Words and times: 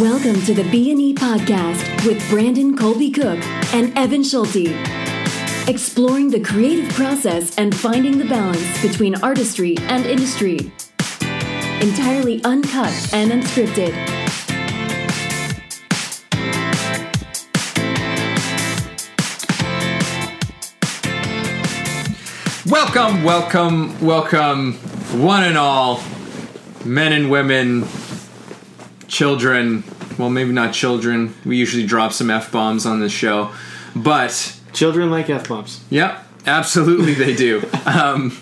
Welcome 0.00 0.40
to 0.42 0.54
the 0.54 0.62
B&E 0.70 1.12
podcast 1.14 2.06
with 2.06 2.22
Brandon 2.30 2.76
Colby 2.76 3.10
Cook 3.10 3.44
and 3.74 3.98
Evan 3.98 4.22
Schulte. 4.22 4.68
Exploring 5.66 6.30
the 6.30 6.38
creative 6.38 6.88
process 6.94 7.58
and 7.58 7.74
finding 7.74 8.16
the 8.16 8.24
balance 8.26 8.80
between 8.80 9.16
artistry 9.24 9.76
and 9.88 10.06
industry. 10.06 10.70
Entirely 11.80 12.40
uncut 12.44 12.92
and 13.12 13.32
unscripted. 13.32 13.92
Welcome, 22.70 23.24
welcome, 23.24 24.00
welcome, 24.00 24.74
one 25.20 25.42
and 25.42 25.58
all, 25.58 26.00
men 26.84 27.12
and 27.12 27.28
women, 27.32 27.82
children. 29.08 29.82
Well, 30.18 30.30
maybe 30.30 30.52
not 30.52 30.72
children. 30.72 31.34
We 31.44 31.56
usually 31.56 31.86
drop 31.86 32.12
some 32.12 32.30
f 32.30 32.52
bombs 32.52 32.86
on 32.86 33.00
this 33.00 33.12
show, 33.12 33.52
but 33.96 34.54
Children 34.72 35.10
like 35.10 35.28
f 35.30 35.48
bombs. 35.48 35.82
yep, 35.90 36.24
absolutely 36.46 37.14
they 37.14 37.34
do. 37.34 37.62
um, 37.86 38.36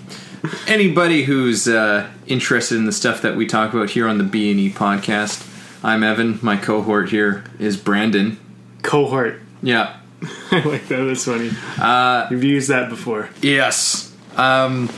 anybody 0.66 1.22
who's 1.24 1.66
uh, 1.68 2.10
interested 2.26 2.76
in 2.76 2.84
the 2.84 2.92
stuff 2.92 3.22
that 3.22 3.36
we 3.36 3.46
talk 3.46 3.72
about 3.72 3.90
here 3.90 4.06
on 4.08 4.18
the 4.18 4.24
B 4.24 4.50
and 4.50 4.60
E 4.60 4.70
podcast, 4.70 5.46
I'm 5.82 6.02
Evan. 6.02 6.38
My 6.42 6.56
cohort 6.56 7.08
here 7.10 7.44
is 7.58 7.76
Brandon. 7.76 8.38
Cohort. 8.82 9.40
Yeah, 9.62 9.96
I 10.50 10.60
like 10.60 10.88
that. 10.88 11.04
That's 11.04 11.24
funny. 11.24 11.50
Uh, 11.78 12.26
You've 12.30 12.44
used 12.44 12.68
that 12.68 12.88
before. 12.90 13.30
Yes. 13.40 14.12
Um, 14.36 14.88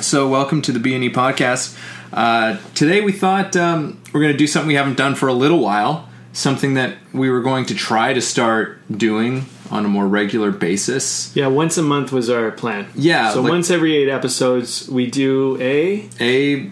so, 0.00 0.28
welcome 0.28 0.60
to 0.62 0.72
the 0.72 0.78
B 0.80 0.94
and 0.94 1.04
E 1.04 1.10
podcast. 1.10 1.76
Uh, 2.12 2.58
today, 2.74 3.00
we 3.00 3.12
thought 3.12 3.54
um, 3.56 4.00
we're 4.12 4.20
going 4.20 4.32
to 4.32 4.38
do 4.38 4.46
something 4.46 4.68
we 4.68 4.74
haven't 4.74 4.96
done 4.96 5.14
for 5.14 5.28
a 5.28 5.32
little 5.32 5.60
while. 5.60 6.08
Something 6.32 6.74
that 6.74 6.96
we 7.12 7.28
were 7.28 7.40
going 7.42 7.66
to 7.66 7.74
try 7.74 8.12
to 8.12 8.20
start 8.20 8.78
doing 8.96 9.46
on 9.70 9.84
a 9.84 9.88
more 9.88 10.06
regular 10.06 10.50
basis. 10.50 11.34
Yeah, 11.36 11.46
once 11.48 11.76
a 11.78 11.82
month 11.82 12.12
was 12.12 12.30
our 12.30 12.50
plan. 12.50 12.86
Yeah, 12.94 13.30
So 13.32 13.40
like- 13.42 13.50
once 13.50 13.70
every 13.70 13.96
eight 13.96 14.08
episodes, 14.08 14.88
we 14.88 15.06
do 15.08 15.56
a 15.60 16.08
A 16.20 16.70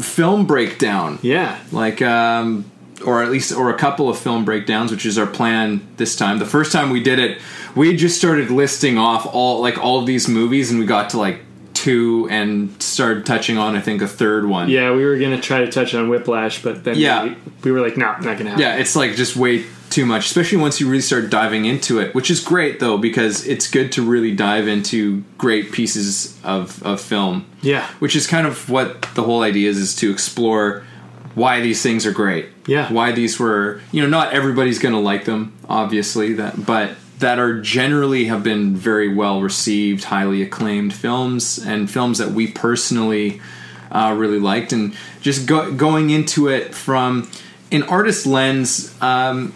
film 0.00 0.46
breakdown, 0.46 1.18
yeah. 1.22 1.58
like, 1.72 2.00
um, 2.02 2.64
or 3.04 3.22
at 3.22 3.30
least, 3.30 3.52
or 3.52 3.70
a 3.70 3.76
couple 3.78 4.08
of 4.08 4.18
film 4.18 4.44
breakdowns, 4.44 4.90
which 4.90 5.04
is 5.06 5.18
our 5.18 5.26
plan 5.26 5.86
this 5.98 6.14
time. 6.16 6.38
The 6.38 6.46
first 6.46 6.72
time 6.72 6.90
we 6.90 7.02
did 7.02 7.18
it, 7.18 7.38
we 7.74 7.94
just 7.96 8.16
started 8.16 8.50
listing 8.50 8.98
off 8.98 9.26
all 9.32 9.60
like 9.60 9.78
all 9.78 9.98
of 10.00 10.06
these 10.06 10.28
movies, 10.28 10.70
and 10.70 10.80
we 10.80 10.86
got 10.86 11.10
to 11.10 11.18
like 11.18 11.40
two 11.78 12.26
and 12.30 12.80
started 12.82 13.24
touching 13.24 13.56
on 13.58 13.76
I 13.76 13.80
think 13.80 14.02
a 14.02 14.08
third 14.08 14.46
one. 14.46 14.68
Yeah, 14.68 14.92
we 14.94 15.04
were 15.04 15.18
gonna 15.18 15.40
try 15.40 15.60
to 15.60 15.70
touch 15.70 15.94
on 15.94 16.08
Whiplash, 16.08 16.62
but 16.62 16.84
then 16.84 16.96
Yeah. 16.96 17.24
we, 17.24 17.36
we 17.64 17.72
were 17.72 17.80
like, 17.80 17.96
no, 17.96 18.06
not 18.06 18.22
gonna 18.38 18.50
happen. 18.50 18.58
Yeah, 18.60 18.76
it's 18.76 18.96
like 18.96 19.14
just 19.14 19.36
way 19.36 19.64
too 19.90 20.04
much, 20.04 20.26
especially 20.26 20.58
once 20.58 20.80
you 20.80 20.88
really 20.88 21.00
start 21.00 21.30
diving 21.30 21.64
into 21.64 21.98
it, 21.98 22.14
which 22.14 22.30
is 22.30 22.40
great 22.40 22.78
though 22.80 22.98
because 22.98 23.46
it's 23.46 23.70
good 23.70 23.90
to 23.92 24.02
really 24.02 24.34
dive 24.34 24.68
into 24.68 25.22
great 25.38 25.72
pieces 25.72 26.38
of, 26.44 26.82
of 26.82 27.00
film. 27.00 27.46
Yeah. 27.62 27.86
Which 27.98 28.14
is 28.16 28.26
kind 28.26 28.46
of 28.46 28.68
what 28.68 29.02
the 29.14 29.22
whole 29.22 29.42
idea 29.42 29.70
is 29.70 29.78
is 29.78 29.94
to 29.96 30.10
explore 30.10 30.84
why 31.34 31.60
these 31.60 31.82
things 31.82 32.04
are 32.04 32.12
great. 32.12 32.46
Yeah. 32.66 32.92
Why 32.92 33.12
these 33.12 33.38
were, 33.38 33.80
you 33.92 34.02
know, 34.02 34.08
not 34.08 34.32
everybody's 34.34 34.78
going 34.78 34.94
to 34.94 35.00
like 35.00 35.24
them, 35.24 35.52
obviously, 35.68 36.34
that 36.34 36.66
but 36.66 36.90
that 37.18 37.38
are 37.38 37.60
generally 37.60 38.26
have 38.26 38.42
been 38.42 38.76
very 38.76 39.12
well 39.12 39.40
received, 39.40 40.04
highly 40.04 40.42
acclaimed 40.42 40.94
films 40.94 41.58
and 41.58 41.90
films 41.90 42.18
that 42.18 42.30
we 42.30 42.46
personally 42.46 43.40
uh, 43.90 44.14
really 44.16 44.38
liked. 44.38 44.72
And 44.72 44.94
just 45.20 45.46
go, 45.46 45.72
going 45.72 46.10
into 46.10 46.48
it 46.48 46.74
from 46.74 47.28
an 47.70 47.82
artist 47.84 48.26
lens 48.26 48.94
um, 49.02 49.52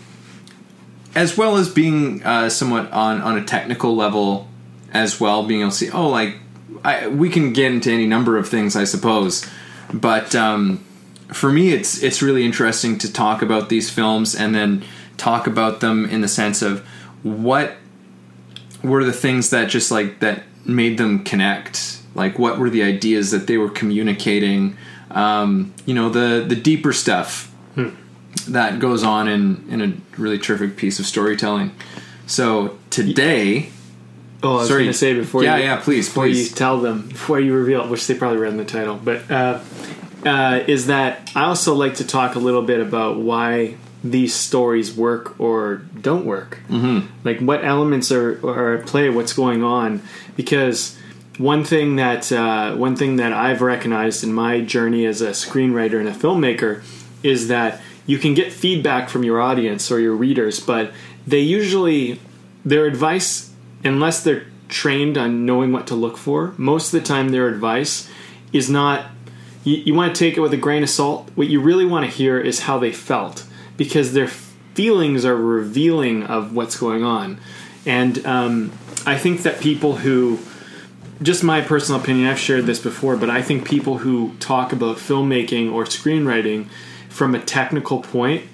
as 1.15 1.37
well 1.37 1.57
as 1.57 1.69
being 1.69 2.23
uh, 2.25 2.49
somewhat 2.49 2.91
on, 2.93 3.21
on 3.21 3.39
a 3.39 3.45
technical 3.45 3.95
level 3.95 4.49
as 4.93 5.21
well 5.21 5.43
being 5.43 5.61
able 5.61 5.71
to 5.71 5.77
see 5.77 5.91
oh 5.91 6.09
like 6.09 6.37
I, 6.85 7.09
we 7.09 7.31
can 7.31 7.53
get 7.53 7.73
into 7.73 7.91
any 7.91 8.07
number 8.07 8.37
of 8.37 8.49
things 8.49 8.77
i 8.77 8.85
suppose. 8.85 9.49
But 9.93 10.35
um, 10.35 10.85
for 11.33 11.51
me 11.51 11.73
it's 11.73 12.03
it's 12.03 12.23
really 12.23 12.45
interesting 12.45 12.99
to 12.99 13.13
talk 13.13 13.43
about 13.43 13.69
these 13.69 13.91
films 13.91 14.35
and 14.35 14.55
then 14.55 14.85
talk 15.17 15.47
about 15.47 15.81
them 15.81 16.05
in 16.07 16.21
the 16.21 16.29
sense 16.29 16.63
of 16.63 16.87
what 17.23 17.77
were 18.83 19.05
the 19.05 19.13
things 19.13 19.51
that 19.51 19.69
just 19.69 19.91
like 19.91 20.21
that 20.21 20.43
made 20.65 20.99
them 20.99 21.23
connect 21.25 21.99
like 22.15 22.39
what 22.39 22.59
were 22.59 22.71
the 22.71 22.83
ideas 22.83 23.31
that 23.31 23.47
they 23.47 23.57
were 23.59 23.71
communicating 23.71 24.77
um, 25.11 25.73
you 25.87 25.95
know 25.95 26.09
the 26.09 26.45
the 26.47 26.57
deeper 26.57 26.93
stuff 26.93 27.49
that 28.49 28.81
goes 28.81 29.03
on 29.05 29.29
in 29.29 29.65
in 29.71 29.81
a 29.83 29.93
really 30.21 30.39
terrific 30.39 30.77
piece 30.77 30.99
of 30.99 31.07
storytelling 31.07 31.71
so 32.27 32.77
today 32.91 33.69
Oh, 34.45 34.55
I 34.55 34.59
was 34.59 34.69
Sorry. 34.69 34.83
gonna 34.83 34.93
say 34.93 35.15
before 35.15 35.45
Yeah, 35.45 35.57
you, 35.57 35.63
yeah, 35.63 35.77
please, 35.77 36.09
before 36.09 36.25
please. 36.25 36.51
you 36.51 36.57
tell 36.57 36.81
them 36.81 37.07
before 37.09 37.39
you 37.39 37.55
reveal, 37.55 37.87
which 37.87 38.05
they 38.09 38.15
probably 38.15 38.39
read 38.39 38.51
in 38.51 38.57
the 38.57 38.65
title, 38.65 38.99
but 39.01 39.31
uh, 39.31 39.61
uh, 40.27 40.65
is 40.67 40.89
that 40.89 41.31
I 41.37 41.45
also 41.45 41.75
like 41.75 41.95
to 41.99 42.05
talk 42.07 42.35
a 42.35 42.41
little 42.41 42.63
bit 42.63 42.81
about 42.81 43.19
why 43.19 43.77
these 44.05 44.35
stories 44.35 44.95
work 44.95 45.39
or 45.39 45.83
don't 46.01 46.25
work. 46.25 46.59
Mm-hmm. 46.69 47.07
Like 47.25 47.41
what 47.41 47.65
elements 47.65 48.11
are, 48.11 48.45
are 48.47 48.75
at 48.75 48.87
play, 48.87 49.09
what's 49.11 49.33
going 49.33 49.63
on, 49.63 50.03
because 50.37 50.99
one 51.39 51.65
thing 51.65 51.97
that 51.97 52.31
uh, 52.33 52.75
one 52.77 52.97
thing 52.97 53.17
that 53.17 53.33
I've 53.33 53.63
recognized 53.63 54.25
in 54.25 54.33
my 54.33 54.61
journey 54.61 55.07
as 55.07 55.21
a 55.21 55.31
screenwriter 55.31 55.99
and 55.99 56.09
a 56.09 56.13
filmmaker 56.13 56.83
is 57.23 57.49
that 57.49 57.81
you 58.07 58.19
can 58.19 58.35
get 58.35 58.53
feedback 58.53 59.09
from 59.09 59.25
your 59.25 59.41
audience 59.41 59.91
or 59.91 60.01
your 60.01 60.15
readers, 60.15 60.59
but 60.59 60.93
they 61.27 61.39
usually 61.39 62.21
their 62.65 62.87
advice, 62.87 63.53
unless 63.85 64.23
they're 64.25 64.47
trained 64.69 65.17
on 65.17 65.47
knowing 65.47 65.73
what 65.73 65.87
to 65.87 65.95
look 65.95 66.17
for, 66.17 66.55
most 66.57 66.93
of 66.93 67.01
the 67.01 67.07
time 67.07 67.29
their 67.29 67.49
advice 67.49 68.11
is 68.53 68.69
not. 68.69 69.07
You, 69.65 69.77
you 69.77 69.95
want 69.95 70.15
to 70.15 70.19
take 70.19 70.37
it 70.37 70.41
with 70.41 70.53
a 70.53 70.57
grain 70.57 70.83
of 70.83 70.91
salt. 70.91 71.31
What 71.37 71.47
you 71.47 71.61
really 71.61 71.85
want 71.85 72.05
to 72.05 72.11
hear 72.11 72.41
is 72.41 72.61
how 72.61 72.79
they 72.79 72.91
felt, 72.91 73.45
because 73.77 74.13
their 74.13 74.29
feelings 74.29 75.25
are 75.25 75.37
revealing 75.37 76.25
of 76.25 76.55
what's 76.55 76.77
going 76.77 77.05
on. 77.05 77.39
And 77.85 78.25
um, 78.27 78.73
I 79.07 79.19
think 79.19 79.43
that 79.43 79.61
people 79.61 79.97
who 79.97 80.39
just 81.21 81.45
my 81.45 81.61
personal 81.61 82.01
opinion, 82.01 82.29
I've 82.29 82.39
shared 82.39 82.67
this 82.67 82.81
before, 82.81 83.17
but 83.17 83.31
I 83.31 83.43
think 83.43 83.67
people 83.67 83.99
who 83.99 84.35
talk 84.41 84.73
about 84.73 84.97
filmmaking 84.97 85.73
or 85.73 85.85
screenwriting 85.85 86.69
from 87.09 87.35
a 87.35 87.39
technical 87.39 88.01
point 88.01 88.45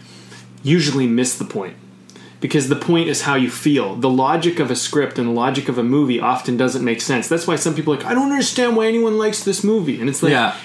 usually 0.63 1.07
miss 1.07 1.39
the 1.39 1.47
point. 1.47 1.77
Because 2.41 2.69
the 2.69 2.77
point 2.77 3.09
is 3.09 3.23
how 3.23 3.35
you 3.35 3.51
feel. 3.51 3.97
The 3.97 4.11
logic 4.11 4.61
of 4.61 4.71
a 4.71 4.77
script 4.77 5.19
and 5.19 5.29
the 5.29 5.33
logic 5.33 5.69
of 5.69 5.79
a 5.79 5.83
movie 5.83 6.21
often 6.21 6.57
doesn't 6.57 6.85
make 6.85 7.01
sense. 7.01 7.27
That's 7.27 7.47
why 7.47 7.57
some 7.57 7.75
people 7.75 7.95
are 7.95 7.97
like, 7.97 8.07
I 8.07 8.15
don't 8.15 8.31
understand 8.31 8.77
why 8.77 8.87
anyone 8.87 9.19
likes 9.19 9.43
this 9.43 9.65
movie. 9.65 9.99
And 9.99 10.09
it's 10.09 10.23
like, 10.23 10.33
yeah 10.33 10.57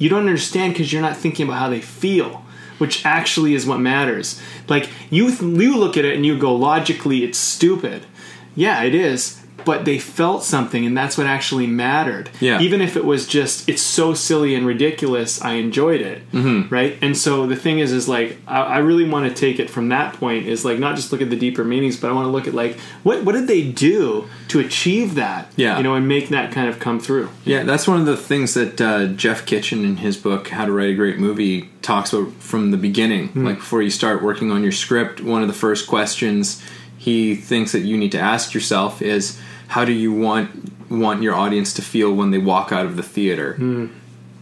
you 0.00 0.08
don't 0.08 0.20
understand 0.20 0.72
because 0.72 0.92
you're 0.92 1.02
not 1.02 1.16
thinking 1.16 1.46
about 1.46 1.58
how 1.58 1.68
they 1.68 1.82
feel 1.82 2.42
which 2.80 3.04
actually 3.04 3.54
is 3.54 3.66
what 3.66 3.80
matters. 3.80 4.40
Like 4.68 4.90
you 5.10 5.28
you 5.28 5.76
look 5.76 5.96
at 5.96 6.04
it 6.04 6.14
and 6.16 6.24
you 6.24 6.38
go 6.38 6.54
logically 6.54 7.24
it's 7.24 7.38
stupid. 7.38 8.06
Yeah 8.54 8.82
it 8.82 8.94
is 8.94 9.39
but 9.64 9.84
they 9.84 9.98
felt 9.98 10.42
something 10.44 10.84
and 10.86 10.96
that's 10.96 11.16
what 11.18 11.26
actually 11.26 11.66
mattered 11.66 12.30
Yeah. 12.40 12.60
even 12.60 12.80
if 12.80 12.96
it 12.96 13.04
was 13.04 13.26
just 13.26 13.68
it's 13.68 13.82
so 13.82 14.14
silly 14.14 14.54
and 14.54 14.66
ridiculous 14.66 15.40
i 15.42 15.52
enjoyed 15.54 16.00
it 16.00 16.30
mm-hmm. 16.32 16.72
right 16.72 16.96
and 17.02 17.16
so 17.16 17.46
the 17.46 17.56
thing 17.56 17.78
is 17.78 17.92
is 17.92 18.08
like 18.08 18.38
I, 18.46 18.60
I 18.60 18.78
really 18.78 19.08
want 19.08 19.28
to 19.28 19.34
take 19.34 19.58
it 19.58 19.70
from 19.70 19.88
that 19.90 20.14
point 20.14 20.46
is 20.46 20.64
like 20.64 20.78
not 20.78 20.96
just 20.96 21.12
look 21.12 21.22
at 21.22 21.30
the 21.30 21.36
deeper 21.36 21.64
meanings 21.64 21.96
but 21.96 22.10
i 22.10 22.12
want 22.12 22.26
to 22.26 22.30
look 22.30 22.46
at 22.46 22.54
like 22.54 22.78
what 23.02 23.24
what 23.24 23.32
did 23.32 23.46
they 23.46 23.70
do 23.70 24.28
to 24.48 24.58
achieve 24.60 25.14
that 25.14 25.50
Yeah. 25.56 25.76
you 25.76 25.82
know 25.82 25.94
and 25.94 26.06
make 26.08 26.28
that 26.30 26.52
kind 26.52 26.68
of 26.68 26.78
come 26.78 26.98
through 27.00 27.28
Yeah, 27.44 27.62
that's 27.62 27.86
one 27.86 28.00
of 28.00 28.06
the 28.06 28.16
things 28.16 28.54
that 28.54 28.80
uh, 28.80 29.06
Jeff 29.06 29.46
Kitchen 29.46 29.84
in 29.84 29.96
his 29.98 30.16
book 30.16 30.48
How 30.48 30.64
to 30.66 30.72
Write 30.72 30.90
a 30.90 30.94
Great 30.94 31.18
Movie 31.18 31.70
talks 31.82 32.12
about 32.12 32.32
from 32.34 32.70
the 32.70 32.76
beginning. 32.76 33.30
Like 33.34 33.56
before 33.56 33.80
you 33.82 33.90
start 33.90 34.22
working 34.22 34.50
on 34.50 34.62
your 34.62 34.72
script, 34.72 35.20
one 35.20 35.42
of 35.42 35.48
the 35.48 35.54
first 35.54 35.86
questions 35.86 36.62
he 37.06 37.34
thinks 37.34 37.72
that 37.72 37.80
you 37.80 37.96
need 37.96 38.12
to 38.12 38.18
ask 38.20 38.52
yourself 38.52 39.00
is 39.00 39.40
how 39.68 39.84
do 39.86 39.92
you 39.92 40.12
want 40.12 40.48
want 40.90 41.22
your 41.22 41.34
audience 41.34 41.72
to 41.74 41.82
feel 41.82 42.12
when 42.12 42.30
they 42.30 42.38
walk 42.38 42.72
out 42.72 42.84
of 42.84 42.96
the 42.96 43.02
theater? 43.02 43.56
You 43.58 43.88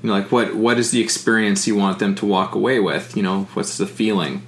know, 0.02 0.12
like 0.12 0.32
what 0.32 0.56
what 0.56 0.76
is 0.78 0.90
the 0.90 1.00
experience 1.00 1.66
you 1.68 1.76
want 1.76 1.98
them 2.00 2.14
to 2.16 2.26
walk 2.26 2.54
away 2.56 2.80
with? 2.80 3.16
You 3.16 3.22
know, 3.22 3.46
what's 3.54 3.78
the 3.78 3.86
feeling? 3.86 4.42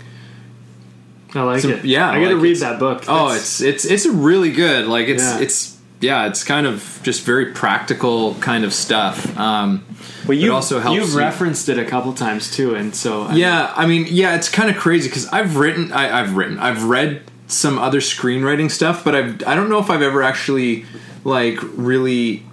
i 1.34 1.42
like 1.42 1.62
So, 1.62 1.68
it 1.68 1.84
yeah, 1.84 2.10
i 2.10 2.20
gotta 2.20 2.34
like 2.34 2.42
read 2.42 2.56
that 2.56 2.80
book 2.80 3.04
Oh, 3.06 3.32
it's 3.34 3.60
it's 3.60 3.84
it's 3.84 4.06
really 4.06 4.50
good. 4.50 4.86
Like 4.86 5.06
it's 5.08 5.22
Yeah. 5.22 5.40
it's 5.40 5.76
yeah, 6.00 6.26
it's 6.26 6.42
kind 6.44 6.66
of 6.66 6.98
just 7.02 7.24
very 7.26 7.46
practical 7.52 8.34
kind 8.40 8.64
of 8.64 8.72
stuff. 8.72 9.36
Um, 9.38 9.84
Well, 10.26 10.36
you 10.38 10.52
also 10.54 10.80
helps 10.80 10.96
You've 10.98 11.10
you- 11.12 11.18
referenced 11.18 11.68
it 11.68 11.78
a 11.78 11.84
couple 11.84 12.12
times 12.14 12.50
too, 12.50 12.74
and 12.74 12.94
so 12.94 13.24
I- 13.24 13.34
Yeah, 13.36 13.70
I 13.76 13.86
mean, 13.86 14.06
yeah, 14.08 14.34
it's 14.34 14.48
kind 14.48 14.70
of 14.70 14.76
crazy 14.76 15.08
because 15.10 15.26
I've 15.28 15.56
written, 15.56 15.92
I, 15.92 16.20
I've 16.20 16.34
written, 16.36 16.58
I've 16.58 16.84
read 16.84 17.20
some 17.50 17.79
other 17.79 18.00
screenwriting 18.00 18.70
stuff, 18.70 19.05
but 19.05 19.14
I've, 19.14 19.43
I 19.47 19.55
don't 19.55 19.69
know 19.69 19.79
if 19.79 19.91
I've 19.91 20.02
ever 20.02 20.23
actually 20.23 20.85
like 21.25 21.58
really 21.75 22.44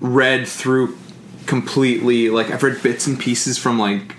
read 0.00 0.46
through 0.48 0.96
completely. 1.46 2.30
Like 2.30 2.50
I've 2.50 2.62
read 2.62 2.82
bits 2.82 3.06
and 3.06 3.18
pieces 3.18 3.58
from 3.58 3.78
like 3.78 4.14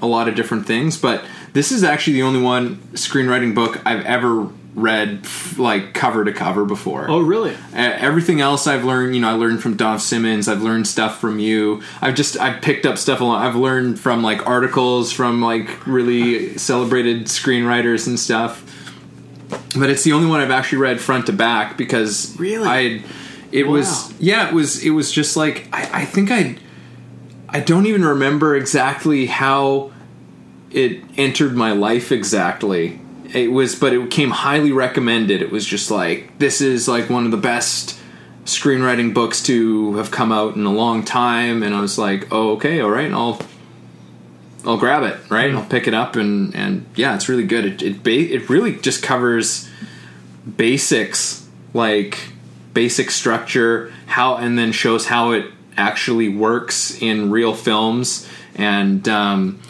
a 0.00 0.06
lot 0.06 0.28
of 0.28 0.34
different 0.34 0.66
things, 0.66 0.96
but 0.98 1.24
This 1.52 1.72
is 1.72 1.82
actually 1.82 2.14
the 2.14 2.22
only 2.22 2.40
one 2.40 2.76
screenwriting 2.92 3.54
book 3.54 3.80
I've 3.84 4.04
ever 4.04 4.48
read 4.74 5.26
like 5.56 5.92
cover 5.92 6.24
to 6.24 6.32
cover 6.32 6.64
before. 6.64 7.06
Oh, 7.10 7.20
really? 7.20 7.56
everything 7.72 8.40
else 8.40 8.66
I've 8.66 8.84
learned, 8.84 9.14
you 9.14 9.20
know, 9.20 9.30
I 9.30 9.32
learned 9.32 9.60
from 9.62 9.76
Don 9.76 9.98
Simmons. 9.98 10.46
I've 10.46 10.62
learned 10.62 10.86
stuff 10.86 11.20
from 11.20 11.38
you. 11.38 11.82
I've 12.00 12.14
just 12.14 12.38
I've 12.38 12.62
picked 12.62 12.86
up 12.86 12.98
stuff 12.98 13.20
a 13.20 13.24
lot. 13.24 13.44
I've 13.44 13.56
learned 13.56 13.98
from 13.98 14.22
like 14.22 14.46
articles 14.46 15.10
from 15.10 15.40
like 15.42 15.86
really 15.86 16.56
celebrated 16.58 17.24
screenwriters 17.24 18.06
and 18.06 18.20
stuff. 18.20 18.64
But 19.78 19.90
it's 19.90 20.04
the 20.04 20.12
only 20.12 20.28
one 20.28 20.40
I've 20.40 20.50
actually 20.50 20.78
read 20.78 21.00
front 21.00 21.26
to 21.26 21.32
back 21.32 21.76
because 21.76 22.34
Really? 22.38 22.68
I 22.68 23.02
it 23.52 23.66
Wow. 23.66 23.72
was 23.74 24.12
yeah 24.20 24.48
it 24.48 24.54
was 24.54 24.82
it 24.84 24.90
was 24.90 25.10
just 25.12 25.36
like 25.36 25.68
I, 25.72 26.02
I 26.02 26.04
think 26.04 26.30
I 26.30 26.56
I 27.48 27.60
don't 27.60 27.86
even 27.86 28.04
remember 28.04 28.54
exactly 28.56 29.26
how 29.26 29.90
it 30.70 31.00
entered 31.16 31.54
my 31.56 31.72
life 31.72 32.12
exactly. 32.12 33.00
It 33.32 33.52
was, 33.52 33.74
but 33.74 33.92
it 33.94 34.10
came 34.10 34.30
highly 34.30 34.72
recommended. 34.72 35.40
It 35.42 35.50
was 35.50 35.64
just 35.66 35.90
like 35.90 36.38
this 36.38 36.60
is 36.60 36.88
like 36.88 37.08
one 37.08 37.24
of 37.24 37.30
the 37.30 37.36
best 37.38 37.98
screenwriting 38.44 39.12
books 39.14 39.42
to 39.44 39.94
have 39.96 40.10
come 40.10 40.30
out 40.32 40.56
in 40.56 40.64
a 40.66 40.72
long 40.72 41.04
time, 41.04 41.62
and 41.62 41.74
I 41.74 41.80
was 41.80 41.98
like, 41.98 42.28
oh 42.32 42.52
okay, 42.52 42.80
all 42.80 42.90
right, 42.90 43.10
I'll 43.12 43.38
I'll 44.64 44.76
grab 44.76 45.02
it, 45.04 45.18
right? 45.30 45.54
I'll 45.54 45.64
pick 45.64 45.86
it 45.86 45.94
up, 45.94 46.16
and 46.16 46.54
and 46.54 46.86
yeah, 46.96 47.14
it's 47.14 47.28
really 47.28 47.46
good. 47.46 47.64
It 47.64 47.82
it 47.82 48.02
ba- 48.02 48.34
it 48.34 48.48
really 48.50 48.76
just 48.76 49.02
covers 49.02 49.68
basics 50.56 51.46
like 51.74 52.18
basic 52.74 53.10
structure, 53.10 53.92
how, 54.06 54.36
and 54.36 54.58
then 54.58 54.72
shows 54.72 55.06
how 55.06 55.32
it 55.32 55.46
actually 55.76 56.28
works 56.28 57.00
in 57.00 57.30
real 57.30 57.54
films. 57.54 58.28
And 58.54 59.08
um, 59.08 59.60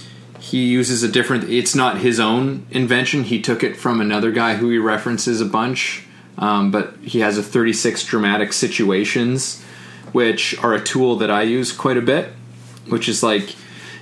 he 0.40 0.67
uses 0.67 1.02
a 1.02 1.08
different. 1.08 1.44
It's 1.44 1.75
not 1.75 1.99
his 1.99 2.20
own 2.20 2.67
invention. 2.70 3.25
He 3.25 3.40
took 3.40 3.62
it 3.62 3.76
from 3.76 4.00
another 4.00 4.31
guy 4.31 4.55
who 4.55 4.70
he 4.70 4.79
references 4.79 5.40
a 5.40 5.46
bunch. 5.46 6.05
Um, 6.38 6.70
but 6.70 6.94
he 7.02 7.20
has 7.20 7.37
a 7.37 7.43
36 7.43 8.05
dramatic 8.05 8.52
situations, 8.52 9.61
which 10.12 10.56
are 10.58 10.73
a 10.73 10.81
tool 10.81 11.17
that 11.17 11.31
I 11.31 11.43
use 11.43 11.73
quite 11.73 11.96
a 11.96 12.02
bit. 12.02 12.31
Which 12.88 13.08
is 13.08 13.23
like, 13.23 13.55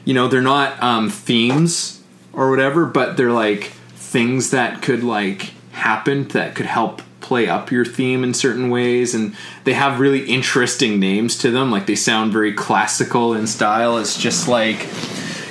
you 0.06 0.14
know, 0.14 0.28
they're 0.28 0.40
not 0.40 0.82
um, 0.82 1.10
themes 1.10 2.02
or 2.32 2.48
whatever, 2.48 2.86
but 2.86 3.18
they're 3.18 3.32
like 3.32 3.64
things 3.96 4.50
that 4.52 4.80
could 4.80 5.02
like 5.02 5.52
happen 5.72 6.28
that 6.28 6.54
could 6.54 6.64
help 6.64 7.02
play 7.20 7.48
up 7.48 7.72
your 7.72 7.84
theme 7.84 8.22
in 8.22 8.32
certain 8.32 8.70
ways 8.70 9.12
and 9.12 9.34
they 9.64 9.72
have 9.72 9.98
really 9.98 10.24
interesting 10.26 11.00
names 11.00 11.36
to 11.36 11.50
them. 11.50 11.72
Like 11.72 11.86
they 11.86 11.96
sound 11.96 12.32
very 12.32 12.52
classical 12.52 13.34
in 13.34 13.48
style. 13.48 13.98
It's 13.98 14.16
just 14.16 14.46
like 14.46 14.86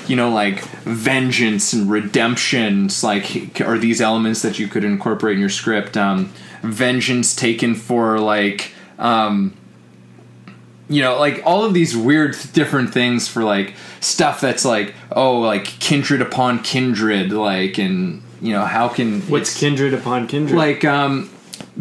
you 0.08 0.16
know 0.16 0.30
like 0.30 0.62
vengeance 0.86 1.74
and 1.74 1.92
redemption. 1.92 2.86
It's 2.86 3.04
like 3.04 3.60
are 3.60 3.78
these 3.78 4.00
elements 4.00 4.42
that 4.42 4.58
you 4.58 4.70
could 4.70 4.86
incorporate 4.86 5.36
in 5.36 5.42
your 5.42 5.50
script? 5.50 5.98
Um 5.98 6.32
vengeance 6.62 7.36
taken 7.36 7.76
for 7.76 8.20
like 8.20 8.72
um 8.98 9.54
you 10.88 11.02
know 11.02 11.18
like 11.20 11.42
all 11.46 11.64
of 11.64 11.74
these 11.74 11.96
weird 11.96 12.36
different 12.54 12.94
things 12.94 13.28
for 13.28 13.44
like 13.44 13.74
stuff 14.00 14.40
that's 14.42 14.64
like 14.66 14.94
oh 15.12 15.40
like 15.40 15.66
kindred 15.66 16.22
upon 16.22 16.62
kindred 16.62 17.32
like 17.32 17.78
and 17.78 18.22
you 18.42 18.54
know 18.54 18.66
how 18.66 18.88
can 18.88 19.22
What's 19.22 19.58
kindred 19.58 19.94
upon 19.94 20.28
kindred? 20.28 20.56
like 20.56 20.86
um 20.86 21.30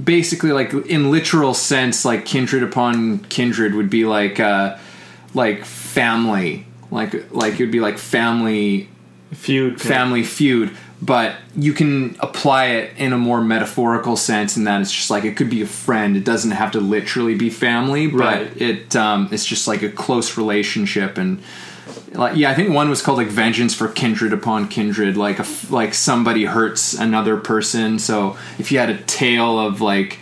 basically 0.03 0.53
like 0.53 0.73
in 0.73 1.11
literal 1.11 1.55
sense 1.55 2.05
like 2.05 2.25
kindred 2.25 2.63
upon 2.63 3.19
kindred 3.25 3.75
would 3.75 3.91
be 3.91 4.05
like 4.07 4.41
uh 4.41 4.79
like 5.35 5.65
family 5.65 6.67
like 6.91 7.31
like 7.33 7.55
it 7.55 7.61
would 7.61 7.71
be 7.71 7.81
like 7.81 7.99
family 7.99 8.89
feud. 9.33 9.81
family 9.81 10.23
feud 10.23 10.71
but 11.05 11.35
you 11.57 11.73
can 11.75 12.17
apply 12.21 12.67
it 12.67 12.97
in 12.97 13.13
a 13.13 13.19
more 13.19 13.41
metaphorical 13.43 14.17
sense 14.17 14.57
and 14.57 14.67
that 14.67 14.81
it's 14.81 14.93
just 14.93 15.11
like 15.11 15.25
it 15.25 15.37
could 15.37 15.51
be 15.51 15.61
a 15.63 15.67
friend. 15.67 16.17
It 16.17 16.25
doesn't 16.25 16.53
have 16.53 16.71
to 16.73 16.81
literally 16.81 17.35
be 17.35 17.51
family 17.51 18.07
but 18.07 18.19
Right. 18.21 18.57
it 18.57 18.97
um 18.97 19.29
it's 19.33 19.45
just 19.45 19.67
like 19.69 19.83
a 19.83 19.91
close 19.91 20.39
relationship 20.39 21.19
and 21.19 21.43
like 22.13 22.37
yeah 22.37 22.51
i 22.51 22.55
think 22.55 22.71
one 22.71 22.89
was 22.89 23.03
called 23.03 23.19
like 23.19 23.27
vengeance 23.29 23.75
for 23.75 23.89
kindred 23.89 24.33
upon 24.33 24.69
kindred. 24.69 25.17
Like 25.17 25.39
a 25.39 25.43
f 25.43 25.71
like 25.71 25.93
somebody 25.95 26.45
hurts 26.47 26.95
another 26.95 27.37
person. 27.37 27.99
So 27.99 28.37
if 28.59 28.71
you 28.73 28.79
had 28.79 28.89
a 28.91 28.99
tale 29.03 29.59
of 29.59 29.81
like 29.81 30.19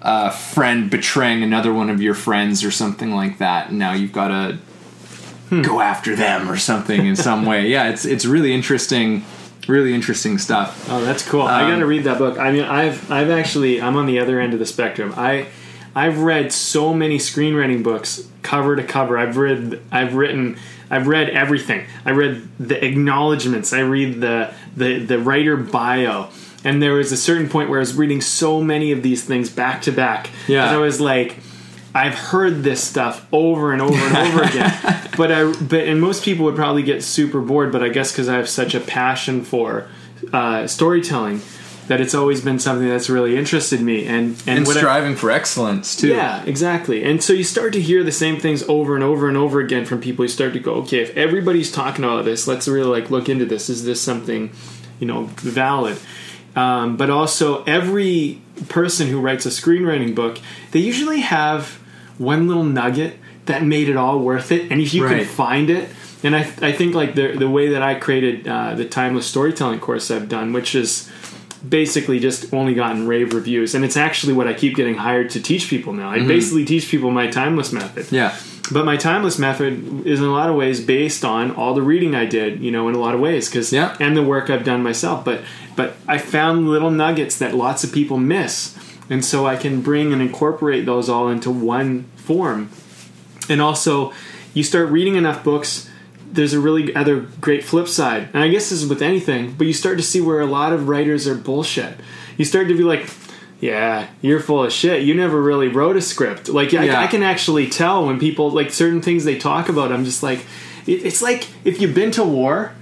a 0.00 0.30
friend 0.30 0.90
betraying 0.90 1.42
another 1.42 1.72
one 1.74 1.90
of 1.90 2.00
your 2.00 2.14
friends 2.14 2.64
or 2.64 2.70
something 2.70 3.10
like 3.14 3.38
that 3.38 3.72
now 3.72 3.92
you've 3.92 4.12
got 4.22 4.28
to 4.28 4.58
go 5.62 5.80
after 5.80 6.14
them 6.16 6.48
or 6.50 6.56
something 6.56 7.06
in 7.06 7.16
some 7.16 7.44
way. 7.50 7.68
Yeah 7.68 7.90
it's 7.90 8.04
it's 8.04 8.24
really 8.24 8.52
interesting 8.54 9.24
really 9.68 9.94
interesting 9.94 10.38
stuff 10.38 10.88
Oh, 10.90 11.04
that's 11.04 11.26
cool. 11.28 11.42
I 11.42 11.62
Um, 11.64 11.70
got 11.70 11.78
to 11.78 11.86
read 11.86 12.04
that 12.04 12.18
book. 12.18 12.38
I 12.38 12.50
mean, 12.52 12.64
I've 12.64 13.10
I've 13.10 13.30
actually 13.30 13.80
I'm 13.80 13.96
on 13.96 14.06
the 14.06 14.18
other 14.18 14.40
end 14.40 14.52
of 14.54 14.58
the 14.58 14.66
spectrum. 14.66 15.12
I 15.16 15.46
I've 15.94 16.18
read 16.20 16.52
so 16.52 16.92
many 16.94 17.18
screenwriting 17.18 17.82
books 17.82 18.28
cover 18.42 18.76
to 18.76 18.82
cover. 18.82 19.18
I've 19.18 19.36
read 19.36 19.80
I've 19.90 20.14
written 20.14 20.56
I've 20.90 21.06
read 21.06 21.28
everything. 21.30 21.84
I 22.04 22.12
read 22.12 22.48
the 22.58 22.82
acknowledgments. 22.84 23.72
I 23.72 23.80
read 23.80 24.20
the 24.20 24.52
the 24.76 24.98
the 24.98 25.18
writer 25.18 25.56
bio. 25.56 26.28
And 26.64 26.82
there 26.82 26.94
was 26.94 27.12
a 27.12 27.16
certain 27.16 27.48
point 27.48 27.70
where 27.70 27.78
I 27.78 27.80
was 27.80 27.94
reading 27.94 28.20
so 28.20 28.60
many 28.62 28.90
of 28.90 29.02
these 29.02 29.24
things 29.24 29.48
back 29.48 29.80
to 29.82 29.92
back. 29.92 30.30
Yeah. 30.48 30.66
And 30.66 30.74
I 30.76 30.78
was 30.78 31.00
like, 31.00 31.36
I've 31.98 32.14
heard 32.14 32.62
this 32.62 32.82
stuff 32.82 33.26
over 33.32 33.72
and 33.72 33.82
over 33.82 33.96
and 33.96 34.16
over 34.16 34.42
again. 34.50 34.72
But 35.16 35.32
I 35.32 35.52
but 35.52 35.80
and 35.88 36.00
most 36.00 36.24
people 36.24 36.44
would 36.44 36.56
probably 36.56 36.82
get 36.84 37.02
super 37.02 37.40
bored. 37.40 37.72
But 37.72 37.82
I 37.82 37.88
guess 37.88 38.12
because 38.12 38.28
I 38.28 38.36
have 38.36 38.48
such 38.48 38.74
a 38.74 38.80
passion 38.80 39.44
for 39.44 39.88
uh, 40.32 40.66
storytelling, 40.68 41.40
that 41.88 42.00
it's 42.00 42.14
always 42.14 42.40
been 42.40 42.60
something 42.60 42.86
that's 42.86 43.10
really 43.10 43.36
interested 43.36 43.80
me. 43.80 44.06
And 44.06 44.40
and, 44.46 44.58
and 44.58 44.66
what 44.66 44.76
I- 44.76 44.80
striving 44.80 45.16
for 45.16 45.30
excellence 45.30 45.96
too 45.96 46.08
yeah, 46.08 46.44
exactly. 46.44 47.02
And 47.02 47.22
so 47.22 47.32
you 47.32 47.44
start 47.44 47.72
to 47.72 47.80
hear 47.80 48.04
the 48.04 48.12
same 48.12 48.38
things 48.38 48.62
over 48.68 48.94
and 48.94 49.02
over 49.02 49.26
and 49.28 49.36
over 49.36 49.58
again 49.58 49.84
from 49.84 50.00
people. 50.00 50.24
You 50.24 50.28
start 50.28 50.52
to 50.52 50.60
go, 50.60 50.74
okay, 50.74 51.00
if 51.00 51.16
everybody's 51.16 51.72
talking 51.72 52.04
about 52.04 52.24
this, 52.24 52.46
let's 52.46 52.68
really 52.68 53.00
like 53.00 53.10
look 53.10 53.28
into 53.28 53.44
this. 53.44 53.68
Is 53.68 53.84
this 53.84 54.00
something, 54.00 54.52
you 55.00 55.06
know, 55.06 55.24
valid? 55.38 55.98
Um, 56.54 56.96
but 56.96 57.10
also, 57.10 57.62
every 57.64 58.40
person 58.68 59.06
who 59.08 59.20
writes 59.20 59.46
a 59.46 59.50
screenwriting 59.50 60.14
book, 60.14 60.38
they 60.72 60.80
usually 60.80 61.20
have 61.20 61.77
one 62.18 62.46
little 62.48 62.64
nugget 62.64 63.16
that 63.46 63.62
made 63.64 63.88
it 63.88 63.96
all 63.96 64.18
worth 64.18 64.52
it. 64.52 64.70
And 64.70 64.80
if 64.80 64.92
you 64.92 65.06
can 65.06 65.24
find 65.24 65.70
it, 65.70 65.88
and 66.22 66.34
I, 66.36 66.40
I 66.60 66.72
think 66.72 66.94
like 66.94 67.14
the 67.14 67.28
the 67.36 67.48
way 67.48 67.68
that 67.70 67.82
I 67.82 67.94
created 67.94 68.46
uh, 68.46 68.74
the 68.74 68.84
timeless 68.84 69.26
storytelling 69.26 69.80
course 69.80 70.10
I've 70.10 70.28
done, 70.28 70.52
which 70.52 70.74
is 70.74 71.10
basically 71.68 72.20
just 72.20 72.52
only 72.54 72.72
gotten 72.74 73.08
rave 73.08 73.34
reviews 73.34 73.74
and 73.74 73.84
it's 73.84 73.96
actually 73.96 74.32
what 74.32 74.46
i 74.46 74.54
keep 74.54 74.76
getting 74.76 74.94
hired 74.94 75.28
to 75.30 75.42
teach 75.42 75.68
people 75.68 75.92
now. 75.92 76.08
I 76.08 76.24
basically 76.24 76.64
teach 76.64 76.88
people 76.88 77.10
my 77.10 77.26
timeless 77.26 77.72
method. 77.72 78.12
Yeah. 78.12 78.36
But 78.70 78.84
my 78.84 78.96
timeless 78.96 79.40
method 79.40 80.06
is 80.06 80.20
in 80.20 80.24
a 80.26 80.30
lot 80.30 80.48
of 80.50 80.54
ways 80.54 80.80
based 80.80 81.24
on 81.24 81.50
all 81.56 81.74
the 81.74 81.82
reading 81.82 82.14
i 82.14 82.26
did 82.26 82.60
you 82.60 82.70
know 82.70 82.88
in 82.88 82.94
a 82.94 82.98
lot 82.98 83.12
of 83.14 83.20
ways 83.20 83.48
because 83.48 83.72
Yeah. 83.72 83.96
and 83.98 84.16
the 84.16 84.22
work 84.22 84.50
i've 84.50 84.62
done 84.64 84.84
myself. 84.84 85.24
But 85.24 85.42
but 85.74 85.96
i 86.06 86.16
found 86.18 86.68
little 86.68 86.92
nuggets 86.92 87.38
that 87.38 87.56
lots 87.56 87.82
of 87.82 87.92
people 87.92 88.18
miss 88.18 88.76
and 89.10 89.24
so 89.24 89.46
i 89.46 89.56
can 89.56 89.80
bring 89.80 90.12
and 90.12 90.22
incorporate 90.22 90.86
those 90.86 91.08
all 91.08 91.28
into 91.28 91.50
one 91.50 92.04
form. 92.16 92.70
And 93.48 93.60
also 93.62 94.12
you 94.54 94.62
start 94.62 94.90
reading 94.90 95.16
enough 95.16 95.42
books 95.42 95.88
there's 96.30 96.52
a 96.52 96.60
really 96.60 96.94
other 96.94 97.20
great 97.40 97.64
flip 97.64 97.88
side. 97.88 98.28
And 98.34 98.42
i 98.42 98.48
guess 98.48 98.70
this 98.70 98.82
is 98.82 98.88
with 98.88 99.02
anything 99.02 99.52
but 99.52 99.66
you 99.66 99.72
start 99.72 99.96
to 99.98 100.04
see 100.04 100.20
where 100.20 100.40
a 100.40 100.46
lot 100.46 100.72
of 100.72 100.88
writers 100.88 101.26
are 101.26 101.34
bullshit. 101.34 101.94
You 102.36 102.44
start 102.44 102.68
to 102.68 102.76
be 102.76 102.84
like 102.84 103.08
yeah 103.60 104.08
you're 104.20 104.40
full 104.40 104.64
of 104.64 104.72
shit. 104.72 105.02
You 105.02 105.14
never 105.14 105.40
really 105.40 105.68
wrote 105.68 105.96
a 105.96 106.02
script. 106.02 106.48
Like 106.48 106.74
I, 106.74 107.04
I 107.04 107.06
can 107.06 107.22
actually 107.22 107.68
tell 107.68 108.06
when 108.06 108.18
people 108.18 108.50
like 108.50 108.70
certain 108.70 109.02
things 109.02 109.24
they 109.24 109.38
talk 109.38 109.68
about 109.68 109.90
i'm 109.92 110.04
just 110.04 110.22
like 110.22 110.40
it, 110.86 111.04
it's 111.04 111.22
like 111.22 111.48
if 111.64 111.80
you've 111.80 111.94
been 111.94 112.10
to 112.12 112.24
war 112.24 112.72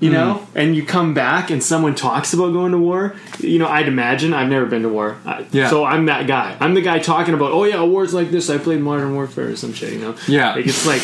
you 0.00 0.10
know, 0.10 0.40
mm. 0.42 0.46
and 0.60 0.74
you 0.74 0.84
come 0.84 1.12
back 1.14 1.50
and 1.50 1.62
someone 1.62 1.94
talks 1.94 2.32
about 2.32 2.52
going 2.52 2.72
to 2.72 2.78
war, 2.78 3.14
you 3.38 3.58
know, 3.58 3.68
I'd 3.68 3.86
imagine 3.86 4.32
I've 4.32 4.48
never 4.48 4.66
been 4.66 4.82
to 4.82 4.88
war, 4.88 5.18
I, 5.26 5.46
Yeah. 5.52 5.68
so 5.70 5.84
I'm 5.84 6.06
that 6.06 6.26
guy. 6.26 6.56
I'm 6.58 6.74
the 6.74 6.80
guy 6.80 6.98
talking 6.98 7.34
about, 7.34 7.52
oh 7.52 7.64
yeah, 7.64 7.82
wars 7.84 8.12
like 8.14 8.30
this. 8.30 8.48
I 8.50 8.58
played 8.58 8.80
Modern 8.80 9.14
Warfare 9.14 9.50
or 9.50 9.56
some 9.56 9.72
shit, 9.74 9.92
you 9.92 9.98
know. 10.00 10.16
Yeah. 10.26 10.54
like 10.54 10.66
it's 10.66 10.86
like 10.86 11.02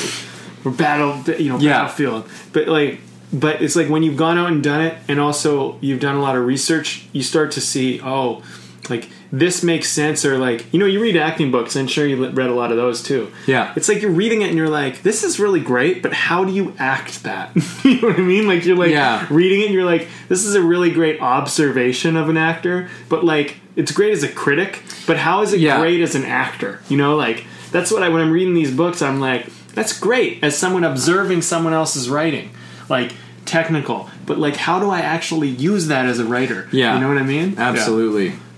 we're 0.64 0.72
battle, 0.72 1.22
you 1.38 1.50
know, 1.50 1.58
Yeah. 1.58 1.82
battlefield. 1.82 2.28
But 2.52 2.68
like, 2.68 3.00
but 3.32 3.60
it's 3.60 3.76
like 3.76 3.88
when 3.88 4.02
you've 4.02 4.16
gone 4.16 4.38
out 4.38 4.50
and 4.50 4.62
done 4.62 4.80
it, 4.80 4.96
and 5.08 5.20
also 5.20 5.76
you've 5.80 6.00
done 6.00 6.14
a 6.16 6.20
lot 6.20 6.36
of 6.36 6.46
research, 6.46 7.06
you 7.12 7.22
start 7.22 7.50
to 7.52 7.60
see, 7.60 8.00
oh, 8.02 8.42
like 8.88 9.10
this 9.32 9.62
makes 9.62 9.88
sense, 9.88 10.24
or 10.24 10.38
like 10.38 10.72
you 10.72 10.78
know, 10.78 10.86
you 10.86 11.00
read 11.00 11.16
acting 11.16 11.50
books, 11.50 11.76
and 11.76 11.90
sure 11.90 12.06
you 12.06 12.16
read 12.30 12.48
a 12.50 12.54
lot 12.54 12.70
of 12.70 12.76
those 12.76 13.02
too. 13.02 13.32
Yeah. 13.46 13.72
it's 13.76 13.88
like 13.88 14.00
you're 14.02 14.10
reading 14.10 14.42
it 14.42 14.48
and 14.48 14.56
you're 14.56 14.68
like, 14.68 15.02
this 15.02 15.24
is 15.24 15.38
really 15.40 15.60
great, 15.60 16.02
but 16.02 16.12
how 16.12 16.44
do 16.44 16.52
you 16.52 16.74
act 16.78 17.22
that? 17.24 17.50
you 17.84 18.00
know 18.00 18.08
what 18.08 18.16
I 18.18 18.22
mean? 18.22 18.46
Like 18.46 18.64
you're 18.64 18.76
like 18.76 18.90
Yeah. 18.90 19.26
reading 19.30 19.60
it 19.62 19.64
and 19.66 19.74
you're 19.74 19.84
like, 19.84 20.08
this 20.28 20.44
is 20.44 20.54
a 20.54 20.62
really 20.62 20.90
great 20.90 21.20
observation 21.20 22.16
of 22.16 22.28
an 22.28 22.36
actor, 22.36 22.88
but 23.08 23.24
like 23.24 23.56
it's 23.76 23.92
great 23.92 24.12
as 24.12 24.22
a 24.22 24.28
critic, 24.28 24.82
but 25.06 25.16
how 25.18 25.42
is 25.42 25.52
it 25.52 25.60
Yeah. 25.60 25.78
great 25.80 26.00
as 26.00 26.14
an 26.14 26.24
actor? 26.24 26.80
You 26.88 26.96
know, 26.96 27.16
like 27.16 27.44
that's 27.72 27.90
what 27.90 28.02
I 28.02 28.08
when 28.08 28.22
I'm 28.22 28.30
reading 28.30 28.54
these 28.54 28.70
books, 28.74 29.02
I'm 29.02 29.20
like, 29.20 29.46
that's 29.74 29.98
great 29.98 30.42
as 30.42 30.56
someone 30.56 30.84
observing 30.84 31.42
someone 31.42 31.72
else's 31.74 32.08
writing. 32.08 32.50
Like 32.88 33.12
technical, 33.44 34.08
but 34.26 34.38
like, 34.38 34.56
how 34.56 34.80
do 34.80 34.90
I 34.90 35.00
actually 35.00 35.48
use 35.48 35.86
that 35.88 36.06
as 36.06 36.18
a 36.18 36.24
writer? 36.24 36.68
Yeah. 36.72 36.94
you 36.94 37.00
know 37.00 37.08
what 37.08 37.18
I 37.18 37.22
mean? 37.22 37.54
Yeah. 37.56 37.74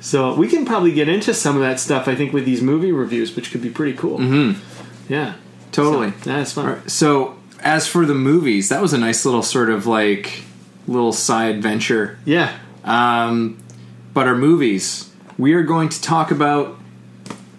So 0.01 0.35
we 0.35 0.49
can 0.49 0.65
probably 0.65 0.93
get 0.93 1.09
into 1.09 1.35
some 1.35 1.57
of 1.57 1.63
that 1.63 1.81
stuff. 1.81 2.07
I 2.09 2.15
think 2.15 2.33
with 2.33 2.45
these 2.45 2.63
movie 2.63 2.93
reviews, 2.93 3.35
which 3.35 3.51
could 3.51 3.63
be 3.63 3.71
pretty 3.71 3.97
cool. 3.97 4.19
Mm-hmm. 4.19 5.13
Yeah, 5.13 5.35
Totally. 5.73 6.11
So, 6.11 6.17
that's 6.31 6.53
fun. 6.53 6.67
Right, 6.67 6.91
So, 6.91 7.37
as 7.61 7.87
for 7.89 8.07
the 8.07 8.15
movies, 8.15 8.69
that 8.69 8.81
was 8.81 8.93
a 8.93 8.99
nice 8.99 9.25
little 9.25 9.43
sort 9.43 9.71
of 9.71 9.87
like 9.87 10.43
little 10.87 11.13
side 11.13 11.63
venture. 11.63 12.19
Yeah, 12.25 12.57
Um, 12.85 13.59
but 14.15 14.27
our 14.27 14.37
movies, 14.37 15.11
we 15.37 15.53
are 15.55 15.63
going 15.63 15.89
to 15.89 16.01
talk 16.01 16.31
about 16.31 16.79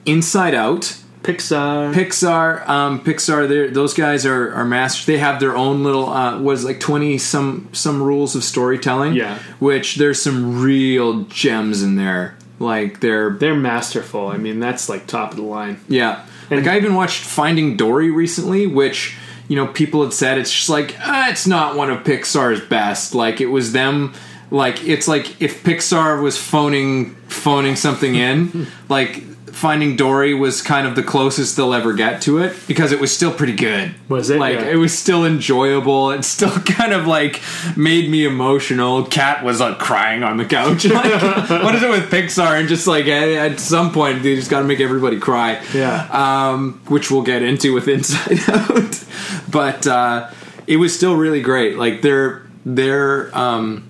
Inside 0.06 0.54
Out. 0.54 0.98
Pixar. 1.24 1.94
Pixar, 1.94 2.68
um, 2.68 3.02
Pixar, 3.04 3.74
those 3.74 3.94
guys 3.94 4.26
are, 4.26 4.54
are 4.54 4.66
masters. 4.66 5.06
They 5.06 5.18
have 5.18 5.40
their 5.40 5.56
own 5.56 5.84
little, 5.84 6.10
uh, 6.10 6.40
was 6.40 6.64
like 6.64 6.80
twenty 6.80 7.18
some 7.18 7.70
some 7.74 8.02
rules 8.02 8.36
of 8.36 8.44
storytelling. 8.44 9.14
Yeah. 9.14 9.38
which 9.60 9.96
there's 9.96 10.22
some 10.22 10.62
real 10.62 11.24
gems 11.24 11.84
in 11.84 11.96
there. 11.96 12.36
Like 12.60 13.00
they're 13.02 13.32
They're 13.32 13.56
masterful. 13.56 14.28
I 14.28 14.38
mean, 14.38 14.60
that's 14.60 14.90
like 14.90 15.08
top 15.08 15.32
of 15.32 15.38
the 15.38 15.44
line. 15.44 15.80
yeah. 15.88 16.26
And- 16.50 16.66
like 16.66 16.74
I 16.74 16.78
even 16.78 16.96
watched 16.96 17.22
Finding 17.24 17.78
Dory 17.78 18.10
recently, 18.12 18.66
which 18.66 19.16
you 19.48 19.56
know 19.56 19.68
people 19.68 20.04
had 20.04 20.14
said 20.14 20.38
it's 20.38 20.52
just 20.52 20.70
like 20.70 20.96
ah, 21.02 21.30
it's 21.30 21.46
not 21.46 21.76
one 21.76 21.90
of 21.90 22.04
Pixar's 22.04 22.62
best. 22.62 23.14
Like 23.14 23.40
it 23.42 23.48
was 23.48 23.72
them. 23.72 24.14
Like 24.52 24.84
it's 24.88 25.08
like 25.08 25.42
if 25.42 25.64
Pixar 25.64 26.22
was 26.24 26.38
phoning 26.38 27.14
phoning 27.28 27.76
something 27.76 28.16
in, 28.16 28.66
like 28.90 29.24
Finding 29.54 29.96
Dory 29.96 30.34
was 30.34 30.62
kind 30.62 30.88
of 30.88 30.96
the 30.96 31.04
closest 31.04 31.56
they'll 31.58 31.74
ever 31.74 31.94
get 31.94 32.22
to 32.24 32.40
it 32.40 32.56
because 32.68 32.92
it 32.92 33.00
was 33.00 33.12
still 33.16 33.34
pretty 33.34 33.56
good. 33.56 33.94
Was 34.08 34.30
it? 34.30 34.40
Like 34.40 34.60
Yeah. 34.60 34.68
it 34.72 34.76
was 34.76 34.98
still 34.98 35.26
enjoyable. 35.26 36.12
It 36.12 36.24
still 36.24 36.50
kind 36.66 36.94
of 36.94 37.08
like 37.08 37.42
made 37.76 38.10
me 38.10 38.26
emotional. 38.26 39.06
Cat 39.06 39.44
was 39.44 39.60
like 39.60 39.80
crying 39.80 40.24
on 40.24 40.38
the 40.38 40.46
couch. 40.46 40.86
Like, 40.90 41.22
what 41.64 41.76
is 41.76 41.84
it 41.84 41.90
with 41.90 42.10
Pixar? 42.12 42.60
And 42.60 42.68
just 42.70 42.86
like 42.88 43.06
at, 43.08 43.28
at 43.30 43.60
some 43.60 43.92
point 43.92 44.24
they 44.24 44.36
just 44.36 44.50
got 44.52 44.60
to 44.62 44.66
make 44.68 44.80
everybody 44.80 45.20
cry. 45.20 45.62
Yeah. 45.74 46.08
Um, 46.12 46.82
which 46.88 47.10
we'll 47.12 47.22
get 47.24 47.42
into 47.44 47.74
with 47.74 47.88
Inside 47.90 48.40
Out. 48.50 49.06
but 49.50 49.88
uh, 49.88 50.30
it 50.68 50.78
was 50.78 50.96
still 50.96 51.16
really 51.16 51.42
great. 51.42 51.78
Like 51.78 52.02
their 52.02 52.44
their 52.66 53.36
um, 53.38 53.89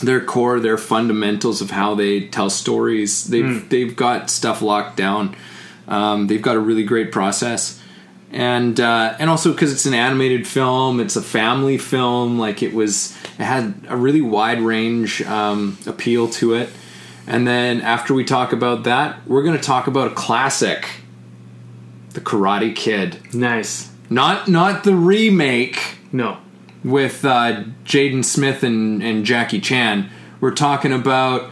their 0.00 0.24
core, 0.24 0.60
their 0.60 0.78
fundamentals 0.78 1.60
of 1.60 1.70
how 1.70 1.94
they 1.94 2.28
tell 2.28 2.50
stories. 2.50 3.24
They've 3.24 3.68
they've 3.68 3.94
got 3.94 4.30
stuff 4.30 4.62
locked 4.62 4.96
down. 4.96 5.36
Um, 5.88 6.26
they've 6.26 6.42
got 6.42 6.56
a 6.56 6.60
really 6.60 6.84
great 6.84 7.12
process, 7.12 7.82
and 8.30 8.78
uh, 8.78 9.16
and 9.18 9.28
also 9.28 9.52
because 9.52 9.72
it's 9.72 9.86
an 9.86 9.94
animated 9.94 10.46
film, 10.46 11.00
it's 11.00 11.16
a 11.16 11.22
family 11.22 11.78
film. 11.78 12.38
Like 12.38 12.62
it 12.62 12.72
was, 12.72 13.16
it 13.38 13.44
had 13.44 13.74
a 13.88 13.96
really 13.96 14.20
wide 14.20 14.60
range 14.60 15.22
um, 15.22 15.78
appeal 15.86 16.28
to 16.30 16.54
it. 16.54 16.70
And 17.26 17.46
then 17.46 17.80
after 17.80 18.12
we 18.14 18.24
talk 18.24 18.52
about 18.52 18.84
that, 18.84 19.26
we're 19.26 19.42
going 19.42 19.56
to 19.56 19.62
talk 19.62 19.86
about 19.86 20.10
a 20.10 20.14
classic, 20.14 20.88
The 22.14 22.20
Karate 22.20 22.74
Kid. 22.74 23.34
Nice. 23.34 23.90
Not 24.08 24.48
not 24.48 24.82
the 24.84 24.94
remake 24.94 25.98
No. 26.12 26.38
With 26.84 27.24
uh, 27.24 27.64
Jaden 27.84 28.24
Smith 28.24 28.62
and, 28.62 29.02
and 29.02 29.24
Jackie 29.24 29.60
Chan. 29.60 30.08
We're 30.40 30.54
talking 30.54 30.92
about 30.92 31.50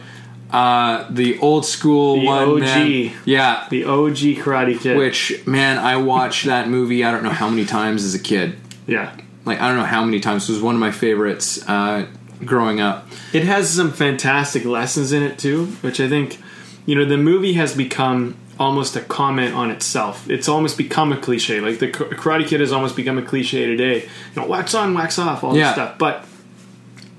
uh, 0.51 1.05
the 1.11 1.37
old 1.39 1.65
school 1.65 2.19
The 2.19 2.25
one. 2.25 2.49
OG. 2.49 2.59
man. 2.61 3.11
Yeah. 3.25 3.67
The 3.69 3.85
OG 3.85 4.17
Karate 4.41 4.79
Kid. 4.79 4.97
Which 4.97 5.45
man, 5.45 5.77
I 5.77 5.97
watched 5.97 6.45
that 6.45 6.67
movie. 6.67 7.03
I 7.03 7.11
don't 7.11 7.23
know 7.23 7.29
how 7.29 7.49
many 7.49 7.65
times 7.65 8.03
as 8.03 8.15
a 8.15 8.19
kid. 8.19 8.55
yeah. 8.87 9.15
Like 9.45 9.61
I 9.61 9.67
don't 9.67 9.77
know 9.77 9.83
how 9.85 10.03
many 10.03 10.19
times. 10.19 10.47
It 10.47 10.53
was 10.53 10.61
one 10.61 10.75
of 10.75 10.81
my 10.81 10.91
favorites 10.91 11.67
uh, 11.67 12.05
growing 12.45 12.79
up. 12.81 13.07
It 13.33 13.43
has 13.45 13.69
some 13.69 13.91
fantastic 13.91 14.63
lessons 14.65 15.11
in 15.11 15.23
it 15.23 15.39
too, 15.39 15.67
which 15.81 15.99
I 15.99 16.07
think, 16.09 16.37
you 16.85 16.93
know, 16.93 17.05
the 17.05 17.17
movie 17.17 17.53
has 17.53 17.73
become 17.73 18.35
almost 18.59 18.95
a 18.97 19.01
comment 19.01 19.55
on 19.55 19.71
itself. 19.71 20.29
It's 20.29 20.49
almost 20.49 20.77
become 20.77 21.13
a 21.13 21.17
cliche. 21.17 21.61
Like 21.61 21.79
the 21.79 21.87
Karate 21.87 22.45
Kid 22.45 22.59
has 22.59 22.71
almost 22.73 22.95
become 22.95 23.17
a 23.17 23.21
cliche 23.21 23.65
today. 23.65 24.03
You 24.03 24.41
know, 24.41 24.47
wax 24.47 24.73
on, 24.75 24.93
wax 24.93 25.17
off, 25.17 25.43
all 25.43 25.55
Yeah. 25.55 25.65
this 25.67 25.73
stuff. 25.73 25.97
But 25.97 26.25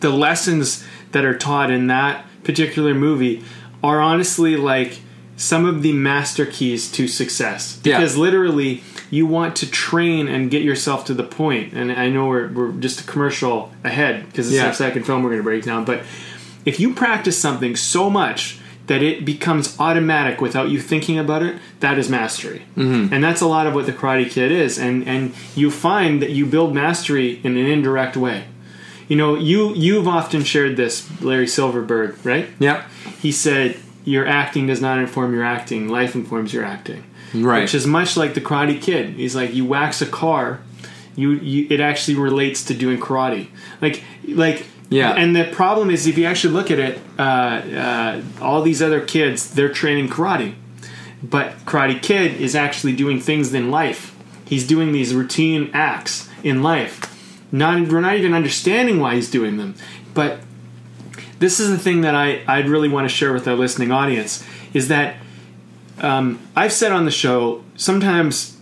the 0.00 0.10
lessons 0.10 0.84
that 1.12 1.24
are 1.24 1.36
taught 1.36 1.70
in 1.70 1.86
that 1.88 2.24
particular 2.44 2.94
movie 2.94 3.42
are 3.82 4.00
honestly 4.00 4.56
like 4.56 4.98
some 5.36 5.64
of 5.64 5.80
the 5.82 5.92
master 5.94 6.44
keys 6.44 6.92
to 6.92 7.08
success. 7.08 7.80
Yeah. 7.82 7.98
Because 7.98 8.16
literally, 8.18 8.82
you 9.10 9.26
want 9.26 9.56
to 9.56 9.70
train 9.70 10.28
and 10.28 10.50
get 10.50 10.62
yourself 10.62 11.06
to 11.06 11.14
the 11.14 11.24
point. 11.24 11.72
And 11.72 11.90
I 11.90 12.10
know 12.10 12.26
we're, 12.26 12.48
we're 12.52 12.72
just 12.72 13.00
a 13.00 13.04
commercial 13.04 13.72
ahead 13.82 14.26
because 14.26 14.48
it's 14.48 14.56
Yeah. 14.56 14.66
our 14.66 14.74
second 14.74 15.04
film 15.04 15.22
we're 15.22 15.30
going 15.30 15.40
to 15.40 15.44
break 15.44 15.64
down. 15.64 15.86
But 15.86 16.02
if 16.66 16.78
you 16.78 16.92
practice 16.94 17.38
something 17.38 17.74
so 17.74 18.10
much 18.10 18.58
that 18.90 19.04
it 19.04 19.24
becomes 19.24 19.78
automatic 19.78 20.40
without 20.40 20.68
you 20.68 20.80
thinking 20.80 21.16
about 21.16 21.44
it, 21.44 21.56
that 21.78 21.96
is 21.96 22.08
mastery. 22.08 22.62
Mm-hmm. 22.76 23.14
And 23.14 23.22
that's 23.22 23.40
a 23.40 23.46
lot 23.46 23.68
of 23.68 23.72
what 23.72 23.86
the 23.86 23.92
Karate 23.92 24.28
Kid 24.28 24.50
is. 24.50 24.80
And 24.80 25.06
and 25.06 25.32
you 25.54 25.70
find 25.70 26.20
that 26.20 26.30
you 26.30 26.44
build 26.44 26.74
mastery 26.74 27.40
in 27.44 27.56
an 27.56 27.66
indirect 27.66 28.16
way. 28.16 28.46
You 29.06 29.14
know, 29.14 29.36
you 29.36 29.72
you've 29.74 30.08
often 30.08 30.42
shared 30.42 30.76
this, 30.76 31.08
Larry 31.22 31.46
Silverberg, 31.46 32.16
right? 32.24 32.48
Yep. 32.58 32.84
He 33.20 33.30
said, 33.30 33.78
"Your 34.04 34.26
acting 34.26 34.66
does 34.66 34.80
not 34.80 34.98
inform 34.98 35.34
your 35.34 35.44
acting; 35.44 35.88
life 35.88 36.16
informs 36.16 36.52
your 36.52 36.64
acting." 36.64 37.04
Right. 37.32 37.60
Which 37.60 37.76
is 37.76 37.86
much 37.86 38.16
like 38.16 38.34
the 38.34 38.40
Karate 38.40 38.82
Kid. 38.82 39.10
He's 39.10 39.36
like, 39.36 39.54
you 39.54 39.64
wax 39.64 40.02
a 40.02 40.06
car, 40.06 40.62
you, 41.14 41.30
you 41.34 41.68
it 41.70 41.78
actually 41.78 42.16
relates 42.16 42.64
to 42.64 42.74
doing 42.74 42.98
karate. 42.98 43.50
Like 43.80 44.02
like 44.26 44.66
Yeah. 44.90 45.12
And 45.12 45.34
the 45.34 45.44
problem 45.44 45.88
is, 45.88 46.06
if 46.06 46.18
you 46.18 46.26
actually 46.26 46.52
look 46.52 46.70
at 46.70 46.78
it, 46.78 46.98
uh, 47.18 47.22
uh, 47.22 48.22
all 48.40 48.60
these 48.60 48.82
other 48.82 49.00
kids 49.00 49.54
they're 49.54 49.72
training 49.72 50.08
karate, 50.08 50.54
but 51.22 51.56
Karate 51.64 52.02
Kid 52.02 52.40
is 52.40 52.54
actually 52.54 52.94
doing 52.94 53.20
things 53.20 53.54
in 53.54 53.70
life. 53.70 54.16
He's 54.44 54.66
doing 54.66 54.92
these 54.92 55.14
routine 55.14 55.70
acts 55.72 56.28
in 56.42 56.62
life. 56.62 57.06
Not 57.52 57.88
we're 57.88 58.00
not 58.00 58.16
even 58.16 58.34
understanding 58.34 59.00
why 59.00 59.14
he's 59.14 59.30
doing 59.30 59.56
them, 59.56 59.76
but 60.12 60.40
this 61.38 61.60
is 61.60 61.70
the 61.70 61.78
thing 61.78 62.02
that 62.02 62.14
I, 62.14 62.42
I'd 62.46 62.68
really 62.68 62.88
want 62.88 63.08
to 63.08 63.14
share 63.14 63.32
with 63.32 63.48
our 63.48 63.54
listening 63.54 63.90
audience 63.90 64.44
is 64.74 64.88
that 64.88 65.16
um, 66.00 66.40
I've 66.54 66.72
said 66.72 66.92
on 66.92 67.04
the 67.04 67.10
show 67.10 67.64
sometimes 67.76 68.58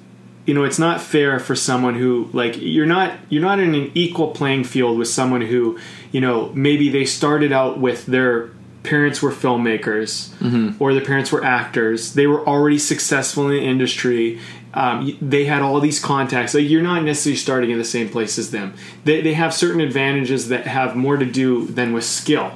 you 0.47 0.54
know 0.54 0.64
it's 0.64 0.78
not 0.78 1.00
fair 1.00 1.38
for 1.38 1.54
someone 1.54 1.94
who 1.94 2.30
like 2.32 2.56
you're 2.58 2.87
not 2.87 3.18
you're 3.28 3.42
not 3.42 3.58
in 3.61 3.75
an 3.75 3.92
equal 3.94 4.28
playing 4.28 4.64
field 4.64 4.99
with 4.99 5.08
someone 5.08 5.42
who 5.42 5.78
you 6.12 6.20
know 6.20 6.50
maybe 6.54 6.88
they 6.88 7.04
started 7.04 7.52
out 7.52 7.78
with 7.78 8.06
their 8.06 8.50
parents 8.82 9.20
were 9.20 9.30
filmmakers 9.30 10.32
or 10.80 10.94
their 10.94 11.04
parents 11.04 11.30
were 11.30 11.44
actors. 11.44 12.14
They 12.14 12.26
were 12.26 12.46
already 12.46 12.78
successful 12.78 13.44
in 13.44 13.50
the 13.50 13.60
industry. 13.62 14.40
Um, 14.72 15.16
they 15.20 15.44
had 15.44 15.62
all 15.62 15.80
these 15.80 16.00
contacts. 16.00 16.54
Like 16.54 16.68
you're 16.68 16.82
not 16.82 17.02
necessarily 17.02 17.36
starting 17.36 17.70
in 17.70 17.78
the 17.78 17.84
same 17.84 18.08
place 18.08 18.38
as 18.38 18.50
them. 18.50 18.74
They, 19.04 19.20
they 19.20 19.34
have 19.34 19.52
certain 19.52 19.80
advantages 19.80 20.48
that 20.48 20.66
have 20.66 20.96
more 20.96 21.16
to 21.16 21.26
do 21.26 21.66
than 21.66 21.92
with 21.92 22.04
skill. 22.04 22.52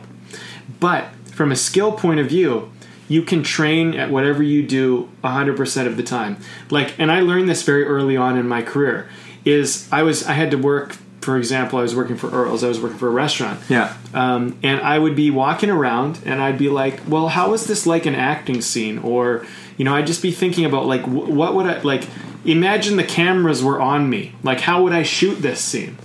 But 0.80 1.08
from 1.34 1.52
a 1.52 1.56
skill 1.56 1.92
point 1.92 2.20
of 2.20 2.28
view, 2.28 2.70
you 3.08 3.22
can 3.22 3.42
train 3.42 3.94
at 3.94 4.10
whatever 4.10 4.42
you 4.42 4.62
do 4.62 5.10
100% 5.24 5.86
of 5.86 5.96
the 5.96 6.02
time. 6.02 6.38
Like 6.70 6.98
and 6.98 7.10
I 7.12 7.20
learned 7.20 7.48
this 7.48 7.62
very 7.62 7.84
early 7.84 8.16
on 8.16 8.38
in 8.38 8.48
my 8.48 8.62
career 8.62 9.08
is 9.44 9.88
I 9.92 10.02
was 10.02 10.24
I 10.24 10.32
had 10.32 10.50
to 10.52 10.56
work 10.56 10.96
for 11.22 11.36
example, 11.38 11.78
I 11.78 11.82
was 11.82 11.94
working 11.96 12.16
for 12.16 12.28
Earl's. 12.30 12.62
I 12.62 12.68
was 12.68 12.80
working 12.80 12.98
for 12.98 13.08
a 13.08 13.12
restaurant. 13.12 13.60
Yeah. 13.68 13.96
Um, 14.12 14.58
and 14.62 14.80
I 14.80 14.98
would 14.98 15.16
be 15.16 15.30
walking 15.30 15.70
around 15.70 16.18
and 16.26 16.42
I'd 16.42 16.58
be 16.58 16.68
like, 16.68 17.00
well, 17.08 17.28
how 17.28 17.54
is 17.54 17.66
this 17.66 17.86
like 17.86 18.04
an 18.06 18.14
acting 18.14 18.60
scene? 18.60 18.98
Or, 18.98 19.46
you 19.76 19.84
know, 19.84 19.94
I'd 19.94 20.06
just 20.06 20.22
be 20.22 20.32
thinking 20.32 20.64
about 20.64 20.86
like, 20.86 21.02
wh- 21.02 21.30
what 21.30 21.54
would 21.54 21.66
I, 21.66 21.80
like, 21.82 22.04
imagine 22.44 22.96
the 22.96 23.04
cameras 23.04 23.62
were 23.62 23.80
on 23.80 24.10
me. 24.10 24.34
Like, 24.42 24.60
how 24.60 24.82
would 24.82 24.92
I 24.92 25.02
shoot 25.04 25.36
this 25.36 25.60
scene? 25.60 25.96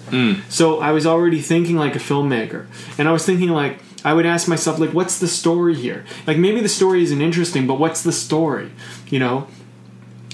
So 0.50 0.79
I 0.79 0.91
was 0.91 1.05
already 1.05 1.41
thinking 1.41 1.75
like 1.75 1.95
a 1.95 2.00
filmmaker. 2.00 2.67
And 2.97 3.07
I 3.09 3.12
was 3.12 3.25
thinking 3.25 3.50
like, 3.50 3.79
I 4.05 4.13
would 4.13 4.25
ask 4.27 4.47
myself, 4.47 4.79
like, 4.79 4.93
what's 4.93 5.19
the 5.19 5.27
story 5.27 5.75
here? 5.75 6.05
Like, 6.25 6.38
maybe 6.38 6.62
the 6.62 6.69
story 6.69 7.01
isn't 7.03 7.21
interesting, 7.21 7.67
but 7.67 7.79
what's 7.79 8.03
the 8.03 8.12
story? 8.13 8.71
You 9.09 9.19
know? 9.19 9.47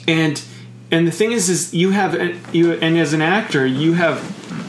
and 0.08 0.44
and 0.92 1.08
the 1.08 1.12
thing 1.12 1.32
is 1.32 1.50
is 1.50 1.74
you 1.74 1.92
have 1.92 2.14
you 2.54 2.74
and 2.74 2.98
as 2.98 3.14
an 3.14 3.22
actor 3.22 3.66
you 3.66 3.94
have 3.94 4.18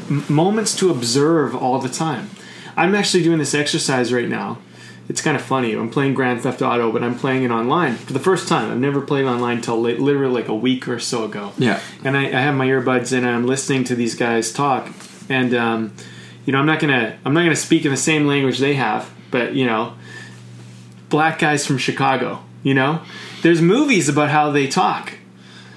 m- 0.08 0.24
moments 0.28 0.74
to 0.76 0.90
observe 0.90 1.54
all 1.54 1.78
the 1.78 1.88
time. 1.88 2.30
I'm 2.76 2.94
actually 2.94 3.22
doing 3.22 3.38
this 3.38 3.54
exercise 3.54 4.12
right 4.12 4.28
now. 4.28 4.58
It's 5.08 5.20
kind 5.20 5.36
of 5.36 5.42
funny. 5.42 5.74
I'm 5.74 5.90
playing 5.90 6.14
grand 6.14 6.42
theft 6.42 6.62
auto 6.62 6.90
but 6.90 7.02
i'm 7.04 7.18
playing 7.18 7.42
it 7.42 7.50
online 7.50 7.96
for 7.96 8.12
the 8.12 8.18
first 8.18 8.48
time. 8.48 8.70
I've 8.70 8.78
never 8.78 9.00
played 9.00 9.26
online 9.26 9.58
until 9.58 9.80
li- 9.80 9.96
literally 9.96 10.32
like 10.32 10.48
a 10.48 10.54
week 10.54 10.88
or 10.88 10.98
so 10.98 11.24
ago. 11.24 11.52
Yeah. 11.58 11.80
and 12.04 12.16
I, 12.16 12.26
I 12.26 12.40
have 12.40 12.54
my 12.54 12.66
earbuds 12.66 13.12
in 13.12 13.18
and 13.18 13.28
i'm 13.34 13.46
listening 13.46 13.84
to 13.84 13.94
these 13.94 14.14
guys 14.14 14.52
talk. 14.52 14.90
And 15.28 15.54
um, 15.54 15.94
you 16.46 16.52
know 16.52 16.58
i'm 16.58 16.66
not 16.66 16.80
gonna 16.80 17.18
i'm 17.24 17.32
not 17.32 17.42
gonna 17.42 17.56
speak 17.56 17.84
in 17.84 17.90
the 17.90 17.96
same 17.96 18.26
language 18.26 18.58
they 18.58 18.74
have 18.74 19.10
but 19.30 19.54
you 19.54 19.64
know 19.64 19.94
black 21.08 21.38
guys 21.38 21.66
from 21.66 21.78
chicago 21.78 22.42
you 22.64 22.74
know? 22.74 23.02
There's 23.42 23.60
movies 23.60 24.08
about 24.08 24.30
how 24.30 24.50
they 24.50 24.66
talk 24.66 25.12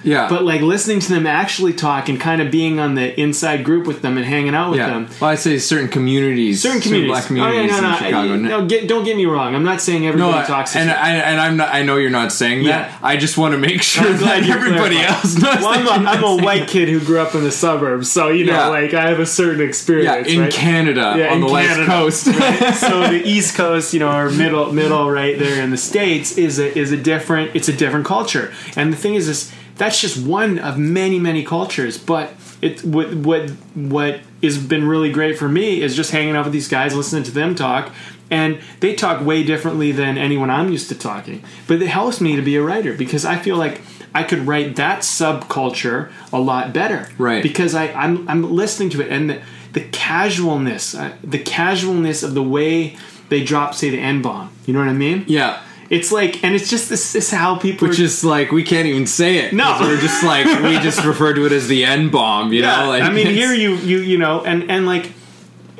Yeah. 0.04 0.28
But 0.28 0.44
like 0.44 0.60
listening 0.60 1.00
to 1.00 1.08
them 1.08 1.26
actually 1.26 1.72
talk 1.72 2.08
and 2.08 2.20
kind 2.20 2.40
of 2.40 2.50
being 2.50 2.78
on 2.78 2.94
the 2.94 3.18
inside 3.20 3.64
group 3.64 3.86
with 3.86 4.00
them 4.02 4.16
and 4.16 4.24
hanging 4.24 4.54
out 4.54 4.70
with 4.70 4.78
Yeah. 4.78 4.90
them. 4.90 5.08
Well, 5.20 5.30
I'd 5.30 5.38
say 5.40 5.58
certain 5.58 5.88
communities, 5.88 6.62
Certain 6.62 6.80
communities, 6.80 7.10
black 7.10 7.24
communities 7.26 7.72
oh, 7.72 7.74
yeah, 7.74 7.80
no, 7.80 7.88
no, 7.88 7.92
in 7.96 8.04
Chicago. 8.04 8.32
I- 8.34 8.36
no, 8.36 8.66
get, 8.66 8.88
don't 8.88 9.04
get 9.04 9.16
me 9.16 9.26
wrong. 9.26 9.54
I'm 9.54 9.64
not 9.64 9.80
saying 9.80 10.02
No, 10.02 10.08
everybody 10.08 10.38
I- 10.38 10.44
talks. 10.46 10.76
and. 10.76 10.90
I, 10.90 11.14
and 11.16 11.40
I'm 11.40 11.56
not. 11.56 11.74
I 11.74 11.82
know 11.82 11.96
you're 11.96 12.10
not 12.10 12.32
saying 12.32 12.64
that. 12.64 12.90
Yeah. 12.90 12.98
I 13.02 13.16
just 13.16 13.36
want 13.38 13.52
to 13.52 13.58
make 13.58 13.82
sure 13.82 14.12
that 14.12 14.44
everybody 14.48 14.96
clarified. 14.96 15.24
else 15.24 15.34
knows. 15.38 15.56
Well, 15.56 15.68
I'm 15.68 15.84
that 16.04 16.04
a, 16.04 16.08
I'm 16.18 16.24
a 16.40 16.42
white 16.44 16.68
kid 16.68 16.88
who 16.88 17.00
grew 17.00 17.18
up 17.20 17.34
in 17.34 17.42
the 17.42 17.52
suburbs, 17.52 18.10
so 18.10 18.28
you 18.28 18.46
know, 18.46 18.70
like 18.70 18.94
I 18.94 19.08
have 19.08 19.20
a 19.20 19.26
certain 19.26 19.60
experience. 19.66 20.28
Yeah, 20.28 20.34
in 20.34 20.40
right? 20.42 20.52
Canada 20.52 21.14
Yeah, 21.16 21.32
on 21.32 21.40
the 21.40 21.46
west 21.48 21.80
coast. 21.86 22.26
right? 22.28 22.74
so 22.74 23.02
the 23.08 23.22
East 23.28 23.56
Coast, 23.56 23.92
you 23.92 24.00
know, 24.00 24.10
or 24.16 24.30
middle, 24.30 24.72
middle, 24.72 25.10
right 25.10 25.38
there 25.38 25.62
in 25.62 25.70
the 25.70 25.76
states 25.76 26.38
is 26.38 26.58
a 26.58 26.76
is 26.78 26.92
a 26.92 26.96
different. 26.96 27.50
It's 27.54 27.68
a 27.68 27.72
different 27.72 28.06
culture, 28.06 28.52
and 28.76 28.92
the 28.92 28.96
thing 28.96 29.14
is, 29.14 29.28
is 29.28 29.52
that's 29.78 30.00
just 30.00 30.24
one 30.24 30.58
of 30.58 30.76
many, 30.76 31.18
many 31.18 31.44
cultures. 31.44 31.96
But 31.96 32.34
it 32.60 32.84
what 32.84 33.14
what 33.14 33.50
what 33.74 34.20
has 34.42 34.58
been 34.58 34.86
really 34.86 35.10
great 35.10 35.38
for 35.38 35.48
me 35.48 35.80
is 35.80 35.96
just 35.96 36.10
hanging 36.10 36.36
out 36.36 36.44
with 36.44 36.52
these 36.52 36.68
guys, 36.68 36.94
listening 36.94 37.22
to 37.24 37.30
them 37.30 37.54
talk. 37.54 37.92
And 38.30 38.60
they 38.80 38.94
talk 38.94 39.24
way 39.24 39.42
differently 39.42 39.90
than 39.90 40.18
anyone 40.18 40.50
I'm 40.50 40.70
used 40.70 40.90
to 40.90 40.94
talking. 40.94 41.42
But 41.66 41.80
it 41.80 41.86
helps 41.88 42.20
me 42.20 42.36
to 42.36 42.42
be 42.42 42.56
a 42.56 42.62
writer 42.62 42.92
because 42.92 43.24
I 43.24 43.38
feel 43.38 43.56
like 43.56 43.80
I 44.14 44.22
could 44.22 44.46
write 44.46 44.76
that 44.76 45.00
subculture 45.00 46.10
a 46.30 46.38
lot 46.38 46.74
better. 46.74 47.08
Right. 47.16 47.42
Because 47.42 47.74
I, 47.74 47.88
I'm, 47.92 48.28
I'm 48.28 48.42
listening 48.52 48.90
to 48.90 49.00
it 49.00 49.10
and 49.10 49.30
the, 49.30 49.42
the 49.72 49.80
casualness, 49.80 50.94
uh, 50.94 51.16
the 51.24 51.38
casualness 51.38 52.22
of 52.22 52.34
the 52.34 52.42
way 52.42 52.98
they 53.30 53.42
drop, 53.42 53.74
say, 53.74 53.88
the 53.90 53.98
N 53.98 54.20
bomb. 54.20 54.52
You 54.66 54.74
know 54.74 54.80
what 54.80 54.88
I 54.88 54.94
mean? 54.94 55.24
yeah. 55.26 55.62
It's 55.90 56.12
like, 56.12 56.44
and 56.44 56.54
it's 56.54 56.68
just 56.68 56.90
this, 56.90 57.14
is 57.14 57.30
how 57.30 57.56
people 57.56 57.88
Which 57.88 57.98
are, 57.98 58.04
is 58.04 58.22
like 58.22 58.52
we 58.52 58.62
can't 58.62 58.86
even 58.86 59.06
say 59.06 59.38
it. 59.38 59.54
No, 59.54 59.76
we're 59.80 60.00
just 60.00 60.22
like 60.22 60.44
we 60.62 60.78
just 60.82 61.04
refer 61.04 61.32
to 61.32 61.46
it 61.46 61.52
as 61.52 61.66
the 61.66 61.84
N 61.84 62.10
bomb. 62.10 62.52
You 62.52 62.60
Yeah, 62.60 62.82
know, 62.82 62.88
like 62.88 63.02
I 63.02 63.10
mean, 63.10 63.26
here 63.28 63.54
you 63.54 63.76
you 63.76 63.98
you 63.98 64.18
know, 64.18 64.44
and 64.44 64.70
and 64.70 64.86
like 64.86 65.12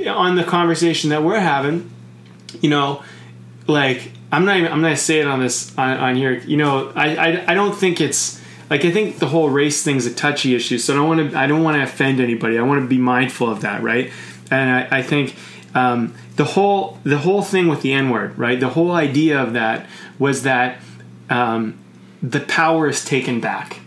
on 0.06 0.36
the 0.36 0.44
conversation 0.44 1.10
that 1.10 1.22
we're 1.22 1.40
having, 1.40 1.90
you 2.60 2.70
know, 2.70 3.02
like 3.66 4.12
I'm 4.32 4.44
not 4.44 4.56
even 4.56 4.72
I'm 4.72 4.80
not 4.80 4.88
gonna 4.88 4.96
say 4.96 5.20
it 5.20 5.26
on 5.26 5.40
this 5.40 5.76
on, 5.76 5.98
on 5.98 6.16
here. 6.16 6.38
You 6.38 6.56
know, 6.56 6.90
I, 6.94 7.16
I 7.16 7.52
I 7.52 7.54
don't 7.54 7.74
think 7.74 8.00
it's 8.00 8.40
like 8.70 8.84
I 8.84 8.90
think 8.90 9.18
the 9.18 9.28
whole 9.28 9.50
race 9.50 9.82
thing's 9.82 10.06
a 10.06 10.14
touchy 10.14 10.54
issue. 10.54 10.78
So 10.78 10.94
I 10.94 10.96
don't 10.96 11.08
want 11.08 11.30
to 11.32 11.38
I 11.38 11.46
don't 11.46 11.62
want 11.62 11.76
to 11.76 11.82
offend 11.82 12.20
anybody. 12.20 12.58
I 12.58 12.62
want 12.62 12.80
to 12.82 12.86
be 12.88 12.98
mindful 12.98 13.50
of 13.50 13.60
that, 13.60 13.82
right? 13.82 14.10
And 14.50 14.70
I, 14.70 14.98
I 14.98 15.02
think 15.02 15.36
um, 15.74 16.14
the 16.36 16.44
whole 16.44 16.98
the 17.04 17.18
whole 17.18 17.42
thing 17.42 17.68
with 17.68 17.82
the 17.82 17.92
N 17.92 18.10
word, 18.10 18.38
right? 18.38 18.58
The 18.58 18.70
whole 18.70 18.92
idea 18.92 19.40
of 19.42 19.52
that 19.52 19.86
was 20.18 20.42
that 20.42 20.80
um, 21.30 21.78
the 22.22 22.40
power 22.40 22.88
is 22.88 23.04
taken 23.04 23.40
back. 23.40 23.80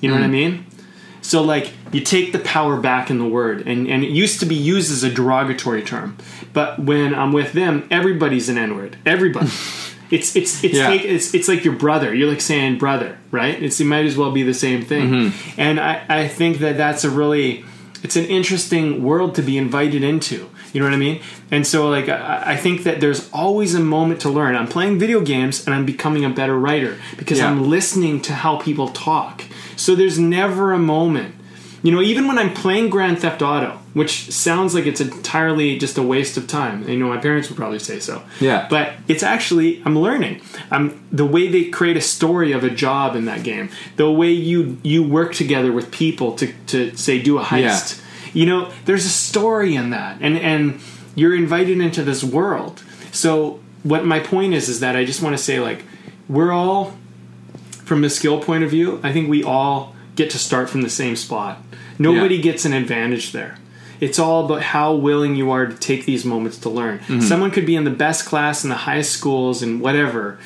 You 0.00 0.08
know 0.10 0.14
what 0.16 0.24
I 0.24 0.28
mean? 0.28 0.64
So 1.22 1.42
like 1.42 1.72
you 1.92 2.00
take 2.00 2.32
the 2.32 2.38
power 2.38 2.76
back 2.80 3.10
in 3.10 3.18
the 3.18 3.28
word, 3.28 3.66
and 3.66 3.88
and 3.88 4.04
it 4.04 4.10
used 4.10 4.40
to 4.40 4.46
be 4.46 4.54
used 4.54 4.90
as 4.92 5.02
a 5.02 5.10
derogatory 5.10 5.82
term, 5.82 6.16
but 6.52 6.78
when 6.78 7.14
I'm 7.14 7.32
with 7.32 7.52
them, 7.52 7.86
everybody's 7.90 8.48
an 8.48 8.58
N 8.58 8.76
word. 8.76 8.96
Everybody. 9.04 9.50
It's 10.10 10.34
it's 10.36 10.64
it's, 10.64 10.74
Yeah. 10.74 10.88
take, 10.88 11.04
it's 11.04 11.34
it's 11.34 11.48
like 11.48 11.66
your 11.66 11.74
brother. 11.74 12.14
You're 12.14 12.30
like 12.30 12.40
saying 12.40 12.78
brother, 12.78 13.18
right? 13.30 13.62
It's 13.62 13.78
it 13.78 13.84
might 13.84 14.06
as 14.06 14.16
well 14.16 14.30
be 14.30 14.42
the 14.42 14.54
same 14.54 14.82
thing. 14.82 15.34
And 15.58 15.78
I 15.78 16.02
I 16.08 16.28
think 16.28 16.60
that 16.60 16.78
that's 16.78 17.04
a 17.04 17.10
really 17.10 17.62
it's 18.02 18.16
an 18.16 18.24
interesting 18.24 19.02
world 19.02 19.34
to 19.34 19.42
be 19.42 19.58
invited 19.58 20.02
into. 20.02 20.48
You 20.78 20.84
know 20.84 20.90
what 20.90 20.94
I 20.94 20.98
mean? 20.98 21.20
And 21.50 21.66
so 21.66 21.88
like 21.90 22.08
I, 22.08 22.52
I 22.52 22.56
think 22.56 22.84
that 22.84 23.00
there's 23.00 23.28
always 23.32 23.74
a 23.74 23.80
moment 23.80 24.20
to 24.20 24.28
learn. 24.28 24.54
I'm 24.54 24.68
playing 24.68 25.00
video 25.00 25.20
games 25.20 25.66
and 25.66 25.74
I'm 25.74 25.84
becoming 25.84 26.24
a 26.24 26.30
better 26.30 26.56
writer 26.56 26.96
because 27.16 27.38
Yeah. 27.38 27.48
I'm 27.50 27.68
listening 27.68 28.20
to 28.22 28.32
how 28.32 28.58
people 28.58 28.88
talk. 28.90 29.42
So 29.74 29.96
there's 29.96 30.20
never 30.20 30.72
a 30.72 30.78
moment. 30.78 31.34
You 31.82 31.90
know, 31.90 32.00
even 32.00 32.28
when 32.28 32.38
I'm 32.38 32.54
playing 32.54 32.90
Grand 32.90 33.18
Theft 33.18 33.42
Auto, 33.42 33.76
which 33.94 34.30
sounds 34.32 34.72
like 34.72 34.86
it's 34.86 35.00
entirely 35.00 35.78
just 35.78 35.98
a 35.98 36.02
waste 36.02 36.36
of 36.36 36.46
time. 36.46 36.88
You 36.88 36.96
know, 36.96 37.08
my 37.08 37.18
parents 37.18 37.48
would 37.48 37.56
probably 37.56 37.80
say 37.80 37.98
so. 37.98 38.22
Yeah. 38.40 38.68
But 38.70 38.92
it's 39.08 39.24
actually 39.24 39.82
I'm 39.84 39.98
learning. 39.98 40.40
I'm 40.70 41.04
the 41.10 41.26
way 41.26 41.48
they 41.48 41.64
create 41.64 41.96
a 41.96 42.00
story 42.00 42.52
of 42.52 42.62
a 42.62 42.70
job 42.70 43.16
in 43.16 43.24
that 43.24 43.42
game, 43.42 43.68
the 43.96 44.08
way 44.12 44.30
you 44.30 44.78
you 44.84 45.02
work 45.02 45.34
together 45.34 45.72
with 45.72 45.90
people 45.90 46.34
to 46.36 46.46
to 46.68 46.96
say 46.96 47.20
do 47.20 47.38
a 47.38 47.42
heist. 47.42 48.00
You 48.32 48.46
know, 48.46 48.70
there's 48.84 49.04
a 49.04 49.10
story 49.10 49.74
in 49.74 49.90
that, 49.90 50.18
and 50.20 50.38
and 50.38 50.80
you're 51.14 51.34
invited 51.34 51.80
into 51.80 52.02
this 52.02 52.22
world. 52.22 52.82
So 53.12 53.60
what 53.82 54.04
my 54.04 54.20
point 54.20 54.54
is 54.54 54.68
is 54.68 54.80
that 54.80 54.96
I 54.96 55.04
just 55.04 55.22
want 55.22 55.36
to 55.36 55.42
say 55.42 55.60
like 55.60 55.82
we're 56.28 56.52
all 56.52 56.96
from 57.84 58.04
a 58.04 58.10
skill 58.10 58.40
point 58.40 58.64
of 58.64 58.70
view, 58.70 59.00
I 59.02 59.12
think 59.12 59.28
we 59.28 59.42
all 59.42 59.94
get 60.14 60.30
to 60.30 60.38
start 60.38 60.68
from 60.68 60.82
the 60.82 60.90
same 60.90 61.16
spot. 61.16 61.58
Nobody 61.98 62.36
Yeah. 62.36 62.42
gets 62.42 62.64
an 62.64 62.72
advantage 62.72 63.32
there. 63.32 63.56
It's 64.00 64.18
all 64.18 64.44
about 64.44 64.62
how 64.62 64.94
willing 64.94 65.34
you 65.36 65.50
are 65.50 65.66
to 65.66 65.74
take 65.74 66.04
these 66.04 66.24
moments 66.24 66.58
to 66.58 66.68
learn. 66.68 66.98
Mm-hmm. 67.00 67.20
Someone 67.20 67.50
could 67.50 67.66
be 67.66 67.74
in 67.74 67.84
the 67.84 67.90
best 67.90 68.26
class 68.26 68.62
in 68.62 68.70
the 68.70 68.76
highest 68.76 69.10
schools 69.12 69.62
and 69.62 69.80
whatever, 69.80 70.38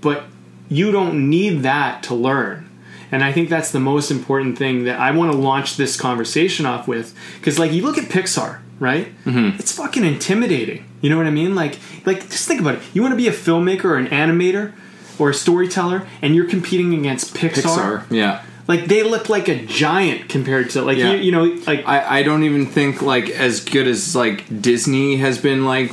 but 0.00 0.24
you 0.68 0.90
don't 0.90 1.30
need 1.30 1.62
that 1.62 2.02
to 2.04 2.14
learn. 2.14 2.67
And 3.10 3.24
I 3.24 3.32
think 3.32 3.48
that's 3.48 3.70
the 3.72 3.80
most 3.80 4.10
important 4.10 4.58
thing 4.58 4.84
that 4.84 5.00
I 5.00 5.10
want 5.12 5.32
to 5.32 5.38
launch 5.38 5.76
this 5.76 5.98
conversation 5.98 6.66
off 6.66 6.86
with. 6.86 7.14
Because, 7.38 7.58
like, 7.58 7.72
you 7.72 7.82
look 7.82 7.96
at 7.98 8.04
Pixar, 8.04 8.60
right? 8.78 9.06
Mm-hmm. 9.24 9.58
It's 9.58 9.72
fucking 9.76 10.04
intimidating. 10.04 10.84
You 11.00 11.10
know 11.10 11.16
what 11.16 11.26
I 11.26 11.30
mean? 11.30 11.54
Like, 11.54 11.78
like 12.04 12.28
just 12.28 12.46
think 12.48 12.60
about 12.60 12.74
it. 12.76 12.82
You 12.92 13.02
want 13.02 13.12
to 13.12 13.16
be 13.16 13.28
a 13.28 13.32
filmmaker 13.32 13.84
or 13.86 13.96
an 13.96 14.08
animator 14.08 14.72
or 15.18 15.30
a 15.30 15.34
storyteller, 15.34 16.06
and 16.22 16.34
you're 16.34 16.46
competing 16.48 16.94
against 16.94 17.34
Pixar. 17.34 18.04
Yeah. 18.10 18.42
like 18.68 18.84
they 18.86 19.02
look 19.02 19.28
like 19.28 19.48
a 19.48 19.64
giant 19.64 20.28
compared 20.28 20.70
to 20.70 20.82
like 20.82 20.98
Yeah. 20.98 21.12
you, 21.12 21.18
you 21.22 21.32
know 21.32 21.44
like 21.66 21.86
I, 21.88 22.18
I 22.18 22.22
don't 22.22 22.44
even 22.44 22.66
think 22.66 23.00
like 23.00 23.30
as 23.30 23.64
good 23.64 23.86
as 23.88 24.14
like 24.14 24.44
Disney 24.60 25.16
has 25.16 25.38
been 25.38 25.64
like 25.64 25.92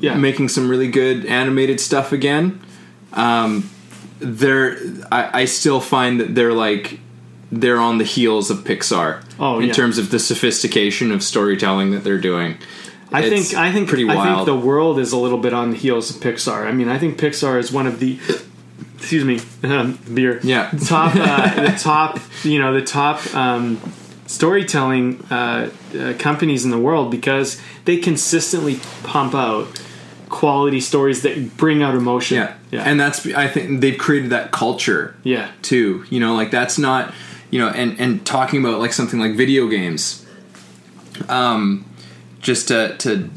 yeah 0.00 0.14
making 0.14 0.48
some 0.48 0.68
really 0.68 0.90
good 0.90 1.24
animated 1.26 1.78
stuff 1.80 2.10
again. 2.12 2.60
Um, 3.12 3.70
they're 4.20 4.76
I, 5.12 5.42
I 5.42 5.44
still 5.46 5.80
find 5.80 6.20
that 6.20 6.34
they're 6.34 6.52
like 6.52 7.00
they're 7.50 7.78
on 7.80 7.98
the 7.98 8.04
heels 8.04 8.50
of 8.50 8.58
Pixar 8.58 9.24
Oh, 9.40 9.60
in 9.60 9.68
yeah. 9.68 9.72
terms 9.72 9.98
of 9.98 10.10
the 10.10 10.18
sophistication 10.18 11.12
of 11.12 11.22
storytelling 11.22 11.92
that 11.92 12.04
they're 12.04 12.18
doing. 12.20 12.56
I 13.12 13.22
It's 13.22 13.50
think 13.50 13.58
I 13.58 13.72
think 13.72 13.88
pretty 13.88 14.08
I 14.08 14.14
wild. 14.14 14.46
think 14.46 14.60
the 14.60 14.66
world 14.66 14.98
is 14.98 15.12
a 15.12 15.16
little 15.18 15.38
bit 15.38 15.54
on 15.54 15.70
the 15.70 15.76
heels 15.76 16.10
of 16.14 16.16
Pixar. 16.20 16.66
I 16.66 16.72
mean, 16.72 16.88
I 16.88 16.98
think 16.98 17.18
Pixar 17.18 17.58
is 17.58 17.72
one 17.72 17.86
of 17.86 18.00
the 18.00 18.18
excuse 18.96 19.24
me 19.24 19.40
beer 20.14 20.40
Yeah. 20.42 20.70
top 20.86 21.14
uh, 21.16 21.70
the 21.72 21.78
top 21.78 22.18
you 22.42 22.58
know 22.58 22.74
the 22.74 22.82
top 22.84 23.24
um, 23.34 23.80
storytelling 24.26 25.24
uh, 25.30 25.70
uh, 25.98 26.12
companies 26.18 26.64
in 26.64 26.70
the 26.70 26.78
world 26.78 27.10
because 27.10 27.58
they 27.86 27.96
consistently 27.96 28.78
pump 29.04 29.34
out 29.34 29.80
quality 30.28 30.80
stories 30.80 31.22
that 31.22 31.56
bring 31.56 31.82
out 31.82 31.94
emotion. 31.94 32.36
yeah. 32.36 32.54
Yeah, 32.70 32.82
and 32.84 32.98
that's 33.00 33.26
I 33.26 33.48
think 33.48 33.80
they've 33.80 33.98
created 33.98 34.30
that 34.30 34.50
culture 34.52 35.14
yeah, 35.24 35.50
too. 35.62 36.04
You 36.10 36.20
know, 36.20 36.34
like 36.34 36.50
that's 36.50 36.78
not 36.78 37.14
you 37.50 37.58
know, 37.58 37.68
and 37.68 37.98
and 38.00 38.24
talking 38.26 38.60
about 38.60 38.78
like 38.80 38.92
something 38.92 39.18
like 39.20 39.34
video 39.36 39.68
games. 39.68 40.24
Um, 41.28 41.84
just 42.40 42.68
to 42.68 42.96
to 42.98 43.28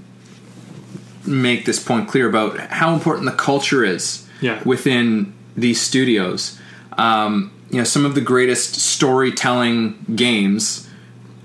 make 1.26 1.66
this 1.66 1.82
point 1.84 2.08
clear 2.08 2.28
about 2.30 2.58
how 2.60 2.94
important 2.94 3.26
the 3.26 3.32
culture 3.36 3.84
is 3.84 4.28
Yeah. 4.42 4.62
within 4.66 5.34
these 5.56 5.80
studios. 5.80 6.60
Um, 6.98 7.52
you 7.70 7.78
know, 7.78 7.84
some 7.84 8.06
of 8.06 8.16
the 8.16 8.22
greatest 8.22 8.76
storytelling 8.76 10.06
games 10.16 10.88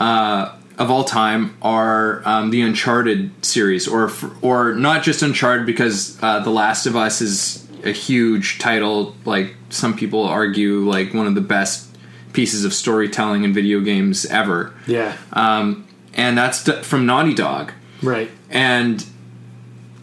uh, 0.01 0.53
of 0.79 0.91
all 0.91 1.05
time 1.05 1.57
are 1.63 2.23
um, 2.27 2.51
the 2.51 2.61
Uncharted 2.63 3.31
series, 3.45 3.87
or 3.89 4.11
or 4.43 4.75
not 4.75 5.03
just 5.03 5.23
Uncharted 5.23 5.67
because 5.67 6.19
uh, 6.23 6.41
The 6.41 6.51
Last 6.51 6.87
of 6.87 6.97
Us 6.97 7.21
is 7.23 7.66
a 7.87 7.93
huge 7.93 8.59
title. 8.59 9.15
Like 9.25 9.55
some 9.71 9.97
people 9.97 10.25
argue, 10.25 10.81
like 10.89 11.15
one 11.15 11.27
of 11.27 11.35
the 11.35 11.41
best 11.41 11.97
pieces 12.33 12.65
of 12.65 12.75
storytelling 12.75 13.45
in 13.45 13.53
video 13.55 13.81
games 13.81 14.27
ever. 14.27 14.75
yeah, 14.87 15.17
Um, 15.33 15.87
and 16.15 16.37
that's 16.37 16.65
d- 16.65 16.83
from 16.83 17.07
Naughty 17.07 17.33
Dog 17.35 17.73
right. 18.03 18.31
and 18.51 19.05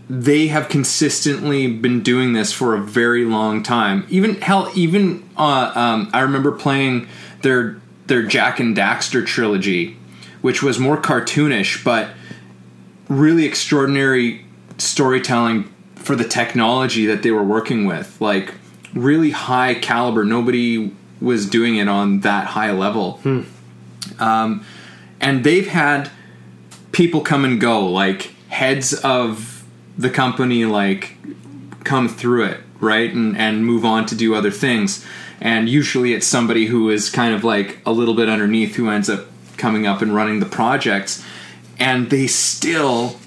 they 0.10 0.48
have 0.48 0.68
consistently 0.68 1.68
been 1.68 2.02
doing 2.02 2.34
this 2.34 2.52
for 2.52 2.76
a 2.76 2.80
very 2.82 3.24
long 3.26 3.64
time. 3.64 4.06
Even 4.10 4.42
hell, 4.42 4.70
even 4.76 5.28
uh, 5.38 5.72
um, 5.76 6.10
I 6.14 6.22
remember 6.22 6.52
playing 6.52 7.08
their 7.42 7.80
their 8.08 8.22
Jak 8.24 8.60
and 8.60 8.76
Daxter 8.76 9.26
trilogy, 9.26 9.96
which 10.42 10.62
was 10.62 10.78
more 10.78 10.98
cartoonish 10.98 11.84
but 11.84 12.10
really 13.08 13.46
extraordinary 13.46 14.46
storytelling 14.78 15.73
for 16.04 16.16
the 16.16 16.24
technology 16.24 17.06
that 17.08 17.24
they 17.24 17.32
were 17.32 17.44
working 17.44 17.86
with. 17.86 18.20
Like 18.22 18.54
really 18.94 19.32
high 19.32 19.74
caliber. 19.74 20.24
Nobody 20.24 20.94
was 21.20 21.50
doing 21.50 21.78
it 21.78 21.88
on 21.88 22.20
that 22.22 22.48
high 22.48 22.72
level. 22.72 23.20
Um, 24.20 24.66
and 25.20 25.44
they've 25.44 25.68
had 25.68 26.12
people 26.92 27.22
come 27.22 27.46
and 27.46 27.60
go 27.60 27.88
like 27.88 28.34
heads 28.50 28.94
of 28.94 29.66
the 29.98 30.10
company 30.10 30.66
like 30.66 31.16
come 31.84 32.08
through 32.08 32.46
it 32.46 32.60
right? 32.84 33.14
And 33.14 33.38
and 33.38 33.66
move 33.66 33.86
on 33.86 34.06
to 34.08 34.16
do 34.16 34.36
other 34.36 34.52
things. 34.52 35.06
And 35.42 35.68
usually 35.68 36.14
it's 36.14 36.28
somebody 36.28 36.68
who 36.68 36.90
is 36.90 37.10
kind 37.10 37.34
of 37.34 37.44
like 37.44 37.80
a 37.86 37.92
little 37.92 38.14
bit 38.14 38.30
underneath 38.30 38.76
who 38.76 38.90
ends 38.90 39.10
up 39.10 39.26
coming 39.58 39.88
up 39.88 40.02
and 40.02 40.14
running 40.14 40.40
the 40.40 40.46
projects. 40.46 41.26
And 41.80 42.10
they 42.10 42.28
still 42.28 43.20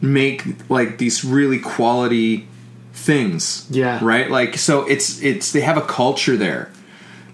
make 0.00 0.70
like 0.70 0.98
these 0.98 1.24
really 1.24 1.58
quality 1.58 2.46
things. 2.92 3.66
Yeah. 3.70 3.98
Right? 4.02 4.30
Like 4.30 4.56
so 4.56 4.86
it's 4.86 5.22
it's 5.22 5.52
they 5.52 5.60
have 5.60 5.76
a 5.76 5.82
culture 5.82 6.36
there. 6.36 6.70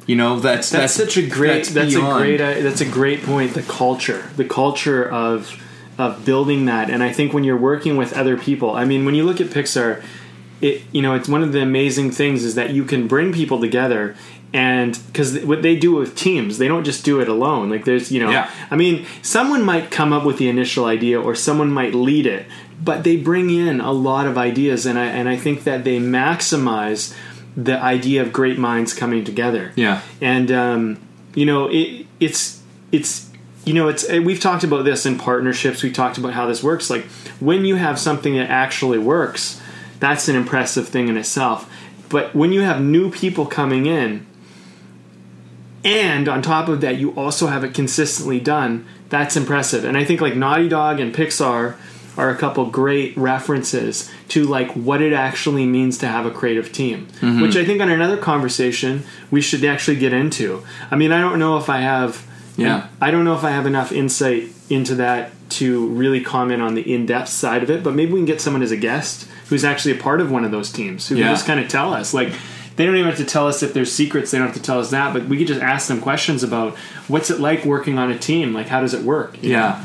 You 0.07 0.15
know, 0.15 0.39
that's 0.39 0.71
That's, 0.71 0.95
such 0.95 1.17
a 1.17 1.27
great. 1.27 1.65
that's 1.65 1.71
That's, 1.71 1.95
a 1.97 2.01
great. 2.01 2.41
Uh, 2.41 2.63
that's 2.63 2.81
a 2.81 2.87
great 2.89 3.25
point. 3.25 3.55
The 3.55 3.63
culture, 3.63 4.31
the 4.37 4.45
culture 4.45 5.09
of 5.09 5.61
of 5.99 6.25
building 6.25 6.67
that, 6.67 6.91
and 6.91 7.03
I 7.03 7.13
think 7.13 7.33
when 7.33 7.43
you're 7.43 7.57
working 7.57 7.97
with 7.97 8.13
other 8.13 8.37
people, 8.37 8.77
I 8.77 8.85
mean, 8.85 9.05
when 9.05 9.17
you 9.17 9.25
look 9.25 9.41
at 9.41 9.49
Pixar, 9.49 10.05
it 10.61 10.83
you 10.93 11.03
know 11.03 11.15
it's 11.15 11.29
one 11.29 11.43
of 11.43 11.53
the 11.53 11.61
amazing 11.61 12.13
things 12.13 12.45
is 12.45 12.55
that 12.55 12.71
you 12.71 12.85
can 12.85 13.09
bring 13.09 13.33
people 13.33 13.61
together. 13.61 14.15
And 14.57 14.99
because 15.09 15.39
what 15.45 15.61
they 15.61 15.77
do 15.77 15.93
with 15.95 16.17
teams, 16.17 16.57
they 16.57 16.67
don't 16.67 16.85
just 16.85 17.05
do 17.05 17.21
it 17.21 17.29
alone. 17.29 17.69
Like 17.69 17.85
there's, 17.85 18.11
you 18.11 18.21
know, 18.21 18.31
Yeah. 18.31 18.51
I 18.71 18.77
mean, 18.77 19.05
someone 19.21 19.63
might 19.63 19.91
come 19.91 20.13
up 20.15 20.25
with 20.25 20.39
the 20.39 20.49
initial 20.49 20.87
idea, 20.87 21.21
or 21.21 21.35
someone 21.35 21.71
might 21.71 21.95
lead 21.95 22.27
it, 22.27 22.47
but 22.83 23.05
they 23.05 23.17
bring 23.17 23.51
in 23.51 23.81
a 23.81 23.93
lot 23.93 24.27
of 24.27 24.39
ideas, 24.39 24.87
and 24.87 24.99
I 24.99 25.07
and 25.07 25.29
I 25.29 25.37
think 25.37 25.65
that 25.65 25.85
they 25.85 25.99
maximize 25.99 27.15
the 27.57 27.79
idea 27.81 28.23
of 28.23 28.33
great 28.33 28.59
minds 28.59 28.93
coming 28.93 29.25
together 29.25 29.73
Yeah. 29.77 30.01
and 30.21 30.51
um, 30.53 30.99
you 31.35 31.47
know 31.47 31.69
it, 31.69 32.07
it's 32.21 32.61
it's 32.93 33.31
you 33.65 33.73
know 33.73 33.89
it's 33.89 34.07
we've 34.11 34.41
talked 34.41 34.63
about 34.63 34.85
this 34.85 35.07
in 35.07 35.17
partnerships 35.19 35.83
we 35.83 35.91
talked 35.91 36.19
about 36.19 36.35
how 36.35 36.47
this 36.47 36.63
works 36.63 36.91
like 36.91 37.05
when 37.41 37.65
you 37.65 37.77
have 37.77 37.99
something 37.99 38.35
that 38.37 38.51
actually 38.51 38.99
works 38.99 39.59
that's 40.01 40.29
an 40.29 40.37
impressive 40.37 40.87
thing 40.89 41.09
in 41.09 41.17
itself 41.17 41.67
but 42.11 42.35
when 42.35 42.53
you 42.53 42.61
have 42.61 42.81
new 42.83 43.11
people 43.11 43.47
coming 43.47 43.87
in 43.87 44.26
and 45.87 46.29
on 46.29 46.43
top 46.43 46.69
of 46.69 46.81
that 46.83 46.97
you 46.99 47.13
also 47.13 47.47
have 47.47 47.63
it 47.65 47.73
consistently 47.73 48.41
done. 48.41 48.85
That's 49.09 49.37
impressive. 49.37 49.85
And 49.85 49.97
i 49.97 50.05
think 50.05 50.21
like 50.21 50.35
naughty 50.37 50.69
dog 50.69 51.01
and 51.01 51.15
pixar 51.15 51.77
are 52.19 52.31
a 52.31 52.37
couple 52.37 52.65
great 52.71 53.15
references 53.17 54.11
to 54.29 54.45
like 54.45 54.71
what 54.73 55.03
it 55.03 55.13
actually 55.13 55.67
means 55.67 55.99
to 55.99 56.07
have 56.09 56.25
a 56.27 56.31
creative 56.31 56.73
team. 56.73 57.07
Mm-hmm. 57.21 57.41
Which 57.43 57.57
i 57.57 57.65
think 57.65 57.81
on 57.81 57.89
another 57.91 58.17
conversation 58.17 59.05
we 59.31 59.41
should 59.41 59.65
actually 59.65 59.97
get 59.99 60.13
into. 60.13 60.65
I 60.91 60.97
mean 60.97 61.13
i 61.13 61.21
don't 61.21 61.39
know 61.39 61.57
if 61.59 61.69
i 61.71 61.79
have 61.79 62.27
Yeah. 62.57 62.89
i 63.01 63.11
don't 63.11 63.25
know 63.25 63.35
if 63.37 63.45
i 63.45 63.51
have 63.51 63.67
enough 63.67 63.93
insight 63.93 64.49
into 64.69 64.97
that 64.97 65.31
to 65.49 65.87
really 65.89 66.21
comment 66.21 66.61
on 66.61 66.75
the 66.75 66.83
in-depth 66.93 67.29
side 67.29 67.63
of 67.63 67.71
it 67.71 67.85
but 67.85 67.95
maybe 67.95 68.13
we 68.13 68.19
can 68.19 68.25
get 68.27 68.41
someone 68.41 68.63
as 68.65 68.73
a 68.73 68.77
guest 68.77 69.29
who's 69.49 69.65
actually 69.65 69.97
a 69.97 70.03
part 70.03 70.21
of 70.21 70.29
one 70.33 70.45
of 70.45 70.51
those 70.51 70.73
teams 70.73 71.07
who 71.07 71.15
Yeah. 71.15 71.27
can 71.27 71.33
just 71.35 71.47
kind 71.47 71.61
of 71.61 71.69
tell 71.69 71.95
us 71.95 72.13
like 72.13 72.33
they 72.77 72.85
don't 72.87 72.95
even 72.97 73.09
have 73.09 73.19
to 73.19 73.25
tell 73.25 73.49
us 73.49 73.63
if 73.63 73.73
there's 73.75 73.91
secrets 73.93 74.31
they 74.31 74.39
don't 74.39 74.47
have 74.49 74.57
to 74.57 74.63
tell 74.63 74.79
us 74.79 74.91
that 74.91 75.13
but 75.13 75.25
we 75.27 75.37
could 75.39 75.47
just 75.47 75.61
ask 75.61 75.89
them 75.89 76.01
questions 76.01 76.43
about 76.43 76.77
what's 77.09 77.31
it 77.31 77.41
like 77.41 77.65
working 77.65 77.99
on 77.99 78.11
a 78.11 78.19
team 78.19 78.53
like 78.53 78.69
how 78.69 78.81
does 78.81 78.95
it 78.95 79.03
work 79.03 79.37
yeah. 79.43 79.49
know? 79.51 79.57
Yeah. 79.57 79.85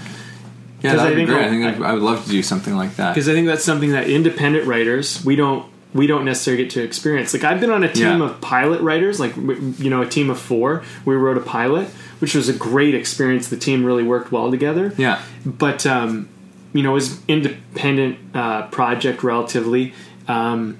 Yeah, 0.84 0.92
'Cause 0.94 1.00
that 1.02 1.08
I 1.08 1.10
be 1.12 1.16
think 1.18 1.30
great. 1.30 1.46
I 1.46 1.50
think 1.50 1.64
I'd- 1.66 1.84
I 1.84 1.94
would 1.94 2.02
love 2.02 2.24
to 2.26 2.30
do 2.32 2.42
something 2.42 2.76
like 2.76 2.96
that. 2.96 3.14
because 3.14 3.30
I 3.30 3.34
think 3.34 3.46
that's 3.46 3.64
something 3.64 3.92
that 3.92 4.10
independent 4.10 4.66
writers 4.68 5.24
we 5.24 5.36
don't 5.36 5.66
we 5.94 6.08
don't 6.08 6.24
necessarily 6.24 6.64
get 6.64 6.72
to 6.72 6.82
experience. 6.82 7.34
Like 7.34 7.44
I've 7.44 7.60
been 7.60 7.70
on 7.70 7.84
a 7.84 7.92
team 7.92 8.20
Yeah. 8.20 8.24
of 8.26 8.40
pilot 8.42 8.80
writers, 8.82 9.20
like 9.20 9.36
you 9.36 9.90
know, 9.90 10.02
a 10.02 10.06
team 10.08 10.30
of 10.30 10.40
four. 10.40 10.84
We 11.04 11.16
wrote 11.16 11.36
a 11.38 11.42
pilot, 11.42 11.90
which 12.20 12.34
was 12.34 12.48
a 12.48 12.54
great 12.54 12.96
experience. 12.96 13.50
The 13.50 13.58
team 13.58 13.84
really 13.84 14.02
worked 14.04 14.32
well 14.32 14.50
together. 14.50 14.94
Yeah. 14.98 15.20
but 15.46 15.86
um, 15.86 16.30
you 16.74 16.82
know, 16.82 16.92
it 16.92 16.94
was 16.94 17.20
independent 17.28 18.18
uh, 18.34 18.68
project 18.68 19.22
relatively. 19.24 19.94
Um, 20.30 20.78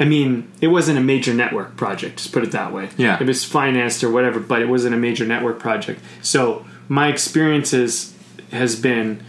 I 0.00 0.04
mean, 0.04 0.50
it 0.60 0.68
wasn't 0.68 0.98
a 0.98 1.02
major 1.02 1.34
network 1.34 1.76
project. 1.76 2.18
Just 2.18 2.32
put 2.32 2.44
it 2.44 2.52
that 2.52 2.72
way. 2.72 2.88
Yeah. 2.96 3.18
it 3.20 3.26
was 3.26 3.44
financed 3.44 4.04
or 4.04 4.10
whatever, 4.10 4.38
but 4.40 4.62
it 4.62 4.68
wasn't 4.68 4.94
a 4.94 4.98
major 4.98 5.26
network 5.26 5.58
project. 5.58 6.00
So 6.22 6.64
my 6.88 7.08
experiences 7.08 8.14
has 8.52 8.76
been, 8.76 9.22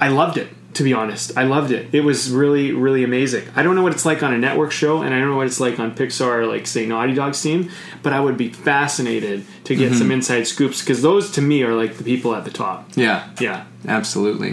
I 0.00 0.08
loved 0.08 0.36
it. 0.38 0.48
To 0.74 0.82
be 0.82 0.92
honest, 0.92 1.34
I 1.38 1.44
loved 1.44 1.70
it. 1.72 1.94
It 1.94 2.02
was 2.02 2.30
really, 2.30 2.70
really 2.70 3.02
amazing. 3.02 3.48
I 3.56 3.62
don't 3.62 3.74
know 3.76 3.82
what 3.82 3.94
it's 3.94 4.04
like 4.04 4.22
on 4.22 4.34
a 4.34 4.38
network 4.38 4.72
show, 4.72 5.00
and 5.00 5.14
I 5.14 5.18
don't 5.18 5.30
know 5.30 5.36
what 5.36 5.46
it's 5.46 5.58
like 5.58 5.80
on 5.80 5.94
Pixar, 5.94 6.40
or 6.40 6.46
like 6.46 6.66
say 6.66 6.84
Naughty 6.84 7.14
Dog's 7.14 7.40
team. 7.40 7.70
But 8.02 8.12
I 8.12 8.20
would 8.20 8.36
be 8.36 8.50
fascinated 8.50 9.46
to 9.64 9.74
get 9.74 9.86
Mm-hmm. 9.92 9.98
some 9.98 10.10
inside 10.10 10.46
scoops 10.46 10.82
because 10.82 11.00
those, 11.00 11.30
to 11.30 11.40
me, 11.40 11.62
are 11.62 11.72
like 11.72 11.96
the 11.96 12.04
people 12.04 12.34
at 12.34 12.44
the 12.44 12.50
top. 12.50 12.90
Yeah. 12.94 13.26
Yeah. 13.40 13.64
Absolutely. 13.88 14.52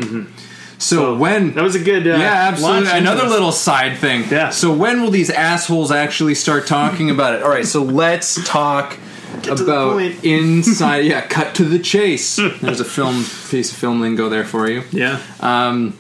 So 0.84 1.16
when 1.16 1.54
That 1.54 1.64
was 1.64 1.76
a 1.76 1.80
good. 1.84 2.06
Uh, 2.08 2.12
yeah, 2.18 2.50
absolutely. 2.52 2.92
Another 2.92 3.28
little 3.28 3.52
side 3.52 3.98
thing. 3.98 4.26
Yeah. 4.30 4.50
So 4.50 4.74
when 4.74 5.02
will 5.02 5.12
these 5.12 5.30
assholes 5.30 5.92
actually 5.92 6.36
start 6.36 6.68
talking 6.68 7.10
about 7.10 7.36
it? 7.36 7.44
All 7.44 7.50
right. 7.50 7.66
So 7.66 7.84
let's 7.84 8.44
talk 8.48 8.98
about 9.48 10.00
inside. 10.24 11.06
Yeah, 11.06 11.22
cut 11.22 11.56
to 11.56 11.64
the 11.66 11.80
chase. 11.80 12.36
There's 12.36 12.80
a 12.80 12.86
film 12.86 13.24
piece 13.50 13.72
of 13.72 13.78
film 13.78 14.02
lingo 14.02 14.30
there 14.30 14.46
for 14.46 14.70
you. 14.70 14.84
Yeah. 14.92 15.20
Um, 15.40 15.98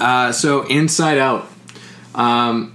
Uh, 0.00 0.30
so 0.32 0.62
Inside 0.66 1.18
Out, 1.18 1.48
um, 2.14 2.72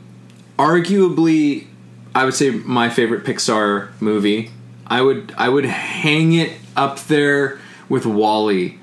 arguably, 0.58 1.68
I 2.16 2.26
would 2.26 2.34
say 2.34 2.50
my 2.52 2.90
favorite 2.90 3.24
Pixar 3.24 3.90
movie. 4.02 4.52
I 4.88 5.02
would 5.02 5.34
I 5.38 5.50
would 5.50 5.66
hang 5.66 6.34
it 6.34 6.52
up 6.76 7.00
there 7.06 7.60
with 7.90 8.06
WALL-E 8.06 8.80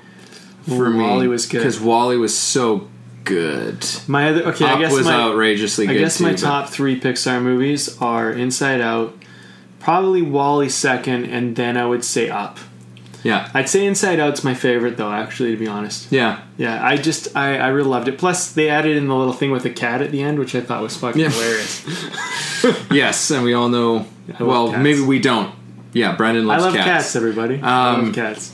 for 0.67 0.87
Ooh, 0.87 0.93
me. 0.93 1.03
WALL-E 1.03 1.27
was 1.27 1.45
good. 1.45 1.59
because 1.59 1.79
WALL-E 1.79 2.17
was 2.17 2.37
so 2.37 2.87
good. 3.23 3.85
My 4.07 4.29
other 4.29 4.43
okay, 4.47 4.65
Up 4.65 4.77
I 4.77 4.81
guess 4.81 4.93
was 4.93 5.05
my 5.05 5.13
outrageously 5.13 5.87
I 5.87 5.93
guess 5.93 6.19
my 6.19 6.29
too, 6.29 6.35
but- 6.35 6.41
top 6.41 6.69
three 6.69 6.99
Pixar 6.99 7.41
movies 7.41 7.97
are 8.01 8.31
Inside 8.31 8.81
Out, 8.81 9.15
probably 9.79 10.21
WALL-E 10.21 10.69
second, 10.69 11.25
and 11.25 11.55
then 11.55 11.77
I 11.77 11.85
would 11.85 12.03
say 12.03 12.29
Up. 12.29 12.57
Yeah, 13.23 13.51
I'd 13.53 13.69
say 13.69 13.85
Inside 13.85 14.19
Out's 14.19 14.43
my 14.43 14.55
favorite 14.55 14.97
though, 14.97 15.11
actually, 15.11 15.51
to 15.51 15.57
be 15.57 15.67
honest. 15.67 16.11
yeah, 16.11 16.39
Yeah, 16.57 16.83
I 16.83 16.97
just 16.97 17.35
I, 17.37 17.55
I 17.57 17.67
really 17.67 17.89
loved 17.89 18.07
it. 18.07 18.17
Plus, 18.17 18.51
they 18.51 18.67
added 18.67 18.97
in 18.97 19.07
the 19.07 19.15
little 19.15 19.33
thing 19.33 19.51
with 19.51 19.61
the 19.61 19.69
cat 19.69 20.01
at 20.01 20.11
the 20.11 20.23
end, 20.23 20.39
which 20.39 20.55
I 20.55 20.61
thought 20.61 20.81
was 20.81 20.97
fucking 20.97 21.21
Yeah. 21.21 21.29
hilarious. 21.29 21.85
yes, 22.91 23.29
and 23.29 23.43
we 23.43 23.53
all 23.53 23.69
know. 23.69 24.07
I 24.39 24.43
Well, 24.43 24.71
cats. 24.71 24.81
maybe 24.83 25.01
we 25.01 25.19
don't. 25.19 25.53
Yeah, 25.93 26.15
Brendan 26.15 26.47
loves 26.47 26.63
cats. 26.63 26.73
I 26.73 26.77
love 26.79 26.85
cats. 26.87 27.03
cats. 27.03 27.15
everybody. 27.15 27.59
I 27.61 27.89
Um, 27.93 28.05
love 28.05 28.15
cats. 28.15 28.53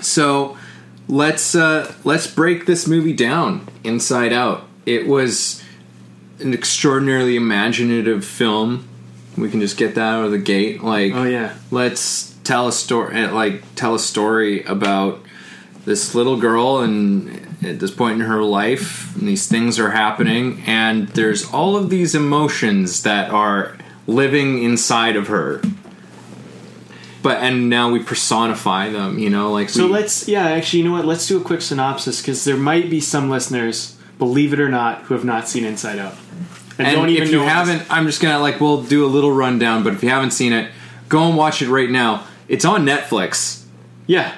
So 0.00 0.56
let's 1.08 1.54
uh, 1.54 1.92
let's 2.04 2.26
break 2.26 2.66
this 2.66 2.86
movie 2.86 3.12
down 3.12 3.66
inside 3.82 4.32
out. 4.32 4.66
It 4.86 5.06
was 5.06 5.62
an 6.38 6.54
extraordinarily 6.54 7.36
imaginative 7.36 8.24
film. 8.24 8.88
We 9.36 9.50
can 9.50 9.60
just 9.60 9.76
get 9.76 9.94
that 9.94 10.14
out 10.14 10.24
of 10.24 10.30
the 10.30 10.38
gate. 10.38 10.82
Like, 10.82 11.12
Oh 11.14 11.24
yeah, 11.24 11.56
let's 11.70 12.36
tell 12.44 12.68
a 12.68 12.72
story. 12.72 13.26
Like, 13.26 13.74
tell 13.74 13.94
a 13.94 13.98
story 14.00 14.62
about 14.64 15.20
this 15.84 16.14
little 16.14 16.38
girl, 16.38 16.78
and 16.78 17.46
at 17.62 17.80
this 17.80 17.90
point 17.90 18.20
in 18.20 18.26
her 18.26 18.42
life, 18.42 19.16
and 19.16 19.26
these 19.26 19.48
things 19.48 19.78
are 19.78 19.90
happening, 19.90 20.62
and 20.66 21.08
there's 21.08 21.46
all 21.50 21.76
of 21.76 21.90
these 21.90 22.14
emotions 22.14 23.02
that 23.02 23.30
are 23.30 23.76
living 24.06 24.62
inside 24.62 25.16
of 25.16 25.28
her. 25.28 25.62
But 27.22 27.38
and 27.38 27.68
now 27.68 27.90
we 27.90 27.98
personify 28.00 28.90
them, 28.90 29.18
you 29.18 29.28
know, 29.28 29.50
like 29.50 29.68
So 29.70 29.86
we- 29.86 29.92
let's, 29.92 30.28
yeah, 30.28 30.46
actually, 30.50 30.80
you 30.80 30.84
know 30.86 30.92
what? 30.92 31.04
Let's 31.04 31.26
do 31.26 31.36
a 31.40 31.42
quick 31.42 31.62
synopsis 31.62 32.20
because 32.22 32.44
there 32.44 32.56
might 32.56 32.88
be 32.88 33.00
some 33.00 33.28
listeners, 33.28 33.96
believe 34.18 34.52
it 34.52 34.60
or 34.60 34.68
not, 34.68 35.02
who 35.02 35.14
have 35.14 35.24
not 35.24 35.48
seen 35.48 35.64
Inside 35.64 35.98
Out. 35.98 36.14
And 36.78 36.86
don't 36.94 37.08
even 37.08 37.24
if 37.24 37.32
you 37.32 37.40
haven't, 37.40 37.82
I'm 37.90 38.06
just 38.06 38.20
gonna 38.22 38.38
like 38.38 38.60
we'll 38.60 38.82
do 38.82 39.04
a 39.04 39.08
little 39.08 39.32
rundown. 39.32 39.82
But 39.82 39.94
if 39.94 40.02
you 40.04 40.10
haven't 40.10 40.30
seen 40.30 40.52
it, 40.52 40.70
go 41.08 41.24
and 41.24 41.36
watch 41.36 41.60
it 41.60 41.68
right 41.68 41.90
now. 41.90 42.24
It's 42.46 42.64
on 42.64 42.86
Netflix. 42.86 43.64
yeah, 44.06 44.34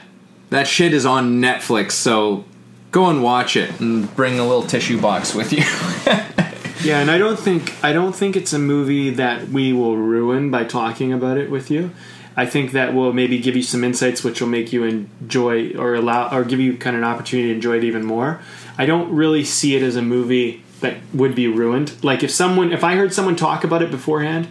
That 0.48 0.66
shit 0.66 0.94
is 0.94 1.04
on 1.04 1.40
Netflix. 1.42 1.92
So 1.92 2.44
go 2.92 3.10
and 3.10 3.22
watch 3.22 3.56
it 3.56 3.78
and 3.78 4.12
bring 4.16 4.38
a 4.38 4.42
little 4.46 4.62
tissue 4.64 4.98
box 4.98 5.34
with 5.34 5.52
you. 5.52 5.62
yeah, 6.82 7.00
and 7.00 7.10
I 7.10 7.18
don't 7.18 7.38
think 7.38 7.74
I 7.84 7.92
don't 7.92 8.14
think 8.16 8.36
it's 8.36 8.54
a 8.54 8.58
movie 8.58 9.10
that 9.10 9.48
we 9.50 9.72
will 9.74 9.96
ruin 9.98 10.50
by 10.50 10.64
talking 10.64 11.12
about 11.12 11.36
it 11.36 11.50
with 11.50 11.70
you. 11.70 11.90
I 12.36 12.46
think 12.46 12.72
that 12.72 12.94
will 12.94 13.12
maybe 13.12 13.38
give 13.38 13.56
you 13.56 13.62
some 13.62 13.84
insights 13.84 14.22
which 14.22 14.40
will 14.40 14.48
make 14.48 14.72
you 14.72 14.84
enjoy 14.84 15.72
or 15.72 15.94
allow 15.94 16.34
or 16.34 16.44
give 16.44 16.60
you 16.60 16.76
kind 16.76 16.96
of 16.96 17.02
an 17.02 17.08
opportunity 17.08 17.48
to 17.48 17.54
enjoy 17.54 17.78
it 17.78 17.84
even 17.84 18.04
more. 18.04 18.40
I 18.78 18.86
don't 18.86 19.12
really 19.12 19.44
see 19.44 19.76
it 19.76 19.82
as 19.82 19.96
a 19.96 20.02
movie 20.02 20.62
that 20.80 20.96
would 21.12 21.34
be 21.34 21.48
ruined. 21.48 22.02
Like 22.02 22.22
if 22.22 22.30
someone 22.30 22.72
if 22.72 22.84
I 22.84 22.96
heard 22.96 23.12
someone 23.12 23.36
talk 23.36 23.64
about 23.64 23.82
it 23.82 23.90
beforehand, 23.90 24.48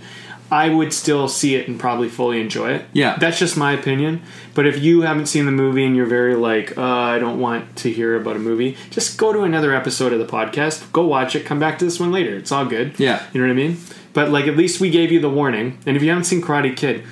I 0.51 0.69
would 0.69 0.93
still 0.93 1.27
see 1.27 1.55
it 1.55 1.67
and 1.67 1.79
probably 1.79 2.09
fully 2.09 2.41
enjoy 2.41 2.71
it. 2.71 2.85
Yeah. 2.93 3.17
That's 3.17 3.37
just 3.37 3.55
my 3.55 3.73
opinion. 3.73 4.21
But 4.55 4.65
if 4.65 4.79
you 4.79 5.01
haven't 5.01 5.27
seen 5.27 5.45
the 5.45 5.51
movie 5.51 5.85
and 5.85 5.95
you're 5.95 6.07
very 6.07 6.35
like, 6.35 6.75
uh, 6.77 6.83
I 6.83 7.19
don't 7.19 7.39
want 7.39 7.75
to 7.77 7.91
hear 7.91 8.15
about 8.15 8.35
a 8.35 8.39
movie, 8.39 8.75
just 8.89 9.17
go 9.17 9.31
to 9.31 9.41
another 9.41 9.75
episode 9.75 10.11
of 10.11 10.19
the 10.19 10.25
podcast, 10.25 10.91
go 10.91 11.05
watch 11.05 11.35
it, 11.35 11.45
come 11.45 11.59
back 11.59 11.77
to 11.79 11.85
this 11.85 11.99
one 11.99 12.11
later. 12.11 12.35
It's 12.35 12.51
all 12.51 12.65
good. 12.65 12.99
Yeah. 12.99 13.23
You 13.31 13.41
know 13.41 13.47
what 13.47 13.53
I 13.53 13.67
mean? 13.67 13.77
But 14.13 14.31
like 14.31 14.47
at 14.47 14.57
least 14.57 14.81
we 14.81 14.89
gave 14.89 15.11
you 15.11 15.19
the 15.19 15.29
warning. 15.29 15.77
And 15.85 15.95
if 15.95 16.01
you 16.01 16.09
haven't 16.09 16.23
seen 16.23 16.41
Karate 16.41 16.75
Kid, 16.75 17.03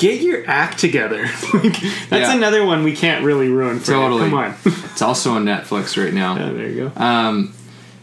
get 0.00 0.20
your 0.20 0.42
act 0.48 0.78
together. 0.78 1.22
like, 1.54 1.80
that's 2.08 2.28
Yeah. 2.28 2.34
another 2.34 2.64
one 2.64 2.82
we 2.82 2.96
can't 2.96 3.24
really 3.24 3.48
ruin 3.48 3.78
for 3.80 3.92
you. 3.92 3.98
Totally. 3.98 4.30
Come 4.30 4.34
on. 4.34 4.54
it's 4.64 5.02
also 5.02 5.32
on 5.32 5.44
Netflix 5.44 6.02
right 6.02 6.12
now. 6.14 6.36
Yeah, 6.36 6.52
there 6.52 6.68
you 6.68 6.90
go. 6.94 7.00
Um, 7.02 7.54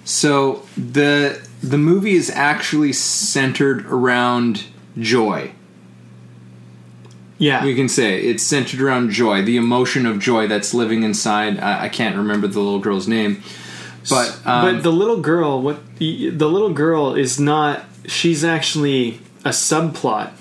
so 0.06 0.64
the 0.78 1.46
the 1.62 1.78
movie 1.78 2.14
is 2.14 2.30
actually 2.30 2.94
centered 2.94 3.86
around 3.88 4.66
joy. 5.00 5.52
Yeah. 7.40 7.64
We 7.64 7.76
can 7.76 7.90
say 7.90 8.20
it's 8.20 8.44
centered 8.44 8.82
around 8.82 9.12
joy, 9.12 9.44
the 9.44 9.58
emotion 9.58 10.06
of 10.06 10.20
joy 10.20 10.48
that's 10.48 10.74
living 10.74 11.04
inside. 11.04 11.60
I, 11.60 11.84
I 11.86 11.90
can't 11.90 12.16
remember 12.16 12.48
the 12.48 12.60
little 12.60 12.80
girl's 12.80 13.08
name, 13.08 13.44
but 14.10 14.40
um, 14.46 14.76
but 14.76 14.84
the 14.84 14.92
little 14.92 15.22
girl, 15.22 15.62
what 15.62 15.98
the, 15.98 16.30
the 16.30 16.48
little 16.48 16.74
girl 16.74 17.16
is 17.16 17.40
not. 17.40 17.84
She's 18.06 18.44
actually 18.46 19.20
a 19.44 19.50
subplot 19.50 20.32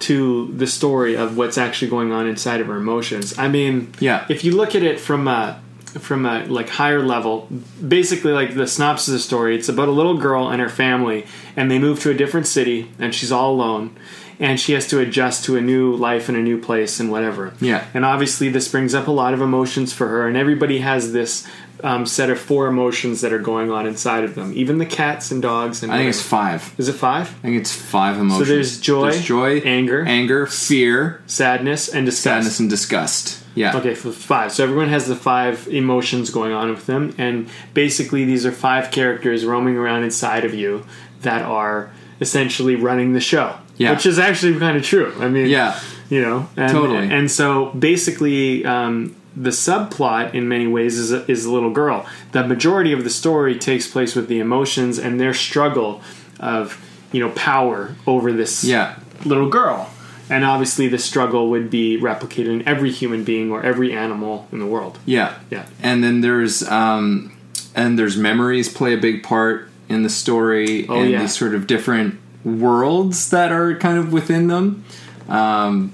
to 0.00 0.52
the 0.52 0.66
story 0.66 1.16
of 1.16 1.36
what's 1.36 1.58
actually 1.58 1.90
going 1.90 2.12
on 2.12 2.26
inside 2.26 2.60
of 2.60 2.66
her 2.66 2.76
emotions. 2.76 3.38
I 3.38 3.48
mean, 3.48 3.92
Yeah. 4.00 4.24
If 4.28 4.44
you 4.44 4.54
look 4.54 4.74
at 4.74 4.82
it 4.82 5.00
from 5.00 5.28
a 5.28 5.60
from 5.98 6.26
a 6.26 6.44
like 6.44 6.68
higher 6.68 7.02
level, 7.02 7.48
basically 7.86 8.32
like 8.32 8.54
the 8.54 8.66
synopsis 8.66 9.08
of 9.08 9.14
the 9.14 9.18
story, 9.20 9.56
it's 9.56 9.68
about 9.68 9.88
a 9.88 9.92
little 9.92 10.18
girl 10.18 10.48
and 10.48 10.60
her 10.60 10.68
family, 10.68 11.24
and 11.56 11.70
they 11.70 11.78
move 11.78 12.00
to 12.00 12.10
a 12.10 12.14
different 12.14 12.46
city, 12.46 12.90
and 12.98 13.14
she's 13.14 13.32
all 13.32 13.52
alone. 13.52 13.96
And 14.38 14.60
she 14.60 14.74
has 14.74 14.86
to 14.88 14.98
adjust 14.98 15.46
to 15.46 15.56
a 15.56 15.62
new 15.62 15.96
life 15.96 16.28
in 16.28 16.36
a 16.36 16.42
new 16.42 16.60
place 16.60 17.00
and 17.00 17.10
whatever. 17.10 17.54
Yeah. 17.58 17.86
And 17.94 18.04
obviously, 18.04 18.50
this 18.50 18.68
brings 18.68 18.94
up 18.94 19.06
a 19.08 19.10
lot 19.10 19.32
of 19.32 19.40
emotions 19.40 19.94
for 19.94 20.08
her, 20.08 20.28
and 20.28 20.36
everybody 20.36 20.80
has 20.80 21.12
this 21.14 21.46
um, 21.86 22.04
set 22.04 22.30
of 22.30 22.38
four 22.40 22.66
emotions 22.66 23.20
that 23.20 23.32
are 23.32 23.38
going 23.38 23.70
on 23.70 23.86
inside 23.86 24.24
of 24.24 24.34
them. 24.34 24.52
Even 24.54 24.78
the 24.78 24.86
cats 24.86 25.30
and 25.30 25.40
dogs. 25.40 25.82
And 25.82 25.92
I 25.92 25.98
think 25.98 26.08
it's 26.10 26.20
five. 26.22 26.74
is 26.78 26.88
it 26.88 26.94
five? 26.94 27.28
I 27.28 27.42
think 27.46 27.60
it's 27.60 27.72
five 27.74 28.18
emotions. 28.18 28.48
So 28.48 28.54
there's 28.54 28.80
joy, 28.80 29.10
There's 29.12 29.24
joy, 29.24 29.58
anger, 29.60 30.04
anger, 30.04 30.46
fear, 30.46 31.22
Sadness 31.26 31.88
and 31.88 32.04
disgust. 32.04 32.22
sadness, 32.24 32.60
and 32.60 32.68
disgust. 32.68 33.44
Yeah. 33.54 33.76
Okay, 33.78 33.94
for 33.94 34.10
five. 34.12 34.50
So 34.52 34.64
everyone 34.64 34.88
has 34.88 35.06
the 35.06 35.16
five 35.16 35.68
emotions 35.68 36.30
going 36.30 36.52
on 36.52 36.70
with 36.70 36.86
them, 36.86 37.14
and 37.18 37.48
basically 37.72 38.24
these 38.24 38.44
are 38.44 38.52
five 38.52 38.90
characters 38.90 39.44
roaming 39.44 39.76
around 39.76 40.02
inside 40.02 40.44
of 40.44 40.52
you 40.54 40.84
that 41.22 41.42
are 41.42 41.90
essentially 42.20 42.74
running 42.76 43.12
the 43.12 43.20
show. 43.20 43.56
Yeah. 43.78 43.92
which 43.92 44.06
is 44.06 44.18
actually 44.18 44.58
kind 44.58 44.76
of 44.76 44.82
true. 44.84 45.12
I 45.20 45.28
mean, 45.28 45.46
Yeah. 45.48 45.78
you 46.08 46.22
know, 46.22 46.48
and, 46.56 46.72
Totally. 46.72 47.10
And 47.10 47.30
so 47.30 47.66
basically, 47.78 48.64
um, 48.64 49.14
the 49.36 49.50
subplot 49.50 50.32
in 50.34 50.48
many 50.48 50.66
ways 50.66 50.98
is 50.98 51.12
is 51.28 51.44
a 51.44 51.52
little 51.52 51.70
girl. 51.70 52.06
The 52.32 52.46
majority 52.46 52.92
of 52.92 53.04
the 53.04 53.10
story 53.10 53.58
takes 53.58 53.86
place 53.86 54.14
with 54.16 54.28
the 54.28 54.38
emotions 54.40 54.98
and 54.98 55.20
their 55.20 55.34
struggle 55.34 56.00
of 56.40 56.78
you 57.12 57.20
know 57.20 57.30
power 57.30 57.94
over 58.06 58.32
this 58.32 58.64
Yeah. 58.64 58.94
little 59.24 59.48
girl. 59.48 59.90
And 60.28 60.44
obviously, 60.44 60.88
the 60.88 60.98
struggle 60.98 61.50
would 61.50 61.70
be 61.70 61.98
replicated 62.00 62.48
in 62.48 62.66
every 62.66 62.90
human 62.90 63.22
being 63.22 63.52
or 63.52 63.62
every 63.62 63.92
animal 63.92 64.48
in 64.50 64.58
the 64.58 64.66
world. 64.66 64.98
Yeah. 65.06 65.34
Yeah. 65.50 65.66
And 65.82 66.02
then 66.02 66.20
there's 66.22 66.66
um 66.68 67.32
and 67.74 67.98
there's 67.98 68.16
memories 68.16 68.68
play 68.68 68.94
a 68.94 68.98
big 68.98 69.22
part 69.22 69.68
in 69.88 70.02
the 70.02 70.08
story 70.10 70.86
Oh, 70.88 71.00
and 71.02 71.10
yeah. 71.10 71.20
these 71.20 71.36
sort 71.36 71.54
of 71.54 71.66
different 71.68 72.18
worlds 72.44 73.30
that 73.30 73.52
are 73.52 73.76
kind 73.76 73.98
of 73.98 74.12
within 74.12 74.48
them. 74.48 74.84
Um 75.28 75.92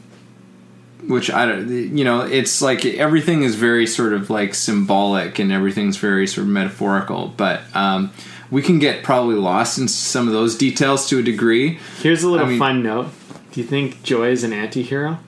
which 1.08 1.30
I 1.30 1.46
don't 1.46 1.68
you 1.96 2.04
know, 2.04 2.20
it's 2.22 2.62
like 2.62 2.84
everything 2.84 3.42
is 3.42 3.54
very 3.56 3.86
sort 3.86 4.12
of 4.12 4.30
like 4.30 4.54
symbolic 4.54 5.38
and 5.38 5.50
everything's 5.52 5.96
very 5.96 6.26
sort 6.26 6.46
of 6.46 6.52
metaphorical, 6.52 7.28
but 7.36 7.62
um 7.74 8.12
we 8.50 8.60
can 8.62 8.78
get 8.78 9.02
probably 9.02 9.36
lost 9.36 9.78
in 9.78 9.88
some 9.88 10.26
of 10.26 10.32
those 10.34 10.56
details 10.56 11.08
to 11.08 11.18
a 11.18 11.22
degree. 11.22 11.78
Here's 12.02 12.22
a 12.22 12.28
little 12.28 12.46
I 12.46 12.50
mean- 12.50 12.58
fun 12.58 12.82
note. 12.82 13.08
Do 13.52 13.60
you 13.60 13.66
think 13.66 14.02
Joy 14.02 14.28
is 14.30 14.44
an 14.44 14.52
anti 14.52 14.82
hero? 14.82 15.18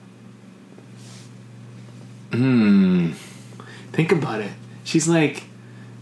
Hmm. 2.31 3.11
Think 3.91 4.11
about 4.11 4.41
it. 4.41 4.51
She's 4.83 5.07
like, 5.07 5.43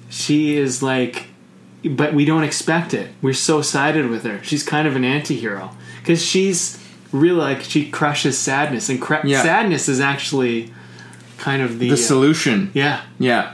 she 0.10 0.56
is 0.58 0.82
like, 0.82 1.28
but 1.86 2.14
we 2.14 2.26
don't 2.26 2.44
expect 2.44 2.94
it. 2.94 3.12
We're 3.22 3.34
so 3.34 3.62
sided 3.62 4.10
with 4.10 4.24
her. 4.24 4.44
She's 4.44 4.64
kind 4.64 4.88
of 4.88 4.96
an 4.96 5.04
anti 5.04 5.36
hero. 5.36 5.72
Because 6.00 6.24
she's 6.24 6.78
really 7.14 7.38
like, 7.40 7.62
she 7.62 7.90
crushes 7.90 8.38
sadness. 8.38 8.90
And 8.90 9.02
cra- 9.02 9.22
Yeah. 9.24 9.42
sadness 9.42 9.88
is 9.88 10.00
actually 10.02 10.74
kind 11.38 11.62
of 11.62 11.80
the. 11.80 11.90
The 11.92 11.98
solution. 11.98 12.72
yeah. 12.74 13.02
Yeah. 13.20 13.54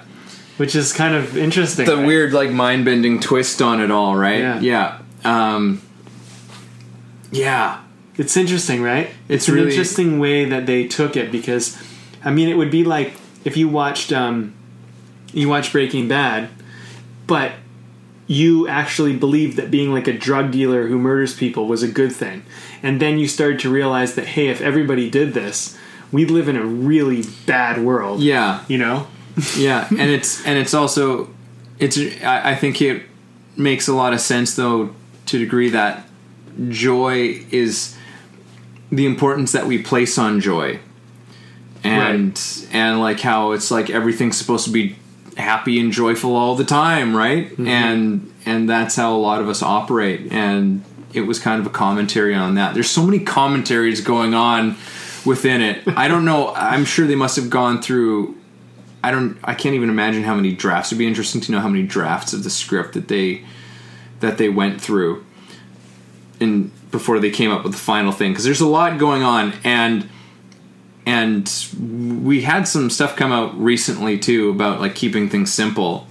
Which 0.58 0.76
is 0.76 0.92
kind 0.92 1.14
of 1.16 1.38
interesting. 1.38 1.86
the 1.86 1.98
right? 1.98 2.06
weird 2.08 2.34
like 2.34 2.52
mind 2.52 2.84
bending 2.86 3.20
twist 3.20 3.62
on 3.62 3.80
it 3.80 3.92
all, 3.92 4.16
right? 4.16 4.40
Yeah. 4.40 4.60
Yeah. 4.60 5.00
Um, 5.24 5.82
yeah. 7.32 7.82
It's 8.18 8.36
interesting, 8.36 8.82
right? 8.82 9.08
It's, 9.30 9.48
It's 9.48 9.50
an 9.50 9.60
interesting 9.60 10.20
way 10.20 10.46
that 10.46 10.66
they 10.66 10.86
took 10.88 11.16
it 11.16 11.32
because, 11.32 11.78
I 12.24 12.32
mean, 12.32 12.50
it 12.50 12.56
would 12.58 12.72
be 12.72 12.84
like 12.84 13.14
if 13.46 13.56
you 13.56 13.70
watched 13.70 14.12
um, 14.12 14.54
you 15.32 15.48
watched 15.48 15.72
Breaking 15.72 16.08
Bad, 16.10 16.50
but 17.28 17.54
you 18.28 18.68
actually 18.68 19.16
believed 19.16 19.56
that 19.58 19.72
being 19.72 19.94
like 19.94 20.08
a 20.08 20.14
drug 20.14 20.52
dealer 20.52 20.88
who 20.88 21.00
murders 21.00 21.34
people 21.34 21.68
was 21.68 21.82
a 21.82 21.88
good 21.88 22.12
thing, 22.12 22.44
and 22.82 23.02
then 23.02 23.20
you 23.20 23.28
started 23.28 23.60
to 23.62 23.70
realize 23.70 24.16
that 24.16 24.28
hey, 24.28 24.48
if 24.48 24.62
everybody 24.62 25.10
did 25.10 25.34
this, 25.34 25.78
we'd 26.12 26.32
live 26.32 26.48
in 26.48 26.56
a 26.56 26.66
really 26.66 27.24
bad 27.46 27.84
world. 27.84 28.22
Yeah. 28.22 28.64
you 28.68 28.78
know. 28.78 29.08
Yeah. 29.58 29.88
and 29.90 30.02
it's 30.02 30.46
and 30.46 30.58
it's 30.60 30.74
also 30.74 31.30
it's 31.78 31.98
I, 31.98 32.52
I 32.52 32.56
think 32.56 32.82
it 32.82 33.04
makes 33.56 33.88
a 33.88 33.94
lot 33.94 34.14
of 34.14 34.20
sense 34.20 34.56
though 34.56 34.94
to 35.28 35.38
a 35.38 35.40
degree 35.40 35.70
that 35.70 36.06
joy 36.70 37.46
is 37.52 37.98
the 38.92 39.06
importance 39.06 39.52
that 39.54 39.66
we 39.66 39.82
place 39.82 40.18
on 40.18 40.42
joy. 40.42 40.80
And 41.84 42.40
and 42.74 43.00
like 43.00 43.22
how 43.22 43.52
it's 43.52 43.72
like 43.72 43.90
everything's 43.90 44.36
supposed 44.38 44.66
to 44.66 44.72
be 44.72 44.98
happy 45.38 45.80
and 45.80 45.92
joyful 45.94 46.36
all 46.36 46.56
the 46.56 46.66
time, 46.66 47.16
right? 47.16 47.50
Mm-hmm. 47.50 47.68
And 47.68 48.34
and 48.46 48.70
that's 48.70 48.98
how 48.98 49.16
a 49.16 49.20
lot 49.20 49.42
of 49.42 49.48
us 49.48 49.62
operate 49.64 50.32
and 50.32 50.84
it 51.14 51.22
was 51.22 51.40
kind 51.40 51.60
of 51.60 51.68
a 51.68 51.72
commentary 51.72 52.36
on 52.36 52.56
that. 52.56 52.74
There's 52.74 52.90
so 52.90 53.04
many 53.04 53.20
commentaries 53.20 54.02
going 54.02 54.34
on 54.34 54.78
within 55.26 55.62
it. 55.62 55.84
I 55.88 56.08
don't 56.08 56.26
know. 56.26 56.54
I'm 56.56 56.86
sure 56.86 57.08
they 57.08 57.16
must 57.16 57.36
have 57.36 57.50
gone 57.50 57.82
through 57.82 58.40
I 59.04 59.12
don't 59.12 59.38
I 59.44 59.54
can't 59.54 59.76
even 59.76 59.90
imagine 59.90 60.24
how 60.24 60.36
many 60.36 60.54
drafts. 60.54 60.90
It'd 60.90 61.00
be 61.00 61.08
interesting 61.08 61.42
to 61.42 61.52
know 61.52 61.60
how 61.60 61.70
many 61.70 61.84
drafts 61.84 62.34
of 62.34 62.44
the 62.44 62.50
script 62.50 62.94
that 62.94 63.08
they 63.08 63.44
that 64.20 64.38
they 64.38 64.50
went 64.50 64.82
through 64.82 65.26
and 66.42 66.72
before 66.92 67.20
they 67.20 67.30
came 67.30 67.52
up 67.52 67.64
with 67.64 67.72
the 67.72 67.78
final 67.78 68.12
thing 68.12 68.32
because 68.32 68.44
there's 68.44 68.62
a 68.62 68.68
lot 68.68 68.98
going 68.98 69.24
on 69.24 69.54
and 69.64 70.10
and 71.06 71.66
we 72.24 72.42
had 72.42 72.68
some 72.68 72.90
stuff 72.90 73.16
come 73.16 73.32
out 73.32 73.58
recently 73.60 74.20
too 74.20 74.50
about 74.50 74.82
like 74.82 74.96
keeping 74.96 75.30
things 75.30 75.52
simple. 75.54 76.06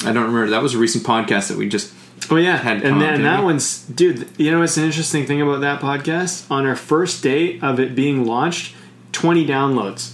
I 0.00 0.12
don't 0.12 0.24
remember 0.24 0.50
that 0.50 0.62
was 0.62 0.74
a 0.74 0.78
recent 0.78 1.04
podcast 1.04 1.48
that 1.48 1.58
we 1.58 1.68
just 1.68 1.92
Oh 2.30 2.36
yeah, 2.36 2.56
Had 2.56 2.82
and 2.82 3.00
then 3.00 3.22
that 3.22 3.42
one's 3.44 3.82
dude. 3.84 4.28
You 4.38 4.50
know 4.50 4.60
what's 4.60 4.76
an 4.76 4.84
interesting 4.84 5.26
thing 5.26 5.40
about 5.42 5.60
that 5.60 5.80
podcast? 5.80 6.50
On 6.50 6.66
our 6.66 6.76
first 6.76 7.22
day 7.22 7.58
of 7.60 7.78
it 7.80 7.94
being 7.94 8.24
launched, 8.24 8.74
twenty 9.12 9.46
downloads. 9.46 10.12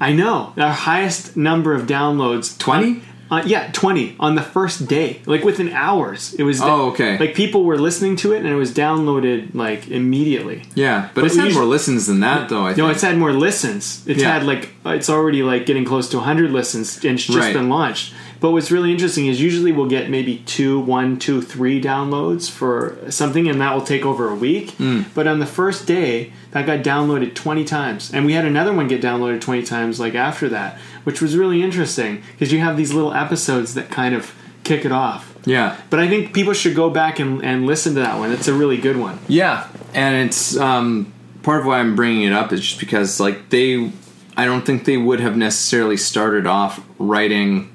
I 0.00 0.12
know 0.12 0.52
our 0.56 0.70
highest 0.72 1.36
number 1.36 1.72
of 1.74 1.86
downloads. 1.88 2.56
20? 2.58 3.02
Uh, 3.30 3.42
yeah, 3.44 3.68
twenty 3.72 4.16
on 4.18 4.36
the 4.36 4.42
first 4.42 4.86
day, 4.88 5.20
like 5.26 5.44
within 5.44 5.68
hours. 5.70 6.32
It 6.38 6.44
was. 6.44 6.62
Oh, 6.62 6.88
okay. 6.92 7.18
Like 7.18 7.34
people 7.34 7.64
were 7.64 7.76
listening 7.76 8.16
to 8.16 8.32
it, 8.32 8.38
and 8.38 8.46
it 8.46 8.54
was 8.54 8.72
downloaded 8.72 9.54
like 9.54 9.88
immediately. 9.88 10.62
yeah, 10.74 11.10
but, 11.12 11.20
But 11.22 11.24
it's 11.26 11.36
had 11.36 11.52
more 11.52 11.64
listens 11.66 12.06
than 12.06 12.20
that 12.20 12.48
though. 12.48 12.62
I 12.62 12.68
think. 12.68 12.78
No, 12.78 12.88
it's 12.88 13.02
had 13.02 13.18
more 13.18 13.32
listens. 13.34 14.02
It's 14.06 14.22
Yeah. 14.22 14.32
had 14.32 14.46
like 14.46 14.70
it's 14.86 15.10
already 15.10 15.42
like 15.42 15.66
getting 15.66 15.84
close 15.84 16.08
to 16.10 16.16
100 16.16 16.52
listens, 16.52 17.04
and 17.04 17.16
it's 17.16 17.24
just 17.24 17.36
Right. 17.38 17.52
been 17.52 17.68
launched. 17.68 18.14
But 18.40 18.52
what's 18.52 18.70
really 18.70 18.92
interesting 18.92 19.26
is 19.26 19.40
usually 19.40 19.72
we'll 19.72 19.88
get 19.88 20.10
maybe 20.10 20.38
two, 20.46 20.78
one, 20.80 21.18
two, 21.18 21.42
three 21.42 21.80
downloads 21.80 22.48
for 22.50 22.96
something, 23.10 23.48
and 23.48 23.60
that 23.60 23.74
will 23.74 23.82
take 23.82 24.04
over 24.04 24.28
a 24.28 24.34
week. 24.34 24.72
Hmm. 24.72 25.02
But 25.14 25.26
on 25.26 25.40
the 25.40 25.46
first 25.46 25.86
day, 25.86 26.32
that 26.52 26.66
got 26.66 26.80
downloaded 26.80 27.34
20 27.34 27.64
times, 27.64 28.12
and 28.12 28.24
we 28.24 28.32
had 28.34 28.44
another 28.44 28.72
one 28.72 28.88
get 28.88 29.02
downloaded 29.02 29.40
20 29.40 29.62
times 29.64 29.98
like 29.98 30.14
after 30.14 30.48
that, 30.50 30.78
which 31.04 31.20
was 31.20 31.36
really 31.36 31.62
interesting 31.62 32.22
because 32.32 32.52
you 32.52 32.60
have 32.60 32.76
these 32.76 32.92
little 32.92 33.12
episodes 33.12 33.74
that 33.74 33.90
kind 33.90 34.14
of 34.14 34.34
kick 34.64 34.84
it 34.84 34.92
off. 34.92 35.34
yeah. 35.44 35.76
But 35.90 35.98
I 36.00 36.08
think 36.08 36.34
people 36.34 36.52
should 36.52 36.76
go 36.76 36.90
back 36.90 37.18
and, 37.18 37.42
and 37.42 37.66
listen 37.66 37.94
to 37.94 38.00
that 38.00 38.18
one. 38.18 38.32
It's 38.32 38.48
a 38.48 38.54
really 38.54 38.76
good 38.76 38.96
one. 38.96 39.18
Yeah, 39.26 39.66
and 39.94 40.28
it's 40.28 40.56
um, 40.56 41.12
part 41.42 41.60
of 41.60 41.66
why 41.66 41.80
I'm 41.80 41.96
bringing 41.96 42.22
it 42.22 42.32
up 42.32 42.52
is 42.52 42.60
just 42.60 42.78
because 42.78 43.18
like 43.18 43.48
they, 43.50 43.90
I 44.36 44.44
don't 44.44 44.64
think 44.64 44.84
they 44.84 44.96
would 44.98 45.20
have 45.20 45.36
necessarily 45.36 45.96
started 45.96 46.46
off 46.46 46.84
writing 46.98 47.72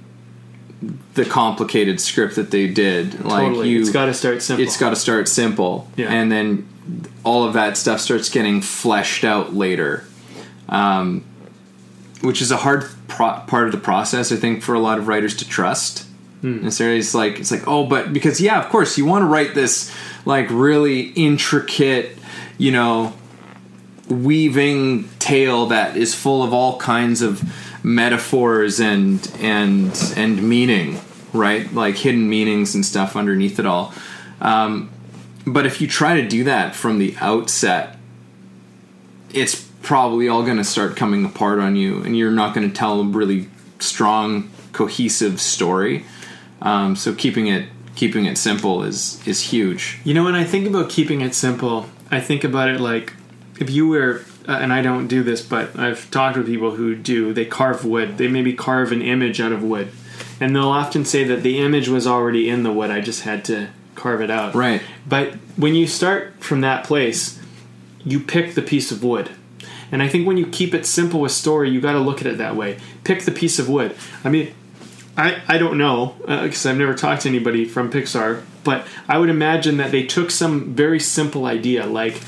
the 1.14 1.26
complicated 1.26 2.00
script 2.02 2.36
that 2.36 2.52
they 2.52 2.68
did. 2.68 3.24
Like 3.24 3.48
totally, 3.48 3.70
you, 3.70 3.82
it's 3.82 3.90
got 3.92 4.06
to 4.06 4.14
start 4.14 4.42
simple. 4.42 4.64
it's 4.66 4.78
got 4.78 4.90
to 4.92 4.96
start 4.96 5.28
simple, 5.28 5.88
Yeah. 5.96 6.12
and 6.12 6.32
then 6.32 6.68
all 7.24 7.44
of 7.46 7.54
that 7.54 7.78
stuff 7.78 8.00
starts 8.02 8.30
getting 8.30 8.62
fleshed 8.62 9.24
out 9.24 9.54
later, 9.54 10.04
um, 10.70 11.24
which 12.22 12.42
is 12.42 12.52
a 12.52 12.58
hard 12.58 12.86
pro- 13.08 13.40
part 13.48 13.68
of 13.68 13.72
the 13.72 13.78
process. 13.80 14.32
I 14.32 14.36
think 14.36 14.64
for 14.64 14.76
a 14.76 14.80
lot 14.80 14.98
of 14.98 15.08
writers 15.08 15.36
to 15.38 15.48
trust. 15.48 16.08
Necessarily, 16.46 17.00
it's 17.00 17.14
like 17.16 17.40
it's 17.40 17.52
like 17.52 17.66
oh, 17.70 17.86
but 17.86 18.12
because 18.12 18.42
yeah, 18.42 18.62
of 18.62 18.70
course 18.70 18.98
you 18.98 19.06
want 19.06 19.22
to 19.22 19.28
write 19.28 19.56
this 19.56 19.96
like 20.26 20.48
really 20.50 21.00
intricate, 21.16 22.18
you 22.58 22.70
know, 22.74 23.14
weaving 24.10 25.08
tale 25.20 25.68
that 25.68 25.96
is 25.96 26.14
full 26.14 26.44
of 26.44 26.54
all 26.54 26.78
kinds 26.80 27.22
of 27.22 27.42
metaphors 27.84 28.80
and 28.80 29.32
and 29.42 30.14
and 30.16 30.42
meaning 30.42 31.00
right? 31.34 31.74
Like 31.74 31.96
hidden 31.98 32.30
meanings 32.30 32.76
and 32.76 32.86
stuff 32.86 33.16
underneath 33.16 33.60
it 33.60 33.66
all. 33.66 33.94
Um, 34.40 34.90
but 35.46 35.66
if 35.66 35.82
you 35.82 35.88
try 35.88 36.22
to 36.22 36.28
do 36.28 36.46
that 36.46 36.76
from 36.76 37.00
the 37.00 37.16
outset, 37.20 37.98
it's 39.34 39.62
probably 39.82 40.30
all 40.30 40.44
going 40.44 40.58
to 40.58 40.64
start 40.64 40.96
coming 40.96 41.26
apart 41.26 41.60
on 41.60 41.76
you, 41.76 42.02
and 42.04 42.16
you're 42.18 42.32
not 42.32 42.54
going 42.54 42.70
to 42.70 42.74
tell 42.74 43.02
a 43.02 43.04
really 43.04 43.50
strong, 43.80 44.50
cohesive 44.72 45.42
story. 45.42 46.06
Um, 46.62 46.96
so 46.96 47.14
keeping 47.14 47.48
it 47.48 47.68
keeping 47.96 48.26
it 48.26 48.38
simple 48.38 48.84
is 48.84 49.26
is 49.28 49.42
huge. 49.42 50.00
You 50.06 50.14
know, 50.14 50.24
when 50.24 50.36
I 50.36 50.46
think 50.46 50.68
about 50.68 50.90
keeping 50.90 51.22
it 51.22 51.36
simple, 51.36 51.90
I 52.10 52.22
think 52.22 52.44
about 52.44 52.70
it 52.70 52.80
like 52.80 53.14
if 53.60 53.70
you 53.70 53.88
were, 53.88 54.24
uh, 54.48 54.54
and 54.54 54.74
I 54.74 54.82
don't 54.82 55.08
do 55.08 55.24
this, 55.24 55.42
but 55.42 55.78
I've 55.78 56.10
talked 56.12 56.38
with 56.38 56.48
people 56.48 56.72
who 56.72 56.96
do. 56.96 57.34
They 57.34 57.46
carve 57.46 57.86
wood. 57.86 58.18
They 58.18 58.28
maybe 58.28 58.54
carve 58.54 58.92
an 58.92 59.02
image 59.02 59.40
out 59.40 59.52
of 59.52 59.64
wood, 59.64 59.92
and 60.40 60.56
they'll 60.56 60.70
often 60.70 61.06
say 61.06 61.24
that 61.26 61.44
the 61.44 61.60
image 61.60 61.88
was 61.88 62.06
already 62.06 62.50
in 62.50 62.64
the 62.64 62.72
wood. 62.72 62.92
I 62.92 63.02
just 63.02 63.22
had 63.22 63.46
to 63.46 63.70
carve 63.96 64.22
it 64.22 64.30
out. 64.30 64.56
Right. 64.56 64.82
But 65.08 65.34
when 65.56 65.76
you 65.76 65.88
start 65.88 66.44
from 66.44 66.62
that 66.62 66.84
place, 66.84 67.40
you 68.04 68.20
pick 68.20 68.56
the 68.56 68.62
piece 68.62 68.92
of 68.92 69.04
wood. 69.04 69.32
And 69.92 70.02
I 70.02 70.08
think 70.08 70.26
when 70.26 70.38
you 70.38 70.48
keep 70.48 70.74
it 70.74 70.86
simple 70.86 71.22
with 71.22 71.32
story, 71.32 71.70
you 71.70 71.80
got 71.80 71.94
to 71.94 72.00
look 72.00 72.20
at 72.20 72.28
it 72.28 72.40
that 72.40 72.56
way. 72.56 72.80
Pick 73.04 73.24
the 73.24 73.32
piece 73.32 73.60
of 73.60 73.70
wood. 73.70 73.96
I 74.24 74.30
mean, 74.30 74.54
I, 75.16 75.42
I 75.48 75.58
don't 75.58 75.78
know 75.78 76.16
because 76.22 76.66
uh, 76.66 76.72
I've 76.72 76.78
never 76.78 76.96
talked 76.96 77.22
to 77.24 77.30
anybody 77.30 77.66
from 77.66 77.92
Pixar, 77.92 78.44
but 78.64 78.88
I 79.08 79.20
would 79.20 79.30
imagine 79.30 79.78
that 79.78 79.92
they 79.92 80.04
took 80.04 80.32
some 80.32 80.74
very 80.74 81.00
simple 81.00 81.46
idea 81.46 81.86
like 81.86 82.20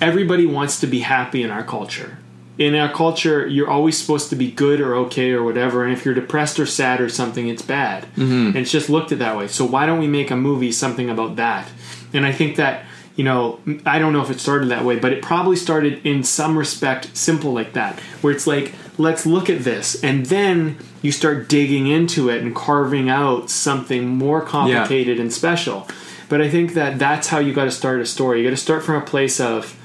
everybody 0.00 0.46
wants 0.46 0.80
to 0.80 0.86
be 0.86 1.00
happy 1.00 1.42
in 1.42 1.50
our 1.50 1.64
culture. 1.64 2.18
In 2.58 2.74
our 2.74 2.92
culture, 2.92 3.46
you're 3.46 3.70
always 3.70 3.96
supposed 3.96 4.28
to 4.30 4.36
be 4.36 4.50
good 4.50 4.80
or 4.80 4.94
okay 4.94 5.32
or 5.32 5.42
whatever, 5.42 5.84
and 5.84 5.92
if 5.92 6.04
you're 6.04 6.14
depressed 6.14 6.60
or 6.60 6.66
sad 6.66 7.00
or 7.00 7.08
something, 7.08 7.48
it's 7.48 7.62
bad. 7.62 8.04
Mm-hmm. 8.16 8.48
And 8.48 8.56
it's 8.56 8.70
just 8.70 8.90
looked 8.90 9.12
at 9.12 9.18
that 9.20 9.36
way. 9.36 9.48
So 9.48 9.64
why 9.64 9.86
don't 9.86 9.98
we 9.98 10.08
make 10.08 10.30
a 10.30 10.36
movie 10.36 10.72
something 10.72 11.08
about 11.08 11.36
that? 11.36 11.68
And 12.12 12.26
I 12.26 12.32
think 12.32 12.56
that 12.56 12.84
you 13.16 13.24
know, 13.24 13.60
I 13.84 13.98
don't 13.98 14.14
know 14.14 14.22
if 14.22 14.30
it 14.30 14.40
started 14.40 14.70
that 14.70 14.82
way, 14.82 14.98
but 14.98 15.12
it 15.12 15.22
probably 15.22 15.56
started 15.56 16.06
in 16.06 16.24
some 16.24 16.56
respect 16.56 17.14
simple 17.14 17.52
like 17.52 17.74
that, 17.74 18.00
where 18.22 18.32
it's 18.32 18.46
like, 18.46 18.72
let's 18.96 19.26
look 19.26 19.50
at 19.50 19.60
this, 19.60 20.02
and 20.02 20.24
then 20.26 20.78
you 21.02 21.12
start 21.12 21.48
digging 21.48 21.86
into 21.86 22.30
it 22.30 22.42
and 22.42 22.54
carving 22.54 23.10
out 23.10 23.50
something 23.50 24.06
more 24.06 24.40
complicated 24.40 25.16
yeah. 25.16 25.22
and 25.22 25.32
special. 25.32 25.86
But 26.30 26.40
I 26.40 26.48
think 26.48 26.74
that 26.74 26.98
that's 26.98 27.28
how 27.28 27.40
you 27.40 27.52
got 27.52 27.64
to 27.64 27.70
start 27.70 28.00
a 28.00 28.06
story. 28.06 28.38
You 28.38 28.44
got 28.44 28.56
to 28.56 28.62
start 28.62 28.84
from 28.84 28.94
a 28.94 29.04
place 29.04 29.38
of, 29.38 29.78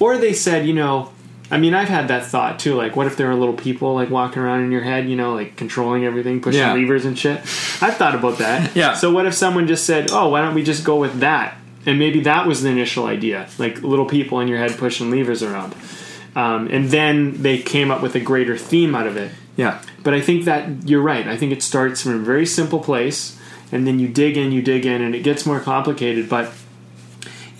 or 0.00 0.18
they 0.18 0.32
said, 0.32 0.66
you 0.66 0.74
know, 0.74 1.12
I 1.50 1.58
mean, 1.58 1.74
I've 1.74 1.88
had 1.88 2.08
that 2.08 2.26
thought 2.26 2.58
too. 2.58 2.74
Like, 2.74 2.94
what 2.94 3.06
if 3.06 3.16
there 3.16 3.28
were 3.28 3.34
little 3.34 3.54
people 3.54 3.94
like 3.94 4.08
walking 4.08 4.40
around 4.40 4.64
in 4.64 4.72
your 4.72 4.82
head, 4.82 5.08
you 5.08 5.16
know, 5.16 5.34
like 5.34 5.56
controlling 5.56 6.04
everything, 6.04 6.40
pushing 6.40 6.60
yeah. 6.60 6.72
levers 6.72 7.04
and 7.04 7.18
shit? 7.18 7.38
I've 7.82 7.96
thought 7.96 8.14
about 8.14 8.38
that. 8.38 8.74
yeah. 8.76 8.94
So 8.94 9.12
what 9.12 9.26
if 9.26 9.34
someone 9.34 9.66
just 9.66 9.84
said, 9.84 10.10
"Oh, 10.10 10.28
why 10.28 10.42
don't 10.42 10.54
we 10.54 10.62
just 10.62 10.84
go 10.84 10.96
with 10.96 11.20
that?" 11.20 11.56
And 11.86 11.98
maybe 11.98 12.20
that 12.20 12.46
was 12.46 12.62
the 12.62 12.68
initial 12.68 13.06
idea, 13.06 13.48
like 13.58 13.82
little 13.82 14.06
people 14.06 14.38
in 14.40 14.48
your 14.48 14.58
head 14.58 14.76
pushing 14.78 15.10
levers 15.10 15.42
around. 15.42 15.74
Um, 16.36 16.68
and 16.68 16.88
then 16.90 17.42
they 17.42 17.58
came 17.58 17.90
up 17.90 18.02
with 18.02 18.14
a 18.14 18.20
greater 18.20 18.56
theme 18.56 18.94
out 18.94 19.06
of 19.06 19.16
it. 19.16 19.32
Yeah. 19.56 19.82
But 20.04 20.14
I 20.14 20.20
think 20.20 20.44
that 20.44 20.88
you're 20.88 21.02
right. 21.02 21.26
I 21.26 21.36
think 21.36 21.52
it 21.52 21.62
starts 21.62 22.02
from 22.02 22.14
a 22.14 22.18
very 22.18 22.46
simple 22.46 22.78
place, 22.78 23.38
and 23.72 23.86
then 23.86 23.98
you 23.98 24.06
dig 24.08 24.36
in, 24.36 24.52
you 24.52 24.62
dig 24.62 24.86
in, 24.86 25.02
and 25.02 25.14
it 25.14 25.24
gets 25.24 25.44
more 25.44 25.58
complicated. 25.58 26.28
But 26.28 26.52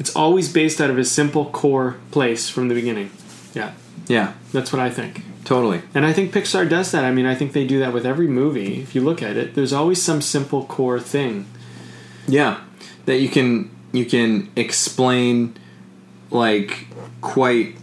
it's 0.01 0.15
always 0.17 0.53
based 0.53 0.81
out 0.81 0.91
of 0.91 0.99
a 0.99 1.05
simple 1.05 1.47
core 1.47 1.99
place 2.11 2.51
from 2.51 2.69
the 2.69 2.75
beginning. 2.75 3.11
Yeah. 3.55 3.75
Yeah. 4.09 4.33
That's 4.53 4.73
what 4.73 4.81
I 4.81 4.91
think. 4.91 5.23
Totally. 5.45 5.83
And 5.95 6.05
I 6.05 6.13
think 6.13 6.33
Pixar 6.33 6.69
does 6.69 6.91
that. 6.91 7.05
I 7.05 7.13
mean, 7.13 7.27
I 7.27 7.37
think 7.37 7.53
they 7.53 7.67
do 7.67 7.79
that 7.79 7.93
with 7.93 8.05
every 8.05 8.27
movie. 8.27 8.81
If 8.81 8.95
you 8.95 9.03
look 9.03 9.23
at 9.23 9.37
it, 9.37 9.55
there's 9.55 9.73
always 9.73 10.03
some 10.03 10.21
simple 10.21 10.65
core 10.65 10.99
thing. 10.99 11.47
Yeah. 12.27 12.61
That 13.07 13.19
you 13.19 13.29
can 13.29 13.71
you 13.93 14.05
can 14.05 14.51
explain 14.57 15.57
like 16.31 16.87
quite 17.21 17.77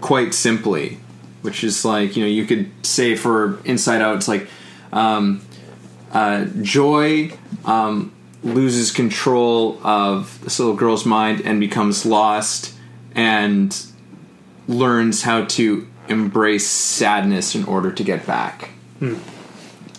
quite 0.00 0.34
simply 0.34 0.98
which 1.42 1.64
is 1.64 1.84
like 1.84 2.16
you 2.16 2.22
know 2.22 2.28
you 2.28 2.44
could 2.44 2.70
say 2.84 3.14
for 3.14 3.60
inside 3.64 4.02
out 4.02 4.16
it's 4.16 4.28
like 4.28 4.48
um, 4.92 5.40
uh, 6.12 6.44
joy 6.62 7.30
um, 7.64 8.12
loses 8.42 8.90
control 8.90 9.78
of 9.84 10.42
this 10.42 10.58
little 10.58 10.74
girl's 10.74 11.04
mind 11.04 11.42
and 11.44 11.60
becomes 11.60 12.06
lost 12.06 12.74
and 13.14 13.86
learns 14.66 15.22
how 15.22 15.44
to 15.44 15.86
embrace 16.08 16.66
sadness 16.66 17.54
in 17.54 17.64
order 17.64 17.92
to 17.92 18.02
get 18.02 18.26
back 18.26 18.70
hmm. 18.98 19.16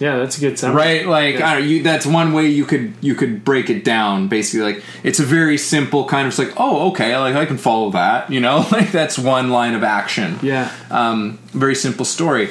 Yeah, 0.02 0.18
that's 0.18 0.36
a 0.40 0.42
good 0.42 0.58
sound. 0.58 0.76
Right, 0.76 1.06
like 1.06 1.36
yeah. 1.36 1.48
I 1.48 1.54
don't 1.54 1.62
know, 1.62 1.70
you, 1.70 1.84
that's 1.84 2.08
one 2.08 2.34
way 2.34 2.48
you 2.48 2.66
could 2.66 2.96
you 3.02 3.14
could 3.14 3.46
break 3.46 3.70
it 3.70 3.84
down. 3.86 4.30
Basically, 4.30 4.74
like 4.74 4.84
it's 5.04 5.20
a 5.20 5.24
very 5.24 5.60
simple 5.60 6.06
kind 6.08 6.28
of 6.28 6.36
like, 6.40 6.54
oh, 6.58 6.90
okay, 6.90 7.16
like 7.18 7.36
I 7.36 7.46
can 7.46 7.60
follow 7.60 7.92
that. 7.92 8.32
You 8.32 8.40
know, 8.40 8.66
like 8.72 8.92
that's 8.92 9.20
one 9.20 9.52
line 9.52 9.76
of 9.76 9.84
action. 9.84 10.40
Yeah, 10.42 10.72
um, 10.90 11.38
very 11.54 11.76
simple 11.76 12.04
story. 12.04 12.50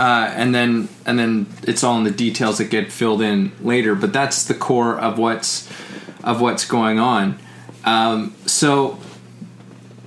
Uh, 0.00 0.32
and 0.34 0.54
then 0.54 0.88
and 1.04 1.18
then 1.18 1.46
it's 1.64 1.84
all 1.84 1.98
in 1.98 2.04
the 2.04 2.10
details 2.10 2.56
that 2.56 2.70
get 2.70 2.90
filled 2.90 3.20
in 3.20 3.52
later. 3.60 3.94
But 3.94 4.14
that's 4.14 4.44
the 4.44 4.54
core 4.54 4.98
of 4.98 5.18
what's 5.18 5.68
of 6.24 6.40
what's 6.40 6.64
going 6.64 6.98
on. 6.98 7.38
Um, 7.84 8.34
so 8.46 8.98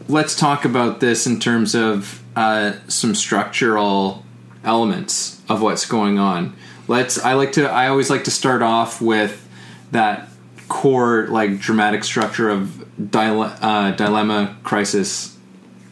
let's 0.09 0.35
talk 0.35 0.65
about 0.65 0.99
this 0.99 1.27
in 1.27 1.39
terms 1.39 1.75
of 1.75 2.23
uh, 2.35 2.73
some 2.87 3.13
structural 3.13 4.25
elements 4.63 5.39
of 5.47 5.61
what's 5.61 5.85
going 5.85 6.17
on. 6.17 6.55
Let's. 6.87 7.23
I 7.23 7.33
like 7.33 7.51
to. 7.51 7.69
I 7.69 7.87
always 7.87 8.09
like 8.09 8.23
to 8.23 8.31
start 8.31 8.63
off 8.63 8.99
with 8.99 9.47
that 9.91 10.27
core 10.69 11.27
like 11.27 11.59
dramatic 11.59 12.03
structure 12.03 12.49
of 12.49 13.11
dile- 13.11 13.43
uh, 13.61 13.91
dilemma, 13.91 14.57
crisis, 14.63 15.37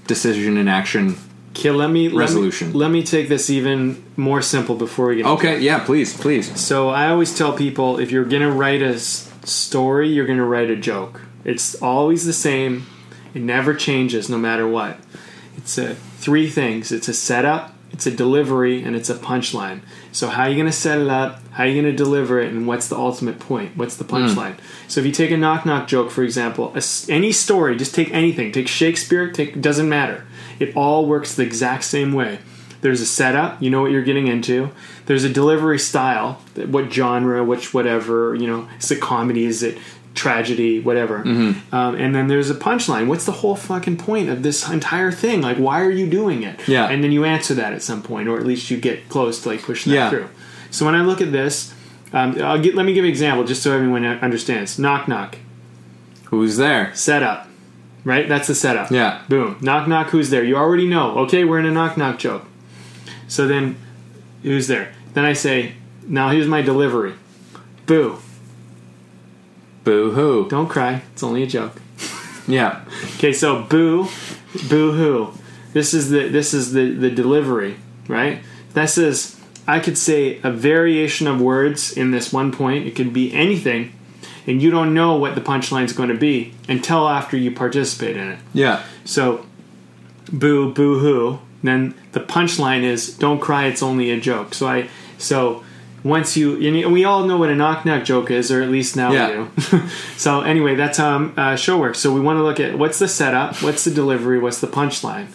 decision, 0.07 0.57
and 0.57 0.67
action. 0.67 1.17
Okay, 1.51 1.71
let 1.71 1.89
me 1.89 2.07
resolution. 2.07 2.67
Let 2.67 2.73
me, 2.73 2.79
let 2.79 2.91
me 2.91 3.03
take 3.03 3.29
this 3.29 3.49
even 3.49 4.03
more 4.17 4.41
simple 4.41 4.75
before 4.75 5.07
we 5.07 5.17
get. 5.17 5.25
Okay, 5.25 5.59
yeah, 5.59 5.83
please, 5.83 6.15
please. 6.17 6.59
So 6.59 6.89
I 6.89 7.09
always 7.09 7.37
tell 7.37 7.53
people 7.53 7.99
if 7.99 8.11
you're 8.11 8.25
gonna 8.25 8.51
write 8.51 8.81
a 8.81 8.97
story, 8.99 10.09
you're 10.09 10.25
gonna 10.25 10.45
write 10.45 10.69
a 10.69 10.75
joke. 10.75 11.21
It's 11.43 11.75
always 11.81 12.25
the 12.25 12.33
same. 12.33 12.85
It 13.33 13.41
never 13.41 13.73
changes, 13.73 14.29
no 14.29 14.37
matter 14.37 14.67
what. 14.67 14.97
It's 15.57 15.77
a 15.77 15.95
three 15.95 16.49
things. 16.49 16.91
It's 16.91 17.07
a 17.07 17.13
setup, 17.13 17.73
it's 17.91 18.05
a 18.05 18.11
delivery 18.11 18.83
and 18.83 18.95
it's 18.95 19.09
a 19.09 19.15
punchline. 19.15 19.81
So 20.11 20.27
how 20.27 20.43
are 20.43 20.49
you 20.49 20.55
going 20.55 20.67
to 20.67 20.71
set 20.71 20.99
it 20.99 21.07
up? 21.07 21.41
How 21.51 21.63
are 21.63 21.67
you 21.67 21.81
going 21.81 21.95
to 21.95 22.03
deliver 22.03 22.39
it? 22.39 22.51
And 22.51 22.67
what's 22.67 22.87
the 22.87 22.95
ultimate 22.95 23.39
point? 23.39 23.75
What's 23.75 23.97
the 23.97 24.03
punchline? 24.03 24.55
Mm. 24.55 24.59
So 24.87 24.99
if 24.99 25.05
you 25.05 25.11
take 25.11 25.31
a 25.31 25.37
knock 25.37 25.65
knock 25.65 25.87
joke, 25.87 26.11
for 26.11 26.23
example, 26.23 26.73
a, 26.75 26.81
any 27.09 27.31
story, 27.31 27.75
just 27.75 27.93
take 27.93 28.11
anything. 28.13 28.51
Take 28.51 28.67
Shakespeare. 28.67 29.31
Take 29.31 29.61
doesn't 29.61 29.89
matter. 29.89 30.25
It 30.61 30.75
all 30.75 31.05
works 31.05 31.35
the 31.35 31.43
exact 31.43 31.83
same 31.83 32.13
way. 32.13 32.39
There's 32.81 33.01
a 33.01 33.05
setup. 33.05 33.61
You 33.61 33.69
know 33.69 33.81
what 33.81 33.91
you're 33.91 34.03
getting 34.03 34.27
into. 34.27 34.71
There's 35.05 35.23
a 35.23 35.29
delivery 35.29 35.77
style. 35.79 36.41
What 36.55 36.91
genre? 36.91 37.43
Which 37.43 37.73
whatever. 37.73 38.35
You 38.35 38.47
know, 38.47 38.69
is 38.79 38.91
it 38.91 39.01
comedy? 39.01 39.45
Is 39.45 39.61
it 39.61 39.77
tragedy, 40.13 40.79
whatever. 40.79 41.19
Mm-hmm. 41.19 41.73
Um, 41.73 41.95
and 41.95 42.13
then 42.13 42.27
there's 42.27 42.49
a 42.49 42.55
punchline. 42.55 43.07
What's 43.07 43.25
the 43.25 43.31
whole 43.31 43.55
fucking 43.55 43.97
point 43.97 44.29
of 44.29 44.43
this 44.43 44.67
entire 44.69 45.11
thing? 45.11 45.41
Like, 45.41 45.57
why 45.57 45.81
are 45.81 45.91
you 45.91 46.09
doing 46.09 46.43
it? 46.43 46.67
Yeah. 46.67 46.87
And 46.87 47.03
then 47.03 47.11
you 47.11 47.25
answer 47.25 47.53
that 47.55 47.73
at 47.73 47.81
some 47.81 48.01
point, 48.01 48.27
or 48.27 48.37
at 48.37 48.45
least 48.45 48.69
you 48.69 48.77
get 48.77 49.09
close 49.09 49.41
to 49.43 49.49
like 49.49 49.61
pushing 49.61 49.91
that 49.93 49.97
yeah. 49.97 50.09
through. 50.09 50.29
So 50.69 50.85
when 50.85 50.95
I 50.95 51.01
look 51.01 51.21
at 51.21 51.31
this, 51.31 51.73
um, 52.13 52.41
I'll 52.41 52.61
get. 52.61 52.75
Let 52.75 52.85
me 52.85 52.93
give 52.93 53.05
an 53.05 53.09
example, 53.09 53.45
just 53.45 53.63
so 53.63 53.73
everyone 53.73 54.05
understands. 54.05 54.77
Knock 54.77 55.07
knock. 55.07 55.37
Who's 56.25 56.57
there? 56.57 56.93
Setup. 56.93 57.47
Right. 58.03 58.27
That's 58.27 58.47
the 58.47 58.55
setup. 58.55 58.89
Yeah. 58.91 59.21
Boom. 59.29 59.57
Knock 59.61 59.87
knock. 59.87 60.09
Who's 60.09 60.29
there? 60.29 60.43
You 60.43 60.55
already 60.57 60.87
know. 60.87 61.19
Okay, 61.19 61.43
we're 61.43 61.59
in 61.59 61.65
a 61.65 61.71
knock 61.71 61.97
knock 61.97 62.17
joke. 62.17 62.45
So 63.27 63.47
then, 63.47 63.77
who's 64.43 64.67
there? 64.67 64.93
Then 65.13 65.23
I 65.23 65.33
say, 65.33 65.73
now 66.07 66.29
here's 66.29 66.47
my 66.47 66.61
delivery. 66.61 67.13
Boo 67.85 68.17
Boo 69.83 70.11
hoo. 70.11 70.47
Don't 70.49 70.67
cry. 70.67 71.01
It's 71.13 71.23
only 71.23 71.43
a 71.43 71.47
joke. 71.47 71.81
yeah. 72.47 72.85
Okay, 73.15 73.33
so 73.33 73.63
boo, 73.63 74.07
boo 74.69 74.91
hoo. 74.91 75.33
This 75.73 75.93
is 75.93 76.09
the 76.09 76.27
this 76.27 76.53
is 76.53 76.73
the 76.73 76.91
the 76.91 77.09
delivery, 77.09 77.77
right? 78.07 78.43
This 78.73 78.97
is 78.97 79.39
I 79.67 79.79
could 79.79 79.97
say 79.97 80.39
a 80.43 80.51
variation 80.51 81.27
of 81.27 81.41
words 81.41 81.91
in 81.91 82.11
this 82.11 82.31
one 82.31 82.51
point. 82.51 82.85
It 82.85 82.95
could 82.95 83.13
be 83.13 83.33
anything, 83.33 83.93
and 84.47 84.61
you 84.61 84.71
don't 84.71 84.93
know 84.93 85.15
what 85.15 85.35
the 85.35 85.41
punchline 85.41 85.85
is 85.85 85.93
going 85.93 86.09
to 86.09 86.17
be 86.17 86.53
until 86.67 87.07
after 87.07 87.37
you 87.37 87.51
participate 87.51 88.17
in 88.17 88.29
it. 88.29 88.39
Yeah. 88.53 88.83
So, 89.05 89.45
boo, 90.31 90.73
boo 90.73 90.99
hoo. 90.99 91.39
Then 91.63 91.93
the 92.13 92.19
punchline 92.19 92.83
is, 92.83 93.15
"Don't 93.17 93.39
cry. 93.39 93.65
It's 93.65 93.83
only 93.83 94.09
a 94.11 94.19
joke." 94.19 94.53
So 94.53 94.67
I 94.67 94.89
so 95.17 95.63
once 96.03 96.35
you 96.35 96.55
and 96.65 96.91
we 96.91 97.05
all 97.05 97.25
know 97.25 97.37
what 97.37 97.49
a 97.49 97.55
knock 97.55 97.85
knock 97.85 98.03
joke 98.03 98.31
is, 98.31 98.51
or 98.51 98.63
at 98.63 98.69
least 98.69 98.95
now 98.95 99.11
yeah. 99.11 99.47
we 99.59 99.61
do. 99.61 99.87
so 100.17 100.41
anyway, 100.41 100.75
that's 100.75 100.97
how 100.97 101.15
um, 101.15 101.33
uh, 101.37 101.55
show 101.55 101.77
works. 101.77 101.99
So 101.99 102.11
we 102.13 102.19
want 102.19 102.37
to 102.39 102.43
look 102.43 102.59
at 102.59 102.77
what's 102.79 102.97
the 102.97 103.07
setup, 103.07 103.61
what's 103.61 103.83
the 103.83 103.91
delivery, 103.91 104.39
what's 104.39 104.59
the 104.59 104.67
punchline. 104.67 105.27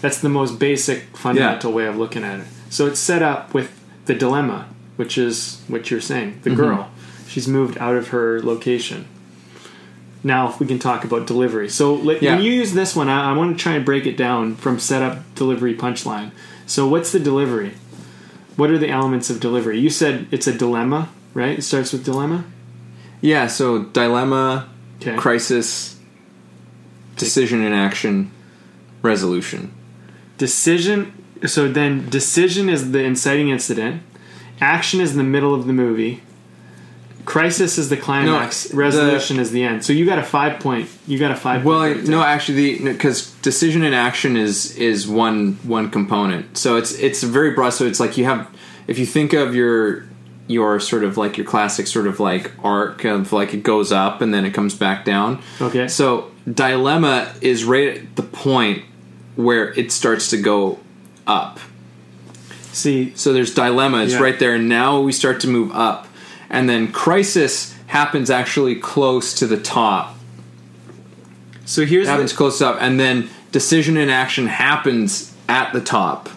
That's 0.00 0.20
the 0.20 0.28
most 0.28 0.58
basic, 0.58 1.16
fundamental 1.16 1.70
yeah. 1.70 1.76
way 1.76 1.86
of 1.86 1.96
looking 1.96 2.24
at 2.24 2.40
it. 2.40 2.46
So 2.70 2.86
it's 2.86 2.98
set 3.00 3.22
up 3.22 3.54
with 3.54 3.70
the 4.06 4.14
dilemma. 4.14 4.68
which 4.96 5.18
is 5.18 5.60
what 5.68 5.90
you're 5.90 6.00
saying. 6.00 6.40
The 6.42 6.50
Mm-hmm. 6.50 6.60
girl, 6.60 6.90
she's 7.26 7.48
moved 7.48 7.78
out 7.78 7.96
of 7.96 8.08
her 8.08 8.40
location. 8.42 9.06
Now, 10.22 10.48
if 10.48 10.58
we 10.58 10.66
can 10.66 10.78
talk 10.78 11.04
about 11.04 11.26
delivery. 11.26 11.68
So, 11.68 11.94
let, 11.94 12.22
Yeah. 12.22 12.34
when 12.36 12.44
you 12.44 12.52
use 12.52 12.72
this 12.72 12.96
one, 12.96 13.08
I, 13.10 13.30
I 13.30 13.36
want 13.36 13.56
to 13.58 13.62
try 13.62 13.74
and 13.74 13.84
break 13.84 14.06
it 14.06 14.16
down 14.16 14.56
from 14.56 14.78
setup, 14.78 15.22
delivery, 15.34 15.74
punchline. 15.74 16.30
So, 16.66 16.86
what's 16.88 17.12
the 17.12 17.20
delivery? 17.20 17.74
What 18.56 18.70
are 18.70 18.78
the 18.78 18.88
elements 18.88 19.28
of 19.30 19.38
delivery? 19.40 19.78
You 19.78 19.90
said 19.90 20.26
it's 20.30 20.46
a 20.46 20.52
dilemma, 20.56 21.10
right? 21.34 21.58
It 21.58 21.62
starts 21.62 21.92
with 21.92 22.04
dilemma. 22.04 22.44
Yeah, 23.20 23.48
so 23.48 23.82
dilemma, 23.84 24.68
Okay. 25.02 25.16
crisis, 25.16 25.96
decision 27.16 27.62
and 27.64 27.74
action, 27.74 28.30
resolution. 29.02 29.72
Decision. 30.38 31.12
So 31.46 31.68
then, 31.70 32.08
decision 32.08 32.68
is 32.68 32.92
the 32.92 33.00
inciting 33.02 33.50
incident. 33.50 34.02
Action 34.60 35.00
is 35.00 35.14
the 35.14 35.22
middle 35.24 35.54
of 35.54 35.66
the 35.66 35.72
movie. 35.72 36.22
Crisis 37.24 37.78
is 37.78 37.88
the 37.88 37.96
climax. 37.96 38.72
No, 38.72 38.78
resolution 38.78 39.38
is 39.38 39.50
the 39.50 39.64
end. 39.64 39.84
So 39.84 39.92
you 39.92 40.04
got 40.04 40.18
a 40.18 40.22
five 40.22 40.60
point. 40.60 40.90
You 41.06 41.18
got 41.18 41.30
a 41.30 41.36
five. 41.36 41.64
Well, 41.64 41.80
I, 41.80 41.94
no, 41.94 42.22
actually, 42.22 42.76
the 42.78 42.92
because 42.92 43.30
decision 43.42 43.82
and 43.82 43.94
action 43.94 44.36
is 44.36 44.76
is 44.76 45.08
one 45.08 45.54
one 45.62 45.90
component. 45.90 46.58
So 46.58 46.76
it's 46.76 46.92
it's 46.98 47.22
very 47.22 47.52
broad. 47.52 47.70
So 47.70 47.86
it's 47.86 48.00
like 48.00 48.16
you 48.18 48.24
have 48.26 48.48
if 48.86 48.98
you 48.98 49.06
think 49.06 49.32
of 49.32 49.54
your 49.54 50.04
your 50.46 50.78
sort 50.78 51.04
of 51.04 51.16
like 51.16 51.38
your 51.38 51.46
classic 51.46 51.86
sort 51.86 52.06
of 52.06 52.20
like 52.20 52.52
arc 52.62 53.04
of 53.04 53.32
like 53.32 53.54
it 53.54 53.62
goes 53.62 53.90
up 53.92 54.20
and 54.20 54.34
then 54.34 54.44
it 54.44 54.50
comes 54.52 54.74
back 54.74 55.04
down. 55.06 55.42
Okay. 55.60 55.88
So 55.88 56.30
dilemma 56.52 57.32
is 57.40 57.64
right 57.64 57.96
at 57.96 58.16
the 58.16 58.22
point 58.22 58.84
where 59.36 59.72
it 59.72 59.90
starts 59.90 60.28
to 60.30 60.36
go 60.36 60.78
up. 61.26 61.58
See, 62.72 63.12
So 63.14 63.32
there's 63.32 63.54
dilemma. 63.54 64.02
It's 64.02 64.12
Yeah. 64.14 64.20
right 64.20 64.38
there. 64.38 64.58
Now 64.58 65.00
we 65.00 65.12
start 65.12 65.40
to 65.40 65.48
move 65.48 65.72
up, 65.72 66.06
and 66.54 66.68
then 66.68 66.90
crisis 66.92 67.74
happens 67.88 68.30
actually 68.30 68.76
close 68.76 69.34
to 69.34 69.46
the 69.46 69.56
top. 69.58 70.16
so 71.64 71.84
here's 71.84 72.06
It 72.06 72.10
happens 72.10 72.30
the 72.32 72.36
close 72.36 72.60
up, 72.62 72.76
and 72.80 72.98
then 72.98 73.28
decision 73.52 73.96
and 73.96 74.10
action 74.10 74.46
happens 74.46 75.34
at 75.48 75.72
the 75.72 75.80
top. 75.80 76.28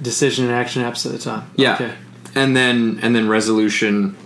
decision 0.00 0.44
and 0.46 0.54
action 0.54 0.82
happens 0.82 1.06
at 1.06 1.12
the 1.12 1.18
top. 1.18 1.44
Yeah, 1.56 1.74
Okay. 1.74 1.92
and 2.34 2.56
then 2.56 2.98
and 3.02 3.14
then 3.14 3.28
resolution 3.28 4.16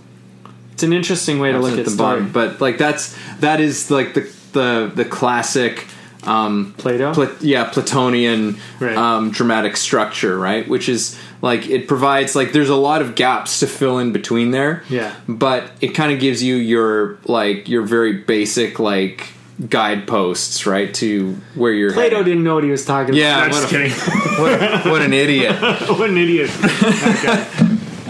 It's 0.73 0.83
an 0.83 0.93
interesting 0.93 1.39
way 1.39 1.51
to 1.51 1.59
look 1.59 1.73
at 1.73 1.79
at 1.79 1.85
the 1.85 1.91
story. 1.91 2.19
bottom. 2.21 2.31
But 2.31 2.61
like 2.61 2.77
that's 2.77 3.15
that 3.39 3.59
is 3.59 3.89
like 3.91 4.13
the 4.13 4.23
the 4.53 4.91
the 4.93 5.05
classic. 5.05 5.85
Um, 6.23 6.73
Plato. 6.77 7.13
Pla- 7.13 7.29
yeah, 7.41 7.69
Platonian 7.69 8.57
Right. 8.79 8.97
um, 8.97 9.31
dramatic 9.31 9.77
structure, 9.77 10.37
right? 10.37 10.67
Which 10.67 10.89
is 10.89 11.17
like 11.41 11.67
it 11.69 11.87
provides 11.87 12.35
like 12.35 12.51
there's 12.53 12.69
a 12.69 12.75
lot 12.75 13.01
of 13.01 13.15
gaps 13.15 13.59
to 13.61 13.67
fill 13.67 13.99
in 13.99 14.11
between 14.11 14.51
there. 14.51 14.83
Yeah. 14.89 15.13
but 15.27 15.71
it 15.81 15.89
kind 15.89 16.11
of 16.11 16.19
gives 16.19 16.41
you 16.43 16.55
your 16.55 17.17
like 17.25 17.69
your 17.69 17.83
very 17.83 18.13
basic 18.13 18.79
like 18.79 19.27
guideposts, 19.69 20.65
right, 20.65 20.93
to 20.95 21.33
where 21.55 21.71
you're. 21.71 21.93
Plato 21.93 22.17
headed. 22.17 22.25
didn't 22.25 22.43
know 22.43 22.55
what 22.55 22.63
he 22.63 22.69
was 22.71 22.85
talking 22.85 23.13
Yeah, 23.15 23.45
about. 23.45 23.51
No, 23.51 23.61
what 23.61 23.61
just 23.61 23.73
a- 23.73 23.77
kidding. 23.77 23.91
what, 24.41 24.85
what 24.91 25.01
an 25.01 25.13
idiot! 25.13 25.55
what 25.61 26.09
an 26.09 26.17
idiot. 26.17 26.49
okay. 26.63 27.45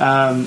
Um, 0.01 0.45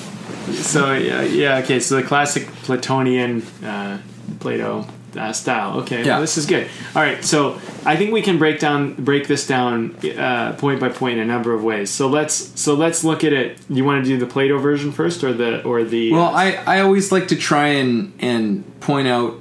so 0.52 0.92
yeah, 0.94 1.22
yeah, 1.22 1.58
okay. 1.58 1.78
So 1.80 1.96
the 1.96 2.02
classic 2.02 2.46
Platonian 2.64 3.42
uh, 3.64 3.98
Plato 4.40 4.86
uh, 5.16 5.32
style. 5.32 5.80
Okay, 5.80 6.00
Yeah. 6.04 6.12
well, 6.14 6.20
this 6.20 6.36
is 6.38 6.46
good. 6.46 6.68
All 6.94 7.02
right, 7.02 7.24
so 7.24 7.60
I 7.84 7.96
think 7.96 8.12
we 8.12 8.22
can 8.22 8.38
break 8.38 8.58
down 8.60 8.94
break 8.94 9.26
this 9.28 9.46
down 9.46 9.96
uh, 10.18 10.52
point 10.58 10.80
by 10.80 10.88
point 10.88 11.18
in 11.18 11.20
a 11.20 11.26
number 11.26 11.52
of 11.54 11.62
ways. 11.64 11.90
So 11.90 12.08
let's 12.08 12.34
so 12.60 12.74
let's 12.74 13.04
look 13.04 13.24
at 13.24 13.32
it. 13.32 13.58
You 13.68 13.84
want 13.84 14.04
to 14.04 14.08
do 14.10 14.18
the 14.18 14.26
Plato 14.26 14.58
version 14.58 14.92
first, 14.92 15.22
or 15.24 15.32
the 15.32 15.62
or 15.64 15.84
the? 15.84 16.12
Well, 16.12 16.34
I 16.34 16.52
I 16.66 16.80
always 16.80 17.10
like 17.12 17.28
to 17.28 17.36
try 17.36 17.68
and 17.68 18.12
and 18.20 18.64
point 18.80 19.08
out 19.08 19.34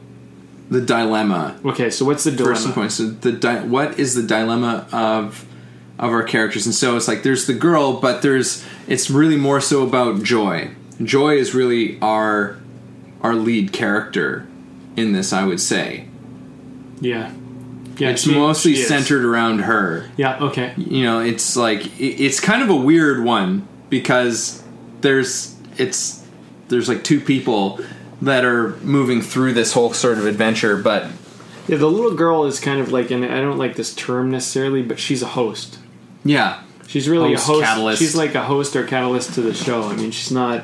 the 0.70 0.82
dilemma 0.82 1.60
okay. 1.66 1.90
So 1.90 2.06
what's 2.06 2.24
the 2.24 2.32
dilemma? 2.32 2.56
first 2.56 2.66
and 2.66 2.76
point. 2.76 2.92
So 2.92 3.06
the 3.10 3.32
di- 3.32 3.64
what 3.64 4.00
is 4.00 4.14
the 4.16 4.24
dilemma 4.24 4.88
of 4.92 5.46
of 5.98 6.12
our 6.12 6.24
characters? 6.24 6.66
And 6.66 6.76
so 6.76 6.96
it's 6.96 7.08
like 7.08 7.24
there's 7.24 7.48
the 7.48 7.54
girl, 7.54 7.94
but 8.00 8.22
there's 8.22 8.64
it's 8.88 9.10
really 9.10 9.38
more 9.38 9.62
so 9.62 9.84
about 9.84 10.24
Joy. 10.24 10.72
Joy 11.04 11.38
is 11.38 11.56
really 11.56 11.98
our 12.02 12.58
our 13.22 13.34
lead 13.36 13.72
character 13.74 14.46
in 14.96 15.14
this. 15.14 15.32
I 15.34 15.44
would 15.46 15.60
say 15.60 16.06
Yeah. 17.02 17.32
Yeah, 17.98 18.10
it's 18.12 18.24
she- 18.24 18.34
mostly 18.34 18.76
she 18.76 18.84
centered 18.84 19.26
around 19.26 19.60
her. 19.60 20.10
Yeah. 20.18 20.38
Okay. 20.40 20.74
You 20.78 21.04
know, 21.04 21.20
it's 21.20 21.56
like 21.58 21.86
it- 22.00 22.22
it's 22.24 22.40
kind 22.40 22.62
of 22.62 22.70
a 22.70 22.76
weird 22.76 23.24
one 23.24 23.68
because 23.90 24.64
there's 25.02 25.56
it's 25.78 26.24
there's 26.70 26.88
like 26.88 27.04
two 27.04 27.20
people 27.20 27.80
that 28.22 28.46
are 28.46 28.76
moving 28.84 29.22
through 29.22 29.54
this 29.54 29.74
whole 29.74 29.94
sort 29.94 30.18
of 30.18 30.26
adventure, 30.26 30.78
but 30.78 31.08
Yeah, 31.68 31.78
the 31.78 31.90
little 31.90 32.14
girl 32.16 32.46
is 32.46 32.60
kind 32.60 32.80
of 32.82 32.92
like, 32.92 33.12
and 33.12 33.24
I 33.26 33.40
don't 33.42 33.58
like 33.58 33.76
this 33.76 33.94
term 33.94 34.30
necessarily, 34.32 34.82
but 34.82 35.00
she's 35.00 35.22
a 35.22 35.28
host. 35.28 35.78
yeah, 36.26 36.60
She's 36.88 37.08
really 37.08 37.34
Host, 37.36 37.44
a 37.44 37.52
host. 37.54 37.64
catalyst. 37.66 38.00
She's 38.00 38.16
like 38.16 38.34
a 38.36 38.44
host 38.44 38.76
or 38.76 38.84
catalyst 38.86 39.34
to 39.36 39.42
the 39.42 39.54
show. 39.54 39.84
I 39.84 39.96
mean, 39.96 40.10
she's 40.12 40.32
not. 40.32 40.64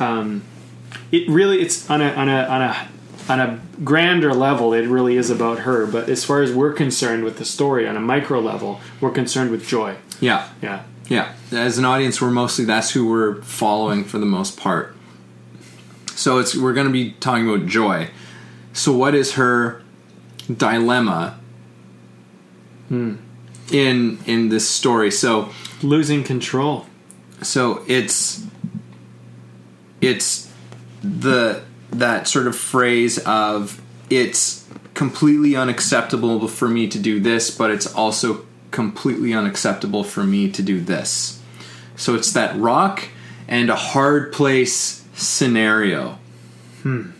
Um, 0.00 0.42
it 1.12 1.28
really 1.28 1.60
it's 1.60 1.88
on 1.90 2.00
a 2.02 2.10
on 2.12 2.28
a 2.28 2.42
on 2.44 2.62
a 2.62 2.88
on 3.30 3.40
a 3.40 3.60
grander 3.84 4.34
level. 4.34 4.74
It 4.74 4.86
really 4.88 5.16
is 5.16 5.30
about 5.30 5.60
her. 5.60 5.86
But 5.86 6.08
as 6.08 6.24
far 6.24 6.42
as 6.42 6.52
we're 6.52 6.72
concerned 6.72 7.24
with 7.24 7.38
the 7.38 7.44
story 7.44 7.86
on 7.88 7.96
a 7.96 8.00
micro 8.00 8.40
level, 8.40 8.80
we're 9.00 9.12
concerned 9.12 9.50
with 9.50 9.66
Joy. 9.66 9.96
yeah. 10.20 10.48
Yeah. 10.60 10.82
Yeah, 11.08 11.32
as 11.50 11.76
an 11.76 11.84
audience, 11.84 12.22
we're 12.22 12.30
mostly 12.30 12.64
that's 12.64 12.92
who 12.92 13.08
we're 13.10 13.42
following 13.42 14.04
for 14.04 14.18
the 14.20 14.26
most 14.26 14.56
part. 14.56 14.94
So 16.14 16.38
it's 16.38 16.54
we're 16.56 16.72
going 16.72 16.86
to 16.86 16.92
be 16.92 17.12
talking 17.18 17.48
about 17.48 17.66
Joy. 17.66 18.10
So 18.74 18.92
what 18.92 19.16
is 19.16 19.32
her 19.32 19.82
dilemma 20.48 21.40
in 22.90 23.18
in 24.26 24.48
this 24.50 24.68
story? 24.68 25.10
So 25.10 25.48
Losing 25.82 26.22
control. 26.22 26.86
so 27.42 27.82
it's 27.88 28.44
it's 30.00 30.48
the 31.02 31.62
that 31.90 32.28
sort 32.28 32.46
of 32.46 32.56
phrase 32.56 33.18
of 33.20 33.80
it's 34.08 34.66
completely 34.94 35.56
unacceptable 35.56 36.46
for 36.48 36.68
me 36.68 36.88
to 36.88 36.98
do 36.98 37.20
this, 37.20 37.50
but 37.50 37.70
it's 37.70 37.92
also 37.94 38.44
completely 38.70 39.32
unacceptable 39.32 40.04
for 40.04 40.24
me 40.24 40.50
to 40.50 40.62
do 40.62 40.80
this. 40.80 41.40
So 41.96 42.14
it's 42.14 42.32
that 42.32 42.56
rock 42.56 43.08
and 43.48 43.70
a 43.70 43.76
hard 43.76 44.32
place 44.32 45.04
scenario. 45.14 46.18
Hmm. 46.82 47.10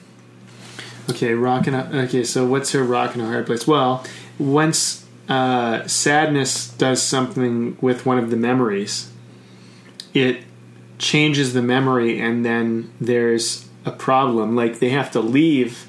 Okay, 1.10 1.34
rocking 1.34 1.74
up. 1.74 1.92
Okay, 1.92 2.24
so 2.24 2.46
what's 2.46 2.72
her 2.72 2.84
rock 2.84 3.14
and 3.14 3.22
a 3.22 3.26
hard 3.26 3.46
place? 3.46 3.66
Well, 3.66 4.04
once 4.38 5.06
uh, 5.28 5.86
sadness 5.86 6.68
does 6.68 7.02
something 7.02 7.76
with 7.80 8.06
one 8.06 8.18
of 8.18 8.30
the 8.30 8.36
memories, 8.36 9.10
it 10.14 10.44
changes 10.98 11.52
the 11.52 11.62
memory, 11.62 12.20
and 12.20 12.44
then 12.44 12.92
there's 13.00 13.66
a 13.84 13.90
problem. 13.90 14.56
Like 14.56 14.78
they 14.78 14.90
have 14.90 15.10
to 15.12 15.20
leave. 15.20 15.88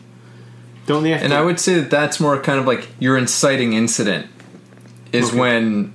Don't 0.87 1.03
they 1.03 1.11
have 1.11 1.19
to 1.19 1.25
And 1.25 1.31
to? 1.31 1.37
I 1.37 1.41
would 1.41 1.59
say 1.59 1.75
that 1.75 1.89
that's 1.89 2.19
more 2.19 2.39
kind 2.41 2.59
of 2.59 2.65
like 2.65 2.87
your 2.99 3.17
inciting 3.17 3.73
incident 3.73 4.27
is 5.11 5.29
Okay. 5.29 5.39
when 5.39 5.93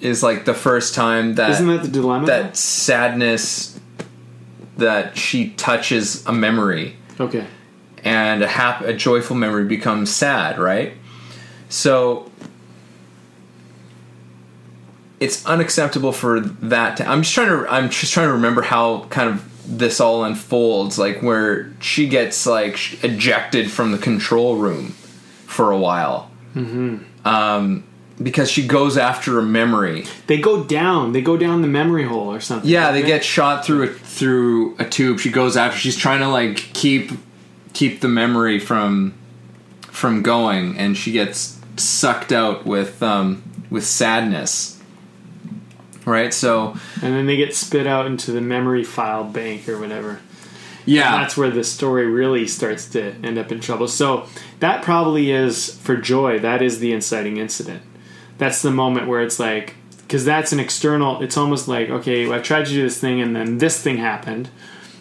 is 0.00 0.22
like 0.22 0.44
the 0.44 0.54
first 0.54 0.94
time 0.94 1.34
that 1.36 1.50
Isn't 1.50 1.66
that 1.68 1.82
the 1.82 1.88
dilemma? 1.88 2.26
that 2.26 2.56
sadness 2.56 3.78
that 4.76 5.16
she 5.16 5.50
touches 5.50 6.24
a 6.26 6.32
memory 6.32 6.96
okay. 7.18 7.44
and 8.04 8.42
a 8.42 8.46
hap- 8.46 8.82
a 8.82 8.92
joyful 8.92 9.34
memory 9.34 9.64
becomes 9.64 10.08
sad, 10.14 10.56
right? 10.58 10.92
So 11.68 12.30
it's 15.20 15.44
unacceptable 15.46 16.12
for 16.12 16.40
that 16.40 16.96
to 16.98 17.08
I'm 17.08 17.22
just 17.22 17.34
trying 17.34 17.48
to 17.48 17.72
I'm 17.72 17.90
just 17.90 18.12
trying 18.12 18.28
to 18.28 18.34
remember 18.34 18.62
how 18.62 19.04
kind 19.04 19.28
of 19.28 19.44
this 19.78 20.00
all 20.00 20.24
unfolds 20.24 20.98
like 20.98 21.22
where 21.22 21.70
she 21.80 22.08
gets 22.08 22.46
like 22.46 23.04
ejected 23.04 23.70
from 23.70 23.92
the 23.92 23.98
control 23.98 24.56
room 24.56 24.88
for 25.46 25.70
a 25.70 25.78
while. 25.78 26.30
Mm-hmm. 26.54 27.26
Um 27.26 27.84
because 28.20 28.50
she 28.50 28.66
goes 28.66 28.96
after 28.96 29.38
a 29.38 29.42
memory. 29.42 30.04
They 30.26 30.40
go 30.40 30.64
down. 30.64 31.12
They 31.12 31.20
go 31.20 31.36
down 31.36 31.62
the 31.62 31.68
memory 31.68 32.04
hole 32.04 32.32
or 32.32 32.40
something. 32.40 32.68
Yeah, 32.68 32.90
they 32.92 33.02
get 33.02 33.24
shot 33.24 33.64
through 33.64 33.84
a 33.84 33.86
through 33.88 34.76
a 34.78 34.84
tube. 34.84 35.20
She 35.20 35.30
goes 35.30 35.56
after. 35.56 35.78
She's 35.78 35.96
trying 35.96 36.20
to 36.20 36.28
like 36.28 36.56
keep 36.56 37.12
keep 37.74 38.00
the 38.00 38.08
memory 38.08 38.58
from 38.58 39.14
from 39.82 40.22
going, 40.22 40.76
and 40.78 40.96
she 40.96 41.12
gets 41.12 41.60
sucked 41.76 42.32
out 42.32 42.66
with 42.66 43.02
um, 43.02 43.42
with 43.70 43.84
sadness. 43.84 44.77
Right. 46.08 46.32
So 46.32 46.76
and 47.02 47.14
then 47.14 47.26
they 47.26 47.36
get 47.36 47.54
spit 47.54 47.86
out 47.86 48.06
into 48.06 48.32
the 48.32 48.40
memory 48.40 48.84
file 48.84 49.24
bank 49.24 49.68
or 49.68 49.78
whatever. 49.78 50.20
yeah, 50.86 51.18
that's 51.18 51.36
where 51.36 51.50
the 51.50 51.64
story 51.64 52.06
really 52.06 52.46
starts 52.46 52.86
to 52.90 53.12
end 53.22 53.36
up 53.38 53.52
in 53.52 53.60
trouble. 53.60 53.88
So 53.88 54.26
that 54.60 54.82
probably 54.82 55.30
is 55.30 55.76
for 55.80 55.96
Joy. 55.96 56.38
That 56.38 56.62
is 56.62 56.78
the 56.80 56.92
inciting 56.92 57.36
incident. 57.36 57.82
That's 58.38 58.62
the 58.62 58.70
moment 58.70 59.06
where 59.08 59.20
it's 59.20 59.38
like, 59.38 59.74
because 60.02 60.24
that's 60.24 60.52
an 60.52 60.60
external. 60.60 61.20
It's 61.22 61.36
almost 61.36 61.68
like 61.68 61.90
okay, 61.90 62.32
I 62.32 62.38
tried 62.38 62.66
to 62.66 62.72
do 62.72 62.82
this 62.82 62.98
thing 62.98 63.20
and 63.20 63.36
then 63.36 63.58
this 63.58 63.82
thing 63.82 63.98
happened. 63.98 64.48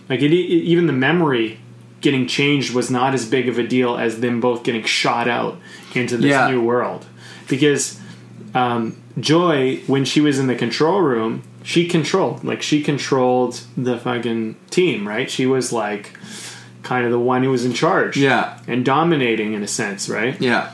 Like 0.09 0.21
it, 0.21 0.33
it, 0.33 0.35
even 0.35 0.87
the 0.87 0.93
memory 0.93 1.59
getting 2.01 2.27
changed 2.27 2.73
was 2.73 2.91
not 2.91 3.13
as 3.13 3.25
big 3.25 3.47
of 3.49 3.57
a 3.57 3.63
deal 3.67 3.97
as 3.97 4.19
them 4.19 4.39
both 4.39 4.63
getting 4.63 4.83
shot 4.83 5.27
out 5.27 5.57
into 5.95 6.15
this 6.17 6.29
Yeah. 6.31 6.49
new 6.49 6.61
world 6.61 7.05
because 7.49 7.99
um, 8.53 8.95
Joy, 9.19 9.77
when 9.87 10.05
she 10.05 10.21
was 10.21 10.37
in 10.39 10.47
the 10.47 10.55
control 10.55 11.01
room, 11.01 11.43
she 11.63 11.87
controlled 11.87 12.43
like 12.43 12.61
she 12.61 12.83
controlled 12.83 13.61
the 13.75 13.97
fucking 13.97 14.55
team, 14.69 15.07
right? 15.07 15.29
She 15.29 15.45
was 15.45 15.73
like 15.73 16.15
kind 16.83 17.03
of 17.05 17.11
the 17.11 17.19
one 17.19 17.43
who 17.43 17.49
was 17.49 17.65
in 17.65 17.73
charge, 17.73 18.15
Yeah. 18.15 18.59
and 18.67 18.85
dominating 18.85 19.53
in 19.53 19.63
a 19.63 19.67
sense, 19.67 20.07
right? 20.07 20.39
Yeah. 20.39 20.73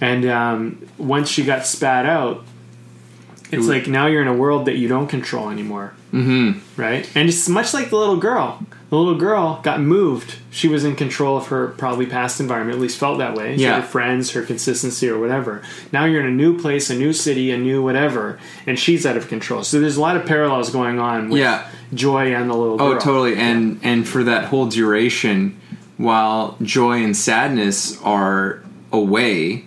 And 0.00 0.26
um, 0.26 0.86
once 0.98 1.30
she 1.30 1.44
got 1.44 1.64
spat 1.64 2.04
out, 2.04 2.44
it's 3.50 3.66
like 3.66 3.86
now 3.86 4.06
you're 4.06 4.20
in 4.20 4.28
a 4.28 4.34
world 4.34 4.66
that 4.66 4.76
you 4.76 4.88
don't 4.88 5.06
control 5.06 5.48
anymore. 5.50 5.94
Mm-hmm. 6.12 6.80
Right? 6.80 7.08
And 7.14 7.28
it's 7.28 7.48
much 7.48 7.72
like 7.72 7.90
the 7.90 7.96
little 7.96 8.16
girl. 8.18 8.60
The 8.88 8.96
little 8.96 9.16
girl 9.16 9.60
got 9.64 9.80
moved. 9.80 10.36
She 10.50 10.68
was 10.68 10.84
in 10.84 10.94
control 10.94 11.36
of 11.36 11.48
her 11.48 11.68
probably 11.68 12.06
past 12.06 12.38
environment, 12.38 12.76
at 12.76 12.80
least 12.80 12.98
felt 12.98 13.18
that 13.18 13.34
way. 13.34 13.56
She 13.56 13.64
Yeah. 13.64 13.80
her 13.80 13.86
friends, 13.86 14.30
her 14.30 14.42
consistency, 14.42 15.08
or 15.08 15.18
whatever. 15.18 15.62
Now 15.92 16.04
you're 16.04 16.20
in 16.20 16.26
a 16.28 16.30
new 16.30 16.56
place, 16.56 16.88
a 16.88 16.94
new 16.94 17.12
city, 17.12 17.50
a 17.50 17.58
new 17.58 17.82
whatever, 17.82 18.38
and 18.64 18.78
she's 18.78 19.04
out 19.04 19.16
of 19.16 19.26
control. 19.28 19.64
So 19.64 19.80
there's 19.80 19.96
a 19.96 20.00
lot 20.00 20.16
of 20.16 20.24
parallels 20.24 20.70
going 20.70 21.00
on 21.00 21.30
with 21.30 21.40
Yeah. 21.40 21.62
Joy 21.94 22.32
and 22.32 22.48
the 22.48 22.54
little 22.54 22.74
oh, 22.74 22.90
girl. 22.90 22.96
Oh, 22.96 22.98
totally. 22.98 23.36
And 23.36 23.80
and 23.82 24.06
for 24.06 24.22
that 24.22 24.44
whole 24.46 24.66
duration, 24.66 25.56
while 25.96 26.56
joy 26.62 27.02
and 27.02 27.16
sadness 27.16 27.98
are 28.04 28.60
away, 28.92 29.64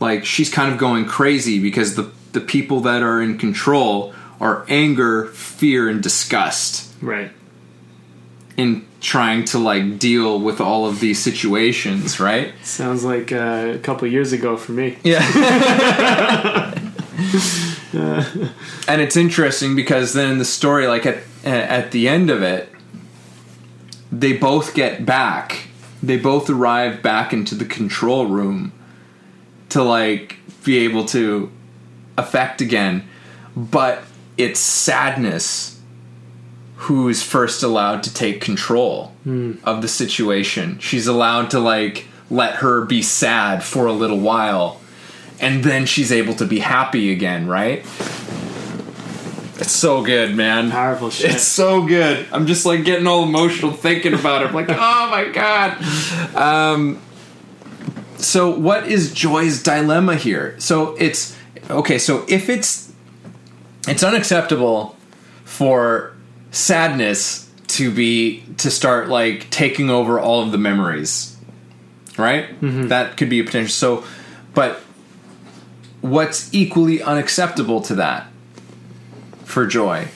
like 0.00 0.24
she's 0.24 0.50
kind 0.50 0.72
of 0.72 0.78
going 0.78 1.04
crazy 1.04 1.58
because 1.60 1.94
the 1.94 2.08
the 2.32 2.40
people 2.40 2.80
that 2.80 3.02
are 3.02 3.22
in 3.22 3.38
control 3.38 4.12
are 4.40 4.64
anger, 4.68 5.26
fear, 5.26 5.88
and 5.88 6.02
disgust 6.02 6.82
Right. 7.00 7.30
In 8.56 8.86
trying 9.00 9.44
to 9.44 9.58
like 9.58 9.98
deal 9.98 10.40
with 10.40 10.60
all 10.60 10.86
of 10.86 11.00
these 11.00 11.18
situations, 11.18 12.18
right? 12.18 12.54
Sounds 12.62 13.04
like 13.04 13.32
uh, 13.32 13.72
a 13.74 13.78
couple 13.78 14.08
years 14.08 14.32
ago 14.32 14.56
for 14.56 14.72
me. 14.72 14.98
Yeah. 15.02 16.72
and 17.92 19.00
it's 19.00 19.16
interesting 19.16 19.76
because 19.76 20.12
then 20.12 20.32
in 20.32 20.38
the 20.38 20.44
story, 20.44 20.86
like 20.86 21.06
at 21.06 21.18
at 21.44 21.92
the 21.92 22.08
end 22.08 22.30
of 22.30 22.42
it, 22.42 22.68
they 24.10 24.32
both 24.32 24.74
get 24.74 25.06
back. 25.06 25.68
They 26.02 26.16
both 26.16 26.50
arrive 26.50 27.02
back 27.02 27.32
into 27.32 27.54
the 27.54 27.64
control 27.64 28.26
room 28.26 28.72
to 29.70 29.82
like 29.82 30.36
be 30.64 30.78
able 30.78 31.04
to 31.06 31.50
affect 32.18 32.60
again, 32.60 33.08
but 33.54 34.02
it's 34.36 34.60
sadness 34.60 35.75
who's 36.76 37.22
first 37.22 37.62
allowed 37.62 38.02
to 38.04 38.12
take 38.12 38.40
control 38.40 39.12
of 39.64 39.82
the 39.82 39.88
situation. 39.88 40.78
She's 40.78 41.06
allowed 41.06 41.50
to 41.50 41.58
like 41.58 42.06
let 42.30 42.56
her 42.56 42.84
be 42.84 43.02
sad 43.02 43.62
for 43.62 43.86
a 43.86 43.92
little 43.92 44.20
while 44.20 44.80
and 45.40 45.64
then 45.64 45.86
she's 45.86 46.12
able 46.12 46.34
to 46.34 46.44
be 46.46 46.60
happy 46.60 47.12
again, 47.12 47.46
right? 47.46 47.80
It's 49.58 49.72
so 49.72 50.02
good, 50.02 50.34
man. 50.34 50.70
Powerful 50.70 51.10
shit. 51.10 51.34
It's 51.34 51.44
so 51.44 51.86
good. 51.86 52.26
I'm 52.30 52.46
just 52.46 52.66
like 52.66 52.84
getting 52.84 53.06
all 53.06 53.22
emotional 53.22 53.72
thinking 53.72 54.12
about 54.12 54.42
it. 54.42 54.48
I'm 54.48 54.54
like, 54.54 54.68
oh 54.68 55.10
my 55.10 55.28
god. 55.32 56.36
Um, 56.36 57.00
so 58.16 58.50
what 58.50 58.86
is 58.86 59.12
Joy's 59.12 59.62
dilemma 59.62 60.16
here? 60.16 60.56
So 60.58 60.94
it's 60.96 61.36
okay. 61.70 61.98
So 61.98 62.24
if 62.28 62.48
it's 62.48 62.92
it's 63.88 64.02
unacceptable 64.02 64.96
for 65.44 66.15
sadness 66.50 67.50
to 67.68 67.90
be 67.90 68.42
to 68.58 68.70
start 68.70 69.08
like 69.08 69.50
taking 69.50 69.90
over 69.90 70.18
all 70.18 70.42
of 70.42 70.52
the 70.52 70.58
memories, 70.58 71.36
right? 72.16 72.48
That 72.88 73.16
could 73.16 73.28
be 73.28 73.40
a 73.40 73.44
potential. 73.44 73.70
So, 73.70 74.04
but 74.54 74.80
what's 76.00 76.52
equally 76.54 77.02
unacceptable 77.02 77.80
to 77.82 77.94
that 77.96 78.28
for 79.44 79.66
Joy? 79.66 80.08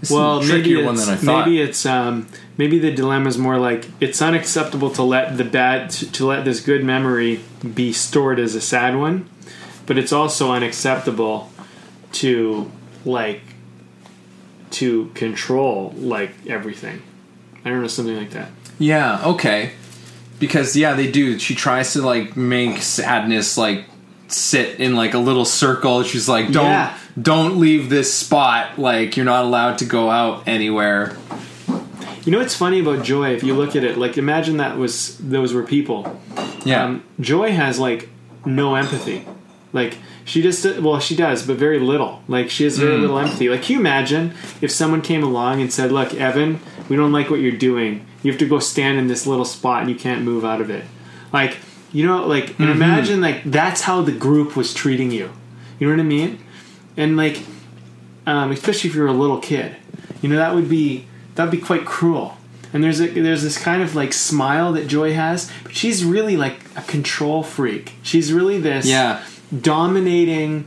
This 0.00 0.10
is 0.10 0.16
well, 0.16 0.42
maybe 0.42 0.74
it's, 0.74 0.86
one 0.86 0.94
than 0.94 1.08
I 1.08 1.16
thought. 1.16 1.46
maybe 1.46 1.60
it's 1.60 1.84
um, 1.84 2.28
maybe 2.56 2.78
the 2.78 2.92
dilemma 2.92 3.28
is 3.28 3.38
more 3.38 3.58
like 3.58 3.88
it's 4.00 4.22
unacceptable 4.22 4.90
to 4.90 5.02
let 5.02 5.36
the 5.36 5.44
bad 5.44 5.90
to, 5.90 6.12
to 6.12 6.26
let 6.26 6.44
this 6.44 6.60
good 6.60 6.84
memory 6.84 7.40
be 7.74 7.92
stored 7.92 8.38
as 8.38 8.54
a 8.54 8.60
sad 8.60 8.96
one, 8.96 9.28
but 9.86 9.98
it's 9.98 10.12
also 10.12 10.52
unacceptable 10.52 11.50
to 12.12 12.70
like 13.04 13.40
to 14.70 15.06
control 15.14 15.94
like 15.96 16.30
everything. 16.46 17.02
I 17.64 17.70
don't 17.70 17.82
know 17.82 17.88
something 17.88 18.16
like 18.16 18.30
that. 18.30 18.50
Yeah, 18.78 19.22
okay. 19.24 19.72
Because 20.38 20.76
yeah, 20.76 20.94
they 20.94 21.10
do. 21.10 21.38
She 21.38 21.54
tries 21.54 21.92
to 21.94 22.02
like 22.02 22.36
make 22.36 22.82
sadness 22.82 23.56
like 23.58 23.84
sit 24.28 24.78
in 24.78 24.94
like 24.94 25.14
a 25.14 25.18
little 25.18 25.44
circle. 25.44 26.02
She's 26.04 26.28
like, 26.28 26.52
"Don't 26.52 26.66
Yeah. 26.66 26.96
don't 27.20 27.58
leave 27.58 27.90
this 27.90 28.12
spot. 28.12 28.78
Like 28.78 29.16
you're 29.16 29.26
not 29.26 29.44
allowed 29.44 29.78
to 29.78 29.84
go 29.84 30.10
out 30.10 30.46
anywhere." 30.46 31.16
You 32.24 32.32
know 32.32 32.38
what's 32.38 32.54
funny 32.54 32.80
about 32.80 33.04
Joy? 33.04 33.30
If 33.34 33.42
you 33.42 33.54
look 33.54 33.74
at 33.74 33.84
it, 33.84 33.96
like 33.96 34.18
imagine 34.18 34.58
that 34.58 34.76
was 34.76 35.16
those 35.18 35.54
were 35.54 35.62
people. 35.62 36.20
Yeah. 36.64 36.84
Um, 36.84 37.02
Joy 37.20 37.52
has 37.52 37.78
like 37.78 38.08
no 38.44 38.74
empathy. 38.74 39.24
Like 39.72 39.96
she 40.28 40.42
just 40.42 40.64
well 40.80 41.00
she 41.00 41.16
does, 41.16 41.46
but 41.46 41.56
very 41.56 41.80
little. 41.80 42.22
Like 42.28 42.50
she 42.50 42.64
has 42.64 42.78
very 42.78 42.94
Hmm. 42.96 43.00
little 43.02 43.18
empathy. 43.18 43.48
Like 43.48 43.62
can 43.62 43.74
you 43.74 43.80
imagine 43.80 44.34
if 44.60 44.70
someone 44.70 45.00
came 45.02 45.22
along 45.24 45.60
and 45.60 45.72
said, 45.72 45.90
"Look, 45.90 46.14
Evan, 46.14 46.60
we 46.88 46.96
don't 46.96 47.12
like 47.12 47.30
what 47.30 47.40
you're 47.40 47.52
doing. 47.70 48.04
You 48.22 48.30
have 48.32 48.38
to 48.40 48.46
go 48.48 48.58
stand 48.58 48.98
in 48.98 49.06
this 49.08 49.26
little 49.26 49.44
spot 49.44 49.80
and 49.82 49.90
you 49.90 49.96
can't 49.96 50.22
move 50.22 50.44
out 50.44 50.60
of 50.60 50.70
it." 50.70 50.84
Like 51.32 51.56
you 51.92 52.06
know, 52.06 52.26
like 52.26 52.46
Mm-hmm. 52.50 52.62
and 52.62 52.70
imagine 52.72 53.20
like 53.20 53.42
that's 53.44 53.80
how 53.82 54.02
the 54.02 54.12
group 54.12 54.54
was 54.56 54.72
treating 54.74 55.10
you. 55.10 55.30
You 55.78 55.86
know 55.86 55.94
what 55.94 56.00
I 56.00 56.04
mean? 56.04 56.38
And 56.96 57.16
like, 57.16 57.40
um, 58.26 58.50
especially 58.50 58.90
if 58.90 58.96
you're 58.96 59.06
a 59.06 59.12
little 59.12 59.38
kid, 59.38 59.76
you 60.20 60.28
know 60.28 60.36
that 60.36 60.54
would 60.54 60.68
be 60.68 61.06
that'd 61.34 61.50
be 61.50 61.58
quite 61.58 61.84
cruel. 61.84 62.36
And 62.72 62.84
there's 62.84 63.00
a 63.00 63.06
there's 63.08 63.42
this 63.42 63.56
kind 63.56 63.82
of 63.82 63.94
like 63.94 64.12
smile 64.12 64.72
that 64.74 64.86
Joy 64.88 65.14
has, 65.14 65.50
but 65.62 65.74
she's 65.74 66.04
really 66.04 66.36
like 66.36 66.56
a 66.76 66.82
control 66.82 67.42
freak. 67.42 67.94
She's 68.02 68.30
really 68.32 68.58
this 68.60 68.84
Yeah. 68.86 69.22
Dominating, 69.56 70.66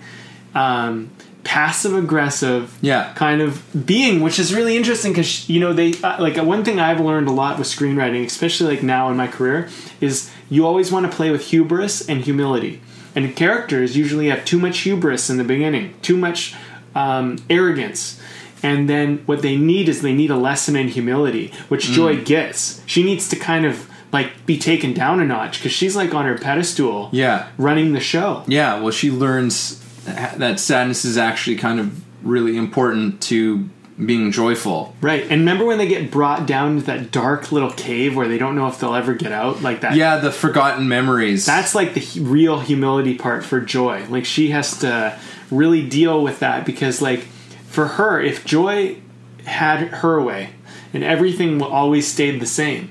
um, 0.55 1.09
passive 1.43 1.95
aggressive 1.95 2.77
Yeah. 2.81 3.13
kind 3.15 3.41
of 3.41 3.63
being, 3.85 4.21
which 4.21 4.37
is 4.37 4.53
really 4.53 4.77
interesting 4.77 5.11
because 5.11 5.49
you 5.49 5.59
know 5.59 5.73
they 5.73 5.93
uh, 6.03 6.21
like 6.21 6.37
one 6.37 6.63
thing 6.63 6.79
I've 6.79 6.99
learned 6.99 7.27
a 7.27 7.31
lot 7.31 7.57
with 7.57 7.67
screenwriting, 7.67 8.23
especially 8.25 8.75
like 8.75 8.83
now 8.83 9.09
in 9.09 9.17
my 9.17 9.27
career, 9.27 9.67
is 9.99 10.29
you 10.49 10.65
always 10.67 10.91
want 10.91 11.09
to 11.09 11.15
play 11.15 11.31
with 11.31 11.47
hubris 11.47 12.07
and 12.07 12.21
humility. 12.23 12.79
And 13.15 13.35
characters 13.35 13.97
usually 13.97 14.29
have 14.29 14.45
too 14.45 14.59
much 14.59 14.79
hubris 14.79 15.29
in 15.29 15.37
the 15.37 15.43
beginning, 15.43 15.93
too 16.01 16.15
much 16.15 16.53
um, 16.95 17.37
arrogance. 17.49 18.21
And 18.63 18.87
then 18.87 19.17
what 19.25 19.41
they 19.41 19.57
need 19.57 19.89
is 19.89 20.01
they 20.03 20.13
need 20.13 20.29
a 20.29 20.37
lesson 20.37 20.75
in 20.75 20.87
humility, 20.89 21.51
which 21.67 21.87
Joy 21.87 22.23
gets. 22.23 22.81
She 22.85 23.03
needs 23.03 23.27
to 23.29 23.35
kind 23.35 23.65
of 23.65 23.89
like 24.11 24.45
be 24.45 24.57
taken 24.57 24.93
down 24.93 25.19
a 25.19 25.25
notch 25.25 25.59
because 25.59 25.71
she's 25.71 25.95
like 25.95 26.13
on 26.13 26.25
her 26.25 26.37
pedestal, 26.37 27.09
Yeah. 27.11 27.47
running 27.57 27.93
the 27.93 27.99
show. 27.99 28.43
Yeah, 28.47 28.79
well, 28.81 28.91
she 28.91 29.09
learns 29.11 29.83
uh, 30.07 30.35
that 30.37 30.59
sadness 30.59 31.05
is 31.05 31.17
actually 31.17 31.55
kind 31.57 31.79
of 31.79 32.01
really 32.25 32.57
important 32.57 33.21
to 33.23 33.69
being 34.03 34.31
joyful. 34.31 34.95
Right. 34.99 35.21
And 35.23 35.41
remember 35.41 35.63
when 35.65 35.77
they 35.77 35.87
get 35.87 36.09
brought 36.11 36.47
down 36.47 36.77
to 36.79 36.85
that 36.87 37.11
dark 37.11 37.51
little 37.51 37.69
cave 37.71 38.15
where 38.15 38.27
they 38.27 38.37
don't 38.39 38.55
know 38.55 38.67
if 38.67 38.79
they'll 38.79 38.95
ever 38.95 39.13
get 39.13 39.31
out? 39.31 39.61
Like 39.61 39.81
that. 39.81 39.95
Yeah, 39.95 40.17
the 40.17 40.31
forgotten 40.31 40.87
memories. 40.87 41.45
That's 41.45 41.75
like 41.75 41.93
the 41.93 42.21
real 42.21 42.59
humility 42.59 43.15
part 43.17 43.43
for 43.45 43.61
Joy. 43.61 44.05
Like 44.09 44.25
she 44.25 44.49
has 44.51 44.79
to 44.79 45.17
really 45.51 45.87
deal 45.87 46.23
with 46.23 46.39
that 46.39 46.65
because, 46.65 47.01
like, 47.01 47.19
for 47.67 47.85
her, 47.87 48.19
if 48.19 48.43
Joy 48.45 48.97
had 49.45 49.79
her 49.89 50.19
way 50.21 50.51
and 50.93 51.03
everything 51.03 51.61
always 51.61 52.07
stayed 52.07 52.39
the 52.41 52.45
same, 52.47 52.89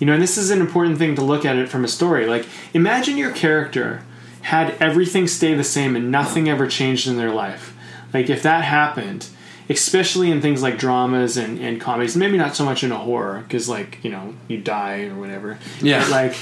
you 0.00 0.06
know, 0.06 0.14
and 0.14 0.22
this 0.22 0.36
is 0.36 0.50
an 0.50 0.60
important 0.60 0.98
thing 0.98 1.14
to 1.14 1.22
look 1.22 1.44
at 1.44 1.56
it 1.56 1.68
from 1.68 1.84
a 1.84 1.88
story. 1.88 2.26
Like, 2.26 2.46
imagine 2.74 3.16
your 3.16 3.30
character 3.30 4.02
had 4.42 4.74
everything 4.80 5.28
stay 5.28 5.54
the 5.54 5.62
same 5.62 5.94
and 5.94 6.10
nothing 6.10 6.48
ever 6.48 6.66
changed 6.66 7.06
in 7.06 7.16
their 7.16 7.30
life. 7.30 7.76
Like, 8.12 8.28
if 8.28 8.42
that 8.42 8.64
happened, 8.64 9.28
especially 9.68 10.30
in 10.30 10.40
things 10.40 10.62
like 10.62 10.78
dramas 10.78 11.36
and, 11.36 11.60
and 11.60 11.80
comedies, 11.80 12.16
maybe 12.16 12.36
not 12.36 12.56
so 12.56 12.64
much 12.64 12.82
in 12.82 12.90
a 12.90 12.98
horror, 12.98 13.44
because, 13.46 13.68
like, 13.68 14.02
you 14.02 14.10
know, 14.10 14.34
you 14.48 14.58
die 14.58 15.04
or 15.04 15.14
whatever. 15.14 15.58
Yeah. 15.80 16.00
But, 16.00 16.10
like, 16.10 16.36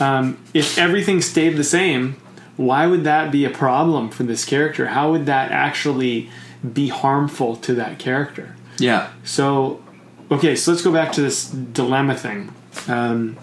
um, 0.00 0.38
if 0.52 0.76
everything 0.76 1.22
stayed 1.22 1.56
the 1.56 1.64
same, 1.64 2.16
why 2.56 2.86
would 2.86 3.04
that 3.04 3.30
be 3.30 3.44
a 3.44 3.50
problem 3.50 4.10
for 4.10 4.24
this 4.24 4.44
character? 4.44 4.88
How 4.88 5.12
would 5.12 5.26
that 5.26 5.52
actually 5.52 6.28
be 6.72 6.88
harmful 6.88 7.56
to 7.56 7.74
that 7.76 7.98
character? 7.98 8.56
yeah. 8.78 9.10
So, 9.24 9.82
okay, 10.30 10.56
so 10.56 10.72
let's 10.72 10.82
go 10.82 10.92
back 10.92 11.12
to 11.12 11.20
this 11.20 11.48
dilemma 11.48 12.16
thing. 12.16 12.52
Um, 12.88 13.36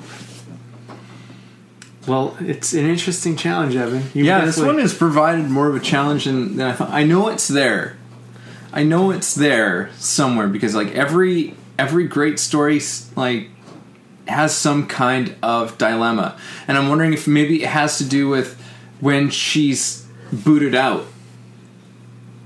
Well, 2.07 2.37
it's 2.39 2.73
an 2.73 2.85
interesting 2.85 3.35
challenge, 3.35 3.75
Evan. 3.75 4.03
You 4.13 4.25
yeah, 4.25 4.45
this 4.45 4.57
one 4.57 4.77
has 4.77 4.93
provided 4.93 5.49
more 5.49 5.67
of 5.67 5.75
a 5.75 5.79
challenge 5.79 6.25
than, 6.25 6.57
than 6.57 6.67
I 6.67 6.73
thought. 6.73 6.91
I 6.91 7.03
know 7.03 7.29
it's 7.29 7.47
there. 7.47 7.97
I 8.71 8.83
know 8.83 9.09
it's 9.11 9.33
there 9.33 9.89
somewhere 9.97 10.47
because 10.47 10.75
like 10.75 10.93
every 10.93 11.55
every 11.79 12.05
great 12.07 12.39
story 12.39 12.81
like 13.15 13.49
has 14.27 14.53
some 14.55 14.85
kind 14.87 15.35
of 15.41 15.77
dilemma, 15.77 16.37
and 16.67 16.77
I'm 16.77 16.89
wondering 16.89 17.13
if 17.13 17.27
maybe 17.27 17.63
it 17.63 17.69
has 17.69 17.97
to 17.97 18.03
do 18.03 18.27
with 18.29 18.61
when 18.99 19.29
she's 19.29 20.05
booted 20.31 20.75
out 20.75 21.05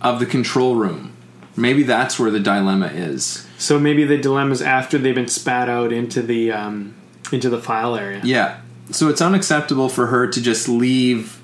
of 0.02 0.20
the 0.20 0.26
control 0.26 0.76
room. 0.76 1.14
Maybe 1.58 1.84
that's 1.84 2.18
where 2.18 2.32
the 2.32 2.40
dilemma 2.40 2.88
is. 2.88 3.46
So 3.60 3.78
maybe 3.78 4.06
the 4.06 4.18
dilemma's 4.18 4.62
after 4.62 4.98
they've 4.98 5.14
been 5.14 5.28
spat 5.28 5.70
out 5.70 5.92
into 5.92 6.22
the 6.22 6.52
um, 6.52 6.96
into 7.32 7.50
the 7.50 7.62
file 7.62 7.96
area. 7.96 8.22
Yeah. 8.24 8.62
So 8.92 9.10
it's 9.10 9.22
unacceptable 9.22 9.90
for 9.90 10.08
her 10.08 10.28
to 10.28 10.42
just 10.42 10.68
leave 10.68 11.40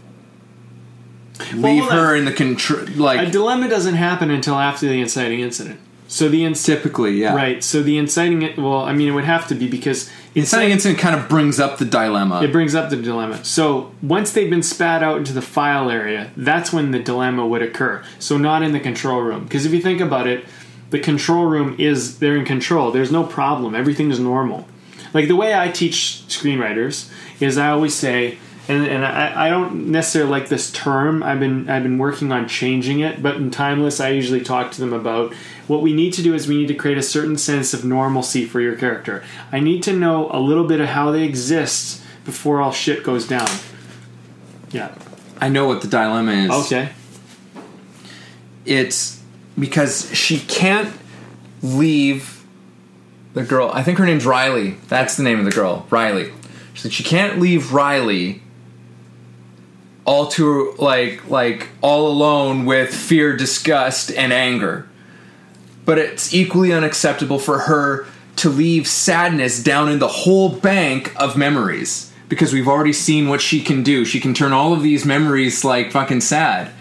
leave 1.53 1.83
Well, 1.85 1.91
her 1.91 2.15
in 2.15 2.25
the 2.25 2.31
control 2.31 2.85
like 2.95 3.27
A 3.27 3.29
dilemma 3.29 3.67
doesn't 3.67 3.95
happen 3.95 4.31
until 4.31 4.55
after 4.55 4.87
the 4.87 5.01
inciting 5.01 5.41
incident. 5.41 5.79
So 6.07 6.29
the 6.29 6.43
inc- 6.43 6.63
typically, 6.63 7.17
yeah. 7.17 7.35
right. 7.35 7.63
So 7.63 7.83
the 7.83 7.97
inciting 7.97 8.43
it. 8.43 8.57
Well, 8.57 8.81
I 8.81 8.93
mean, 8.93 9.09
it 9.09 9.11
would 9.11 9.25
have 9.25 9.47
to 9.49 9.55
be 9.55 9.67
because 9.67 10.09
Inciting 10.35 10.71
incident 10.71 10.99
kind 10.99 11.15
of 11.17 11.29
brings 11.29 11.61
up 11.61 11.77
the 11.77 11.85
dilemma. 11.85 12.43
It 12.43 12.51
brings 12.51 12.75
up 12.75 12.89
the 12.89 12.97
dilemma. 12.97 13.43
So 13.45 13.93
once 14.01 14.33
they've 14.33 14.49
been 14.49 14.63
spat 14.63 15.01
out 15.01 15.17
into 15.17 15.31
the 15.31 15.41
file 15.41 15.89
area, 15.89 16.31
that's 16.35 16.73
when 16.73 16.91
the 16.91 16.99
dilemma 16.99 17.47
would 17.47 17.61
occur. 17.61 18.03
So 18.19 18.37
not 18.37 18.61
in 18.61 18.73
the 18.73 18.81
control 18.81 19.21
room. 19.21 19.45
Because 19.45 19.65
if 19.65 19.71
you 19.71 19.81
think 19.81 20.01
about 20.01 20.27
it, 20.27 20.43
the 20.95 21.01
control 21.01 21.45
room 21.45 21.75
is 21.77 22.19
they're 22.19 22.37
in 22.37 22.45
control. 22.45 22.89
There's 22.89 23.11
no 23.11 23.25
problem. 23.25 23.75
Everything 23.75 24.11
is 24.11 24.19
normal. 24.19 24.65
Like 25.13 25.27
the 25.27 25.35
way 25.35 25.53
I 25.53 25.67
teach 25.67 26.23
screenwriters 26.29 27.11
is 27.41 27.57
I 27.57 27.71
always 27.71 27.93
say, 27.93 28.37
and, 28.69 28.87
and 28.87 29.05
I, 29.05 29.47
I 29.47 29.49
don't 29.49 29.87
necessarily 29.91 30.31
like 30.31 30.47
this 30.47 30.71
term. 30.71 31.21
I've 31.21 31.41
been 31.41 31.69
I've 31.69 31.83
been 31.83 31.97
working 31.97 32.31
on 32.31 32.47
changing 32.47 33.01
it, 33.01 33.21
but 33.21 33.35
in 33.35 33.51
Timeless, 33.51 33.99
I 33.99 34.09
usually 34.09 34.39
talk 34.39 34.71
to 34.71 34.79
them 34.79 34.93
about 34.93 35.33
what 35.67 35.81
we 35.81 35.91
need 35.91 36.13
to 36.13 36.23
do 36.23 36.33
is 36.33 36.47
we 36.47 36.55
need 36.55 36.69
to 36.69 36.75
create 36.75 36.97
a 36.97 37.03
certain 37.03 37.37
sense 37.37 37.73
of 37.73 37.83
normalcy 37.83 38.45
for 38.45 38.61
your 38.61 38.77
character. 38.77 39.21
I 39.51 39.59
need 39.59 39.83
to 39.83 39.93
know 39.93 40.29
a 40.31 40.39
little 40.39 40.65
bit 40.65 40.79
of 40.79 40.87
how 40.87 41.11
they 41.11 41.23
exist 41.23 42.01
before 42.23 42.61
all 42.61 42.71
shit 42.71 43.03
goes 43.03 43.27
down. 43.27 43.49
Yeah. 44.71 44.95
I 45.41 45.49
know 45.49 45.67
what 45.67 45.81
the 45.81 45.89
dilemma 45.89 46.31
is. 46.31 46.51
Okay. 46.51 46.89
It's 48.65 49.14
because 49.57 50.13
she 50.15 50.39
can't 50.39 50.93
leave 51.61 52.45
the 53.33 53.43
girl. 53.43 53.69
I 53.73 53.83
think 53.83 53.97
her 53.97 54.05
name's 54.05 54.25
Riley. 54.25 54.71
That's 54.87 55.17
the 55.17 55.23
name 55.23 55.39
of 55.39 55.45
the 55.45 55.51
girl, 55.51 55.85
Riley. 55.89 56.31
She 56.73 56.81
said 56.81 56.93
she 56.93 57.03
can't 57.03 57.39
leave 57.39 57.73
Riley 57.73 58.41
all 60.05 60.27
to 60.27 60.75
like 60.77 61.29
like 61.29 61.69
all 61.81 62.07
alone 62.07 62.65
with 62.65 62.93
fear, 62.93 63.35
disgust, 63.35 64.11
and 64.11 64.31
anger. 64.31 64.87
But 65.83 65.97
it's 65.97 66.33
equally 66.33 66.73
unacceptable 66.73 67.39
for 67.39 67.59
her 67.59 68.07
to 68.37 68.49
leave 68.49 68.87
sadness 68.87 69.61
down 69.63 69.89
in 69.89 69.99
the 69.99 70.07
whole 70.07 70.49
bank 70.49 71.13
of 71.15 71.37
memories 71.37 72.11
because 72.27 72.51
we've 72.51 72.67
already 72.67 72.91
seen 72.91 73.29
what 73.29 73.39
she 73.39 73.61
can 73.61 73.83
do. 73.83 74.03
She 74.03 74.19
can 74.19 74.33
turn 74.33 74.51
all 74.51 74.73
of 74.73 74.81
these 74.81 75.05
memories 75.05 75.63
like 75.63 75.91
fucking 75.91 76.21
sad 76.21 76.71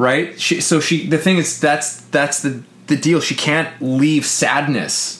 right? 0.00 0.40
She, 0.40 0.60
so 0.60 0.80
she 0.80 1.06
the 1.06 1.18
thing 1.18 1.36
is 1.38 1.60
that's 1.60 2.00
that's 2.10 2.42
the 2.42 2.62
the 2.88 2.96
deal. 2.96 3.20
She 3.20 3.34
can't 3.34 3.68
leave 3.80 4.24
sadness. 4.26 5.18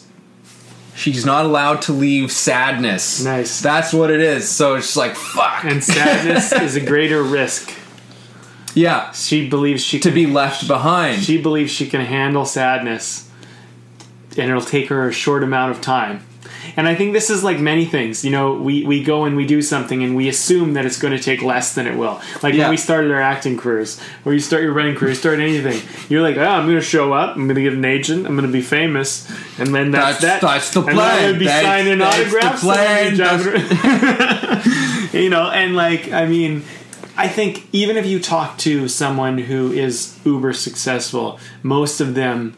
She's 0.97 1.25
not 1.25 1.45
allowed 1.47 1.83
to 1.83 1.93
leave 1.93 2.31
sadness. 2.33 3.23
Nice. 3.25 3.61
That's 3.63 3.93
what 3.93 4.11
it 4.11 4.21
is. 4.21 4.49
So 4.49 4.75
it's 4.75 4.97
like 4.97 5.15
fuck. 5.15 5.65
And 5.65 5.83
sadness 5.83 6.53
is 6.67 6.77
a 6.77 6.81
greater 6.81 7.23
risk. 7.23 7.73
yeah, 8.75 9.13
She 9.13 9.49
believes 9.49 9.83
she 9.83 9.99
to 10.01 10.09
can, 10.11 10.15
be 10.15 10.27
left 10.27 10.67
behind. 10.69 11.23
she 11.23 11.41
believes 11.41 11.71
she 11.73 11.89
can 11.89 12.01
handle 12.03 12.45
sadness 12.45 13.31
and 14.37 14.51
it'll 14.51 14.61
take 14.63 14.89
her 14.89 15.09
a 15.09 15.13
short 15.13 15.43
amount 15.43 15.71
of 15.73 15.81
time. 15.81 16.25
And 16.77 16.87
I 16.89 16.95
think 16.95 17.13
this 17.13 17.31
is 17.31 17.43
like 17.45 17.59
many 17.59 17.85
things. 17.85 18.25
You 18.25 18.31
know, 18.31 18.55
we, 18.55 18.85
we 18.85 19.03
go 19.03 19.25
and 19.25 19.37
we 19.37 19.47
do 19.47 19.63
something 19.63 20.03
and 20.03 20.15
we 20.17 20.29
assume 20.29 20.75
that 20.75 20.87
it's 20.87 20.99
going 20.99 21.17
to 21.17 21.23
take 21.23 21.43
less 21.43 21.75
than 21.75 21.87
it 21.87 21.97
will. 21.97 22.21
Like 22.43 22.55
Yeah. 22.55 22.65
when 22.65 22.71
we 22.71 22.77
started 22.77 23.11
our 23.11 23.21
acting 23.21 23.57
careers, 23.57 24.01
or 24.25 24.33
you 24.33 24.41
start 24.41 24.63
your 24.63 24.73
writing 24.73 24.95
career, 24.95 25.11
you 25.11 25.17
start 25.17 25.41
anything. 25.41 25.81
You're 26.09 26.23
like, 26.23 26.37
oh, 26.37 26.45
I'm 26.45 26.67
going 26.67 26.77
to 26.79 26.83
show 26.83 27.13
up, 27.13 27.37
I'm 27.37 27.47
going 27.47 27.57
to 27.57 27.63
get 27.63 27.73
an 27.73 27.85
agent, 27.85 28.27
I'm 28.27 28.35
going 28.37 28.47
to 28.47 28.53
be 28.53 28.63
famous, 28.63 29.29
and 29.59 29.75
then 29.75 29.91
that's, 29.91 30.21
That's- 30.21 30.41
that. 30.41 30.47
that's 30.47 30.71
the 30.73 30.81
And 30.85 30.99
then 30.99 31.35
I'm 31.35 31.39
be 31.39 31.45
That's- 31.47 31.65
signing 31.65 31.99
that's 31.99 32.17
the 32.17 32.23
autographs. 32.23 32.63
plan. 32.63 33.13
and 33.13 33.21
I'm 33.23 33.45
gonna 33.45 33.61
be 33.61 34.61
driving- 35.11 35.11
you 35.25 35.31
know, 35.31 35.51
and 35.51 35.75
like, 35.77 36.13
I 36.13 36.27
mean, 36.27 36.63
I 37.17 37.29
think 37.29 37.67
even 37.73 37.97
if 37.97 38.07
you 38.07 38.19
talk 38.21 38.57
to 38.59 38.89
someone 38.89 39.39
who 39.39 39.73
is 39.73 40.19
uber 40.25 40.53
successful, 40.53 41.39
most 41.63 42.01
of 42.01 42.15
them 42.15 42.57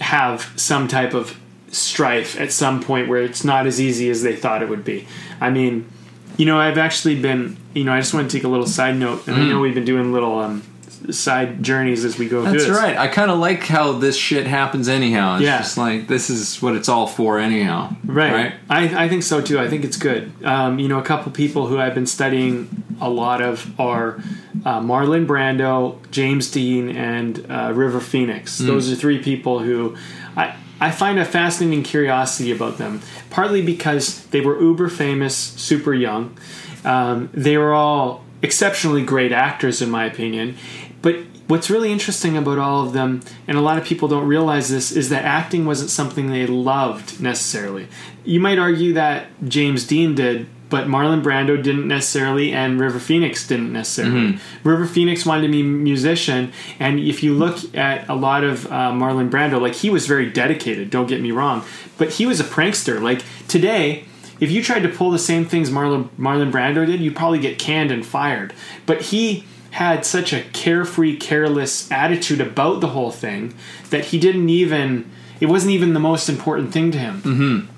have 0.00 0.52
some 0.56 0.88
type 0.88 1.14
of 1.14 1.38
strife 1.72 2.38
at 2.38 2.52
some 2.52 2.80
point 2.82 3.08
where 3.08 3.22
it's 3.22 3.44
not 3.44 3.66
as 3.66 3.80
easy 3.80 4.08
as 4.10 4.22
they 4.22 4.36
thought 4.36 4.62
it 4.62 4.68
would 4.68 4.84
be. 4.84 5.06
I 5.40 5.50
mean, 5.50 5.90
you 6.36 6.46
know, 6.46 6.60
I've 6.60 6.78
actually 6.78 7.20
been, 7.20 7.56
you 7.74 7.82
know, 7.84 7.92
I 7.92 7.98
just 8.00 8.14
want 8.14 8.30
to 8.30 8.36
take 8.36 8.44
a 8.44 8.48
little 8.48 8.66
side 8.66 8.96
note, 8.96 9.26
and 9.26 9.36
I 9.36 9.44
know 9.48 9.60
we've 9.60 9.74
been 9.74 9.84
doing 9.84 10.12
little 10.12 10.38
um, 10.38 10.62
side 11.10 11.62
journeys 11.62 12.04
as 12.04 12.16
we 12.18 12.28
go 12.28 12.42
through 12.44 12.58
That's 12.58 12.70
right. 12.70 12.96
I 12.96 13.08
kind 13.08 13.30
of 13.30 13.38
like 13.38 13.64
how 13.64 13.92
this 13.92 14.16
shit 14.16 14.46
happens 14.46 14.88
anyhow. 14.88 15.36
It's 15.36 15.44
Yeah. 15.44 15.58
just 15.58 15.76
like 15.76 16.06
this 16.08 16.30
is 16.30 16.60
what 16.62 16.76
it's 16.76 16.88
all 16.88 17.06
for 17.06 17.38
anyhow. 17.38 17.94
Right. 18.04 18.32
Right. 18.32 18.54
I, 18.70 19.04
I 19.04 19.08
think 19.08 19.22
so 19.24 19.40
too. 19.42 19.58
I 19.58 19.68
think 19.68 19.84
it's 19.84 19.96
good. 19.96 20.32
Um, 20.44 20.78
you 20.78 20.88
know, 20.88 20.98
a 20.98 21.02
couple 21.02 21.32
people 21.32 21.66
who 21.66 21.78
I've 21.78 21.94
been 21.94 22.06
studying 22.06 22.68
a 23.00 23.10
lot 23.10 23.42
of 23.42 23.78
are 23.80 24.18
uh, 24.64 24.80
Marlon 24.80 25.26
Brando, 25.26 25.98
James 26.12 26.50
Dean, 26.50 26.88
and 26.90 27.44
uh, 27.50 27.72
River 27.74 27.98
Phoenix. 28.00 28.58
Those 28.58 28.90
are 28.92 28.94
three 28.94 29.18
people 29.18 29.58
who 29.58 29.96
I. 30.36 30.54
I 30.82 30.90
find 30.90 31.20
a 31.20 31.24
fascinating 31.24 31.84
curiosity 31.84 32.50
about 32.50 32.76
them, 32.76 33.02
partly 33.30 33.62
because 33.62 34.26
they 34.26 34.40
were 34.40 34.60
uber 34.60 34.88
famous, 34.88 35.36
super 35.36 35.94
young. 35.94 36.36
Um, 36.84 37.30
they 37.32 37.56
were 37.56 37.72
all 37.72 38.24
exceptionally 38.42 39.04
great 39.04 39.30
actors, 39.30 39.80
in 39.80 39.90
my 39.90 40.06
opinion. 40.06 40.56
But 41.00 41.18
what's 41.46 41.70
really 41.70 41.92
interesting 41.92 42.36
about 42.36 42.58
all 42.58 42.84
of 42.84 42.94
them, 42.94 43.20
and 43.46 43.56
a 43.56 43.60
lot 43.60 43.78
of 43.78 43.84
people 43.84 44.08
don't 44.08 44.26
realize 44.26 44.70
this, 44.70 44.90
is 44.90 45.08
that 45.10 45.24
acting 45.24 45.66
wasn't 45.66 45.90
something 45.90 46.32
they 46.32 46.48
loved 46.48 47.20
necessarily. 47.20 47.86
You 48.24 48.40
might 48.40 48.58
argue 48.58 48.92
that 48.94 49.28
James 49.46 49.86
Dean 49.86 50.16
did, 50.16 50.48
but 50.72 50.88
Marlon 50.88 51.22
Brando 51.22 51.62
didn't 51.62 51.86
necessarily, 51.86 52.52
and 52.52 52.80
River 52.80 52.98
Phoenix 52.98 53.46
didn't 53.46 53.72
necessarily. 53.72 54.38
River 54.64 54.86
Phoenix 54.86 55.24
wanted 55.24 55.42
to 55.42 55.52
be 55.52 55.60
a 55.60 55.64
musician, 55.64 56.50
and 56.80 56.98
if 56.98 57.22
you 57.22 57.34
look 57.34 57.58
at 57.76 58.08
a 58.08 58.14
lot 58.16 58.42
of 58.42 58.66
uh, 58.66 58.90
Marlon 58.90 59.30
Brando, 59.30 59.60
like 59.60 59.74
he 59.74 59.90
was 59.90 60.06
very 60.06 60.28
dedicated. 60.30 60.90
Don't 60.90 61.06
get 61.06 61.20
me 61.20 61.30
wrong, 61.30 61.62
but 61.98 62.08
he 62.14 62.26
was 62.26 62.40
a 62.40 62.44
prankster. 62.44 63.00
Like 63.00 63.22
today, 63.46 64.04
if 64.40 64.50
you 64.50 64.62
tried 64.62 64.82
to 64.82 64.88
pull 64.88 65.10
the 65.12 65.18
same 65.20 65.44
things 65.44 65.70
Marlon 65.70 66.08
Marlon 66.18 66.50
Brando 66.50 66.84
did, 66.86 67.00
you'd 67.00 67.14
probably 67.14 67.38
get 67.38 67.58
canned 67.58 67.92
and 67.92 68.04
fired. 68.04 68.52
But 68.86 69.02
he 69.12 69.44
had 69.72 70.04
such 70.04 70.32
a 70.32 70.40
carefree, 70.52 71.16
careless 71.16 71.90
attitude 71.92 72.40
about 72.40 72.80
the 72.80 72.88
whole 72.88 73.10
thing 73.10 73.54
that 73.90 74.06
he 74.06 74.18
didn't 74.18 74.48
even. 74.48 75.04
It 75.40 75.46
wasn't 75.46 75.72
even 75.72 75.92
the 75.92 76.00
most 76.00 76.28
important 76.28 76.72
thing 76.72 76.90
to 76.92 76.98
him. 76.98 77.68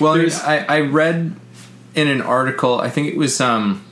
Well, 0.00 0.14
There's- 0.14 0.42
I, 0.42 0.58
I 0.68 0.80
read 0.80 1.34
in 1.94 2.08
an 2.08 2.22
article. 2.22 2.80
I 2.80 2.90
think 2.90 3.08
it 3.08 3.16
was 3.16 3.40
um, 3.40 3.84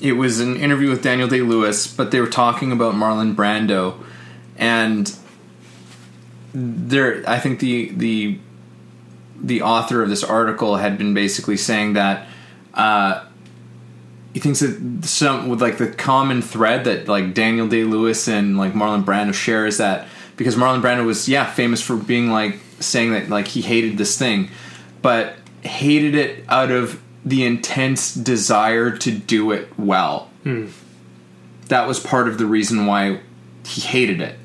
it 0.00 0.12
was 0.12 0.40
an 0.40 0.56
interview 0.56 0.90
with 0.90 1.02
Daniel 1.02 1.28
Day 1.28 1.40
Lewis, 1.40 1.86
but 1.86 2.10
they 2.10 2.20
were 2.20 2.26
talking 2.26 2.72
about 2.72 2.94
Marlon 2.94 3.34
Brando, 3.34 4.02
and 4.56 5.14
there. 6.52 7.22
I 7.26 7.38
think 7.38 7.60
the 7.60 7.90
the 7.90 8.38
the 9.38 9.62
author 9.62 10.02
of 10.02 10.08
this 10.08 10.24
article 10.24 10.76
had 10.76 10.98
been 10.98 11.14
basically 11.14 11.56
saying 11.56 11.94
that. 11.94 12.26
Uh, 12.74 13.24
he 14.32 14.40
thinks 14.40 14.60
that 14.60 15.06
some 15.06 15.48
with 15.48 15.62
like 15.62 15.78
the 15.78 15.86
common 15.86 16.42
thread 16.42 16.84
that 16.84 17.08
like 17.08 17.32
Daniel 17.32 17.66
Day 17.68 17.84
Lewis 17.84 18.28
and 18.28 18.58
like 18.58 18.74
Marlon 18.74 19.02
Brando 19.02 19.32
share 19.32 19.66
is 19.66 19.78
that 19.78 20.08
because 20.36 20.56
Marlon 20.56 20.82
Brando 20.82 21.06
was 21.06 21.26
yeah 21.26 21.50
famous 21.50 21.80
for 21.80 21.96
being 21.96 22.30
like 22.30 22.58
saying 22.78 23.12
that 23.12 23.30
like 23.30 23.48
he 23.48 23.62
hated 23.62 23.96
this 23.96 24.18
thing, 24.18 24.50
but 25.00 25.36
hated 25.66 26.14
it 26.14 26.44
out 26.48 26.70
of 26.70 27.02
the 27.24 27.44
intense 27.44 28.14
desire 28.14 28.96
to 28.98 29.10
do 29.10 29.50
it 29.50 29.68
well. 29.78 30.30
Hmm. 30.44 30.68
That 31.68 31.88
was 31.88 31.98
part 31.98 32.28
of 32.28 32.38
the 32.38 32.46
reason 32.46 32.86
why 32.86 33.20
he 33.66 33.80
hated 33.80 34.20
it 34.20 34.38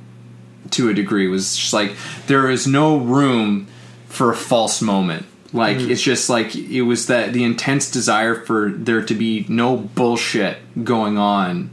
to 0.72 0.90
a 0.90 0.94
degree. 0.94 1.28
Was 1.28 1.56
just 1.56 1.74
like 1.74 1.96
there 2.28 2.50
is 2.50 2.66
no 2.66 2.98
room 2.98 3.68
for 4.08 4.32
a 4.32 4.36
false 4.36 4.82
moment. 4.82 5.26
Like 5.54 5.78
hmm. 5.78 5.92
it's 5.92 6.02
just 6.02 6.30
like 6.30 6.56
it 6.56 6.82
was 6.82 7.08
that 7.08 7.34
the 7.34 7.44
intense 7.44 7.92
desire 7.92 8.36
for 8.36 8.72
there 8.72 9.04
to 9.04 9.14
be 9.14 9.46
no 9.48 9.78
bullshit 9.78 10.58
going 10.84 11.18
on 11.18 11.70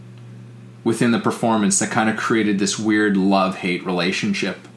within 0.84 1.10
the 1.10 1.18
performance 1.18 1.78
that 1.78 1.90
kind 1.90 2.10
of 2.10 2.16
created 2.16 2.58
this 2.58 2.78
weird 2.78 3.16
love 3.16 3.56
hate 3.56 3.84
relationship 3.84 4.68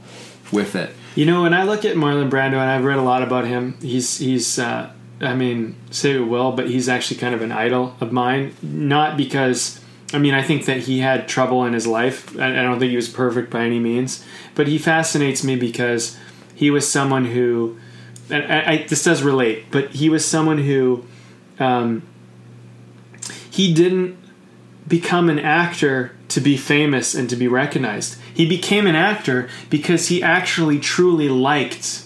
with 0.52 0.76
it. 0.76 0.92
You 1.14 1.26
know, 1.26 1.42
when 1.42 1.54
I 1.54 1.64
look 1.64 1.84
at 1.84 1.96
Marlon 1.96 2.30
Brando, 2.30 2.54
and 2.54 2.70
I've 2.70 2.86
read 2.86 2.98
a 2.98 3.04
lot 3.04 3.22
about 3.22 3.46
him, 3.46 3.78
he's 3.82 4.18
he's 4.18 4.58
uh, 4.58 4.92
I 5.22 5.36
mean, 5.36 5.76
say 5.92 6.16
it 6.16 6.22
well, 6.22 6.52
but 6.52 6.70
he's 6.70 6.90
actually 6.90 7.18
kind 7.18 7.36
of 7.36 7.42
an 7.42 7.52
idol 7.52 7.96
of 8.00 8.12
mine. 8.12 8.56
Not 8.62 9.18
because, 9.18 9.80
I 10.14 10.18
mean, 10.18 10.34
I 10.34 10.42
think 10.42 10.66
that 10.66 10.80
he 10.80 11.00
had 11.00 11.28
trouble 11.28 11.64
in 11.66 11.74
his 11.74 11.86
life. 11.86 12.38
I, 12.40 12.60
I 12.60 12.64
don't 12.64 12.80
think 12.80 12.90
he 12.90 12.96
was 12.96 13.10
perfect 13.10 13.52
by 13.52 13.64
any 13.64 13.80
means, 13.80 14.26
but 14.56 14.68
he 14.68 14.78
fascinates 14.78 15.44
me 15.44 15.56
because 15.56 16.18
he 16.56 16.72
was 16.72 16.90
someone 16.90 17.26
who, 17.26 17.78
I, 18.30 18.74
I, 18.74 18.86
this 18.88 19.04
does 19.04 19.22
relate, 19.22 19.66
but 19.70 19.92
he 19.92 20.10
was 20.10 20.26
someone 20.26 20.60
who, 20.60 21.06
um, 21.60 22.04
he 23.50 23.74
didn't 23.74 24.18
become 24.88 25.30
an 25.30 25.40
actor 25.40 26.16
to 26.30 26.42
be 26.42 26.58
famous 26.58 27.14
and 27.14 27.30
to 27.30 27.36
be 27.36 27.48
recognized. 27.48 28.18
He 28.42 28.48
became 28.48 28.88
an 28.88 28.96
actor 28.96 29.50
because 29.70 30.08
he 30.08 30.24
actually 30.24 30.80
truly 30.80 31.30
liked 31.30 32.04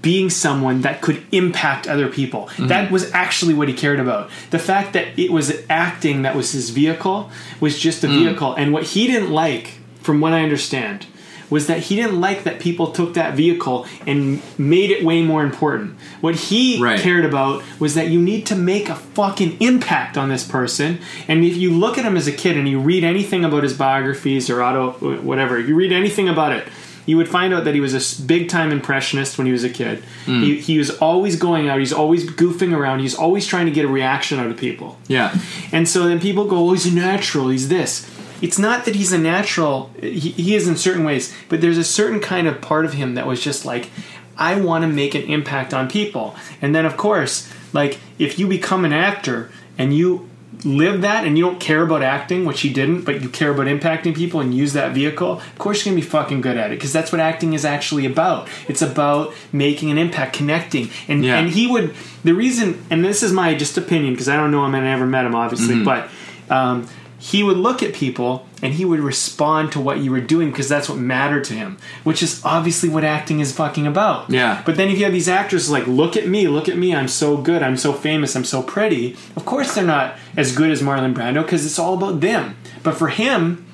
being 0.00 0.30
someone 0.30 0.82
that 0.82 1.00
could 1.00 1.26
impact 1.32 1.88
other 1.88 2.06
people. 2.06 2.42
Mm-hmm. 2.42 2.68
That 2.68 2.92
was 2.92 3.10
actually 3.10 3.52
what 3.52 3.66
he 3.66 3.74
cared 3.74 3.98
about. 3.98 4.30
The 4.50 4.60
fact 4.60 4.92
that 4.92 5.18
it 5.18 5.32
was 5.32 5.52
acting 5.68 6.22
that 6.22 6.36
was 6.36 6.52
his 6.52 6.70
vehicle 6.70 7.32
was 7.58 7.80
just 7.80 8.04
a 8.04 8.06
mm. 8.06 8.16
vehicle. 8.16 8.54
And 8.54 8.72
what 8.72 8.84
he 8.84 9.08
didn't 9.08 9.32
like, 9.32 9.80
from 10.02 10.20
what 10.20 10.32
I 10.32 10.44
understand, 10.44 11.06
was 11.50 11.66
that 11.66 11.78
he 11.78 11.96
didn't 11.96 12.20
like 12.20 12.44
that 12.44 12.60
people 12.60 12.92
took 12.92 13.14
that 13.14 13.34
vehicle 13.34 13.86
and 14.06 14.42
made 14.58 14.90
it 14.90 15.04
way 15.04 15.22
more 15.22 15.42
important. 15.42 15.96
What 16.20 16.34
he 16.34 16.80
right. 16.82 16.98
cared 16.98 17.24
about 17.24 17.62
was 17.78 17.94
that 17.94 18.08
you 18.08 18.20
need 18.20 18.46
to 18.46 18.56
make 18.56 18.88
a 18.88 18.94
fucking 18.94 19.58
impact 19.60 20.16
on 20.16 20.28
this 20.28 20.46
person. 20.46 20.98
And 21.28 21.44
if 21.44 21.56
you 21.56 21.70
look 21.70 21.98
at 21.98 22.04
him 22.04 22.16
as 22.16 22.26
a 22.26 22.32
kid 22.32 22.56
and 22.56 22.68
you 22.68 22.80
read 22.80 23.04
anything 23.04 23.44
about 23.44 23.62
his 23.62 23.74
biographies 23.74 24.50
or 24.50 24.62
auto 24.62 24.92
whatever, 25.22 25.58
if 25.58 25.68
you 25.68 25.74
read 25.74 25.92
anything 25.92 26.28
about 26.28 26.52
it, 26.52 26.66
you 27.06 27.16
would 27.16 27.28
find 27.28 27.54
out 27.54 27.64
that 27.64 27.74
he 27.74 27.80
was 27.80 27.94
a 27.94 28.22
big 28.24 28.48
time 28.48 28.72
impressionist 28.72 29.38
when 29.38 29.46
he 29.46 29.52
was 29.52 29.62
a 29.62 29.70
kid. 29.70 30.02
Mm. 30.24 30.42
He, 30.42 30.60
he 30.60 30.78
was 30.78 30.90
always 30.98 31.36
going 31.36 31.68
out, 31.68 31.78
he's 31.78 31.92
always 31.92 32.28
goofing 32.28 32.76
around, 32.76 32.98
he's 32.98 33.14
always 33.14 33.46
trying 33.46 33.66
to 33.66 33.72
get 33.72 33.84
a 33.84 33.88
reaction 33.88 34.40
out 34.40 34.50
of 34.50 34.56
people. 34.56 34.98
Yeah. 35.06 35.36
And 35.72 35.88
so 35.88 36.08
then 36.08 36.20
people 36.20 36.46
go, 36.46 36.68
oh, 36.68 36.72
he's 36.72 36.86
a 36.86 36.94
natural, 36.94 37.48
he's 37.48 37.68
this 37.68 38.10
it's 38.42 38.58
not 38.58 38.84
that 38.84 38.94
he's 38.94 39.12
a 39.12 39.18
natural 39.18 39.90
he, 40.00 40.30
he 40.30 40.54
is 40.54 40.68
in 40.68 40.76
certain 40.76 41.04
ways 41.04 41.34
but 41.48 41.60
there's 41.60 41.78
a 41.78 41.84
certain 41.84 42.20
kind 42.20 42.46
of 42.46 42.60
part 42.60 42.84
of 42.84 42.92
him 42.92 43.14
that 43.14 43.26
was 43.26 43.40
just 43.40 43.64
like 43.64 43.90
i 44.36 44.58
want 44.58 44.82
to 44.82 44.88
make 44.88 45.14
an 45.14 45.22
impact 45.22 45.72
on 45.72 45.88
people 45.88 46.34
and 46.60 46.74
then 46.74 46.86
of 46.86 46.96
course 46.96 47.52
like 47.72 47.98
if 48.18 48.38
you 48.38 48.46
become 48.46 48.84
an 48.84 48.92
actor 48.92 49.50
and 49.78 49.94
you 49.94 50.28
live 50.64 51.02
that 51.02 51.26
and 51.26 51.36
you 51.36 51.44
don't 51.44 51.60
care 51.60 51.82
about 51.82 52.02
acting 52.02 52.44
which 52.44 52.62
he 52.62 52.72
didn't 52.72 53.02
but 53.02 53.20
you 53.20 53.28
care 53.28 53.50
about 53.50 53.66
impacting 53.66 54.14
people 54.14 54.40
and 54.40 54.54
use 54.54 54.72
that 54.72 54.92
vehicle 54.92 55.32
of 55.32 55.58
course 55.58 55.84
you're 55.84 55.92
going 55.92 56.00
to 56.00 56.06
be 56.06 56.10
fucking 56.10 56.40
good 56.40 56.56
at 56.56 56.70
it 56.70 56.76
because 56.76 56.92
that's 56.92 57.12
what 57.12 57.20
acting 57.20 57.52
is 57.52 57.64
actually 57.64 58.06
about 58.06 58.48
it's 58.66 58.80
about 58.80 59.34
making 59.52 59.90
an 59.90 59.98
impact 59.98 60.32
connecting 60.32 60.88
and 61.08 61.24
yeah. 61.24 61.38
and 61.38 61.50
he 61.50 61.66
would 61.66 61.94
the 62.24 62.32
reason 62.32 62.82
and 62.90 63.04
this 63.04 63.22
is 63.22 63.32
my 63.32 63.54
just 63.54 63.76
opinion 63.76 64.14
because 64.14 64.28
i 64.28 64.36
don't 64.36 64.50
know 64.50 64.64
him 64.64 64.74
and 64.74 64.86
i 64.86 64.90
never 64.90 65.06
met 65.06 65.26
him 65.26 65.34
obviously 65.34 65.74
mm-hmm. 65.74 65.84
but 65.84 66.08
um, 66.48 66.88
he 67.18 67.42
would 67.42 67.56
look 67.56 67.82
at 67.82 67.94
people 67.94 68.46
and 68.62 68.74
he 68.74 68.84
would 68.84 69.00
respond 69.00 69.72
to 69.72 69.80
what 69.80 69.98
you 69.98 70.10
were 70.10 70.20
doing 70.20 70.50
because 70.50 70.68
that's 70.68 70.88
what 70.88 70.98
mattered 70.98 71.44
to 71.44 71.54
him, 71.54 71.78
which 72.04 72.22
is 72.22 72.42
obviously 72.44 72.88
what 72.88 73.04
acting 73.04 73.40
is 73.40 73.52
fucking 73.52 73.86
about. 73.86 74.28
Yeah. 74.30 74.62
But 74.66 74.76
then 74.76 74.88
if 74.88 74.98
you 74.98 75.04
have 75.04 75.12
these 75.12 75.28
actors 75.28 75.70
like, 75.70 75.86
look 75.86 76.16
at 76.16 76.28
me, 76.28 76.46
look 76.48 76.68
at 76.68 76.76
me, 76.76 76.94
I'm 76.94 77.08
so 77.08 77.36
good, 77.36 77.62
I'm 77.62 77.76
so 77.76 77.92
famous, 77.92 78.36
I'm 78.36 78.44
so 78.44 78.62
pretty. 78.62 79.16
Of 79.34 79.46
course 79.46 79.74
they're 79.74 79.84
not 79.84 80.16
as 80.36 80.54
good 80.54 80.70
as 80.70 80.82
Marlon 80.82 81.14
Brando 81.14 81.42
because 81.42 81.64
it's 81.64 81.78
all 81.78 81.94
about 81.94 82.20
them. 82.20 82.56
But 82.82 82.96
for 82.96 83.08
him, 83.08 83.66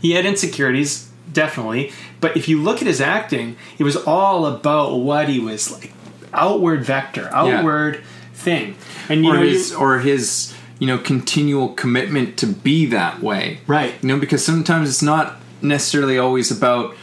he 0.00 0.12
had 0.12 0.24
insecurities, 0.24 1.10
definitely. 1.30 1.92
But 2.20 2.36
if 2.36 2.48
you 2.48 2.62
look 2.62 2.80
at 2.80 2.86
his 2.86 3.00
acting, 3.00 3.56
it 3.78 3.84
was 3.84 3.96
all 3.96 4.46
about 4.46 4.96
what 4.96 5.28
he 5.28 5.38
was 5.38 5.70
like, 5.70 5.92
outward 6.32 6.82
vector, 6.82 7.28
outward 7.32 7.96
yeah. 7.96 8.02
thing, 8.32 8.76
and 9.10 9.24
you 9.24 9.30
or 9.30 9.34
know, 9.34 9.42
his, 9.42 9.70
you, 9.70 9.76
or 9.76 9.98
his 9.98 10.53
you 10.78 10.86
know 10.86 10.98
continual 10.98 11.68
commitment 11.70 12.36
to 12.36 12.46
be 12.46 12.86
that 12.86 13.20
way 13.22 13.58
right 13.66 13.94
you 14.02 14.08
know 14.08 14.18
because 14.18 14.44
sometimes 14.44 14.88
it's 14.88 15.02
not 15.02 15.36
necessarily 15.62 16.18
always 16.18 16.50
about 16.50 16.94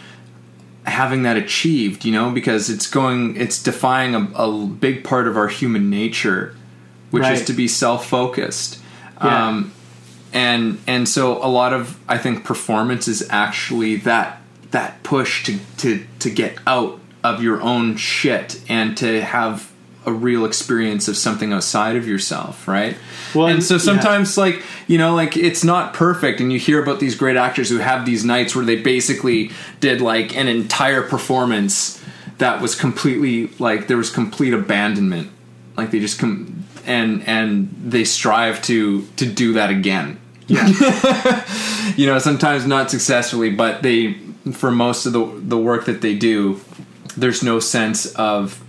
having 0.86 1.24
that 1.24 1.38
achieved 1.38 2.03
you 2.03 2.11
know 2.11 2.32
because 2.32 2.69
it's 2.69 2.89
going 2.89 3.36
it's 3.38 3.61
defying 3.61 4.15
a, 4.15 4.32
a 4.36 4.65
big 4.65 5.03
part 5.03 5.28
of 5.28 5.38
our 5.38 5.47
human 5.47 5.89
nature 5.89 6.55
which 7.11 7.24
right. 7.24 7.34
is 7.34 7.45
to 7.45 7.53
be 7.53 7.67
self-focused 7.67 8.80
yeah. 9.24 9.47
um, 9.47 9.72
and 10.34 10.80
and 10.88 11.07
so 11.07 11.43
a 11.43 11.47
lot 11.47 11.74
of 11.74 11.99
i 12.07 12.17
think 12.17 12.43
performance 12.43 13.07
is 13.07 13.28
actually 13.30 13.95
that 13.95 14.41
that 14.72 15.01
push 15.03 15.43
to 15.43 15.59
to 15.78 16.05
to 16.19 16.30
get 16.30 16.57
out 16.65 16.99
of 17.24 17.43
your 17.43 17.61
own 17.61 17.95
shit 17.95 18.61
and 18.67 18.97
to 18.97 19.22
have 19.22 19.72
a 20.06 20.12
real 20.12 20.45
experience 20.45 21.08
of 21.08 21.16
something 21.16 21.54
outside 21.54 21.95
of 21.95 22.08
yourself, 22.08 22.68
right? 22.68 22.97
Well, 23.36 23.47
and 23.47 23.64
so 23.64 23.78
sometimes, 23.78 24.36
yeah. 24.36 24.43
like 24.43 24.64
you 24.88 24.97
know, 24.97 25.14
like 25.14 25.38
it's 25.38 25.64
not 25.64 25.93
perfect, 25.93 26.39
and 26.39 26.52
you 26.52 26.60
hear 26.60 26.82
about 26.82 26.99
these 26.99 27.16
great 27.16 27.38
actors 27.38 27.70
who 27.70 27.78
have 27.78 28.06
these 28.06 28.26
nights 28.26 28.56
where 28.56 28.66
they 28.66 28.82
basically 28.82 29.52
did 29.80 30.02
like 30.02 30.36
an 30.36 30.47
entire 30.47 31.04
performance 31.04 32.04
that 32.39 32.62
was 32.62 32.74
completely 32.74 33.47
like 33.60 33.88
there 33.88 33.97
was 33.97 34.10
complete 34.10 34.54
abandonment, 34.54 35.30
like 35.78 35.91
they 35.91 35.99
just 35.99 36.20
come 36.20 36.66
and 36.86 37.24
and 37.28 37.74
they 37.84 38.04
strive 38.04 38.62
to 38.64 39.06
to 39.18 39.26
do 39.26 39.54
that 39.54 39.70
again. 39.70 40.20
Yeah, 40.47 41.45
you 41.95 42.08
know, 42.08 42.18
sometimes 42.18 42.66
not 42.66 42.89
successfully, 42.89 43.52
but 43.52 43.84
they 43.84 44.14
for 44.52 44.72
most 44.72 45.06
of 45.06 45.14
the 45.14 45.26
the 45.38 45.58
work 45.58 45.86
that 45.86 46.02
they 46.02 46.16
do, 46.16 46.60
there's 47.16 47.43
no 47.43 47.60
sense 47.60 48.08
of 48.16 48.64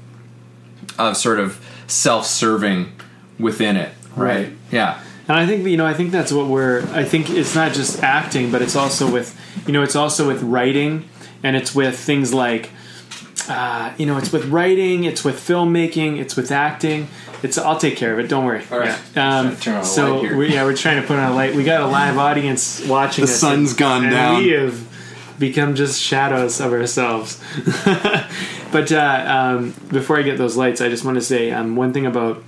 of 0.99 1.17
sort 1.17 1.39
of 1.39 1.61
self-serving 1.87 2.93
within 3.39 3.77
it, 3.77 3.93
right? 4.17 4.47
right? 4.47 4.53
Yeah. 4.71 5.03
And 5.29 5.37
I 5.37 5.47
think 5.47 5.67
you 5.67 5.77
know, 5.77 5.87
I 5.87 5.95
think 5.95 6.11
that's 6.11 6.33
what 6.33 6.49
we're. 6.49 6.83
I 6.93 7.05
think 7.05 7.31
it's 7.31 7.55
not 7.55 7.73
just 7.73 8.03
acting, 8.03 8.51
but 8.51 8.61
it's 8.61 8.77
also 8.77 9.11
with, 9.11 9.39
you 9.67 9.73
know, 9.73 9.83
it's 9.83 9.97
also 9.97 10.27
with 10.27 10.43
writing, 10.43 11.09
and 11.43 11.57
it's 11.57 11.75
with 11.75 11.99
things 11.99 12.35
like, 12.35 12.71
uh, 13.49 13.93
you 13.99 14.07
know, 14.07 14.19
it's 14.19 14.33
with 14.33 14.47
writing, 14.47 15.05
it's 15.05 15.25
with 15.25 15.37
filmmaking, 15.37 16.19
it's 16.19 16.37
with 16.37 16.51
acting. 16.51 17.09
It's. 17.43 17.57
I'll 17.57 17.79
take 17.79 17.97
care 17.97 18.13
of 18.13 18.19
it. 18.19 18.29
Don't 18.29 18.45
worry. 18.45 18.65
All 18.71 18.81
right. 18.81 18.99
Yeah. 19.15 19.39
Um, 19.39 19.85
so 19.85 20.37
we, 20.37 20.53
yeah, 20.53 20.65
we're 20.65 20.77
trying 20.77 21.01
to 21.01 21.07
put 21.07 21.19
on 21.19 21.33
a 21.33 21.35
light. 21.35 21.55
We 21.55 21.65
got 21.65 21.83
a 21.83 21.87
live 21.87 22.19
audience 22.19 22.85
watching. 22.87 23.25
The 23.25 23.31
sun's 23.31 23.71
and, 23.71 23.79
gone 23.79 24.03
and 24.05 24.13
down. 24.13 24.43
We 24.43 24.51
have 24.51 24.89
become 25.39 25.75
just 25.75 26.01
shadows 26.01 26.61
of 26.61 26.73
ourselves. 26.73 27.43
But 28.73 28.91
uh, 28.91 29.25
um, 29.29 29.75
before 29.91 30.19
I 30.19 30.23
get 30.23 30.39
those 30.39 30.57
lights, 30.57 30.81
I 30.81 30.89
just 30.89 31.05
want 31.05 31.17
to 31.17 31.23
say 31.23 31.51
um, 31.51 31.77
one 31.77 31.93
thing 31.93 32.07
about 32.07 32.43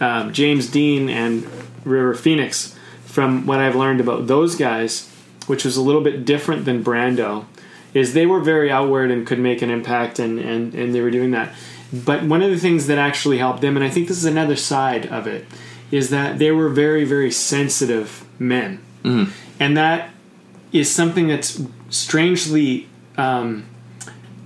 um, 0.00 0.32
James 0.32 0.70
Dean 0.70 1.08
and 1.10 1.46
River 1.84 2.14
Phoenix. 2.14 2.74
From 3.04 3.46
what 3.46 3.58
I've 3.58 3.74
learned 3.74 4.00
about 4.00 4.28
those 4.28 4.54
guys, 4.54 5.10
which 5.46 5.64
was 5.64 5.76
a 5.76 5.82
little 5.82 6.02
bit 6.02 6.24
different 6.24 6.64
than 6.64 6.84
Brando, 6.84 7.46
is 7.92 8.14
they 8.14 8.26
were 8.26 8.38
very 8.38 8.70
outward 8.70 9.10
and 9.10 9.26
could 9.26 9.40
make 9.40 9.60
an 9.62 9.70
impact, 9.70 10.18
and, 10.18 10.38
and, 10.38 10.74
and 10.74 10.94
they 10.94 11.00
were 11.00 11.10
doing 11.10 11.32
that. 11.32 11.52
But 11.92 12.22
one 12.22 12.42
of 12.42 12.50
the 12.50 12.58
things 12.58 12.86
that 12.86 12.98
actually 12.98 13.38
helped 13.38 13.60
them, 13.60 13.76
and 13.76 13.84
I 13.84 13.88
think 13.88 14.08
this 14.08 14.18
is 14.18 14.26
another 14.26 14.56
side 14.56 15.06
of 15.06 15.26
it, 15.26 15.46
is 15.90 16.10
that 16.10 16.38
they 16.38 16.52
were 16.52 16.68
very, 16.68 17.04
very 17.04 17.30
sensitive 17.30 18.24
men. 18.38 18.84
Mm. 19.02 19.30
And 19.58 19.76
that 19.76 20.10
is 20.70 20.90
something 20.90 21.28
that's 21.28 21.62
strangely 21.88 22.88
um, 23.16 23.64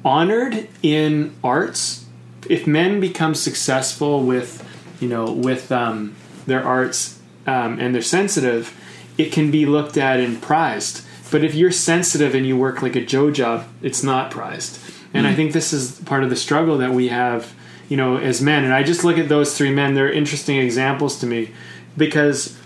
honored 0.05 0.69
in 0.83 1.35
arts. 1.43 2.07
If 2.49 2.67
men 2.67 3.01
become 3.01 3.35
successful 3.35 4.23
with, 4.23 4.67
you 5.01 5.09
know, 5.09 5.31
with 5.33 5.71
um, 5.71 6.17
their 6.47 6.65
arts 6.65 7.21
um, 7.47 7.79
and 7.79 7.95
they're 7.95 8.03
sensitive, 8.03 8.77
it 9.19 9.33
can 9.33 9.51
be 9.51 9.67
looked 9.67 9.97
at 9.97 10.21
and 10.21 10.41
prized. 10.41 11.07
But 11.31 11.45
if 11.45 11.55
you're 11.55 11.73
sensitive 11.73 12.35
and 12.35 12.47
you 12.47 12.57
work 12.57 12.83
like 12.83 12.97
a 12.97 13.05
Joe 13.05 13.31
job, 13.31 13.67
it's 13.81 14.03
not 14.03 14.31
prized. 14.31 14.79
And 15.15 15.25
mm-hmm. 15.25 15.33
I 15.33 15.35
think 15.35 15.53
this 15.53 15.73
is 15.73 16.01
part 16.01 16.25
of 16.25 16.31
the 16.31 16.37
struggle 16.37 16.79
that 16.79 16.93
we 16.93 17.09
have, 17.09 17.55
you 17.89 17.97
know, 17.97 18.17
as 18.17 18.43
men. 18.43 18.65
And 18.65 18.73
I 18.73 18.83
just 18.83 19.05
look 19.05 19.19
at 19.19 19.29
those 19.29 19.57
three 19.57 19.73
men; 19.73 19.95
they're 19.95 20.13
interesting 20.13 20.59
examples 20.59 21.19
to 21.21 21.27
me 21.27 21.51
because 21.97 22.59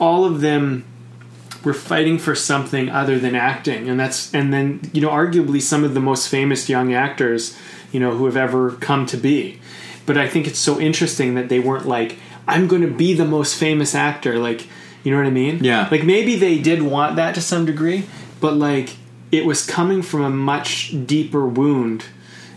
all 0.00 0.24
of 0.24 0.40
them 0.40 0.84
we're 1.64 1.72
fighting 1.72 2.18
for 2.18 2.34
something 2.34 2.88
other 2.88 3.18
than 3.18 3.34
acting. 3.34 3.88
And 3.88 3.98
that's 3.98 4.32
and 4.34 4.52
then 4.52 4.90
you 4.92 5.00
know 5.00 5.10
arguably 5.10 5.60
some 5.60 5.84
of 5.84 5.94
the 5.94 6.00
most 6.00 6.28
famous 6.28 6.68
young 6.68 6.92
actors 6.92 7.56
you 7.92 8.00
know 8.00 8.12
who 8.12 8.26
have 8.26 8.36
ever 8.36 8.72
come 8.72 9.06
to 9.06 9.16
be. 9.16 9.60
But 10.06 10.18
i 10.18 10.28
think 10.28 10.46
it's 10.46 10.58
so 10.58 10.78
interesting 10.78 11.34
that 11.34 11.48
they 11.48 11.60
weren't 11.60 11.86
like 11.86 12.18
i'm 12.46 12.68
going 12.68 12.82
to 12.82 12.92
be 12.92 13.14
the 13.14 13.24
most 13.24 13.56
famous 13.58 13.94
actor 13.94 14.38
like 14.38 14.68
you 15.02 15.10
know 15.10 15.18
what 15.18 15.26
i 15.26 15.30
mean? 15.30 15.62
Yeah. 15.64 15.88
Like 15.90 16.04
maybe 16.04 16.36
they 16.36 16.58
did 16.58 16.82
want 16.82 17.16
that 17.16 17.34
to 17.36 17.40
some 17.40 17.64
degree 17.64 18.04
but 18.40 18.54
like 18.54 18.96
it 19.32 19.46
was 19.46 19.64
coming 19.64 20.02
from 20.02 20.22
a 20.22 20.30
much 20.30 20.94
deeper 21.06 21.44
wound. 21.46 22.04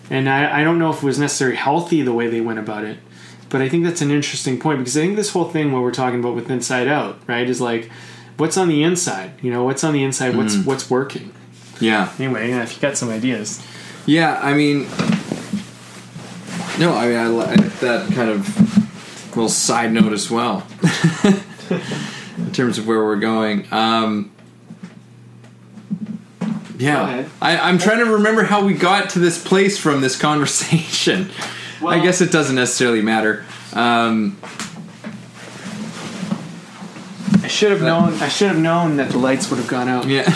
And 0.10 0.30
I, 0.30 0.62
I 0.62 0.64
don't 0.64 0.78
know 0.78 0.92
if 0.92 0.98
it 0.98 1.04
was 1.04 1.18
necessarily 1.18 1.58
healthy 1.58 2.02
the 2.02 2.14
way 2.14 2.28
they 2.28 2.42
went 2.42 2.60
about 2.60 2.84
it 2.84 3.00
but 3.50 3.62
i 3.62 3.70
think 3.70 3.84
that's 3.84 4.02
an 4.02 4.12
interesting 4.12 4.60
point 4.60 4.80
because 4.80 4.98
i 4.98 5.02
think 5.02 5.16
this 5.16 5.32
whole 5.32 5.50
thing 5.50 5.72
what 5.72 5.82
we're 5.82 5.92
talking 5.92 6.20
about 6.20 6.36
with 6.36 6.50
inside 6.50 6.88
out 6.88 7.20
right 7.28 7.50
is 7.50 7.62
like 7.62 7.90
what's 8.38 8.58
on 8.58 8.68
the 8.68 8.84
inside? 8.84 9.32
You 9.42 9.52
know, 9.52 9.64
what's 9.64 9.84
on 9.84 9.94
the 9.94 10.04
inside? 10.04 10.36
What's 10.36 10.56
mm. 10.56 10.66
what's 10.66 10.90
working? 10.90 11.34
Yeah. 11.80 12.12
Anyway, 12.18 12.50
yeah, 12.50 12.64
if 12.64 12.76
you 12.76 12.82
got 12.82 12.98
some 12.98 13.10
ideas. 13.10 13.64
Yeah, 14.06 14.40
I 14.42 14.54
mean, 14.54 14.88
No, 16.80 16.94
I 16.94 17.08
mean 17.08 17.18
I, 17.18 17.28
li- 17.28 17.56
that 17.82 18.12
kind 18.14 18.30
of 18.30 19.36
little 19.36 19.50
side 19.50 19.92
note 19.92 20.14
as 20.14 20.32
well, 20.32 20.66
in 22.38 22.52
terms 22.54 22.78
of 22.78 22.88
where 22.88 23.04
we're 23.04 23.18
going. 23.18 23.68
Um, 23.72 24.32
yeah, 26.78 27.04
ahead. 27.04 27.30
I, 27.42 27.58
I'm 27.58 27.78
trying 27.78 28.00
to 28.00 28.14
remember 28.14 28.44
how 28.44 28.66
we 28.66 28.74
got 28.74 29.12
to 29.12 29.20
this 29.20 29.44
place 29.44 29.78
from 29.78 30.02
this 30.02 30.18
conversation. 30.18 31.30
Well, 31.82 31.94
I 31.94 32.00
guess 32.00 32.22
it 32.22 32.32
doesn't 32.32 32.56
necessarily 32.56 33.02
matter. 33.02 33.46
Um, 33.74 34.38
I 37.48 37.50
should 37.50 37.72
have 37.72 37.82
known. 37.82 38.14
I 38.16 38.28
should 38.28 38.50
have 38.50 38.60
known 38.60 38.98
that 38.98 39.10
the 39.12 39.18
lights 39.18 39.50
would 39.50 39.56
have 39.56 39.70
gone 39.70 39.88
out. 39.88 40.06
yeah, 40.06 40.30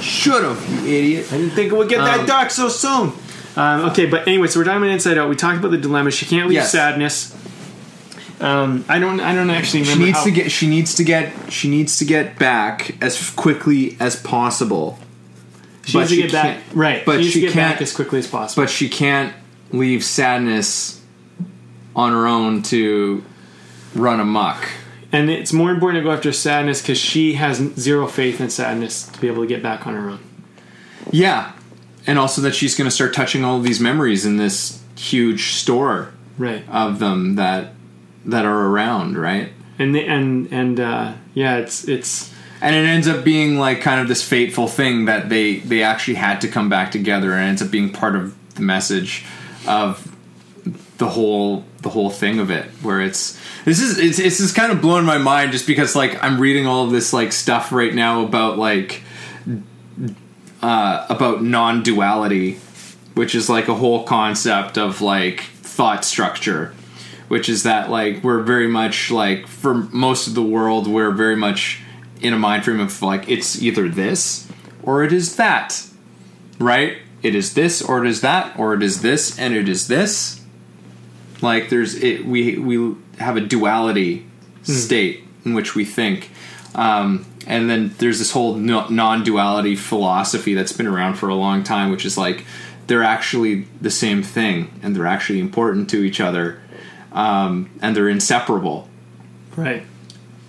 should 0.00 0.42
have, 0.42 0.66
you 0.82 0.96
idiot. 0.96 1.26
I 1.30 1.36
didn't 1.36 1.50
think 1.50 1.70
it 1.70 1.76
would 1.76 1.90
get 1.90 1.98
that 1.98 2.20
Um, 2.20 2.26
dark 2.26 2.50
so 2.50 2.70
soon. 2.70 3.12
Um, 3.54 3.90
okay, 3.90 4.06
but 4.06 4.26
anyway, 4.26 4.46
so 4.46 4.58
we're 4.58 4.64
talking 4.64 4.78
about 4.80 4.92
Inside 4.92 5.18
Out. 5.18 5.28
We 5.28 5.36
talked 5.36 5.58
about 5.58 5.72
the 5.72 5.76
dilemma. 5.76 6.10
She 6.10 6.24
can't 6.24 6.46
leave 6.48 6.54
Yes. 6.54 6.72
sadness. 6.72 7.36
Um, 8.40 8.86
I 8.88 8.98
don't. 8.98 9.20
I 9.20 9.34
don't 9.34 9.50
actually 9.50 9.84
She 9.84 9.90
remember. 9.90 10.06
needs 10.06 10.18
how- 10.20 10.24
to 10.24 10.30
get. 10.30 10.50
She 10.50 10.66
needs 10.68 10.94
to 10.94 11.04
get. 11.04 11.32
She 11.52 11.68
needs 11.68 11.98
to 11.98 12.06
get 12.06 12.38
back 12.38 12.96
as 13.02 13.28
quickly 13.32 13.98
as 14.00 14.16
possible. 14.16 14.98
She 15.84 15.92
but 15.92 15.98
needs 16.00 16.10
to 16.12 16.16
get 16.16 16.32
back. 16.32 16.44
can't- 16.44 16.62
Right. 16.72 17.04
but 17.04 17.16
she 17.16 17.18
needs 17.24 17.32
to 17.34 17.40
get 17.40 17.52
can't- 17.52 17.74
back 17.74 17.82
as 17.82 17.92
quickly 17.92 18.20
as 18.20 18.26
possible. 18.26 18.62
but 18.62 18.70
she 18.70 18.88
can't 18.88 19.34
leave 19.70 20.02
sadness 20.02 20.98
on 21.94 22.12
her 22.12 22.26
own 22.26 22.62
to 22.62 23.22
run 23.94 24.18
amok. 24.18 24.66
And 25.12 25.30
it's 25.30 25.52
more 25.52 25.70
important 25.70 26.02
to 26.02 26.04
go 26.08 26.12
after 26.14 26.32
sadness 26.32 26.80
because 26.82 26.98
she 26.98 27.34
has 27.34 27.58
zero 27.78 28.06
faith 28.06 28.40
in 28.40 28.50
sadness 28.50 29.06
to 29.08 29.20
be 29.20 29.26
able 29.28 29.42
to 29.42 29.48
get 29.48 29.62
back 29.62 29.86
on 29.86 29.94
her 29.94 30.10
own. 30.10 30.20
Yeah, 31.10 31.52
and 32.06 32.18
also 32.18 32.40
that 32.42 32.54
she's 32.54 32.76
going 32.76 32.86
to 32.88 32.94
start 32.94 33.12
touching 33.14 33.44
all 33.44 33.58
of 33.58 33.64
these 33.64 33.80
memories 33.80 34.24
in 34.26 34.36
this 34.36 34.82
huge 34.96 35.52
store 35.54 36.12
Right. 36.38 36.64
of 36.70 36.98
them 36.98 37.34
that 37.36 37.74
that 38.24 38.44
are 38.44 38.66
around, 38.68 39.16
right? 39.18 39.52
And 39.78 39.94
the, 39.94 40.04
and 40.06 40.50
and 40.52 40.80
uh, 40.80 41.14
yeah, 41.34 41.56
it's 41.58 41.86
it's 41.88 42.32
And 42.60 42.74
it 42.74 42.86
ends 42.86 43.08
up 43.08 43.24
being 43.24 43.58
like 43.58 43.80
kind 43.80 44.00
of 44.00 44.08
this 44.08 44.26
fateful 44.26 44.68
thing 44.68 45.04
that 45.06 45.28
they 45.28 45.56
they 45.58 45.82
actually 45.82 46.14
had 46.14 46.40
to 46.40 46.48
come 46.48 46.68
back 46.68 46.90
together, 46.92 47.32
and 47.32 47.44
it 47.44 47.48
ends 47.48 47.62
up 47.62 47.70
being 47.70 47.90
part 47.92 48.16
of 48.16 48.34
the 48.54 48.62
message 48.62 49.24
of 49.66 50.08
the 50.98 51.08
whole 51.08 51.64
the 51.82 51.90
whole 51.90 52.10
thing 52.10 52.38
of 52.38 52.50
it 52.50 52.64
where 52.82 53.00
it's 53.00 53.38
this 53.64 53.80
is 53.80 53.98
it's, 53.98 54.18
it's 54.18 54.38
just 54.38 54.54
kind 54.54 54.72
of 54.72 54.80
blowing 54.80 55.04
my 55.04 55.18
mind 55.18 55.52
just 55.52 55.66
because 55.66 55.94
like 55.94 56.22
i'm 56.22 56.40
reading 56.40 56.66
all 56.66 56.86
this 56.86 57.12
like 57.12 57.32
stuff 57.32 57.72
right 57.72 57.94
now 57.94 58.24
about 58.24 58.58
like 58.58 59.02
uh 60.62 61.06
about 61.08 61.42
non-duality 61.42 62.54
which 63.14 63.34
is 63.34 63.48
like 63.48 63.68
a 63.68 63.74
whole 63.74 64.04
concept 64.04 64.78
of 64.78 65.00
like 65.00 65.40
thought 65.40 66.04
structure 66.04 66.74
which 67.28 67.48
is 67.48 67.64
that 67.64 67.90
like 67.90 68.22
we're 68.22 68.42
very 68.42 68.68
much 68.68 69.10
like 69.10 69.46
for 69.46 69.74
most 69.74 70.26
of 70.26 70.34
the 70.34 70.42
world 70.42 70.86
we're 70.86 71.10
very 71.10 71.36
much 71.36 71.80
in 72.20 72.32
a 72.32 72.38
mind 72.38 72.64
frame 72.64 72.80
of 72.80 73.02
like 73.02 73.28
it's 73.28 73.60
either 73.60 73.88
this 73.88 74.48
or 74.84 75.02
it 75.02 75.12
is 75.12 75.36
that 75.36 75.86
right? 76.62 76.98
It 77.22 77.34
is 77.34 77.54
this 77.54 77.82
or 77.82 78.04
it 78.04 78.08
is 78.08 78.20
that 78.22 78.58
or 78.58 78.74
it 78.74 78.82
is 78.82 79.02
this 79.02 79.38
and 79.38 79.54
it 79.54 79.68
is 79.68 79.88
this 79.88 80.41
like 81.42 81.68
there's 81.70 81.94
it 81.94 82.24
we 82.24 82.58
we 82.58 82.96
have 83.18 83.36
a 83.36 83.40
duality 83.40 84.26
state 84.62 85.24
in 85.44 85.54
which 85.54 85.74
we 85.74 85.84
think. 85.84 86.30
Um, 86.74 87.26
and 87.46 87.68
then 87.68 87.94
there's 87.98 88.18
this 88.18 88.30
whole 88.30 88.54
no, 88.54 88.88
non-duality 88.88 89.76
philosophy 89.76 90.54
that's 90.54 90.72
been 90.72 90.86
around 90.86 91.14
for 91.14 91.28
a 91.28 91.34
long 91.34 91.64
time 91.64 91.90
which 91.90 92.06
is 92.06 92.16
like 92.16 92.44
they're 92.86 93.02
actually 93.02 93.66
the 93.80 93.90
same 93.90 94.22
thing 94.22 94.70
and 94.82 94.94
they're 94.96 95.06
actually 95.06 95.40
important 95.40 95.90
to 95.90 96.02
each 96.02 96.20
other 96.20 96.60
um, 97.12 97.70
and 97.82 97.94
they're 97.96 98.08
inseparable. 98.08 98.88
Right. 99.54 99.84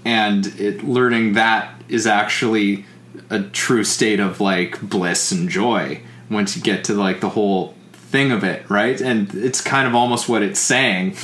and 0.05 0.47
it 0.59 0.83
learning 0.83 1.33
that 1.33 1.81
is 1.89 2.07
actually 2.07 2.85
a 3.29 3.41
true 3.41 3.83
state 3.83 4.19
of 4.21 4.39
like 4.39 4.79
bliss 4.81 5.31
and 5.31 5.49
joy 5.49 6.01
once 6.29 6.55
you 6.55 6.63
get 6.63 6.85
to 6.85 6.93
like 6.93 7.19
the 7.19 7.29
whole 7.29 7.75
thing 8.13 8.31
of 8.31 8.43
it 8.43 8.69
right? 8.69 9.01
And 9.01 9.33
it's 9.33 9.59
kind 9.59 9.87
of 9.87 9.95
almost 9.95 10.29
what 10.29 10.43
it's 10.43 10.59
saying 10.59 11.17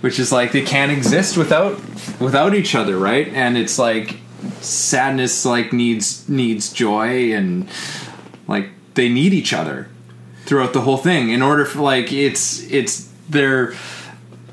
which 0.00 0.18
is 0.18 0.32
like 0.32 0.52
they 0.52 0.62
can't 0.62 0.90
exist 0.90 1.36
without 1.36 1.78
without 2.18 2.54
each 2.54 2.74
other 2.74 2.96
right? 2.96 3.28
And 3.28 3.58
it's 3.58 3.78
like 3.78 4.16
sadness 4.60 5.44
like 5.44 5.72
needs 5.72 6.26
needs 6.28 6.72
joy 6.72 7.34
and 7.34 7.68
like 8.48 8.70
they 8.94 9.08
need 9.08 9.34
each 9.34 9.52
other 9.52 9.88
throughout 10.46 10.72
the 10.72 10.80
whole 10.80 10.96
thing. 10.96 11.28
In 11.28 11.42
order 11.42 11.66
for 11.66 11.80
like 11.80 12.10
it's 12.10 12.62
it's 12.72 13.10
their 13.28 13.74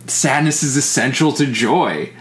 sadness 0.07 0.63
is 0.63 0.75
essential 0.75 1.31
to 1.33 1.45
joy. 1.45 2.11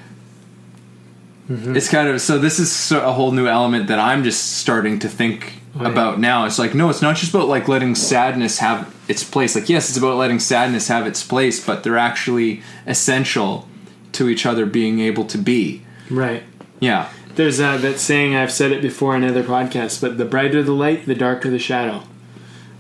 Mm-hmm. 1.48 1.76
It's 1.76 1.88
kind 1.88 2.08
of 2.08 2.20
so 2.20 2.38
this 2.38 2.60
is 2.60 2.92
a 2.92 3.12
whole 3.12 3.32
new 3.32 3.46
element 3.46 3.86
that 3.88 4.00
i'm 4.00 4.24
just 4.24 4.56
starting 4.56 4.98
to 4.98 5.08
think 5.08 5.60
Oh, 5.78 5.82
yeah. 5.82 5.88
about 5.90 6.18
now 6.18 6.46
it's 6.46 6.58
like 6.58 6.74
no 6.74 6.88
it's 6.88 7.02
not 7.02 7.16
just 7.16 7.34
about 7.34 7.48
like 7.48 7.68
letting 7.68 7.94
sadness 7.94 8.58
have 8.60 8.94
its 9.08 9.22
place 9.22 9.54
like 9.54 9.68
yes 9.68 9.88
it's 9.90 9.98
about 9.98 10.16
letting 10.16 10.38
sadness 10.40 10.88
have 10.88 11.06
its 11.06 11.22
place 11.22 11.64
but 11.64 11.82
they're 11.84 11.98
actually 11.98 12.62
essential 12.86 13.68
to 14.12 14.28
each 14.28 14.46
other 14.46 14.64
being 14.64 15.00
able 15.00 15.24
to 15.26 15.36
be 15.38 15.82
Right. 16.08 16.44
yeah 16.80 17.10
There's 17.34 17.60
uh, 17.60 17.76
that 17.78 17.98
saying 17.98 18.34
I've 18.34 18.52
said 18.52 18.72
it 18.72 18.80
before 18.80 19.14
in 19.14 19.22
other 19.24 19.42
podcasts, 19.44 20.00
but 20.00 20.16
the 20.16 20.24
brighter 20.24 20.62
the 20.62 20.72
light, 20.72 21.04
the 21.04 21.14
darker 21.14 21.50
the 21.50 21.58
shadow. 21.58 22.02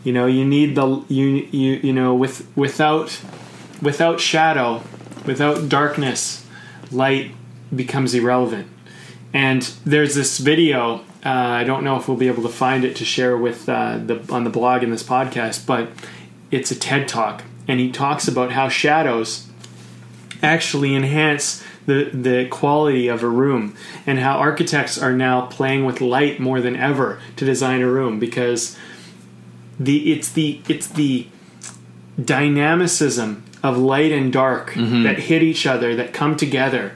You 0.02 0.12
know, 0.14 0.24
you 0.26 0.44
need 0.46 0.74
the 0.76 1.04
you 1.08 1.26
you 1.50 1.72
you 1.82 1.92
know 1.92 2.14
with 2.14 2.46
without 2.56 3.20
without 3.82 4.18
shadow, 4.20 4.80
without 5.26 5.68
darkness, 5.68 6.46
light 6.90 7.32
becomes 7.74 8.14
irrelevant. 8.14 8.68
And 9.34 9.62
there's 9.84 10.14
this 10.14 10.38
video. 10.38 11.04
Uh, 11.26 11.28
I 11.28 11.64
don't 11.64 11.82
know 11.82 11.96
if 11.96 12.06
we'll 12.06 12.16
be 12.16 12.28
able 12.28 12.44
to 12.44 12.48
find 12.48 12.84
it 12.84 12.94
to 12.96 13.04
share 13.04 13.36
with 13.36 13.68
uh, 13.68 13.98
the 13.98 14.24
on 14.32 14.44
the 14.44 14.50
blog 14.50 14.84
in 14.84 14.90
this 14.90 15.02
podcast, 15.02 15.66
but 15.66 15.88
it's 16.52 16.70
a 16.70 16.76
TED 16.78 17.08
talk, 17.08 17.42
and 17.66 17.80
he 17.80 17.90
talks 17.90 18.28
about 18.28 18.52
how 18.52 18.68
shadows 18.68 19.48
actually 20.40 20.94
enhance 20.94 21.64
the 21.86 22.10
the 22.12 22.46
quality 22.48 23.08
of 23.08 23.24
a 23.24 23.28
room 23.28 23.74
and 24.06 24.20
how 24.20 24.36
architects 24.38 25.02
are 25.02 25.12
now 25.12 25.46
playing 25.46 25.84
with 25.84 26.00
light 26.00 26.38
more 26.38 26.60
than 26.60 26.76
ever 26.76 27.20
to 27.34 27.44
design 27.44 27.82
a 27.82 27.88
room 27.90 28.20
because 28.20 28.76
the 29.80 30.12
it's 30.12 30.30
the 30.30 30.60
it's 30.68 30.86
the 30.86 31.26
dynamicism 32.22 33.42
of 33.64 33.76
light 33.76 34.12
and 34.12 34.32
dark 34.32 34.74
that 35.02 35.18
hit 35.18 35.42
each 35.42 35.66
other 35.66 35.96
that 35.96 36.12
come 36.12 36.36
together 36.36 36.92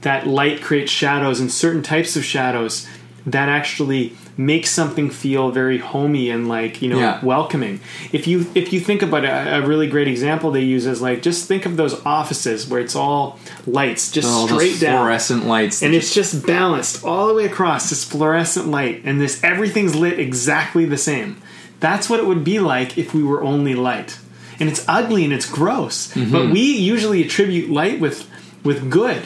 that 0.00 0.26
light 0.26 0.60
creates 0.60 0.90
shadows 0.90 1.38
and 1.38 1.52
certain 1.52 1.82
types 1.82 2.16
of 2.16 2.24
shadows 2.24 2.88
that 3.26 3.48
actually 3.48 4.12
makes 4.36 4.70
something 4.70 5.10
feel 5.10 5.50
very 5.50 5.76
homey 5.78 6.30
and 6.30 6.48
like 6.48 6.80
you 6.80 6.88
know 6.88 6.98
Yeah. 6.98 7.24
welcoming. 7.24 7.80
If 8.12 8.26
you 8.26 8.46
if 8.54 8.72
you 8.72 8.80
think 8.80 9.02
about 9.02 9.24
a, 9.24 9.56
a 9.58 9.66
really 9.66 9.86
great 9.88 10.08
example 10.08 10.50
they 10.50 10.62
use 10.62 10.86
is 10.86 11.02
like 11.02 11.20
just 11.22 11.46
think 11.46 11.66
of 11.66 11.76
those 11.76 11.94
offices 12.06 12.66
where 12.66 12.80
it's 12.80 12.96
all 12.96 13.38
lights 13.66 14.10
just 14.10 14.26
all 14.28 14.48
straight 14.48 14.80
down. 14.80 14.96
fluorescent 14.98 15.46
lights 15.46 15.82
and 15.82 15.94
it's 15.94 16.14
just 16.14 16.46
balanced 16.46 17.04
all 17.04 17.28
the 17.28 17.34
way 17.34 17.44
across 17.44 17.90
this 17.90 18.04
fluorescent 18.04 18.68
light 18.68 19.02
and 19.04 19.20
this 19.20 19.42
everything's 19.44 19.94
lit 19.94 20.18
exactly 20.18 20.84
the 20.86 20.98
same. 20.98 21.36
That's 21.80 22.08
what 22.08 22.20
it 22.20 22.26
would 22.26 22.44
be 22.44 22.58
like 22.58 22.96
if 22.98 23.12
we 23.14 23.22
were 23.22 23.42
only 23.42 23.74
light. 23.74 24.18
And 24.58 24.68
it's 24.68 24.84
ugly 24.88 25.24
and 25.24 25.32
it's 25.32 25.48
gross 25.50 26.12
Mm-hmm. 26.14 26.32
but 26.32 26.50
we 26.50 26.60
usually 26.60 27.22
attribute 27.22 27.70
light 27.70 28.00
with 28.00 28.26
with 28.64 28.90
good. 28.90 29.22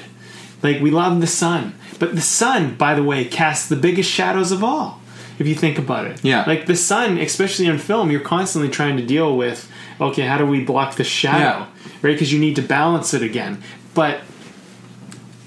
Like 0.62 0.80
we 0.80 0.90
love 0.90 1.20
the 1.20 1.26
sun 1.28 1.74
but 1.98 2.14
the 2.14 2.20
sun 2.20 2.74
by 2.76 2.94
the 2.94 3.02
way 3.02 3.24
casts 3.24 3.68
the 3.68 3.76
biggest 3.76 4.10
shadows 4.10 4.50
of 4.52 4.62
all 4.64 5.00
if 5.38 5.46
you 5.46 5.54
think 5.54 5.78
about 5.78 6.06
it 6.06 6.20
Yeah. 6.24 6.44
like 6.46 6.66
the 6.66 6.76
sun 6.76 7.18
especially 7.18 7.66
in 7.66 7.78
film 7.78 8.10
you're 8.10 8.20
constantly 8.20 8.70
trying 8.70 8.96
to 8.96 9.04
deal 9.04 9.36
with 9.36 9.68
okay 10.00 10.22
how 10.22 10.38
do 10.38 10.46
we 10.46 10.64
block 10.64 10.96
the 10.96 11.04
shadow 11.04 11.38
Yeah. 11.64 11.66
right 12.02 12.12
because 12.14 12.32
you 12.32 12.38
need 12.40 12.56
to 12.56 12.62
balance 12.62 13.14
it 13.14 13.22
again 13.22 13.62
but 13.94 14.20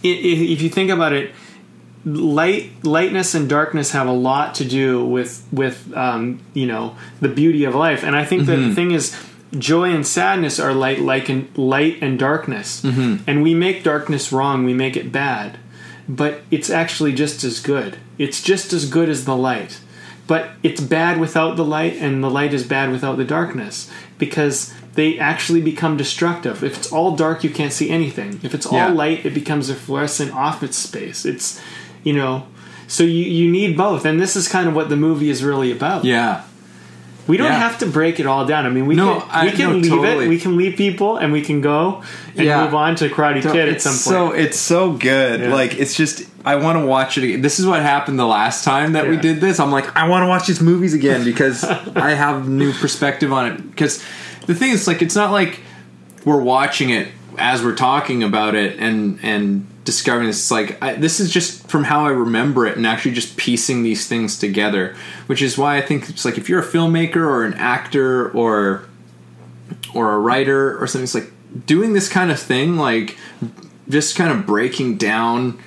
if 0.04 0.62
you 0.62 0.70
think 0.70 0.90
about 0.90 1.12
it, 1.14 1.32
light, 2.06 2.72
lightness, 2.84 3.36
and 3.36 3.50
darkness 3.50 3.92
have 3.92 4.08
a 4.08 4.12
lot 4.12 4.56
to 4.56 4.64
do 4.66 5.04
with 5.06 5.46
with 5.52 5.92
um, 5.98 6.40
you 6.54 6.66
know 6.68 6.96
the 7.20 7.28
beauty 7.28 7.66
of 7.66 7.76
life. 7.76 8.04
And 8.04 8.16
I 8.16 8.24
think 8.24 8.46
that 8.46 8.56
the 8.58 8.74
thing 8.74 8.92
is, 8.92 9.16
joy 9.58 9.90
and 9.92 10.06
sadness 10.08 10.60
are 10.60 10.74
light, 10.74 11.00
like 11.02 11.28
and 11.30 11.50
light 11.58 11.98
and 12.02 12.18
darkness. 12.18 12.84
And 12.84 13.44
we 13.44 13.54
make 13.54 13.84
darkness 13.84 14.32
wrong. 14.32 14.64
We 14.64 14.74
make 14.74 14.96
it 14.96 15.12
bad, 15.12 15.58
but 16.08 16.42
it's 16.52 16.70
actually 16.70 17.14
just 17.14 17.44
as 17.44 17.60
good. 17.60 17.98
It's 18.18 18.42
just 18.42 18.74
as 18.74 18.90
good 18.90 19.10
as 19.10 19.26
the 19.26 19.36
light. 19.36 19.80
But 20.28 20.50
it's 20.62 20.82
bad 20.82 21.20
without 21.20 21.56
the 21.56 21.64
light, 21.66 21.94
and 21.96 22.24
the 22.24 22.30
light 22.30 22.54
is 22.54 22.66
bad 22.66 22.92
without 22.92 23.18
the 23.18 23.24
darkness 23.24 23.90
because 24.18 24.74
they 24.96 25.18
actually 25.20 25.62
become 25.62 25.96
destructive. 25.96 26.64
If 26.64 26.78
it's 26.78 26.92
all 26.92 27.16
dark, 27.16 27.44
you 27.44 27.50
can't 27.50 27.72
see 27.72 27.90
anything. 27.90 28.40
If 28.44 28.54
it's 28.54 28.66
all 28.66 28.74
Yeah. 28.74 28.88
light, 28.90 29.26
it 29.26 29.34
becomes 29.34 29.70
a 29.70 29.76
fluorescent 29.76 30.34
office 30.34 30.76
space. 30.76 31.24
It's, 31.26 31.62
you 32.04 32.14
know, 32.14 32.44
so 32.88 33.04
you, 33.04 33.24
you 33.24 33.50
need 33.52 33.78
both. 33.78 34.06
And 34.06 34.20
this 34.20 34.36
is 34.36 34.48
kind 34.48 34.68
of 34.68 34.74
what 34.76 34.90
the 34.90 34.96
movie 34.98 35.30
is 35.30 35.44
really 35.44 35.72
about. 35.72 36.04
yeah 36.04 36.42
We 37.28 37.38
don't 37.38 37.48
Yeah. 37.52 37.60
have 37.60 37.78
to 37.80 37.86
break 37.86 38.20
it 38.20 38.26
all 38.26 38.46
down. 38.46 38.66
I 38.66 38.70
mean, 38.70 38.86
we 38.86 38.96
No, 38.96 39.20
can 39.20 39.30
I- 39.32 39.46
we 39.46 39.52
can 39.52 39.70
no, 39.72 39.76
leave 39.78 39.92
totally. 39.92 40.26
it. 40.26 40.30
We 40.30 40.40
can 40.40 40.56
leave 40.58 40.78
people, 40.78 41.18
and 41.18 41.32
we 41.34 41.42
can 41.42 41.62
go 41.62 42.02
and 42.38 42.46
Yeah. 42.46 42.64
move 42.64 42.74
on 42.74 42.96
to 42.96 43.10
Karate 43.10 43.44
So 43.44 43.52
Kid 43.52 43.70
at 43.70 43.82
some 43.82 43.92
point. 43.92 44.00
So 44.02 44.32
it's 44.32 44.58
so 44.60 44.92
good. 44.92 45.42
Yeah. 45.42 45.54
Like 45.54 45.78
it's 45.78 45.94
just 45.96 46.24
I 46.46 46.56
want 46.56 46.80
to 46.80 46.86
watch 46.86 47.18
it 47.18 47.26
again. 47.26 47.42
This 47.42 47.60
is 47.60 47.66
what 47.66 47.82
happened 47.82 48.18
the 48.18 48.26
last 48.26 48.64
time 48.64 48.94
that 48.94 49.10
we 49.10 49.18
did 49.18 49.42
this. 49.42 49.60
I'm 49.60 49.72
like 49.72 49.86
I 49.98 50.08
want 50.08 50.24
to 50.24 50.28
watch 50.28 50.48
these 50.48 50.62
movies 50.62 50.94
again 50.94 51.26
because 51.26 51.64
I 51.96 52.12
have 52.12 52.48
new 52.48 52.72
perspective 52.72 53.34
on 53.34 53.48
it. 53.48 53.70
Because 53.72 54.02
the 54.46 54.56
thing 54.56 54.72
is, 54.72 54.88
like, 54.88 55.02
it's 55.02 55.16
not 55.16 55.32
like 55.32 55.60
we're 56.24 56.42
watching 56.42 56.90
it 56.90 57.10
as 57.38 57.62
we're 57.64 57.76
talking 57.76 58.24
about 58.24 58.56
it 58.56 58.78
and 58.80 59.20
and 59.24 59.66
discovering 59.88 60.28
this. 60.28 60.38
It's 60.38 60.52
like 60.52 60.82
I, 60.84 60.94
this 60.94 61.20
is 61.20 61.32
just 61.32 61.68
from 61.68 61.86
how 61.86 62.06
I 62.06 62.10
remember 62.10 62.68
it 62.68 62.78
and 62.78 62.86
actually 62.86 63.14
just 63.14 63.38
piecing 63.38 63.82
these 63.82 64.08
things 64.08 64.38
together. 64.38 64.96
Which 65.26 65.42
is 65.42 65.58
why 65.58 65.78
I 65.78 65.82
think 65.82 66.08
it's 66.10 66.26
like 66.26 66.38
if 66.38 66.48
you're 66.48 66.60
a 66.60 66.66
filmmaker 66.66 67.16
or 67.16 67.44
an 67.44 67.56
actor 67.56 68.30
or 68.32 68.88
or 69.94 70.14
a 70.14 70.20
writer 70.20 70.82
or 70.82 70.88
something. 70.88 71.04
It's 71.04 71.16
like 71.16 71.32
doing 71.66 71.94
this 71.94 72.10
kind 72.10 72.32
of 72.32 72.40
thing, 72.40 72.78
like 72.78 73.18
just 73.90 74.16
kind 74.16 74.32
of 74.32 74.46
breaking 74.46 74.98
down 74.98 75.60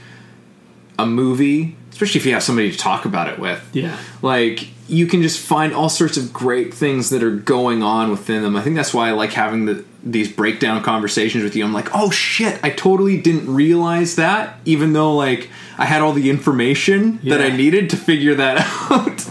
a 0.98 1.06
movie, 1.06 1.76
especially 1.90 2.20
if 2.20 2.26
you 2.26 2.34
have 2.34 2.42
somebody 2.42 2.70
to 2.70 2.78
talk 2.78 3.04
about 3.04 3.28
it 3.28 3.38
with. 3.38 3.68
yeah, 3.72 3.98
Like 4.22 4.68
you 4.88 5.06
can 5.06 5.22
just 5.22 5.38
find 5.38 5.72
all 5.72 5.88
sorts 5.88 6.16
of 6.16 6.32
great 6.32 6.74
things 6.74 7.10
that 7.10 7.22
are 7.22 7.34
going 7.34 7.82
on 7.82 8.10
within 8.10 8.42
them. 8.42 8.56
I 8.56 8.62
think 8.62 8.76
that's 8.76 8.92
why 8.92 9.08
I 9.08 9.12
like 9.12 9.32
having 9.32 9.66
the 9.66 9.84
these 10.02 10.32
breakdown 10.32 10.82
conversations 10.82 11.44
with 11.44 11.54
you. 11.54 11.64
I'm 11.64 11.72
like, 11.74 11.88
oh 11.94 12.10
shit, 12.10 12.58
I 12.62 12.70
totally 12.70 13.20
didn't 13.20 13.52
realize 13.54 14.16
that, 14.16 14.58
even 14.64 14.92
though 14.94 15.14
like 15.14 15.50
I 15.78 15.84
had 15.84 16.00
all 16.02 16.12
the 16.12 16.30
information 16.30 17.20
that 17.24 17.40
I 17.40 17.50
needed 17.54 17.90
to 17.90 17.96
figure 17.96 18.34
that 18.36 18.58
out. 18.90 19.26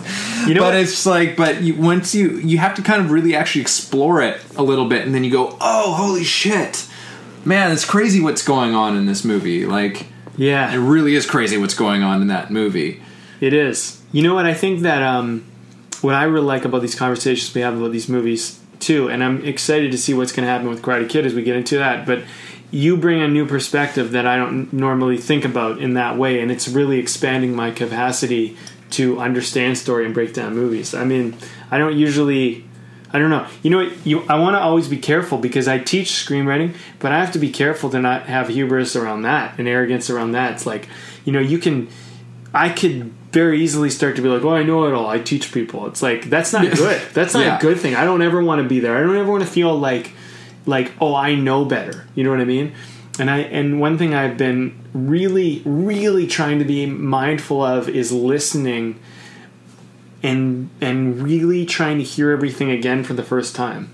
You 0.48 0.54
know 0.56 0.62
but 0.62 0.74
what? 0.74 0.76
it's 0.76 1.06
like, 1.06 1.36
but 1.36 1.62
you, 1.62 1.76
once 1.76 2.14
you 2.16 2.38
you 2.38 2.58
have 2.60 2.76
to 2.76 2.82
kind 2.82 3.02
of 3.04 3.12
really 3.12 3.36
actually 3.36 3.62
explore 3.62 4.22
it 4.22 4.40
a 4.56 4.64
little 4.64 4.88
bit, 4.88 5.06
and 5.06 5.14
then 5.14 5.24
you 5.24 5.32
go, 5.32 5.58
oh 5.60 5.94
holy 5.94 6.24
shit, 6.24 6.88
man, 7.46 7.72
it's 7.72 7.86
crazy 7.86 8.22
what's 8.22 8.44
going 8.44 8.74
on 8.76 8.96
in 8.96 9.06
this 9.06 9.24
movie. 9.26 9.66
Like 9.66 10.06
Yeah. 10.38 10.72
it 10.74 10.78
really 10.78 11.16
is 11.16 11.26
crazy 11.26 11.58
what's 11.58 11.74
going 11.76 12.04
on 12.04 12.22
in 12.22 12.28
that 12.28 12.52
movie. 12.52 13.02
it 13.42 13.54
is. 13.54 14.02
You 14.12 14.22
know 14.24 14.34
what? 14.36 14.46
I 14.46 14.54
think 14.54 14.82
that 14.82 15.02
um, 15.04 15.46
what 16.02 16.16
I 16.16 16.24
really 16.24 16.46
like 16.46 16.66
about 16.66 16.82
these 16.82 16.96
conversations 16.96 17.54
we 17.54 17.62
have 17.62 17.78
about 17.78 17.92
these 17.92 18.08
movies 18.10 18.59
too, 18.80 19.10
and 19.10 19.24
I'm 19.24 19.44
excited 19.46 19.92
to 19.92 19.98
see 19.98 20.14
what's 20.14 20.32
going 20.32 20.46
to 20.46 20.52
happen 20.52 20.70
with 20.70 20.82
Karate 20.82 21.10
Kid 21.10 21.26
as 21.26 21.34
we 21.34 21.44
get 21.44 21.56
into 21.56 21.78
that. 21.78 22.06
But 22.06 22.24
you 22.72 22.98
bring 22.98 23.22
a 23.22 23.28
new 23.28 23.46
perspective 23.46 24.12
that 24.12 24.26
I 24.28 24.38
don't 24.38 24.72
normally 24.72 25.18
think 25.18 25.46
about 25.46 25.80
in 25.80 25.96
that 25.96 26.18
way, 26.18 26.40
and 26.42 26.52
it's 26.52 26.68
really 26.68 27.00
expanding 27.00 27.56
my 27.56 27.72
capacity 27.72 28.58
to 28.92 29.20
understand 29.20 29.78
story 29.78 30.06
and 30.06 30.14
break 30.14 30.34
down 30.34 30.56
movies. 30.56 30.94
I 30.94 31.04
mean, 31.04 31.36
I 31.72 31.78
don't 31.78 31.98
usually. 31.98 32.66
I 33.12 33.18
don't 33.18 33.32
know. 33.32 33.48
You 33.64 33.72
know, 33.72 33.78
what? 33.86 34.06
you 34.06 34.22
I 34.30 34.40
want 34.40 34.56
to 34.56 34.60
always 34.60 34.88
be 34.88 34.98
careful 34.98 35.40
because 35.40 35.68
I 35.68 35.80
teach 35.80 36.10
screenwriting, 36.10 36.76
but 37.00 37.12
I 37.12 37.20
have 37.20 37.32
to 37.32 37.40
be 37.40 37.50
careful 37.50 37.90
to 37.90 38.00
not 38.00 38.28
have 38.28 38.50
hubris 38.50 38.96
around 38.96 39.24
that 39.24 39.58
and 39.58 39.68
arrogance 39.68 40.12
around 40.12 40.34
that. 40.34 40.54
It's 40.54 40.68
like, 40.68 40.88
you 41.26 41.34
know, 41.34 41.40
you 41.40 41.58
can 41.58 41.90
I 42.54 42.70
could 42.70 43.12
very 43.32 43.62
easily 43.62 43.90
start 43.90 44.16
to 44.16 44.22
be 44.22 44.28
like, 44.30 44.44
"Oh, 44.44 44.50
I 44.56 44.64
know 44.64 44.86
it 44.88 44.94
all. 44.94 45.08
I 45.08 45.20
teach 45.20 45.52
people." 45.52 45.86
It's 45.88 46.02
like 46.02 46.30
that's 46.30 46.52
not 46.54 46.64
good. 46.76 47.02
That's 47.14 47.34
not 47.34 47.46
Yeah. 47.46 47.58
a 47.58 47.62
good 47.62 47.80
thing. 47.80 47.96
I 47.96 48.04
don't 48.06 48.22
ever 48.22 48.44
want 48.44 48.62
to 48.62 48.68
be 48.68 48.80
there. 48.80 48.98
I 48.98 49.02
don't 49.02 49.16
ever 49.18 49.32
want 49.32 49.44
to 49.44 49.50
feel 49.50 49.78
like 49.78 50.12
like, 50.66 50.92
"Oh, 51.00 51.16
I 51.16 51.36
know 51.36 51.66
better." 51.66 52.06
You 52.16 52.24
know 52.24 52.32
what 52.32 52.42
I 52.42 52.46
mean? 52.46 52.74
And 53.20 53.30
I 53.30 53.40
and 53.40 53.80
one 53.80 53.98
thing 53.98 54.14
I've 54.14 54.38
been 54.38 54.74
really 54.94 55.62
really 55.66 56.26
trying 56.26 56.60
to 56.60 56.66
be 56.66 56.86
mindful 56.86 57.62
of 57.64 57.88
is 57.90 58.12
listening 58.12 59.00
and 60.24 60.70
and 60.82 61.22
really 61.22 61.66
trying 61.66 61.98
to 61.98 62.04
hear 62.04 62.32
everything 62.32 62.70
again 62.72 63.04
for 63.04 63.14
the 63.14 63.24
first 63.24 63.56
time. 63.56 63.90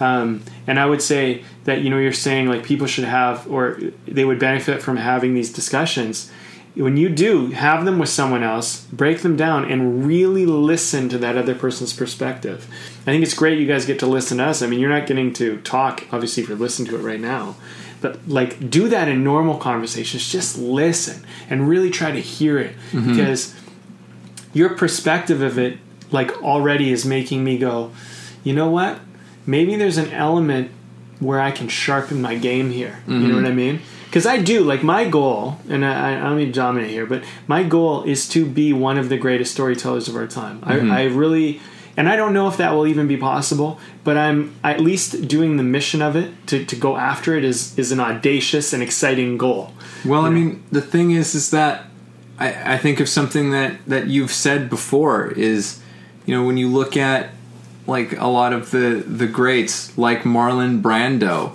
Um, 0.00 0.42
and 0.66 0.78
I 0.78 0.86
would 0.86 1.02
say 1.02 1.42
that 1.64 1.80
you 1.82 1.90
know 1.90 1.98
you're 1.98 2.12
saying 2.12 2.48
like 2.48 2.62
people 2.64 2.86
should 2.86 3.04
have 3.04 3.50
or 3.50 3.80
they 4.06 4.24
would 4.24 4.38
benefit 4.38 4.82
from 4.82 4.96
having 4.96 5.34
these 5.34 5.52
discussions. 5.52 6.30
When 6.78 6.96
you 6.96 7.08
do 7.08 7.50
have 7.50 7.84
them 7.84 7.98
with 7.98 8.08
someone 8.08 8.42
else, 8.42 8.84
break 8.86 9.20
them 9.20 9.36
down 9.36 9.70
and 9.70 10.06
really 10.06 10.46
listen 10.46 11.08
to 11.08 11.18
that 11.18 11.36
other 11.36 11.54
person's 11.54 11.92
perspective. 11.92 12.66
I 13.02 13.10
think 13.10 13.22
it's 13.22 13.34
great 13.34 13.58
you 13.58 13.66
guys 13.66 13.84
get 13.84 13.98
to 14.00 14.06
listen 14.06 14.38
to 14.38 14.44
us. 14.44 14.62
I 14.62 14.66
mean, 14.68 14.78
you're 14.78 14.90
not 14.90 15.06
getting 15.06 15.32
to 15.34 15.60
talk 15.62 16.04
obviously 16.12 16.42
if 16.42 16.48
you're 16.48 16.58
listening 16.58 16.88
to 16.90 16.96
it 16.96 17.02
right 17.02 17.20
now, 17.20 17.56
but 18.00 18.28
like 18.28 18.70
do 18.70 18.88
that 18.88 19.08
in 19.08 19.24
normal 19.24 19.58
conversations. 19.58 20.30
Just 20.30 20.56
listen 20.56 21.26
and 21.50 21.68
really 21.68 21.90
try 21.90 22.12
to 22.12 22.20
hear 22.20 22.58
it. 22.58 22.76
Mm-hmm. 22.92 23.10
Because 23.10 23.54
your 24.52 24.70
perspective 24.76 25.42
of 25.42 25.58
it 25.58 25.78
like 26.10 26.30
already 26.42 26.90
is 26.90 27.04
making 27.04 27.44
me 27.44 27.58
go 27.58 27.92
you 28.44 28.54
know 28.54 28.70
what? 28.70 29.00
Maybe 29.46 29.76
there's 29.76 29.98
an 29.98 30.10
element 30.10 30.70
where 31.20 31.40
i 31.40 31.50
can 31.50 31.68
sharpen 31.68 32.22
my 32.22 32.36
game 32.36 32.70
here. 32.70 33.02
You 33.06 33.18
know 33.18 33.26
mm-hmm. 33.26 33.34
what 33.34 33.44
i 33.44 33.52
mean 33.52 33.80
because 34.08 34.26
i 34.26 34.36
do 34.36 34.62
like 34.62 34.82
my 34.82 35.08
goal 35.08 35.58
and 35.68 35.84
I, 35.84 36.16
I 36.16 36.20
don't 36.20 36.36
mean 36.36 36.48
to 36.48 36.52
dominate 36.52 36.90
here 36.90 37.06
but 37.06 37.22
my 37.46 37.62
goal 37.62 38.02
is 38.04 38.28
to 38.30 38.44
be 38.44 38.72
one 38.72 38.98
of 38.98 39.08
the 39.08 39.16
greatest 39.16 39.52
storytellers 39.52 40.08
of 40.08 40.16
our 40.16 40.26
time. 40.26 40.60
I, 40.62 40.76
mm-hmm. 40.76 40.90
I 40.90 41.04
really 41.04 41.60
and 41.96 42.08
i 42.08 42.16
don't 42.16 42.32
know 42.32 42.48
if 42.48 42.56
that 42.56 42.72
will 42.72 42.86
even 42.86 43.06
be 43.06 43.16
possible 43.16 43.78
but 44.04 44.16
i'm 44.16 44.54
at 44.64 44.80
least 44.80 45.28
doing 45.28 45.56
the 45.56 45.62
mission 45.62 46.02
of 46.02 46.16
it 46.16 46.32
to, 46.46 46.64
to 46.64 46.76
go 46.76 46.96
after 46.96 47.34
it 47.36 47.44
is 47.44 47.78
is 47.78 47.92
an 47.92 48.00
audacious 48.00 48.72
and 48.72 48.82
exciting 48.82 49.38
goal. 49.38 49.72
Well, 50.04 50.24
I 50.24 50.30
mean, 50.30 50.62
the 50.70 50.80
thing 50.80 51.10
is, 51.10 51.34
is 51.34 51.50
that 51.50 51.86
I, 52.38 52.74
I 52.74 52.78
think 52.78 53.00
of 53.00 53.08
something 53.08 53.50
that 53.50 53.84
that 53.86 54.08
you've 54.08 54.32
said 54.32 54.70
before 54.70 55.28
is, 55.28 55.80
you 56.26 56.34
know, 56.34 56.44
when 56.44 56.56
you 56.56 56.68
look 56.68 56.96
at 56.96 57.30
like 57.86 58.18
a 58.18 58.26
lot 58.26 58.52
of 58.52 58.70
the 58.70 59.02
the 59.06 59.26
greats, 59.26 59.96
like 59.98 60.22
Marlon 60.22 60.82
Brando, 60.82 61.52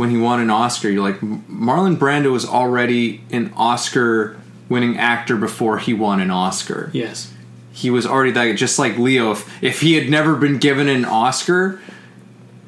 when 0.00 0.08
he 0.08 0.16
won 0.16 0.40
an 0.40 0.48
Oscar, 0.48 0.88
you're 0.88 1.02
like 1.04 1.20
Marlon 1.20 1.94
Brando 1.98 2.32
was 2.32 2.46
already 2.46 3.22
an 3.30 3.52
Oscar 3.54 4.34
winning 4.70 4.96
actor 4.96 5.36
before 5.36 5.76
he 5.78 5.92
won 5.92 6.20
an 6.20 6.30
Oscar. 6.30 6.88
yes 6.94 7.30
He 7.70 7.90
was 7.90 8.06
already 8.06 8.30
that 8.30 8.56
just 8.56 8.78
like 8.78 8.96
Leo. 8.96 9.32
If, 9.32 9.62
if 9.62 9.82
he 9.82 9.92
had 9.94 10.08
never 10.08 10.36
been 10.36 10.56
given 10.56 10.88
an 10.88 11.04
Oscar, 11.04 11.78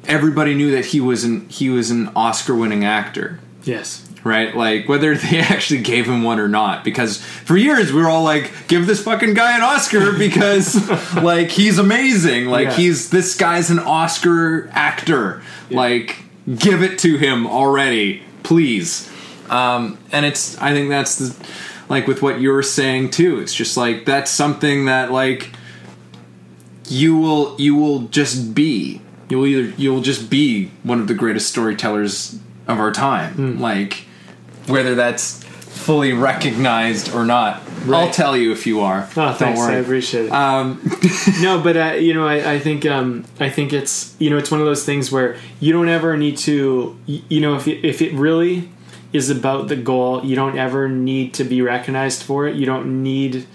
everybody 0.05 0.53
knew 0.53 0.69
that 0.71 0.85
he 0.85 0.99
was 1.01 1.23
an 1.23 1.49
he 1.49 1.71
was 1.71 1.89
an 1.89 2.09
Oscar 2.15 2.53
winning 2.53 2.85
actor 2.85 3.39
yes 3.63 4.07
right? 4.23 4.55
Like 4.55 4.87
whether 4.87 5.15
they 5.25 5.39
actually 5.39 5.81
gave 5.81 6.05
him 6.07 6.23
one 6.23 6.39
or 6.39 6.47
not. 6.47 6.83
Because 6.83 7.17
for 7.21 7.57
years 7.57 7.91
we 7.91 8.01
were 8.01 8.09
all 8.09 8.23
like, 8.23 8.51
give 8.67 8.87
this 8.87 9.03
fucking 9.03 9.33
guy 9.33 9.55
an 9.57 9.61
Oscar 9.63 10.13
because 10.17 10.75
like 11.15 11.49
he's 11.49 11.77
amazing. 11.79 12.45
Like 12.45 12.67
Yeah. 12.69 12.75
he's 12.75 13.09
this 13.09 13.35
guy's 13.35 13.69
an 13.69 13.79
Oscar 13.79 14.69
actor. 14.71 15.41
Like 15.69 16.22
give 16.57 16.81
it 16.83 16.99
to 16.99 17.17
him 17.17 17.47
already, 17.47 18.21
please. 18.43 19.09
Um, 19.49 19.97
and 20.11 20.25
it's 20.25 20.57
I 20.59 20.71
think 20.71 20.89
that's 20.89 21.17
the 21.17 21.47
like 21.89 22.07
with 22.07 22.21
what 22.21 22.39
you're 22.41 22.63
saying 22.63 23.11
too. 23.11 23.39
It's 23.39 23.53
just 23.53 23.77
like 23.77 24.05
that's 24.05 24.31
something 24.31 24.85
that 24.85 25.11
like 25.11 25.51
you 26.87 27.17
will 27.17 27.55
you 27.59 27.75
will 27.75 28.01
just 28.07 28.53
be 28.55 29.01
you 29.29 29.37
will 29.39 29.45
either 29.45 29.73
you 29.77 29.91
will 29.93 30.01
just 30.01 30.29
be 30.29 30.71
one 30.83 30.99
of 30.99 31.07
the 31.07 31.13
greatest 31.13 31.49
storytellers 31.49 32.37
of 32.67 32.79
our 32.79 32.91
time 32.91 33.33
Hmm. 33.33 33.61
like 33.61 34.05
whether 34.67 34.95
that's 34.95 35.42
fully 35.83 36.13
recognized 36.13 37.13
or 37.13 37.25
not 37.25 37.61
i'll 37.89 38.09
tell 38.11 38.35
you 38.37 38.51
if 38.51 38.65
you 38.65 38.79
are 38.79 39.07
Oh, 39.17 39.33
thanks. 39.33 39.59
I 39.59 39.73
appreciate 39.75 40.25
it. 40.27 40.31
um, 40.31 40.79
no, 41.41 41.61
but 41.61 41.75
uh, 41.75 41.93
you 41.99 42.13
know, 42.13 42.25
I, 42.25 42.53
I 42.53 42.59
think 42.59 42.85
um, 42.85 43.25
I 43.39 43.49
think 43.49 43.73
it's 43.73 44.15
you 44.19 44.29
know 44.29 44.37
it's 44.37 44.49
one 44.49 44.61
of 44.61 44.65
those 44.65 44.85
things 44.85 45.11
where 45.11 45.35
you 45.59 45.73
don't 45.73 45.89
ever 45.89 46.15
need 46.15 46.37
to 46.49 46.97
you 47.05 47.41
know 47.41 47.55
if 47.55 47.67
it, 47.67 47.85
if 47.85 48.01
it 48.01 48.13
really 48.13 48.69
is 49.11 49.29
about 49.29 49.67
the 49.67 49.75
goal, 49.75 50.23
you 50.25 50.35
don't 50.35 50.57
ever 50.57 50.87
need 50.89 51.33
to 51.35 51.43
be 51.43 51.61
recognized 51.61 52.23
for 52.23 52.47
it. 52.47 52.55
You 52.55 52.65
don't 52.65 53.03
need 53.03 53.45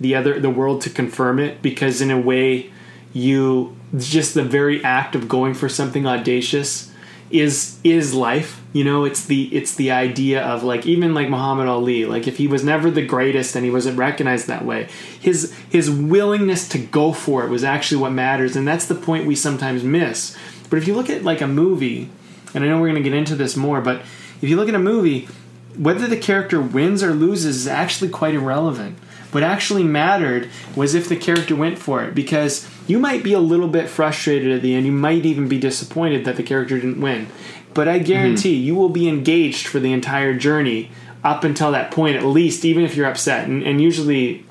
the 0.00 0.14
other 0.14 0.40
the 0.40 0.50
world 0.50 0.80
to 0.82 0.90
confirm 0.90 1.38
it 1.38 1.60
because 1.62 2.00
in 2.00 2.10
a 2.10 2.18
way 2.20 2.70
you 3.12 3.76
just 3.98 4.32
the 4.34 4.42
very 4.42 4.82
act 4.82 5.14
of 5.14 5.28
going 5.28 5.52
for 5.54 5.68
something 5.68 6.06
audacious 6.06 6.90
is 7.30 7.78
is 7.82 8.14
life 8.14 8.60
you 8.74 8.82
know? 8.82 9.04
It's 9.04 9.24
the 9.24 9.44
it's 9.54 9.76
the 9.76 9.92
idea 9.92 10.42
of 10.42 10.64
like 10.64 10.84
even 10.84 11.14
like 11.14 11.30
muhammad 11.30 11.68
ali 11.68 12.04
like 12.04 12.26
if 12.26 12.36
he 12.38 12.48
was 12.48 12.64
never 12.64 12.90
the 12.90 13.06
greatest 13.06 13.54
and 13.54 13.64
he 13.64 13.70
wasn't 13.70 13.96
recognized 13.96 14.48
that 14.48 14.64
way 14.64 14.88
his 15.20 15.54
his 15.70 15.90
willingness 15.90 16.68
to 16.68 16.78
go 16.78 17.12
for 17.12 17.44
it 17.44 17.50
was 17.50 17.64
actually 17.64 18.00
what 18.00 18.12
matters 18.12 18.56
and 18.56 18.66
that's 18.66 18.86
the 18.86 18.94
point 18.94 19.26
we 19.26 19.36
sometimes 19.36 19.82
miss. 19.84 20.36
But 20.68 20.78
if 20.78 20.88
you 20.88 20.94
look 20.94 21.08
at 21.08 21.22
like 21.22 21.40
a 21.40 21.46
movie 21.46 22.10
and 22.52 22.64
i 22.64 22.66
know 22.66 22.80
we're 22.80 22.90
going 22.90 23.02
to 23.02 23.08
get 23.08 23.16
into 23.16 23.36
this 23.36 23.56
more 23.56 23.80
but 23.80 24.00
if 24.42 24.48
you 24.48 24.56
look 24.56 24.68
at 24.68 24.74
a 24.74 24.78
movie 24.78 25.28
whether 25.76 26.06
the 26.06 26.16
character 26.16 26.60
wins 26.60 27.02
or 27.02 27.12
loses 27.12 27.56
is 27.56 27.66
actually 27.68 28.10
quite 28.10 28.34
irrelevant 28.34 28.98
what 29.34 29.42
actually 29.42 29.82
mattered 29.82 30.48
was 30.76 30.94
if 30.94 31.08
the 31.08 31.16
character 31.16 31.56
went 31.56 31.78
for 31.78 32.02
it 32.04 32.14
because 32.14 32.68
you 32.86 32.98
might 32.98 33.22
be 33.22 33.32
a 33.32 33.40
little 33.40 33.68
bit 33.68 33.88
frustrated 33.88 34.52
at 34.52 34.62
the 34.62 34.74
end 34.74 34.86
you 34.86 34.92
might 34.92 35.24
even 35.26 35.48
be 35.48 35.58
disappointed 35.58 36.24
that 36.24 36.36
the 36.36 36.42
character 36.42 36.76
didn't 36.76 37.00
win 37.00 37.26
but 37.74 37.88
i 37.88 37.98
guarantee 37.98 38.54
you 38.54 38.74
will 38.74 38.88
be 38.88 39.08
engaged 39.08 39.66
for 39.66 39.80
the 39.80 39.92
entire 39.92 40.34
journey 40.34 40.90
up 41.22 41.42
until 41.42 41.72
that 41.72 41.90
point 41.90 42.16
at 42.16 42.24
least 42.24 42.64
even 42.64 42.84
if 42.84 42.94
you're 42.96 43.06
upset 43.06 43.48
and, 43.48 43.62
and 43.62 43.80
usually 43.80 44.44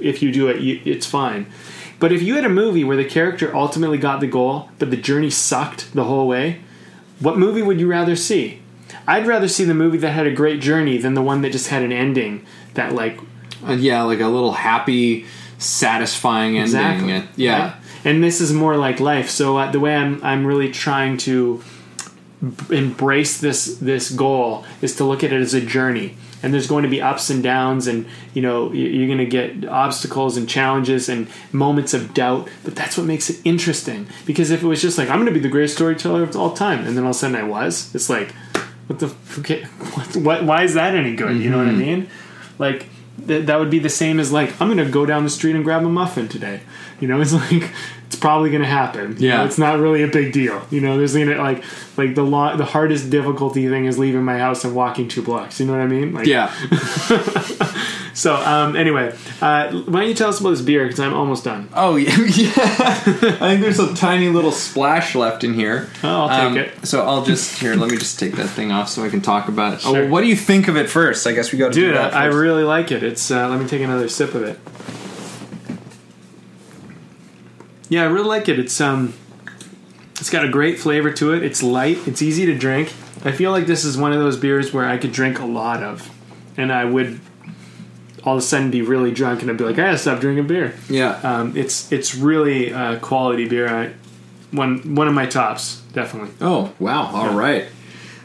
if 0.00 0.22
you 0.22 0.32
do 0.32 0.48
it 0.48 0.60
you, 0.60 0.80
it's 0.84 1.06
fine 1.06 1.46
But 2.00 2.12
if 2.12 2.22
you 2.22 2.34
had 2.34 2.44
a 2.44 2.50
movie 2.50 2.84
where 2.84 2.96
the 2.96 3.04
character 3.04 3.54
ultimately 3.56 3.98
got 3.98 4.20
the 4.20 4.26
goal, 4.26 4.68
but 4.78 4.90
the 4.90 4.96
journey 4.96 5.30
sucked 5.30 5.94
the 5.94 6.04
whole 6.04 6.26
way, 6.28 6.60
what 7.20 7.38
movie 7.38 7.62
would 7.62 7.80
you 7.80 7.88
rather 7.88 8.16
see? 8.16 8.60
I'd 9.06 9.26
rather 9.26 9.48
see 9.48 9.64
the 9.64 9.74
movie 9.74 9.98
that 9.98 10.10
had 10.10 10.26
a 10.26 10.32
great 10.32 10.60
journey 10.60 10.98
than 10.98 11.14
the 11.14 11.22
one 11.22 11.40
that 11.42 11.52
just 11.52 11.68
had 11.68 11.82
an 11.82 11.92
ending 11.92 12.44
that 12.74 12.92
like 12.92 13.18
Uh, 13.68 13.72
yeah, 13.72 14.02
like 14.02 14.20
a 14.20 14.28
little 14.28 14.52
happy, 14.52 15.26
satisfying 15.58 16.56
ending. 16.58 16.62
exactly 16.62 17.28
yeah. 17.36 17.60
Right? 17.62 17.74
And 18.04 18.22
this 18.22 18.40
is 18.40 18.52
more 18.52 18.76
like 18.76 19.00
life. 19.00 19.30
So 19.30 19.56
uh, 19.56 19.70
the 19.70 19.80
way 19.80 19.94
I'm 19.96 20.22
I'm 20.22 20.46
really 20.46 20.70
trying 20.70 21.16
to 21.18 21.62
b- 22.42 22.76
embrace 22.76 23.38
this 23.40 23.76
this 23.78 24.10
goal 24.10 24.64
is 24.82 24.96
to 24.96 25.04
look 25.04 25.24
at 25.24 25.32
it 25.32 25.40
as 25.40 25.54
a 25.54 25.60
journey. 25.60 26.16
And 26.42 26.52
there's 26.52 26.66
going 26.66 26.82
to 26.82 26.90
be 26.90 27.00
ups 27.00 27.30
and 27.30 27.42
downs, 27.42 27.86
and 27.86 28.04
you 28.34 28.42
know 28.42 28.70
you're 28.70 29.06
going 29.06 29.16
to 29.16 29.24
get 29.24 29.66
obstacles 29.66 30.36
and 30.36 30.46
challenges 30.46 31.08
and 31.08 31.26
moments 31.52 31.94
of 31.94 32.12
doubt. 32.12 32.50
But 32.64 32.76
that's 32.76 32.98
what 32.98 33.06
makes 33.06 33.30
it 33.30 33.40
interesting. 33.44 34.06
Because 34.26 34.50
if 34.50 34.62
it 34.62 34.66
was 34.66 34.82
just 34.82 34.98
like 34.98 35.08
I'm 35.08 35.16
going 35.16 35.32
to 35.32 35.32
be 35.32 35.40
the 35.40 35.48
greatest 35.48 35.76
storyteller 35.76 36.22
of 36.22 36.36
all 36.36 36.52
time, 36.52 36.80
and 36.86 36.98
then 36.98 37.04
all 37.04 37.10
of 37.10 37.16
a 37.16 37.18
sudden 37.18 37.34
I 37.36 37.44
was, 37.44 37.94
it's 37.94 38.10
like, 38.10 38.32
what 38.88 38.98
the 38.98 39.08
what, 39.94 40.16
what 40.16 40.44
why 40.44 40.64
is 40.64 40.74
that 40.74 40.94
any 40.94 41.16
good? 41.16 41.38
You 41.38 41.48
know 41.48 41.56
what 41.56 41.68
I 41.68 41.70
Mm-hmm. 41.70 41.80
mean? 41.80 42.10
Like 42.58 42.88
th- 43.26 43.46
that 43.46 43.58
would 43.58 43.70
be 43.70 43.78
the 43.78 43.88
same 43.90 44.18
as 44.20 44.32
like 44.32 44.60
I'm 44.60 44.68
going 44.68 44.84
to 44.84 44.90
go 44.90 45.06
down 45.06 45.24
the 45.24 45.30
street 45.30 45.54
and 45.56 45.64
grab 45.64 45.84
a 45.84 45.88
muffin 45.88 46.28
today. 46.28 46.60
You 47.00 47.08
know, 47.08 47.20
it's 47.22 47.32
like 47.32 47.70
it's 48.06 48.16
probably 48.16 48.50
going 48.50 48.62
to 48.62 48.68
happen. 48.68 49.16
You 49.18 49.28
Yeah. 49.28 49.38
know, 49.38 49.44
it's 49.46 49.58
not 49.58 49.78
really 49.80 50.02
a 50.02 50.08
big 50.08 50.32
deal. 50.32 50.62
You 50.70 50.80
know, 50.80 50.96
there's 50.98 51.14
gonna 51.14 51.36
like 51.36 51.64
like 51.96 52.14
the 52.14 52.22
lo- 52.22 52.56
the 52.56 52.64
hardest 52.64 53.10
difficulty 53.10 53.68
thing 53.68 53.86
is 53.86 53.98
leaving 53.98 54.22
my 54.24 54.38
house 54.38 54.64
and 54.64 54.74
walking 54.74 55.08
two 55.08 55.22
blocks. 55.22 55.58
You 55.60 55.66
know 55.66 55.72
what 55.72 55.82
I 55.82 55.86
mean? 55.86 56.12
Like, 56.12 56.26
Yeah. 56.26 56.52
So 58.14 58.36
um, 58.36 58.76
anyway, 58.76 59.12
uh, 59.42 59.72
why 59.72 60.00
don't 60.00 60.08
you 60.08 60.14
tell 60.14 60.28
us 60.28 60.38
about 60.40 60.50
this 60.50 60.60
beer? 60.62 60.84
Because 60.84 61.00
I'm 61.00 61.12
almost 61.14 61.42
done. 61.44 61.68
Oh 61.74 61.96
yeah, 61.96 62.10
yeah. 62.16 62.52
I 62.56 63.50
think 63.50 63.60
there's 63.60 63.80
a 63.80 63.92
tiny 63.96 64.28
little 64.28 64.52
splash 64.52 65.16
left 65.16 65.42
in 65.42 65.52
here. 65.54 65.88
Oh, 66.04 66.08
I'll 66.08 66.28
take 66.28 66.38
Um, 66.50 66.56
it. 66.58 66.86
So 66.86 67.04
I'll 67.04 67.24
just 67.24 67.58
here. 67.58 67.74
Let 67.74 67.90
me 67.90 67.96
just 67.96 68.18
take 68.20 68.36
that 68.36 68.48
thing 68.48 68.70
off 68.70 68.88
so 68.88 69.02
I 69.04 69.08
can 69.08 69.20
talk 69.20 69.48
about 69.48 69.74
it. 69.74 69.76
Oh, 69.84 69.92
Sure. 69.92 70.02
well, 70.02 70.08
what 70.10 70.20
do 70.20 70.28
you 70.28 70.36
think 70.36 70.68
of 70.68 70.76
it 70.76 70.88
first? 70.88 71.26
I 71.26 71.32
guess 71.32 71.50
we 71.52 71.58
got 71.58 71.72
to 71.72 71.80
do 71.80 71.92
that 71.92 72.14
I, 72.14 72.22
I 72.22 72.26
really 72.26 72.62
like 72.62 72.92
it. 72.92 73.02
It's 73.02 73.30
uh, 73.32 73.48
let 73.48 73.60
me 73.60 73.66
take 73.66 73.82
another 73.82 74.08
sip 74.08 74.34
of 74.34 74.44
it. 74.44 74.58
Yeah, 77.88 78.02
I 78.02 78.06
really 78.06 78.28
like 78.28 78.48
it. 78.48 78.58
It's 78.58 78.80
um, 78.80 79.14
it's 80.20 80.30
got 80.30 80.44
a 80.44 80.48
great 80.48 80.78
flavor 80.78 81.12
to 81.12 81.32
it. 81.34 81.42
It's 81.42 81.62
light. 81.62 81.98
It's 82.06 82.22
easy 82.22 82.46
to 82.46 82.56
drink. 82.56 82.92
I 83.24 83.32
feel 83.32 83.50
like 83.50 83.66
this 83.66 83.84
is 83.84 83.96
one 83.98 84.12
of 84.12 84.20
those 84.20 84.36
beers 84.36 84.72
where 84.72 84.84
I 84.86 84.98
could 84.98 85.12
drink 85.12 85.38
a 85.40 85.46
lot 85.46 85.82
of, 85.82 86.10
and 86.56 86.72
I 86.72 86.84
would 86.84 87.20
all 88.24 88.34
of 88.34 88.38
a 88.38 88.42
sudden 88.42 88.70
be 88.70 88.82
really 88.82 89.10
drunk, 89.12 89.42
and 89.42 89.50
I'd 89.50 89.56
be 89.58 89.64
like, 89.64 89.78
I 89.78 89.84
gotta 89.84 89.98
stop 89.98 90.20
drinking 90.20 90.46
beer. 90.46 90.74
yeah. 90.88 91.20
Um, 91.22 91.56
it's 91.56 91.90
it's 91.92 92.14
really 92.14 92.72
uh, 92.72 92.98
quality 92.98 93.48
beer. 93.48 93.68
I, 93.68 93.92
one 94.50 94.94
one 94.94 95.08
of 95.08 95.14
my 95.14 95.26
tops, 95.26 95.80
definitely. 95.92 96.30
Oh 96.40 96.72
wow! 96.78 97.06
All 97.12 97.34
right. 97.34 97.66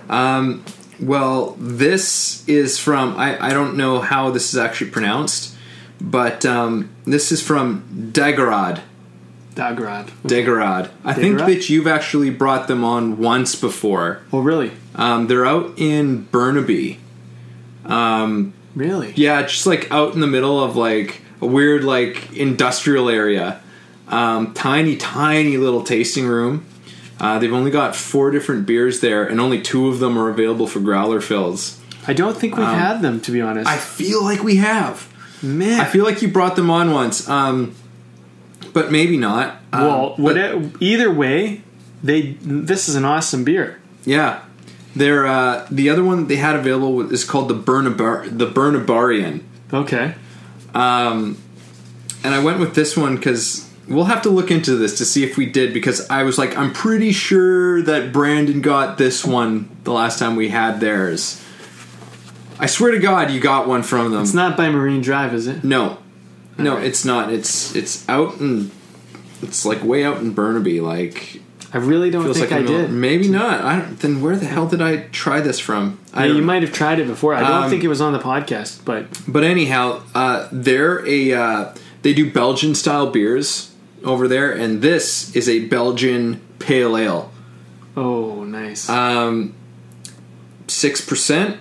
Um, 0.09 0.63
well, 0.99 1.55
this 1.59 2.47
is 2.47 2.79
from 2.79 3.15
I, 3.17 3.47
I 3.47 3.49
don't 3.51 3.77
know 3.77 3.99
how 3.99 4.29
this 4.31 4.53
is 4.53 4.57
actually 4.59 4.91
pronounced, 4.91 5.55
but 5.99 6.45
um, 6.45 6.89
this 7.05 7.31
is 7.31 7.41
from 7.41 8.11
Dageraad. 8.13 8.81
Dagrad. 9.55 10.09
Dageraad. 10.23 10.89
I 11.03 11.13
think 11.13 11.37
Dageraad? 11.39 11.45
that 11.47 11.69
you've 11.69 11.87
actually 11.87 12.29
brought 12.29 12.67
them 12.69 12.83
on 12.85 13.17
once 13.17 13.55
before. 13.55 14.21
Oh, 14.31 14.39
really? 14.39 14.71
Um, 14.95 15.27
they're 15.27 15.45
out 15.45 15.73
in 15.77 16.23
Burnaby. 16.25 16.99
Really? 18.79 19.11
Yeah, 19.17 19.41
just 19.43 19.65
like 19.67 19.91
out 19.91 20.13
in 20.13 20.21
the 20.21 20.27
middle 20.27 20.63
of 20.63 20.77
like 20.77 21.21
a 21.41 21.45
weird 21.45 21.83
like 21.83 22.31
industrial 22.33 23.09
area. 23.09 23.59
Um, 24.07 24.53
tiny, 24.53 24.95
tiny 24.95 25.57
little 25.57 25.83
tasting 25.83 26.25
room. 26.25 26.65
Uh, 27.19 27.37
they've 27.39 27.53
only 27.53 27.69
got 27.71 27.95
four 27.95 28.31
different 28.31 28.65
beers 28.65 29.01
there, 29.01 29.25
and 29.25 29.39
only 29.41 29.61
two 29.61 29.89
of 29.89 29.99
them 29.99 30.17
are 30.17 30.29
available 30.29 30.65
for 30.65 30.79
growler 30.79 31.19
fills. 31.19 31.79
I 32.07 32.13
don't 32.13 32.35
think 32.37 32.55
we've 32.55 32.65
had 32.65 33.01
them, 33.01 33.19
to 33.21 33.31
be 33.31 33.41
honest. 33.41 33.67
Um, 33.67 33.73
I 33.73 33.77
feel 33.77 34.23
like 34.23 34.41
we 34.41 34.55
have. 34.55 35.07
Man, 35.43 35.81
I 35.81 35.85
feel 35.85 36.05
like 36.05 36.21
you 36.21 36.29
brought 36.29 36.55
them 36.55 36.69
on 36.71 36.91
once, 36.91 37.27
um, 37.29 37.75
but 38.73 38.91
maybe 38.91 39.17
not. 39.17 39.57
Um, 39.73 39.81
Well, 39.85 40.15
but- 40.17 40.19
what, 40.57 40.81
either 40.81 41.11
way, 41.11 41.61
they 42.01 42.37
this 42.41 42.87
is 42.87 42.95
an 42.95 43.03
awesome 43.05 43.43
beer. 43.43 43.79
yeah, 44.05 44.39
they're 44.95 45.25
uh, 45.27 45.67
the 45.69 45.89
other 45.89 46.03
one 46.03 46.27
they 46.27 46.37
had 46.37 46.55
available 46.55 47.11
is 47.11 47.23
called 47.23 47.47
the 47.49 47.55
Burnabar 47.55 48.35
the 48.35 48.47
Burnabarian. 48.47 49.43
Okay. 49.71 50.15
Um, 50.73 51.37
and 52.23 52.33
I 52.33 52.43
went 52.43 52.59
with 52.59 52.75
this 52.75 52.97
one 52.97 53.15
because 53.15 53.69
we'll 53.87 54.05
have 54.05 54.21
to 54.23 54.29
look 54.29 54.51
into 54.51 54.75
this 54.75 54.97
to 54.97 55.05
see 55.05 55.23
if 55.23 55.37
we 55.37 55.45
did 55.45 55.73
because 55.73 56.07
I 56.09 56.23
was 56.23 56.37
like, 56.37 56.55
I'm 56.57 56.73
pretty 56.73 57.11
sure 57.11 57.81
that 57.83 58.11
Brandon 58.11 58.61
got 58.61 58.97
this 58.97 59.25
one 59.25 59.69
the 59.83 59.91
last 59.93 60.19
time 60.19 60.35
we 60.35 60.49
had 60.49 60.79
theirs. 60.79 61.43
I 62.59 62.65
swear 62.65 62.91
to 62.91 62.99
God, 62.99 63.31
you 63.31 63.39
got 63.39 63.67
one 63.67 63.83
from 63.83 64.11
them. 64.11 64.21
It's 64.21 64.33
not 64.33 64.57
by 64.57 64.69
Marine 64.69 65.01
Drive, 65.01 65.33
is 65.33 65.47
it? 65.47 65.63
no, 65.63 65.97
no, 66.57 66.71
Alright. 66.71 66.87
it's 66.87 67.05
not. 67.05 67.31
It's 67.31 67.73
it's 67.75 68.07
out 68.09 68.39
in 68.39 68.69
it's 69.41 69.65
like 69.65 69.81
way 69.83 70.03
out 70.03 70.17
in 70.17 70.33
Burnaby. 70.33 70.81
Like 70.81 71.41
I 71.71 71.77
really 71.77 72.09
don't 72.09 72.23
feels 72.23 72.39
think 72.39 72.51
like 72.51 72.61
I 72.61 72.65
did. 72.65 72.89
Maybe 72.91 73.27
not. 73.27 73.61
I 73.63 73.75
don't. 73.79 73.99
Then 73.99 74.21
where 74.21 74.35
the 74.35 74.45
hell 74.45 74.67
did 74.67 74.81
I 74.81 75.07
try 75.11 75.39
this 75.39 75.59
from? 75.59 75.99
I 76.13 76.23
Yeah, 76.23 76.27
don't 76.29 76.37
you 76.37 76.43
might 76.43 76.63
have 76.63 76.71
tried 76.73 76.99
it 76.99 77.07
before. 77.07 77.35
I 77.35 77.41
don't 77.41 77.63
Um, 77.65 77.69
think 77.69 77.83
it 77.83 77.87
was 77.89 78.01
on 78.01 78.13
the 78.13 78.19
podcast, 78.19 78.83
but 78.85 79.05
But 79.27 79.43
anyhow, 79.43 80.01
uh, 80.15 80.47
they're 80.51 81.05
a 81.07 81.33
uh, 81.33 81.73
they 82.01 82.13
do 82.13 82.31
Belgian 82.31 82.73
style 82.75 83.11
beers 83.11 83.71
over 84.03 84.27
there, 84.27 84.51
and 84.51 84.81
this 84.81 85.35
is 85.35 85.47
a 85.47 85.65
Belgian 85.67 86.41
pale 86.57 86.97
ale, 86.97 87.31
oh, 87.95 88.43
nice. 88.45 88.89
um, 88.89 89.53
six 90.67 91.01
percent. 91.01 91.57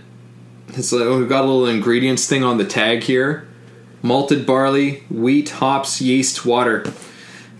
It's 0.68 0.92
like, 0.92 1.02
oh, 1.02 1.18
we've 1.18 1.28
got 1.28 1.44
a 1.44 1.46
little 1.46 1.66
ingredients 1.66 2.26
thing 2.26 2.44
on 2.44 2.56
the 2.58 2.64
tag 2.64 3.02
here: 3.02 3.46
malted 4.02 4.46
barley, 4.46 5.02
wheat, 5.10 5.50
hops, 5.50 6.00
yeast, 6.00 6.46
water. 6.46 6.84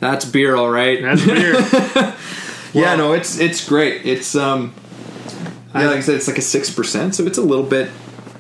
That's 0.01 0.25
beer, 0.25 0.55
all 0.57 0.71
right. 0.71 1.01
That's 1.03 1.25
beer. 1.25 1.55
yeah, 2.73 2.95
no, 2.97 3.13
it's 3.13 3.39
it's 3.39 3.67
great. 3.69 4.07
It's 4.07 4.35
um, 4.35 4.75
yeah, 5.75 5.81
I- 5.83 5.87
like 5.87 5.97
I 5.97 6.01
said, 6.01 6.15
it's 6.17 6.29
like 6.29 6.39
a 6.39 6.43
six 6.43 6.71
percent, 6.71 7.15
so 7.15 7.25
it's 7.27 7.39
a 7.39 7.43
little 7.43 7.65
bit. 7.65 7.91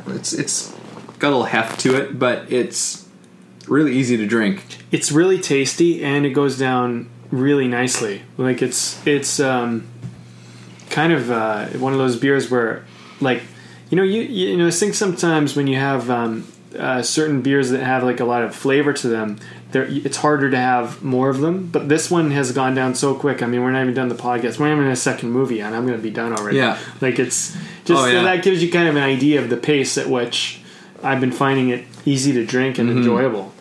It's 0.09 0.33
it's 0.33 0.75
got 1.19 1.29
a 1.29 1.35
little 1.35 1.45
heft 1.45 1.81
to 1.81 1.97
it, 1.97 2.19
but 2.19 2.51
it's 2.53 3.09
really 3.67 3.95
easy 3.97 4.17
to 4.17 4.27
drink. 4.27 4.63
it's 4.93 5.13
really 5.13 5.39
tasty 5.39 6.03
and 6.03 6.25
it 6.25 6.31
goes 6.31 6.57
down 6.59 7.09
really 7.31 7.69
nicely. 7.69 8.23
Like 8.39 8.63
it's 8.63 9.05
it's 9.07 9.41
um, 9.41 9.87
kind 10.91 11.13
of 11.13 11.31
uh, 11.31 11.67
one 11.79 11.93
of 11.93 11.99
those 11.99 12.17
beers 12.17 12.51
where, 12.51 12.85
like, 13.21 13.43
you 13.91 13.97
know, 13.97 14.03
you 14.05 14.23
you 14.23 14.57
know, 14.57 14.69
I 14.69 14.71
think 14.71 14.95
sometimes 14.95 15.55
when 15.57 15.67
you 15.67 15.77
have 15.77 16.09
um, 16.09 16.47
uh, 16.79 17.03
certain 17.03 17.43
beers 17.43 17.71
that 17.71 17.83
have 17.83 18.05
like 18.05 18.21
a 18.21 18.25
lot 18.25 18.43
of 18.43 18.55
flavor 18.55 18.93
to 18.95 19.09
them, 19.09 19.39
there 19.73 19.85
it's 19.89 20.17
harder 20.17 20.51
to 20.51 20.57
have 20.57 21.03
more 21.03 21.29
of 21.29 21.41
them. 21.41 21.67
But 21.67 21.89
this 21.89 22.11
one 22.11 22.31
has 22.31 22.53
gone 22.53 22.75
down 22.75 22.95
so 22.95 23.15
quick. 23.15 23.43
I 23.43 23.47
mean, 23.47 23.63
we're 23.63 23.73
not 23.73 23.83
even 23.83 23.95
done 23.95 24.09
the 24.09 24.15
podcast. 24.15 24.59
We're 24.59 24.67
not 24.69 24.73
even 24.75 24.87
in 24.87 24.93
a 24.93 24.97
second 24.97 25.31
movie, 25.31 25.61
and 25.61 25.75
I'm 25.75 25.87
going 25.87 25.99
to 25.99 26.03
be 26.03 26.11
done 26.11 26.33
already. 26.33 26.57
Yeah. 26.59 26.79
like 27.01 27.19
it's 27.19 27.53
just 27.85 28.03
Oh, 28.03 28.07
yeah. 28.07 28.23
that 28.23 28.43
gives 28.43 28.63
you 28.63 28.71
kind 28.71 28.89
of 28.89 28.97
an 28.97 29.03
idea 29.03 29.41
of 29.43 29.51
the 29.51 29.57
pace 29.57 29.99
at 29.99 30.09
which 30.09 30.61
I've 31.03 31.21
been 31.21 31.33
finding 31.33 31.69
it 31.71 31.85
easy 32.05 32.33
to 32.33 32.45
drink 32.47 32.79
and 32.79 32.89
enjoyable. 32.91 33.53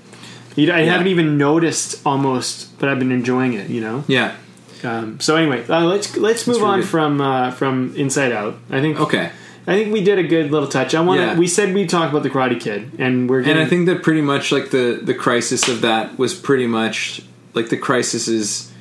You 0.56 0.68
know, 0.68 0.74
I 0.74 0.78
Mm-hmm. 0.78 0.86
Yeah. 0.86 0.92
haven't 0.94 1.08
even 1.08 1.38
noticed 1.38 2.02
almost, 2.06 2.80
but 2.80 2.90
I've 2.90 3.00
been 3.00 3.12
enjoying 3.12 3.54
it. 3.54 3.70
You 3.70 3.82
know. 3.82 4.04
Yeah. 4.08 4.36
Um, 4.84 5.20
so 5.20 5.36
anyway, 5.36 5.66
uh, 5.68 5.84
let's 5.86 6.16
let's 6.18 6.48
move 6.48 6.58
really 6.58 6.68
on 6.70 6.80
good. 6.82 6.90
from 6.90 7.20
uh, 7.22 7.52
from 7.52 7.94
Inside 7.96 8.32
Out. 8.32 8.56
I 8.70 8.80
think 8.82 9.00
Okay. 9.00 9.32
I 9.70 9.74
think 9.74 9.92
we 9.92 10.02
did 10.02 10.18
a 10.18 10.24
good 10.24 10.50
little 10.50 10.68
touch. 10.70 10.96
I 10.96 11.02
want 11.02 11.20
to. 11.20 11.26
Yeah. 11.28 11.38
We 11.38 11.48
said 11.48 11.74
we'd 11.74 11.90
talk 11.90 12.10
about 12.10 12.24
the 12.24 12.30
Karate 12.30 12.60
Kid, 12.60 12.94
and 13.00 13.30
we're 13.30 13.40
And 13.40 13.46
getting. 13.48 13.62
I 13.64 13.66
think 13.70 13.86
that 13.88 14.02
pretty 14.02 14.22
much 14.22 14.52
like 14.52 14.72
the 14.72 15.00
the 15.04 15.14
crisis 15.14 15.68
of 15.68 15.82
that 15.82 16.18
was 16.18 16.34
pretty 16.34 16.68
much 16.68 17.22
like 17.54 17.68
the 17.70 17.78
crisis 17.78 18.28
is 18.30 18.72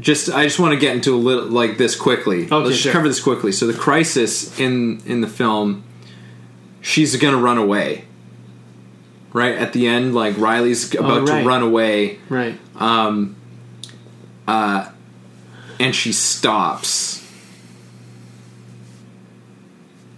just 0.00 0.30
I 0.30 0.44
just 0.44 0.58
want 0.58 0.72
to 0.72 0.80
get 0.80 0.94
into 0.96 1.14
a 1.14 1.16
little 1.18 1.44
like 1.46 1.76
this 1.76 1.94
quickly. 1.94 2.44
Okay, 2.46 2.54
Let's 2.54 2.68
just 2.70 2.82
sure. 2.84 2.92
cover 2.92 3.06
this 3.08 3.20
quickly. 3.20 3.52
So 3.52 3.66
the 3.66 3.74
crisis 3.78 4.58
in 4.58 5.02
in 5.04 5.20
the 5.20 5.28
film 5.28 5.84
she's 6.80 7.14
going 7.16 7.34
to 7.34 7.40
run 7.40 7.58
away. 7.58 8.04
Right 9.34 9.54
at 9.56 9.74
the 9.74 9.86
end 9.86 10.14
like 10.14 10.38
Riley's 10.38 10.94
about 10.94 11.04
Oh, 11.10 11.24
right. 11.26 11.42
to 11.42 11.46
run 11.48 11.62
away 11.62 12.18
right. 12.30 12.58
Um. 12.76 13.36
Uh, 14.48 14.88
and 15.80 15.94
she 15.94 16.12
stops. 16.12 17.15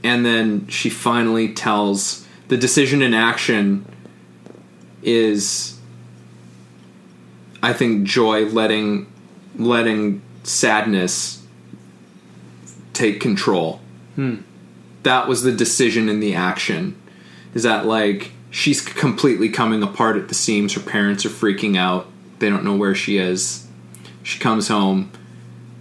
And 0.08 0.24
then 0.24 0.66
she 0.68 0.88
finally 0.88 1.52
tells 1.52 2.26
the 2.48 2.56
decision 2.56 3.02
in 3.02 3.12
action 3.12 3.84
is 5.02 5.78
I 7.62 7.74
think 7.74 8.06
joy 8.06 8.46
letting 8.46 9.12
letting 9.58 10.22
sadness 10.44 11.44
take 12.94 13.20
control. 13.20 13.82
Hmm. 14.14 14.36
That 15.02 15.28
was 15.28 15.42
the 15.42 15.52
decision 15.52 16.08
in 16.08 16.20
the 16.20 16.34
action. 16.34 16.98
Is 17.52 17.64
that 17.64 17.84
like 17.84 18.32
she's 18.48 18.80
completely 18.80 19.50
coming 19.50 19.82
apart 19.82 20.16
at 20.16 20.28
the 20.28 20.34
seams, 20.34 20.72
her 20.72 20.80
parents 20.80 21.26
are 21.26 21.28
freaking 21.28 21.76
out. 21.76 22.06
They 22.38 22.48
don't 22.48 22.64
know 22.64 22.76
where 22.76 22.94
she 22.94 23.18
is. 23.18 23.66
She 24.22 24.38
comes 24.38 24.68
home. 24.68 25.12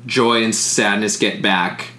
Joy 0.06 0.44
and 0.44 0.54
sadness 0.54 1.16
get 1.16 1.42
back. 1.42 1.92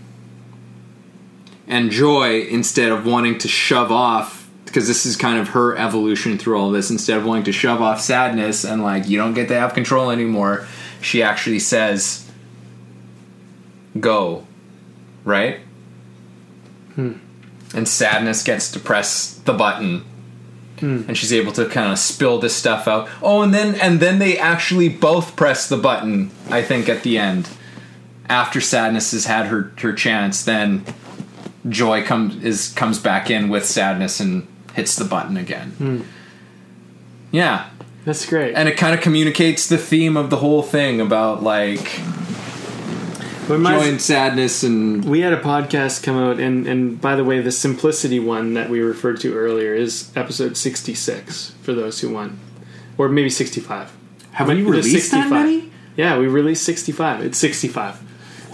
And 1.69 1.91
Joy, 1.91 2.41
instead 2.41 2.91
of 2.91 3.07
wanting 3.07 3.39
to 3.39 3.49
shove 3.49 3.93
off, 3.93 4.51
because 4.65 4.89
this 4.89 5.05
is 5.07 5.17
kind 5.17 5.39
of 5.39 5.51
her 5.51 5.77
evolution 5.77 6.39
through 6.39 6.59
all 6.59 6.71
this, 6.71 6.91
instead 6.91 7.19
of 7.19 7.27
wanting 7.27 7.45
to 7.45 7.53
shove 7.53 7.83
off 7.83 8.01
sadness 8.01 8.65
and 8.65 8.83
like, 8.83 9.07
you 9.07 9.19
don't 9.19 9.35
get 9.35 9.49
to 9.49 9.55
have 9.55 9.75
control 9.75 10.11
anymore, 10.11 10.67
she 11.03 11.23
actually 11.23 11.59
says, 11.59 12.29
go. 14.01 14.47
Right? 15.25 15.61
Hmm. 16.95 17.13
And 17.75 17.87
sadness 17.87 18.43
gets 18.43 18.73
to 18.73 18.81
press 18.81 19.35
the 19.35 19.53
button 19.53 20.05
hmm. 20.81 21.03
and 21.07 21.17
she's 21.17 21.33
able 21.33 21.53
to 21.53 21.67
kind 21.67 21.93
of 21.93 21.99
spill 21.99 22.39
this 22.39 22.57
stuff 22.57 22.89
out. 22.89 23.09
Oh, 23.23 23.43
and 23.43 23.53
then 23.53 23.75
and 23.77 24.01
then 24.01 24.19
they 24.19 24.39
actually 24.39 24.89
both 24.89 25.37
press 25.37 25.69
the 25.69 25.77
button. 25.77 26.31
I 26.51 26.63
think 26.63 26.89
at 26.89 27.03
the 27.03 27.19
end, 27.19 27.49
after 28.29 28.61
sadness 28.61 29.13
has 29.13 29.27
had 29.27 29.47
her 29.47 29.73
her 29.79 29.93
chance, 29.93 30.45
then 30.45 30.85
joy 31.69 32.03
comes 32.03 32.43
is 32.45 32.73
comes 32.73 32.99
back 32.99 33.31
in 33.31 33.49
with 33.49 33.65
sadness 33.65 34.21
and 34.21 34.47
hits 34.75 34.97
the 34.97 35.05
button 35.05 35.37
again. 35.37 35.73
Mm. 35.79 36.05
Yeah, 37.31 37.69
that's 38.05 38.25
great. 38.27 38.55
And 38.55 38.69
it 38.69 38.77
kind 38.77 38.95
of 38.95 39.01
communicates 39.01 39.69
the 39.69 39.79
theme 39.79 40.17
of 40.17 40.31
the 40.31 40.37
whole 40.37 40.63
thing 40.63 41.01
about 41.01 41.43
like 41.43 42.01
Reminds, 43.49 43.83
joy 43.83 43.91
and 43.91 44.03
sadness 44.03 44.63
and 44.63 45.05
we 45.05 45.21
had 45.21 45.33
a 45.33 45.41
podcast 45.41 46.03
come 46.03 46.17
out 46.17 46.39
and 46.39 46.67
and 46.67 47.01
by 47.01 47.17
the 47.17 47.25
way 47.25 47.41
the 47.41 47.51
simplicity 47.51 48.21
one 48.21 48.55
that 48.55 48.69
we 48.69 48.81
referred 48.81 49.21
to 49.21 49.35
earlier 49.35 49.75
is 49.75 50.13
episode 50.15 50.57
66 50.57 51.55
for 51.63 51.73
those 51.73 52.01
who 52.01 52.11
want 52.11 52.39
or 52.99 53.09
maybe 53.09 53.31
65 53.31 53.97
have 54.33 54.49
we 54.49 54.63
released 54.63 55.13
that 55.13 55.31
many 55.31 55.71
yeah 55.97 56.19
we 56.19 56.27
released 56.27 56.63
65 56.65 57.25
it's 57.25 57.39
65 57.39 58.03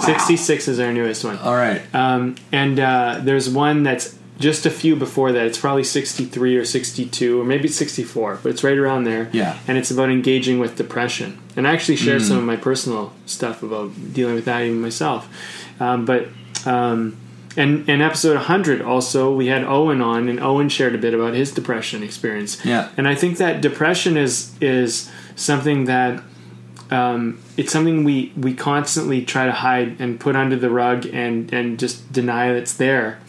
66 0.00 0.68
is 0.68 0.80
our 0.80 0.92
newest 0.92 1.24
one. 1.24 1.38
All 1.38 1.54
right. 1.54 1.82
Um, 1.94 2.36
and 2.52 2.78
uh, 2.78 3.20
there's 3.22 3.48
one 3.48 3.82
that's 3.82 4.18
just 4.38 4.66
a 4.66 4.70
few 4.70 4.96
before 4.96 5.32
that. 5.32 5.46
It's 5.46 5.58
probably 5.58 5.84
63 5.84 6.56
or 6.56 6.64
62 6.64 7.40
or 7.40 7.44
maybe 7.44 7.68
64, 7.68 8.40
but 8.42 8.50
it's 8.50 8.64
right 8.64 8.76
around 8.76 9.04
there. 9.04 9.30
Yeah. 9.32 9.58
And 9.68 9.78
it's 9.78 9.90
about 9.90 10.10
engaging 10.10 10.58
with 10.58 10.76
depression. 10.76 11.40
And 11.56 11.68
I 11.68 11.72
actually 11.72 11.96
share 11.96 12.18
mm. 12.18 12.22
some 12.22 12.38
of 12.38 12.44
my 12.44 12.56
personal 12.56 13.12
stuff 13.26 13.62
about 13.62 13.92
dealing 14.12 14.34
with 14.34 14.44
that 14.46 14.62
even 14.62 14.80
myself. 14.80 15.28
Um, 15.80 16.04
but 16.04 16.28
um, 16.66 17.16
and 17.56 17.88
in 17.88 18.00
episode 18.00 18.34
100 18.34 18.82
also 18.82 19.32
we 19.32 19.46
had 19.46 19.62
Owen 19.64 20.00
on 20.00 20.28
and 20.28 20.40
Owen 20.40 20.68
shared 20.68 20.94
a 20.94 20.98
bit 20.98 21.14
about 21.14 21.34
his 21.34 21.52
depression 21.52 22.02
experience. 22.02 22.64
Yeah. 22.64 22.88
And 22.96 23.06
I 23.06 23.14
think 23.14 23.38
that 23.38 23.60
depression 23.60 24.16
is 24.16 24.54
is 24.60 25.10
something 25.36 25.84
that 25.84 26.22
um, 26.90 27.40
it's 27.56 27.72
something 27.72 28.04
we 28.04 28.32
we 28.36 28.54
constantly 28.54 29.24
try 29.24 29.46
to 29.46 29.52
hide 29.52 30.00
and 30.00 30.20
put 30.20 30.36
under 30.36 30.56
the 30.56 30.70
rug 30.70 31.06
and 31.06 31.52
and 31.52 31.78
just 31.78 32.12
deny 32.12 32.48
that 32.48 32.56
it's 32.56 32.74
there. 32.74 33.20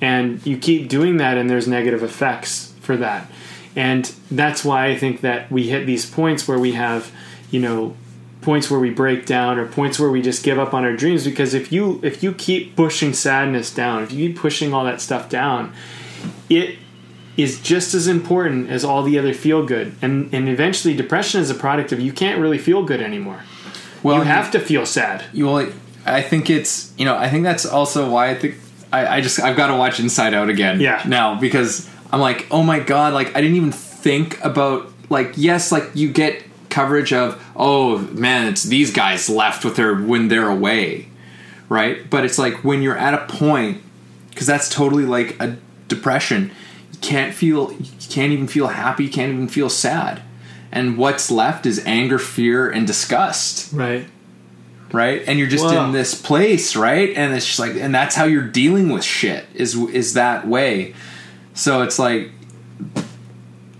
And 0.00 0.44
you 0.46 0.58
keep 0.58 0.88
doing 0.88 1.16
that 1.18 1.38
and 1.38 1.48
there's 1.48 1.66
negative 1.66 2.02
effects 2.02 2.74
for 2.80 2.96
that. 2.98 3.30
And 3.74 4.10
that's 4.30 4.64
why 4.64 4.86
i 4.86 4.96
think 4.96 5.20
that 5.20 5.50
we 5.50 5.68
hit 5.68 5.86
these 5.86 6.08
points 6.08 6.48
where 6.48 6.58
we 6.58 6.72
have 6.72 7.12
you 7.50 7.60
know 7.60 7.94
points 8.40 8.70
where 8.70 8.80
we 8.80 8.90
break 8.90 9.26
down 9.26 9.58
or 9.58 9.66
points 9.66 9.98
where 9.98 10.10
we 10.10 10.22
just 10.22 10.44
give 10.44 10.58
up 10.58 10.72
on 10.72 10.84
our 10.84 10.96
dreams. 10.96 11.24
Because 11.24 11.52
if 11.54 11.72
you 11.72 12.00
if 12.02 12.22
you 12.22 12.32
keep 12.32 12.76
pushing 12.76 13.12
sadness 13.12 13.72
down 13.72 14.02
if 14.02 14.12
you 14.12 14.28
keep 14.28 14.38
pushing 14.38 14.72
all 14.74 14.84
that 14.84 15.00
stuff 15.00 15.28
down 15.28 15.72
it 16.48 16.78
is 17.36 17.60
just 17.60 17.94
as 17.94 18.06
important 18.06 18.70
as 18.70 18.84
all 18.84 19.02
the 19.02 19.18
other 19.18 19.34
feel 19.34 19.64
good 19.64 19.94
and 20.00 20.32
and 20.32 20.48
eventually 20.48 20.94
depression 20.94 21.40
is 21.40 21.50
a 21.50 21.54
product 21.54 21.92
of 21.92 22.00
you 22.00 22.12
can't 22.12 22.40
really 22.40 22.58
feel 22.58 22.82
good 22.82 23.00
anymore 23.00 23.42
Well, 24.02 24.18
you 24.18 24.22
have 24.22 24.50
to 24.52 24.60
feel 24.60 24.86
sad 24.86 25.24
you 25.32 25.46
well, 25.46 25.70
I 26.06 26.22
think 26.22 26.48
it's 26.48 26.92
you 26.96 27.04
know 27.04 27.16
I 27.16 27.28
think 27.28 27.44
that's 27.44 27.66
also 27.66 28.08
why 28.10 28.30
I 28.30 28.34
think 28.34 28.54
I, 28.92 29.16
I 29.16 29.20
just 29.20 29.40
I've 29.40 29.56
got 29.56 29.66
to 29.66 29.76
watch 29.76 29.98
Inside 29.98 30.32
Out 30.32 30.48
again. 30.48 30.80
Yeah. 30.80 31.02
Now 31.06 31.38
because 31.38 31.90
I'm 32.12 32.20
like 32.20 32.46
oh 32.50 32.62
my 32.62 32.78
god 32.78 33.12
like 33.12 33.36
I 33.36 33.40
didn't 33.40 33.56
even 33.56 33.72
think 33.72 34.42
about 34.44 34.90
like 35.10 35.32
yes 35.36 35.72
like 35.72 35.84
you 35.94 36.12
get 36.12 36.44
coverage 36.70 37.12
of 37.12 37.42
oh 37.56 37.98
man 37.98 38.48
it's 38.48 38.62
these 38.62 38.92
guys 38.92 39.28
left 39.28 39.64
with 39.64 39.76
her 39.78 40.00
when 40.00 40.28
they're 40.28 40.48
away, 40.48 41.08
right? 41.68 42.08
But 42.08 42.24
it's 42.24 42.38
like 42.38 42.62
when 42.64 42.82
you're 42.82 42.96
at 42.96 43.14
a 43.14 43.26
point 43.26 43.82
because 44.30 44.46
that's 44.46 44.68
totally 44.68 45.04
like 45.04 45.40
a 45.40 45.56
depression. 45.88 46.52
Can't 47.00 47.34
feel 47.34 47.76
can't 48.08 48.32
even 48.32 48.46
feel 48.46 48.68
happy. 48.68 49.08
Can't 49.08 49.32
even 49.32 49.48
feel 49.48 49.68
sad. 49.70 50.22
And 50.72 50.98
what's 50.98 51.30
left 51.30 51.64
is 51.66 51.82
anger, 51.86 52.18
fear, 52.18 52.68
and 52.70 52.86
disgust 52.86 53.72
right 53.72 54.06
right? 54.92 55.24
And 55.26 55.38
you're 55.38 55.48
just 55.48 55.64
Wow. 55.64 55.86
in 55.86 55.92
this 55.92 56.14
place, 56.14 56.76
right? 56.76 57.12
And 57.16 57.34
it's 57.34 57.44
just 57.44 57.58
like, 57.58 57.74
and 57.74 57.92
that's 57.94 58.14
how 58.14 58.24
you're 58.24 58.46
dealing 58.46 58.88
with 58.88 59.04
shit 59.04 59.44
is 59.52 59.74
is 59.74 60.14
that 60.14 60.46
way. 60.46 60.94
So 61.54 61.82
it's 61.82 61.98
like, 61.98 62.30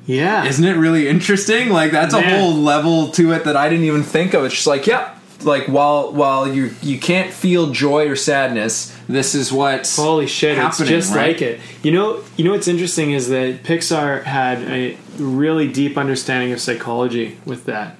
yeah 0.04 0.44
isn't 0.44 0.64
it 0.64 0.76
really 0.76 1.08
interesting? 1.08 1.70
Like 1.70 1.92
that's 1.92 2.14
a 2.14 2.22
whole 2.22 2.54
level 2.54 3.08
to 3.12 3.32
it 3.32 3.44
that 3.44 3.56
I 3.56 3.68
didn't 3.68 3.84
even 3.84 4.02
think 4.02 4.34
of. 4.34 4.44
It's 4.44 4.54
just 4.54 4.66
like, 4.66 4.86
yeah, 4.86 5.14
like 5.42 5.66
while 5.66 6.12
while 6.12 6.46
you 6.52 6.70
you 6.82 6.98
can't 6.98 7.32
feel 7.32 7.70
joy 7.70 8.08
or 8.08 8.16
sadness, 8.16 8.95
this 9.08 9.34
is 9.34 9.52
what's 9.52 9.96
Holy 9.96 10.26
shit! 10.26 10.58
it's 10.58 10.78
just 10.78 11.14
right? 11.14 11.28
like 11.28 11.42
it. 11.42 11.60
You 11.82 11.92
know, 11.92 12.22
you 12.36 12.44
know 12.44 12.52
what's 12.52 12.68
interesting 12.68 13.12
is 13.12 13.28
that 13.28 13.62
Pixar 13.62 14.24
had 14.24 14.58
a 14.62 14.96
really 15.18 15.68
deep 15.70 15.96
understanding 15.96 16.52
of 16.52 16.60
psychology 16.60 17.38
with 17.44 17.64
that. 17.66 17.96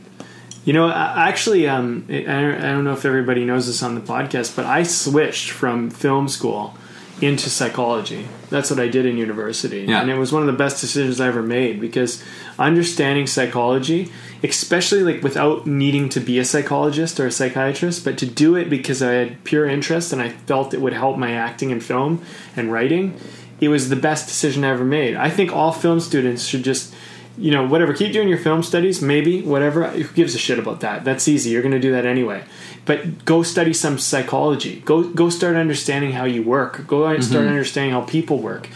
You 0.65 0.73
know, 0.73 0.91
actually, 0.91 1.69
um, 1.69 2.07
I 2.11 2.13
don't 2.23 2.55
I 2.57 2.73
don't 2.73 2.85
know 2.85 2.93
if 2.93 3.05
everybody 3.05 3.45
knows 3.45 3.67
this 3.69 3.83
on 3.83 3.95
the 3.95 4.01
podcast, 4.01 4.57
but 4.57 4.65
I 4.67 4.83
switched 4.83 5.51
from 5.51 5.91
film 5.91 6.29
school 6.29 6.75
into 7.21 7.49
psychology. 7.49 8.27
That's 8.51 8.71
what 8.71 8.79
I 8.79 8.89
did 8.89 9.07
in 9.07 9.17
university, 9.17 9.83
Yeah. 9.89 10.03
and 10.03 10.11
it 10.11 10.19
was 10.19 10.33
one 10.33 10.43
of 10.43 10.47
the 10.49 10.53
best 10.53 10.81
decisions 10.81 11.21
I 11.21 11.29
ever 11.29 11.43
made 11.43 11.81
because 11.81 12.23
understanding 12.59 13.27
psychology, 13.27 14.11
especially 14.43 15.03
like 15.03 15.23
without 15.23 15.67
needing 15.67 16.09
to 16.11 16.21
be 16.21 16.39
a 16.39 16.45
psychologist 16.45 17.19
or 17.19 17.27
a 17.27 17.31
psychiatrist, 17.31 18.05
but 18.05 18.19
to 18.19 18.27
do 18.27 18.57
it 18.57 18.69
because 18.69 19.03
I 19.03 19.13
had 19.13 19.45
pure 19.45 19.69
interest 19.69 20.13
and 20.13 20.21
I 20.21 20.31
felt 20.31 20.75
it 20.75 20.81
would 20.81 20.93
help 20.93 21.17
my 21.17 21.33
acting 21.33 21.71
in 21.71 21.81
film 21.81 22.23
and 22.57 22.73
writing, 22.73 23.19
it 23.61 23.69
was 23.69 23.89
the 23.89 23.97
best 23.97 24.27
decision 24.27 24.65
I 24.65 24.71
ever 24.71 24.85
made. 24.85 25.17
I 25.17 25.31
think 25.31 25.53
all 25.53 25.73
film 25.73 26.01
students 26.01 26.45
should 26.45 26.63
just 26.63 26.95
you 27.39 27.51
know, 27.51 27.67
whatever, 27.67 27.93
keep 27.93 28.13
doing 28.13 28.29
your 28.29 28.39
film 28.39 28.63
studies, 28.63 29.03
maybe, 29.03 29.43
whatever. 29.43 29.87
Who 29.89 30.05
gives 30.15 30.35
a 30.35 30.39
shit 30.39 30.59
about 30.59 30.81
that? 30.81 31.05
That's 31.05 31.29
easy. 31.29 31.51
You're 31.51 31.63
going 31.63 31.73
to 31.73 31.81
do 31.81 31.93
that 31.93 32.07
anyway. 32.07 32.43
But 32.87 33.25
go 33.25 33.43
study 33.43 33.75
some 33.75 33.99
psychology. 33.99 34.81
Go 34.81 35.03
go 35.03 35.29
start 35.29 35.57
understanding 35.57 36.13
how 36.13 36.25
you 36.25 36.43
work. 36.43 36.87
Go 36.87 37.03
start 37.21 37.43
mm-hmm. 37.43 37.49
understanding 37.49 37.93
how 37.93 38.03
people 38.03 38.39
work. 38.39 38.69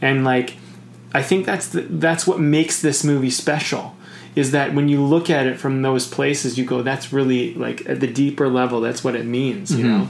And 0.00 0.24
like 0.24 0.54
I 1.14 1.22
think 1.22 1.46
that's 1.46 1.68
the, 1.68 1.82
that's 1.82 2.26
what 2.26 2.40
makes 2.40 2.82
this 2.82 3.04
movie 3.04 3.30
special. 3.30 3.94
Is 4.38 4.52
that 4.52 4.72
when 4.72 4.88
you 4.88 5.02
look 5.02 5.28
at 5.30 5.46
it 5.46 5.58
from 5.58 5.82
those 5.82 6.06
places, 6.06 6.56
you 6.56 6.64
go, 6.64 6.80
"That's 6.82 7.12
really 7.12 7.54
like 7.54 7.88
at 7.88 7.98
the 7.98 8.06
deeper 8.06 8.48
level. 8.48 8.80
That's 8.80 9.02
what 9.02 9.16
it 9.16 9.26
means," 9.26 9.72
you 9.72 9.84
mm-hmm. 9.84 9.88
know. 9.88 10.08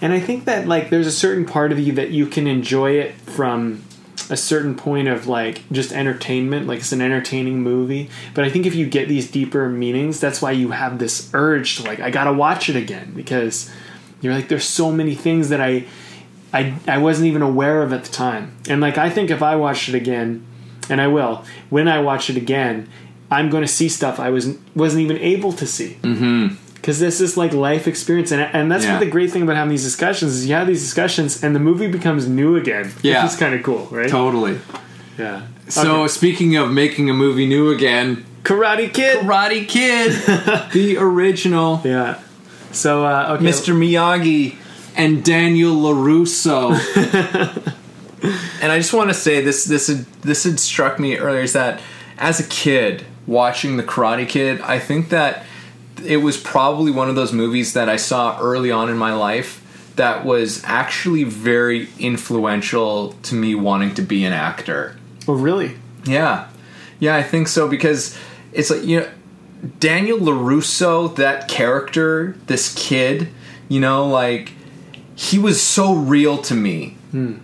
And 0.00 0.12
I 0.14 0.20
think 0.20 0.46
that 0.46 0.66
like 0.66 0.88
there's 0.88 1.06
a 1.06 1.12
certain 1.12 1.44
part 1.44 1.70
of 1.70 1.78
you 1.78 1.92
that 1.92 2.10
you 2.10 2.26
can 2.26 2.46
enjoy 2.46 2.92
it 2.92 3.14
from 3.16 3.82
a 4.30 4.36
certain 4.36 4.74
point 4.74 5.08
of 5.08 5.26
like 5.26 5.62
just 5.70 5.92
entertainment, 5.92 6.66
like 6.66 6.78
it's 6.78 6.92
an 6.92 7.02
entertaining 7.02 7.62
movie. 7.62 8.08
But 8.32 8.44
I 8.44 8.50
think 8.50 8.64
if 8.64 8.74
you 8.74 8.86
get 8.86 9.08
these 9.08 9.30
deeper 9.30 9.68
meanings, 9.68 10.20
that's 10.20 10.40
why 10.40 10.52
you 10.52 10.70
have 10.70 10.98
this 10.98 11.30
urge 11.34 11.76
to 11.76 11.82
like 11.82 12.00
I 12.00 12.10
gotta 12.10 12.32
watch 12.32 12.70
it 12.70 12.76
again 12.76 13.12
because 13.14 13.70
you're 14.22 14.32
like 14.32 14.48
there's 14.48 14.64
so 14.64 14.90
many 14.90 15.14
things 15.14 15.50
that 15.50 15.60
I 15.60 15.84
I 16.52 16.74
I 16.86 16.98
wasn't 16.98 17.26
even 17.26 17.42
aware 17.42 17.82
of 17.82 17.92
at 17.92 18.04
the 18.04 18.12
time. 18.12 18.56
And 18.68 18.80
like 18.80 18.96
I 18.96 19.10
think 19.10 19.30
if 19.30 19.42
I 19.42 19.56
watched 19.56 19.88
it 19.88 19.94
again, 19.94 20.46
and 20.88 21.00
I 21.00 21.08
will, 21.08 21.44
when 21.68 21.88
I 21.88 22.00
watch 22.00 22.30
it 22.30 22.36
again, 22.36 22.88
I'm 23.30 23.48
going 23.50 23.62
to 23.62 23.68
see 23.68 23.88
stuff 23.88 24.18
I 24.18 24.30
was 24.30 24.56
wasn't 24.74 25.02
even 25.02 25.18
able 25.18 25.52
to 25.54 25.66
see. 25.66 25.98
Mm-hmm. 26.02 26.54
Because 26.74 26.98
this 26.98 27.20
is 27.20 27.36
like 27.36 27.52
life 27.52 27.86
experience, 27.86 28.32
and 28.32 28.40
and 28.40 28.70
that's 28.72 28.84
Yeah. 28.84 28.92
what 28.94 29.00
the 29.04 29.10
great 29.10 29.30
thing 29.30 29.42
about 29.42 29.56
having 29.56 29.70
these 29.70 29.84
discussions 29.84 30.34
is 30.34 30.46
you 30.46 30.54
have 30.54 30.66
these 30.66 30.80
discussions, 30.82 31.42
and 31.44 31.54
the 31.54 31.60
movie 31.60 31.88
becomes 31.88 32.26
new 32.26 32.56
again. 32.56 32.90
Yeah. 33.02 33.22
which 33.22 33.32
is 33.32 33.38
kind 33.38 33.54
of 33.54 33.62
cool, 33.62 33.86
right? 33.90 34.08
totally. 34.08 34.58
Yeah. 35.18 35.42
So 35.68 36.02
Okay. 36.02 36.08
speaking 36.08 36.56
of 36.56 36.70
making 36.72 37.10
a 37.10 37.14
movie 37.14 37.46
new 37.46 37.70
again, 37.70 38.24
Karate 38.42 38.90
Kid. 38.92 39.18
Karate 39.18 39.68
Kid, 39.68 40.12
the 40.72 40.96
original, 40.96 41.80
Yeah. 41.84 42.18
So 42.72 43.04
uh, 43.04 43.36
okay, 43.36 43.44
Mr. 43.44 43.74
Miyagi 43.76 44.56
and 44.96 45.22
Daniel 45.22 45.74
Larusso. 45.76 46.72
and 48.62 48.72
I 48.72 48.78
just 48.78 48.92
want 48.92 49.10
to 49.10 49.14
say 49.14 49.40
this 49.42 49.64
this 49.64 49.88
had, 49.88 50.06
this 50.22 50.44
had 50.44 50.58
struck 50.58 50.98
me 50.98 51.16
earlier 51.18 51.42
is 51.42 51.52
that 51.52 51.80
as 52.18 52.40
a 52.40 52.44
kid 52.44 53.04
watching 53.26 53.76
the 53.76 53.82
Karate 53.82 54.28
Kid, 54.28 54.60
I 54.60 54.78
think 54.78 55.10
that 55.10 55.44
it 56.04 56.18
was 56.18 56.36
probably 56.36 56.90
one 56.90 57.08
of 57.08 57.14
those 57.14 57.32
movies 57.32 57.74
that 57.74 57.88
I 57.88 57.96
saw 57.96 58.38
early 58.40 58.70
on 58.70 58.88
in 58.88 58.96
my 58.96 59.12
life 59.14 59.92
that 59.96 60.24
was 60.24 60.62
actually 60.64 61.24
very 61.24 61.88
influential 61.98 63.12
to 63.24 63.34
me 63.34 63.54
wanting 63.54 63.94
to 63.94 64.02
be 64.02 64.24
an 64.24 64.32
actor. 64.32 64.96
Oh, 65.28 65.34
really? 65.34 65.76
Yeah. 66.04 66.48
Yeah, 66.98 67.16
I 67.16 67.22
think 67.22 67.48
so 67.48 67.68
because 67.68 68.16
it's 68.52 68.70
like 68.70 68.84
you 68.84 69.00
know 69.00 69.08
Daniel 69.78 70.18
LaRusso, 70.18 71.14
that 71.16 71.48
character, 71.48 72.36
this 72.46 72.74
kid, 72.74 73.28
you 73.68 73.80
know, 73.80 74.06
like 74.06 74.52
he 75.14 75.38
was 75.38 75.60
so 75.60 75.94
real 75.94 76.38
to 76.38 76.54
me. 76.54 76.96
Hmm. 77.10 77.34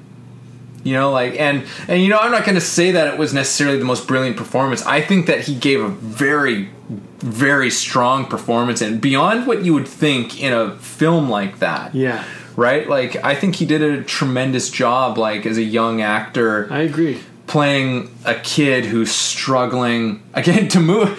You 0.87 0.95
know, 0.95 1.11
like 1.11 1.35
and 1.41 1.65
and 1.89 2.01
you 2.01 2.09
know, 2.09 2.19
I'm 2.19 2.31
not 2.31 2.45
going 2.45 2.55
to 2.55 2.61
say 2.61 2.93
that 2.93 3.13
it 3.13 3.19
was 3.19 3.35
necessarily 3.35 3.79
the 3.79 3.85
most 3.85 4.07
brilliant 4.07 4.37
performance. 4.37 4.87
I 4.87 5.01
think 5.01 5.27
that 5.27 5.41
he 5.41 5.55
gave 5.57 5.81
a 5.81 5.89
very 5.89 6.71
very 7.19 7.71
strong 7.71 8.27
performance 8.27 8.81
and 8.81 9.01
beyond 9.01 9.47
what 9.49 9.65
you 9.65 9.75
would 9.75 9.89
think 9.89 10.41
in 10.41 10.53
a 10.53 10.77
film 10.79 11.29
like 11.29 11.59
that. 11.59 11.93
Yeah, 11.95 12.23
Right? 12.55 12.89
Like 12.89 13.17
I 13.25 13.35
think 13.35 13.57
he 13.57 13.67
did 13.67 13.83
a 13.83 14.03
tremendous 14.05 14.71
job 14.71 15.19
like 15.19 15.45
as 15.45 15.59
a 15.59 15.63
young 15.63 16.01
actor 16.03 16.73
I 16.73 16.83
agree. 16.83 17.19
playing 17.49 18.17
a 18.25 18.35
kid 18.35 18.85
who's 18.85 19.11
struggling 19.11 20.23
again 20.35 20.69
to 20.69 20.81
move 20.81 21.11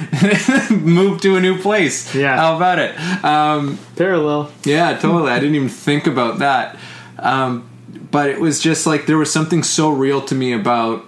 move 0.72 1.20
to 1.22 1.36
a 1.36 1.42
new 1.42 1.58
place. 1.62 2.16
Yeah. 2.16 2.38
How 2.38 2.56
about 2.56 2.80
it? 2.80 2.92
Um 3.26 3.78
Parallel. 3.98 4.50
yeah, 4.64 4.98
totally. 4.98 5.32
I 5.32 5.40
didn't 5.40 5.56
even 5.56 5.70
think 5.70 6.08
about 6.08 6.40
that. 6.40 6.78
Um, 7.20 7.68
but 8.12 8.30
it 8.30 8.40
was 8.40 8.60
just 8.60 8.88
like 8.88 9.06
there 9.06 9.18
was 9.18 9.32
something 9.32 9.64
so 9.64 9.90
real 9.90 10.22
to 10.22 10.36
me 10.36 10.54
about 10.54 11.06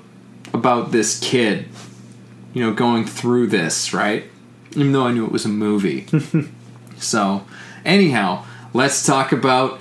about 0.53 0.91
this 0.91 1.19
kid, 1.19 1.67
you 2.53 2.63
know, 2.63 2.73
going 2.73 3.05
through 3.05 3.47
this, 3.47 3.93
right? 3.93 4.25
Even 4.71 4.91
though 4.91 5.05
I 5.05 5.11
knew 5.11 5.25
it 5.25 5.31
was 5.31 5.45
a 5.45 5.49
movie. 5.49 6.07
so, 6.97 7.45
anyhow, 7.85 8.45
let's 8.73 9.05
talk 9.05 9.31
about 9.31 9.79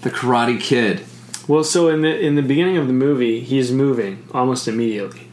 the 0.00 0.10
Karate 0.10 0.60
Kid. 0.60 1.04
Well, 1.46 1.64
so 1.64 1.88
in 1.88 2.02
the 2.02 2.18
in 2.18 2.36
the 2.36 2.42
beginning 2.42 2.76
of 2.76 2.86
the 2.86 2.92
movie, 2.92 3.40
he's 3.40 3.70
moving 3.72 4.26
almost 4.32 4.68
immediately. 4.68 5.28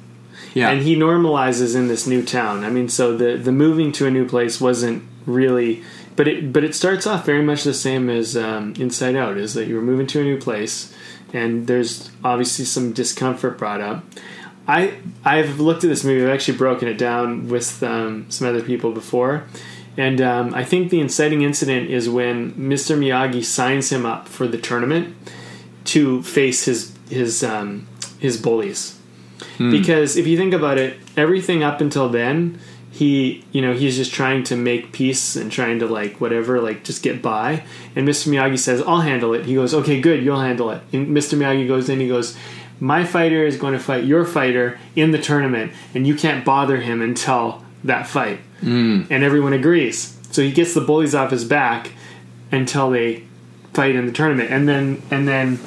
Yeah. 0.54 0.70
and 0.70 0.82
he 0.82 0.98
normalizes 0.98 1.78
in 1.78 1.88
this 1.88 2.06
new 2.06 2.24
town. 2.26 2.66
I 2.66 2.70
mean, 2.70 2.90
so 2.90 3.16
the 3.16 3.38
the 3.38 3.54
moving 3.54 3.92
to 3.94 4.08
a 4.08 4.12
new 4.12 4.28
place 4.28 4.60
wasn't 4.60 5.04
really, 5.26 5.82
but 6.18 6.28
it 6.28 6.52
but 6.52 6.64
it 6.64 6.76
starts 6.76 7.08
off 7.08 7.26
very 7.26 7.42
much 7.42 7.64
the 7.64 7.74
same 7.74 8.10
as 8.10 8.36
um, 8.36 8.74
Inside 8.78 9.16
Out. 9.16 9.38
Is 9.38 9.54
that 9.54 9.68
you're 9.68 9.82
moving 9.82 10.08
to 10.08 10.20
a 10.20 10.24
new 10.24 10.38
place, 10.38 10.94
and 11.34 11.68
there's 11.68 12.12
obviously 12.24 12.66
some 12.66 12.94
discomfort 12.94 13.58
brought 13.58 13.82
up. 13.82 14.04
I 14.68 15.00
I've 15.24 15.60
looked 15.60 15.84
at 15.84 15.88
this 15.88 16.04
movie. 16.04 16.24
I've 16.24 16.34
actually 16.34 16.58
broken 16.58 16.88
it 16.88 16.98
down 16.98 17.50
with 17.50 17.82
um, 17.84 18.30
some 18.30 18.48
other 18.48 18.62
people 18.62 18.92
before, 18.92 19.46
and 19.98 20.22
um, 20.22 20.54
I 20.54 20.64
think 20.64 20.90
the 20.90 21.00
inciting 21.00 21.42
incident 21.42 21.90
is 21.90 22.10
when 22.10 22.54
Mr. 22.54 22.98
Miyagi 22.98 23.44
signs 23.44 23.92
him 23.92 24.06
up 24.06 24.28
for 24.28 24.48
the 24.48 24.58
tournament 24.58 25.16
to 25.86 26.22
face 26.24 26.66
his 26.66 26.96
his 27.10 27.44
um, 27.44 27.88
his 28.20 28.40
bullies 28.40 28.98
because 29.72 30.18
if 30.18 30.28
you 30.28 30.38
think 30.38 30.54
about 30.54 30.78
it, 30.78 30.98
everything 31.16 31.64
up 31.64 31.82
until 31.82 32.10
then, 32.10 32.60
he 32.92 33.44
you 33.52 33.62
know 33.62 33.74
he's 33.74 33.96
just 33.96 34.14
trying 34.14 34.44
to 34.44 34.56
make 34.56 34.92
peace 34.92 35.36
and 35.36 35.52
trying 35.52 35.80
to 35.80 35.88
like 35.88 36.20
whatever 36.20 36.60
like 36.62 36.84
just 36.84 37.02
get 37.04 37.22
by. 37.22 37.64
And 37.96 38.08
Mr. 38.08 38.28
Miyagi 38.30 38.60
says, 38.60 38.82
"I'll 38.86 39.02
handle 39.02 39.34
it." 39.34 39.46
He 39.46 39.56
goes, 39.56 39.74
"Okay, 39.74 40.00
good, 40.02 40.24
you'll 40.24 40.40
handle 40.42 40.70
it." 40.72 40.82
And 40.92 41.08
Mr. 41.10 41.38
Miyagi 41.38 41.68
goes 41.68 41.90
in, 41.90 42.00
he 42.00 42.08
goes. 42.08 42.38
My 42.84 43.04
fighter 43.06 43.46
is 43.46 43.58
going 43.58 43.74
to 43.74 43.80
fight 43.80 44.06
your 44.06 44.26
fighter 44.26 44.80
in 44.96 45.12
the 45.12 45.20
tournament, 45.20 45.72
and 45.94 46.08
you 46.08 46.16
can't 46.16 46.44
bother 46.44 46.78
him 46.78 47.00
until 47.00 47.64
that 47.84 48.08
fight. 48.08 48.40
Mm. 48.64 49.06
And 49.12 49.24
everyone 49.24 49.54
agrees. 49.54 50.18
So 50.32 50.42
he 50.42 50.52
gets 50.52 50.74
the 50.74 50.82
bullies 50.82 51.14
off 51.14 51.30
his 51.30 51.46
back 51.46 51.92
until 52.52 52.90
they 52.90 53.22
fight 53.76 53.94
in 53.96 54.08
the 54.08 54.12
tournament, 54.12 54.50
and 54.52 54.68
then 54.68 55.04
and 55.12 55.28
then 55.28 55.60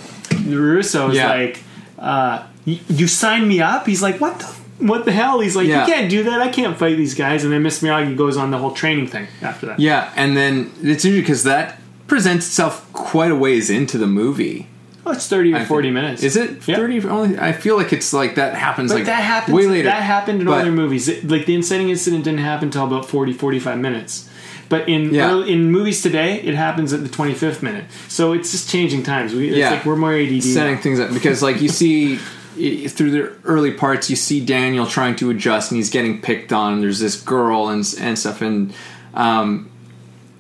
Russo 0.44 1.10
is 1.10 1.16
Yeah. 1.16 1.28
like, 1.28 1.62
uh, 2.00 2.42
"You 2.64 2.78
you 2.88 3.06
signed 3.06 3.46
me 3.48 3.60
up." 3.60 3.86
He's 3.86 4.02
like, 4.02 4.20
"What 4.20 4.40
the 4.40 4.52
what 4.78 5.04
the 5.04 5.12
hell?" 5.12 5.40
He's 5.40 5.56
like, 5.56 5.66
Yeah. 5.68 5.86
"You 5.86 5.92
can't 5.92 6.10
do 6.10 6.22
that. 6.24 6.40
I 6.40 6.48
can't 6.48 6.76
fight 6.76 6.96
these 6.96 7.14
guys." 7.14 7.44
And 7.44 7.52
then 7.52 7.62
Miss 7.62 7.80
Miyagi 7.82 8.16
goes 8.16 8.36
on 8.36 8.50
the 8.50 8.58
whole 8.58 8.72
training 8.72 9.06
thing 9.08 9.26
after 9.42 9.66
that. 9.66 9.80
Yeah, 9.80 10.10
and 10.16 10.36
then 10.36 10.70
it's 10.82 11.04
interesting 11.04 11.20
because 11.20 11.42
that 11.44 11.80
presents 12.06 12.46
itself 12.46 12.86
quite 12.92 13.30
a 13.30 13.36
ways 13.36 13.70
into 13.70 13.98
the 13.98 14.06
movie. 14.06 14.66
Oh, 15.06 15.12
it's 15.12 15.28
thirty 15.28 15.52
or 15.52 15.58
I 15.58 15.64
forty 15.66 15.88
think. 15.88 15.94
minutes. 15.96 16.22
Is 16.22 16.36
it 16.36 16.62
Yeah. 16.66 16.76
thirty? 16.76 17.00
Only 17.06 17.38
I 17.38 17.52
feel 17.52 17.76
like 17.76 17.92
it's 17.92 18.12
like 18.12 18.36
that 18.36 18.54
happens 18.54 18.90
But 18.90 18.96
like 19.00 19.06
that 19.06 19.22
happens. 19.22 19.54
way 19.56 19.66
later. 19.66 19.88
That 19.88 20.02
happened 20.02 20.40
in 20.40 20.46
But- 20.46 20.62
other 20.62 20.72
movies. 20.72 21.08
It- 21.08 21.28
like 21.30 21.44
the 21.46 21.54
inciting 21.54 21.90
incident 21.90 22.24
didn't 22.24 22.40
happen 22.40 22.68
until 22.68 22.84
about 22.84 23.08
40, 23.08 23.32
45 23.34 23.78
minutes. 23.78 24.28
But 24.70 24.88
in 24.88 25.12
Yeah. 25.12 25.30
early, 25.30 25.52
in 25.52 25.70
movies 25.70 26.00
today, 26.00 26.40
it 26.42 26.54
happens 26.54 26.94
at 26.94 27.02
the 27.02 27.10
twenty 27.10 27.34
fifth 27.34 27.62
minute. 27.62 27.84
So 28.08 28.32
it's 28.32 28.50
just 28.50 28.70
changing 28.70 29.02
times. 29.02 29.34
We, 29.34 29.48
it's 29.48 29.58
Yeah. 29.58 29.70
like 29.72 29.84
we're 29.84 29.94
more 29.96 30.14
ADD. 30.14 30.40
setting 30.54 30.76
now. 30.76 30.80
things 30.80 30.98
up 31.00 31.12
because 31.12 31.42
like 31.42 31.60
you 31.60 31.68
see 31.68 32.18
through 32.54 33.10
the 33.10 33.32
early 33.44 33.72
parts 33.72 34.08
you 34.08 34.16
see 34.16 34.44
Daniel 34.44 34.86
trying 34.86 35.16
to 35.16 35.30
adjust 35.30 35.70
and 35.70 35.76
he's 35.76 35.90
getting 35.90 36.20
picked 36.22 36.52
on 36.52 36.74
and 36.74 36.82
there's 36.82 37.00
this 37.00 37.20
girl 37.20 37.68
and 37.68 37.84
and 38.00 38.18
stuff 38.18 38.40
and 38.42 38.72
um, 39.14 39.70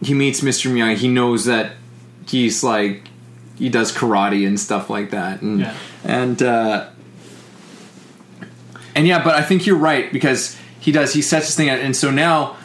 he 0.02 0.14
meets 0.14 0.40
Mr. 0.40 0.70
Miyagi 0.72 0.96
he 0.96 1.08
knows 1.08 1.44
that 1.46 1.72
he's 2.28 2.62
like 2.64 3.08
he 3.56 3.68
does 3.68 3.92
karate 3.92 4.46
and 4.46 4.58
stuff 4.58 4.88
like 4.90 5.10
that 5.10 5.42
and 5.42 5.60
Yeah. 5.60 5.76
and 6.04 6.42
uh, 6.42 6.88
and 8.94 9.06
yeah 9.06 9.22
but 9.22 9.34
I 9.34 9.42
think 9.42 9.66
you're 9.66 9.76
right 9.76 10.12
because 10.12 10.56
he 10.80 10.92
does 10.92 11.12
he 11.14 11.22
sets 11.22 11.46
this 11.46 11.56
thing 11.56 11.68
out 11.68 11.78
and 11.80 11.96
so 11.96 12.10
now 12.10 12.56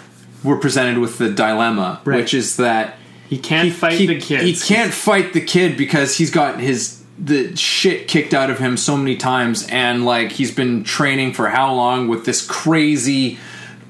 we're 0.44 0.58
presented 0.60 1.00
with 1.00 1.18
the 1.18 1.30
dilemma 1.30 2.02
Right. 2.06 2.18
which 2.18 2.34
is 2.34 2.58
that 2.58 2.98
He 3.30 3.38
can't 3.38 3.74
fight 3.74 3.94
he, 3.94 4.08
the 4.08 4.20
kid. 4.20 4.42
He 4.42 4.56
can't 4.56 4.94
fight 4.94 5.34
the 5.34 5.42
kid 5.42 5.78
because 5.78 6.16
he's 6.18 6.32
got 6.32 6.60
his 6.60 6.99
the 7.22 7.56
shit 7.58 8.08
kicked 8.08 8.34
out 8.34 8.50
of 8.50 8.60
him 8.60 8.78
so 8.78 8.96
many 8.96 9.16
times, 9.18 9.68
and 9.70 10.06
like 10.06 10.32
he's 10.32 10.52
been 10.52 10.84
training 10.84 11.34
for 11.34 11.50
how 11.50 11.74
long 11.74 12.08
with 12.08 12.26
this 12.26 12.46
crazy 12.46 13.38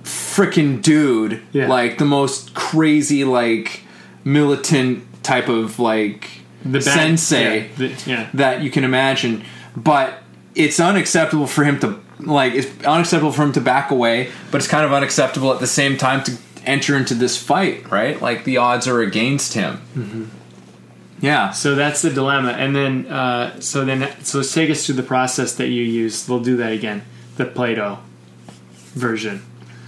freaking 0.04 0.82
dude, 0.82 1.42
Yeah. 1.52 1.68
like 1.68 1.98
the 1.98 2.06
most 2.06 2.54
crazy 2.54 3.24
like 3.24 3.82
militant 4.24 5.04
type 5.24 5.48
of 5.50 5.80
like 5.80 6.30
the 6.64 6.80
bad- 6.80 6.84
sensei 6.84 7.60
Yeah, 7.60 7.66
the- 7.78 7.92
yeah. 8.10 8.28
that 8.34 8.64
you 8.64 8.70
can 8.72 8.84
imagine. 8.84 9.44
But 9.76 10.24
it's 10.56 10.80
unacceptable 10.80 11.48
for 11.48 11.64
him 11.64 11.80
to 11.82 12.00
like 12.22 12.54
it's 12.54 12.68
unacceptable 12.84 13.32
for 13.32 13.44
him 13.44 13.52
to 13.54 13.62
back 13.62 13.92
away, 13.92 14.30
but 14.52 14.58
it's 14.58 14.68
kind 14.68 14.86
of 14.86 14.92
unacceptable 14.92 15.54
at 15.54 15.60
the 15.60 15.68
same 15.68 15.98
time 15.98 16.24
to 16.24 16.34
enter 16.66 16.96
into 16.98 17.14
this 17.14 17.38
fight, 17.38 17.90
right? 17.92 18.22
Like 18.22 18.44
the 18.44 18.58
odds 18.58 18.88
are 18.88 19.02
against 19.02 19.54
him. 19.54 19.80
Mm-hmm. 19.96 20.24
Yeah. 21.22 21.52
So 21.52 21.76
that's 21.76 22.02
the 22.02 22.10
dilemma, 22.10 22.52
and 22.52 22.76
then 22.76 23.08
uh, 23.08 23.60
so 23.60 23.86
then 23.86 24.10
so 24.24 24.40
let's 24.40 24.54
take 24.54 24.70
us 24.70 24.86
through 24.86 24.96
the 24.96 25.04
process 25.04 25.56
that 25.56 25.68
you 25.68 25.84
used. 25.84 26.30
We'll 26.30 26.40
do 26.40 26.58
that 26.58 26.72
again. 26.72 27.04
The 27.38 27.46
Play-Doh 27.46 28.00
version. 28.96 29.44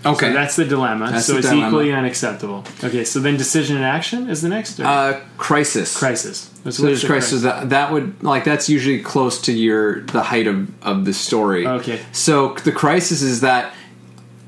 Okay. 0.06 0.28
So 0.28 0.34
that's 0.34 0.56
the 0.56 0.66
dilemma. 0.66 1.12
That's 1.12 1.26
so 1.26 1.34
the 1.34 1.40
it's 1.40 1.50
dilemma. 1.50 1.68
equally 1.68 1.94
unacceptable. 1.94 2.66
Okay. 2.84 3.04
So 3.04 3.20
then 3.20 3.38
decision 3.38 3.76
and 3.76 3.86
action 3.86 4.30
is 4.30 4.42
the 4.42 4.50
next. 4.50 4.80
Or? 4.80 4.86
uh, 4.86 5.22
crisis. 5.38 5.98
crisis. 5.98 6.50
So 6.70 6.84
there's 6.84 7.02
the 7.02 7.08
crisis. 7.08 7.44
That, 7.44 7.70
that 7.70 7.92
would 7.92 8.24
like 8.24 8.44
that's 8.44 8.70
usually 8.70 9.02
close 9.02 9.42
to 9.42 9.52
your 9.52 10.02
the 10.02 10.24
height 10.24 10.48
of 10.48 10.72
of 10.84 11.06
the 11.06 11.14
story. 11.14 11.68
Okay. 11.68 12.02
So 12.12 12.54
the 12.56 12.72
crisis 12.72 13.22
is 13.22 13.42
that 13.42 13.74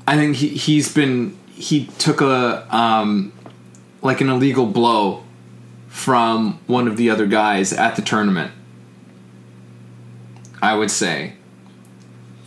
I 0.06 0.16
think 0.16 0.36
he 0.36 0.48
he's 0.48 0.92
been 0.92 1.36
he 1.52 1.86
took 1.98 2.20
a 2.20 2.66
um 2.74 3.32
like 4.02 4.20
an 4.20 4.28
illegal 4.28 4.66
blow 4.66 5.23
from 5.94 6.58
one 6.66 6.88
of 6.88 6.96
the 6.96 7.08
other 7.08 7.24
guys 7.24 7.72
at 7.72 7.94
the 7.94 8.02
tournament. 8.02 8.50
I 10.60 10.74
would 10.74 10.90
say, 10.90 11.34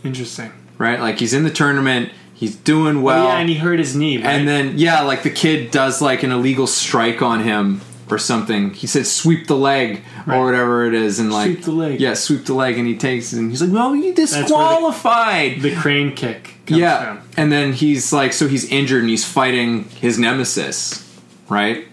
Interesting. 0.04 0.52
right? 0.76 1.00
Like 1.00 1.18
he's 1.18 1.32
in 1.32 1.44
the 1.44 1.50
tournament, 1.50 2.10
he's 2.34 2.54
doing 2.54 2.98
oh, 2.98 3.00
well. 3.00 3.26
oh, 3.26 3.28
yeah, 3.30 3.38
and 3.38 3.48
he 3.48 3.54
hurt 3.56 3.78
his 3.78 3.96
knee. 3.96 4.18
Right? 4.18 4.26
And 4.26 4.46
then 4.46 4.76
yeah, 4.76 5.00
like 5.00 5.22
the 5.22 5.30
kid 5.30 5.70
does 5.70 6.02
like 6.02 6.22
an 6.22 6.30
illegal 6.30 6.66
strike 6.66 7.22
on 7.22 7.40
him 7.40 7.80
or 8.10 8.18
something. 8.18 8.74
He 8.74 8.86
said 8.86 9.06
sweep 9.06 9.46
the 9.46 9.56
leg 9.56 10.02
Right. 10.26 10.36
or 10.36 10.44
whatever 10.44 10.84
it 10.86 10.92
is, 10.92 11.18
and 11.18 11.32
like 11.32 11.46
Sweep 11.52 11.64
the 11.64 11.72
leg. 11.72 12.00
Yeah, 12.00 12.12
sweep 12.12 12.44
the 12.44 12.52
leg, 12.54 12.76
and 12.76 12.86
he 12.86 12.98
takes 12.98 13.32
it, 13.32 13.38
and 13.38 13.50
he's 13.50 13.62
like, 13.62 13.72
"Well, 13.72 13.96
you 13.96 14.02
where 14.02 14.12
the- 14.14 14.26
disqualified." 14.26 15.62
the 15.62 15.74
crane 15.74 16.14
kick. 16.14 16.54
Comes 16.66 16.80
yeah, 16.80 17.16
from. 17.16 17.28
and 17.38 17.50
then 17.50 17.72
he's 17.72 18.12
like, 18.12 18.34
so 18.34 18.46
he's 18.46 18.66
injured, 18.70 19.00
and 19.00 19.08
he's 19.08 19.24
fighting 19.24 19.84
his 19.84 20.18
nemesis, 20.18 21.02
right? 21.48 21.86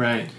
Right. 0.00 0.30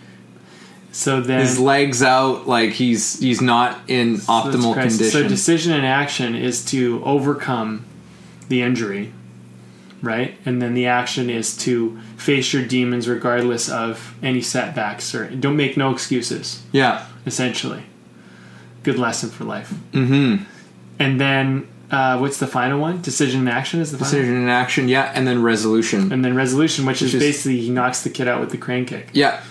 So 0.91 1.21
then 1.21 1.39
His 1.39 1.57
legs 1.59 2.03
out, 2.03 2.47
like 2.47 2.71
he's 2.71 3.19
he's 3.19 3.41
not 3.41 3.79
in 3.87 4.17
so 4.17 4.31
optimal 4.33 4.73
condition. 4.73 5.05
So 5.11 5.27
decision 5.27 5.71
and 5.71 5.85
action 5.85 6.35
is 6.35 6.65
to 6.65 7.01
overcome 7.05 7.85
the 8.49 8.61
injury, 8.61 9.13
right? 10.01 10.35
And 10.45 10.61
then 10.61 10.73
the 10.73 10.87
action 10.87 11.29
is 11.29 11.55
to 11.59 11.97
face 12.17 12.51
your 12.51 12.65
demons 12.65 13.07
regardless 13.07 13.69
of 13.69 14.15
any 14.21 14.41
setbacks 14.41 15.15
or 15.15 15.29
don't 15.29 15.55
make 15.55 15.77
no 15.77 15.91
excuses. 15.91 16.61
yeah, 16.73 17.05
Essentially, 17.25 17.83
good 18.83 18.99
lesson 18.99 19.29
for 19.29 19.45
life. 19.45 19.73
mm-hmm. 19.93 20.43
And 20.99 21.21
then 21.21 21.67
uh, 21.91 22.17
what's 22.17 22.37
the 22.39 22.47
final 22.47 22.79
one? 22.79 23.01
Decision 23.01 23.41
and 23.41 23.49
action 23.49 23.79
is 23.81 23.91
the 23.91 23.97
final. 23.97 24.11
Decision 24.13 24.35
and 24.37 24.49
action, 24.49 24.87
yeah, 24.87 25.11
and 25.13 25.27
then 25.27 25.43
resolution. 25.43 26.11
And 26.13 26.23
then 26.23 26.35
resolution, 26.35 26.85
which, 26.85 27.01
is, 27.01 27.13
is- 27.13 27.21
basically 27.21 27.59
he 27.59 27.69
knocks 27.69 28.01
the 28.03 28.09
kid 28.09 28.27
out 28.27 28.39
with 28.39 28.49
the 28.51 28.57
crane 28.57 28.85
kick. 28.85 29.09
Yeah, 29.13 29.41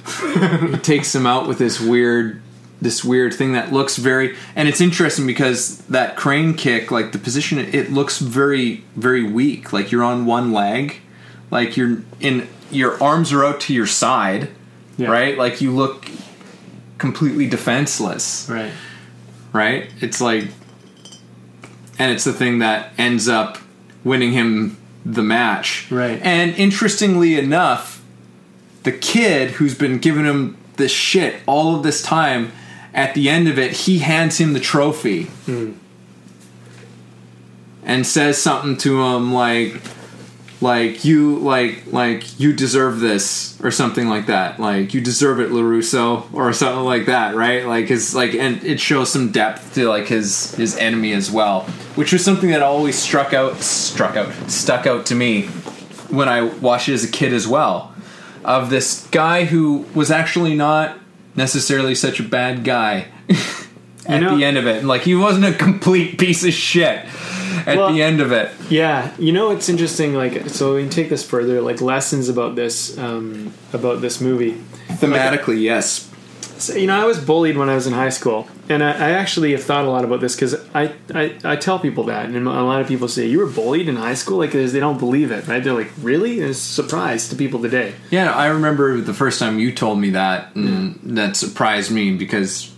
he 0.70 0.76
takes 0.82 1.14
him 1.14 1.26
out 1.26 1.46
with 1.46 1.58
this 1.58 1.78
weird, 1.80 2.40
this 2.80 3.04
weird 3.04 3.34
thing 3.34 3.52
that 3.52 3.72
looks 3.72 3.96
very, 3.98 4.36
and 4.56 4.68
it's 4.68 4.80
interesting 4.80 5.26
because 5.26 5.78
that 5.88 6.16
crane 6.16 6.54
kick, 6.54 6.90
like 6.90 7.12
the 7.12 7.18
position, 7.18 7.58
it 7.58 7.92
looks 7.92 8.18
very, 8.18 8.84
very 8.96 9.22
weak. 9.22 9.72
Like 9.72 9.92
you're 9.92 10.02
on 10.04 10.24
one 10.24 10.52
leg, 10.52 10.96
like 11.50 11.76
you're 11.76 12.02
in 12.20 12.48
your 12.70 13.02
arms 13.02 13.32
are 13.32 13.44
out 13.44 13.60
to 13.62 13.74
your 13.74 13.86
side, 13.86 14.48
Yeah. 14.96 15.10
right? 15.10 15.36
Like 15.36 15.60
you 15.60 15.72
look 15.72 16.06
completely 16.98 17.48
defenseless, 17.48 18.46
Right. 18.48 18.70
right? 19.52 19.90
It's 20.00 20.20
like, 20.20 20.48
and 22.00 22.10
it's 22.10 22.24
the 22.24 22.32
thing 22.32 22.60
that 22.60 22.94
ends 22.96 23.28
up 23.28 23.58
winning 24.04 24.32
him 24.32 24.78
the 25.04 25.22
match, 25.22 25.86
Right. 25.90 26.18
And 26.22 26.54
interestingly 26.56 27.38
enough, 27.38 28.02
the 28.84 28.92
kid 28.92 29.52
who's 29.52 29.74
been 29.74 29.98
giving 29.98 30.24
him 30.24 30.56
this 30.76 30.90
shit 30.90 31.42
all 31.46 31.76
of 31.76 31.82
this 31.82 32.02
time, 32.02 32.52
at 32.94 33.14
the 33.14 33.28
end 33.28 33.48
of 33.48 33.58
it, 33.58 33.72
he 33.72 33.98
hands 33.98 34.38
him 34.38 34.54
the 34.54 34.60
trophy. 34.60 35.24
Hmm. 35.44 35.72
And 37.84 38.06
says 38.06 38.40
something 38.40 38.78
to 38.78 39.02
him 39.02 39.34
like 39.34 39.74
like 40.60 41.04
you 41.04 41.38
like 41.38 41.84
like 41.92 42.38
you 42.38 42.52
deserve 42.52 43.00
this 43.00 43.58
or 43.62 43.70
something 43.70 44.08
like 44.08 44.26
that. 44.26 44.60
Like 44.60 44.92
you 44.94 45.00
deserve 45.00 45.40
it 45.40 45.50
larusso 45.50 46.32
or 46.34 46.52
something 46.52 46.84
like 46.84 47.06
that 47.06 47.34
right? 47.34 47.64
Like 47.66 47.86
his 47.86 48.14
like 48.14 48.34
and 48.34 48.62
it 48.64 48.78
shows 48.80 49.10
some 49.10 49.32
depth 49.32 49.74
to 49.74 49.88
like 49.88 50.06
his 50.06 50.54
his 50.54 50.76
enemy 50.76 51.12
as 51.12 51.30
well 51.30 51.62
which 51.94 52.12
was 52.12 52.24
something 52.24 52.50
that 52.50 52.62
always 52.62 52.98
struck 52.98 53.32
out 53.32 53.56
struck 53.58 54.16
out 54.16 54.32
stuck 54.50 54.86
out 54.86 55.06
to 55.06 55.14
me 55.14 55.46
when 56.08 56.28
i 56.28 56.42
watched 56.42 56.88
it 56.88 56.94
as 56.94 57.04
a 57.04 57.10
kid 57.10 57.32
as 57.32 57.46
well 57.46 57.94
of 58.44 58.70
this 58.70 59.06
guy 59.08 59.44
who 59.44 59.84
was 59.94 60.10
actually 60.10 60.54
not 60.54 60.98
necessarily 61.36 61.94
such 61.94 62.20
a 62.20 62.22
bad 62.22 62.64
guy 62.64 63.06
at 64.06 64.20
know- 64.20 64.36
the 64.36 64.44
end 64.44 64.56
of 64.56 64.66
it. 64.66 64.84
Like 64.84 65.02
he 65.02 65.14
wasn't 65.14 65.44
a 65.44 65.52
complete 65.52 66.18
piece 66.18 66.44
of 66.44 66.52
shit 66.52 67.04
at 67.66 67.76
Well- 67.76 67.92
the 67.92 68.02
end 68.02 68.20
of 68.20 68.32
it 68.32 68.50
Yeah, 68.68 69.10
you 69.18 69.32
know 69.32 69.50
it's 69.50 69.68
interesting. 69.68 70.14
Like, 70.14 70.48
so 70.48 70.74
we 70.76 70.82
can 70.82 70.90
take 70.90 71.08
this 71.08 71.22
further. 71.24 71.60
Like 71.60 71.80
lessons 71.80 72.28
about 72.28 72.54
this, 72.56 72.96
um, 72.98 73.52
about 73.72 74.00
this 74.00 74.20
movie. 74.20 74.54
thematically 75.00 75.60
yes 75.62 76.06
So, 76.58 76.74
you 76.76 76.86
know, 76.86 77.00
I 77.02 77.06
was 77.06 77.18
bullied 77.18 77.56
when 77.56 77.70
I 77.70 77.74
was 77.74 77.86
in 77.86 77.94
high 77.94 78.10
school, 78.12 78.46
and 78.68 78.84
I, 78.84 78.90
I 78.90 79.10
actually 79.12 79.52
have 79.52 79.62
thought 79.64 79.86
a 79.86 79.88
lot 79.90 80.04
about 80.04 80.20
this 80.20 80.34
because 80.36 80.54
I, 80.74 80.92
I 81.14 81.32
I 81.42 81.56
tell 81.56 81.78
people 81.78 82.04
that, 82.12 82.26
and 82.26 82.46
a 82.46 82.62
lot 82.72 82.82
of 82.82 82.86
people 82.86 83.08
say 83.08 83.24
you 83.26 83.38
were 83.38 83.46
bullied 83.60 83.88
in 83.88 83.96
high 83.96 84.12
school, 84.22 84.36
Like 84.36 84.52
they 84.52 84.78
don't 84.80 84.98
believe 84.98 85.30
it, 85.32 85.48
right? 85.48 85.64
They're 85.64 85.72
like, 85.82 85.90
really? 86.02 86.40
And 86.42 86.50
it's 86.50 86.58
a 86.58 86.82
surprise 86.82 87.30
to 87.30 87.34
people 87.36 87.60
today. 87.62 87.94
Yeah, 88.10 88.30
I 88.44 88.46
remember 88.48 89.00
the 89.00 89.14
first 89.14 89.38
time 89.38 89.58
you 89.58 89.72
told 89.72 89.98
me 90.00 90.10
that, 90.10 90.54
and 90.54 91.00
that 91.16 91.34
surprised 91.36 91.90
me 91.90 92.12
because 92.24 92.69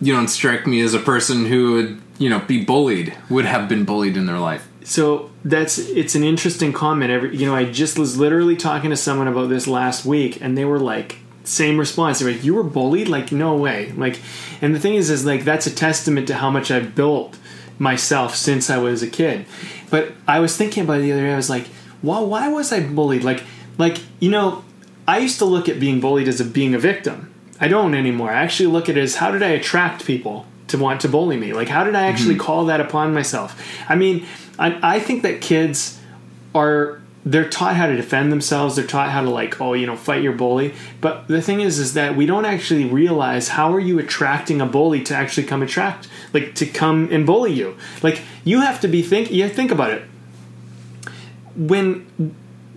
you 0.00 0.14
don't 0.14 0.28
strike 0.28 0.66
me 0.66 0.80
as 0.80 0.94
a 0.94 0.98
person 0.98 1.46
who 1.46 1.72
would, 1.72 2.00
you 2.18 2.28
know, 2.28 2.40
be 2.40 2.64
bullied, 2.64 3.16
would 3.30 3.44
have 3.44 3.68
been 3.68 3.84
bullied 3.84 4.16
in 4.16 4.26
their 4.26 4.38
life. 4.38 4.68
So 4.84 5.30
that's 5.44 5.78
it's 5.78 6.14
an 6.14 6.22
interesting 6.22 6.72
comment. 6.72 7.10
Every 7.10 7.36
you 7.36 7.46
know, 7.46 7.54
I 7.54 7.64
just 7.64 7.98
was 7.98 8.18
literally 8.18 8.56
talking 8.56 8.90
to 8.90 8.96
someone 8.96 9.26
about 9.26 9.48
this 9.48 9.66
last 9.66 10.04
week, 10.04 10.40
and 10.40 10.56
they 10.56 10.64
were 10.64 10.78
like, 10.78 11.18
same 11.42 11.78
response. 11.78 12.18
They're 12.18 12.32
like, 12.32 12.44
"You 12.44 12.54
were 12.54 12.62
bullied? 12.62 13.08
Like, 13.08 13.32
no 13.32 13.56
way!" 13.56 13.92
Like, 13.96 14.20
and 14.60 14.74
the 14.74 14.80
thing 14.80 14.94
is, 14.94 15.10
is 15.10 15.24
like 15.24 15.44
that's 15.44 15.66
a 15.66 15.74
testament 15.74 16.28
to 16.28 16.34
how 16.34 16.50
much 16.50 16.70
I've 16.70 16.94
built 16.94 17.38
myself 17.78 18.34
since 18.34 18.70
I 18.70 18.78
was 18.78 19.02
a 19.02 19.08
kid. 19.08 19.46
But 19.90 20.12
I 20.26 20.40
was 20.40 20.56
thinking 20.56 20.84
about 20.84 21.00
it 21.00 21.02
the 21.02 21.12
other 21.12 21.22
day. 21.22 21.32
I 21.32 21.36
was 21.36 21.50
like, 21.50 21.68
"Well, 22.02 22.26
why 22.26 22.48
was 22.48 22.72
I 22.72 22.80
bullied?" 22.80 23.24
Like, 23.24 23.42
like 23.78 23.98
you 24.20 24.30
know, 24.30 24.64
I 25.06 25.18
used 25.18 25.38
to 25.38 25.44
look 25.44 25.68
at 25.68 25.80
being 25.80 26.00
bullied 26.00 26.28
as 26.28 26.40
a 26.40 26.44
being 26.44 26.74
a 26.74 26.78
victim. 26.78 27.32
I 27.60 27.68
don't 27.68 27.94
anymore. 27.94 28.30
I 28.30 28.42
actually 28.42 28.66
look 28.66 28.88
at 28.88 28.96
it 28.96 29.00
as 29.00 29.16
how 29.16 29.30
did 29.30 29.42
I 29.42 29.48
attract 29.48 30.04
people 30.04 30.46
to 30.68 30.78
want 30.78 31.00
to 31.02 31.08
bully 31.08 31.36
me? 31.36 31.52
Like, 31.52 31.68
how 31.68 31.84
did 31.84 31.94
I 31.94 32.06
actually 32.06 32.34
mm-hmm. 32.34 32.44
call 32.44 32.64
that 32.66 32.80
upon 32.80 33.14
myself? 33.14 33.60
I 33.88 33.94
mean, 33.96 34.26
I, 34.58 34.96
I 34.96 35.00
think 35.00 35.22
that 35.22 35.40
kids 35.40 36.00
are 36.54 37.00
they're 37.26 37.48
taught 37.48 37.74
how 37.74 37.88
to 37.88 37.96
defend 37.96 38.30
themselves. 38.30 38.76
They're 38.76 38.86
taught 38.86 39.10
how 39.10 39.20
to 39.20 39.28
like, 39.28 39.60
oh, 39.60 39.72
you 39.72 39.84
know, 39.84 39.96
fight 39.96 40.22
your 40.22 40.32
bully. 40.32 40.74
But 41.00 41.26
the 41.26 41.42
thing 41.42 41.60
is, 41.60 41.80
is 41.80 41.94
that 41.94 42.14
we 42.14 42.24
don't 42.24 42.44
actually 42.44 42.84
realize 42.84 43.48
how 43.48 43.74
are 43.74 43.80
you 43.80 43.98
attracting 43.98 44.60
a 44.60 44.66
bully 44.66 45.02
to 45.02 45.14
actually 45.14 45.44
come 45.44 45.60
attract, 45.60 46.08
like 46.32 46.54
to 46.54 46.66
come 46.66 47.08
and 47.10 47.26
bully 47.26 47.52
you. 47.52 47.76
Like 48.00 48.22
you 48.44 48.60
have 48.60 48.80
to 48.82 48.88
be 48.88 49.02
think. 49.02 49.32
You 49.32 49.48
think 49.48 49.72
about 49.72 49.90
it. 49.90 50.04
When 51.56 52.34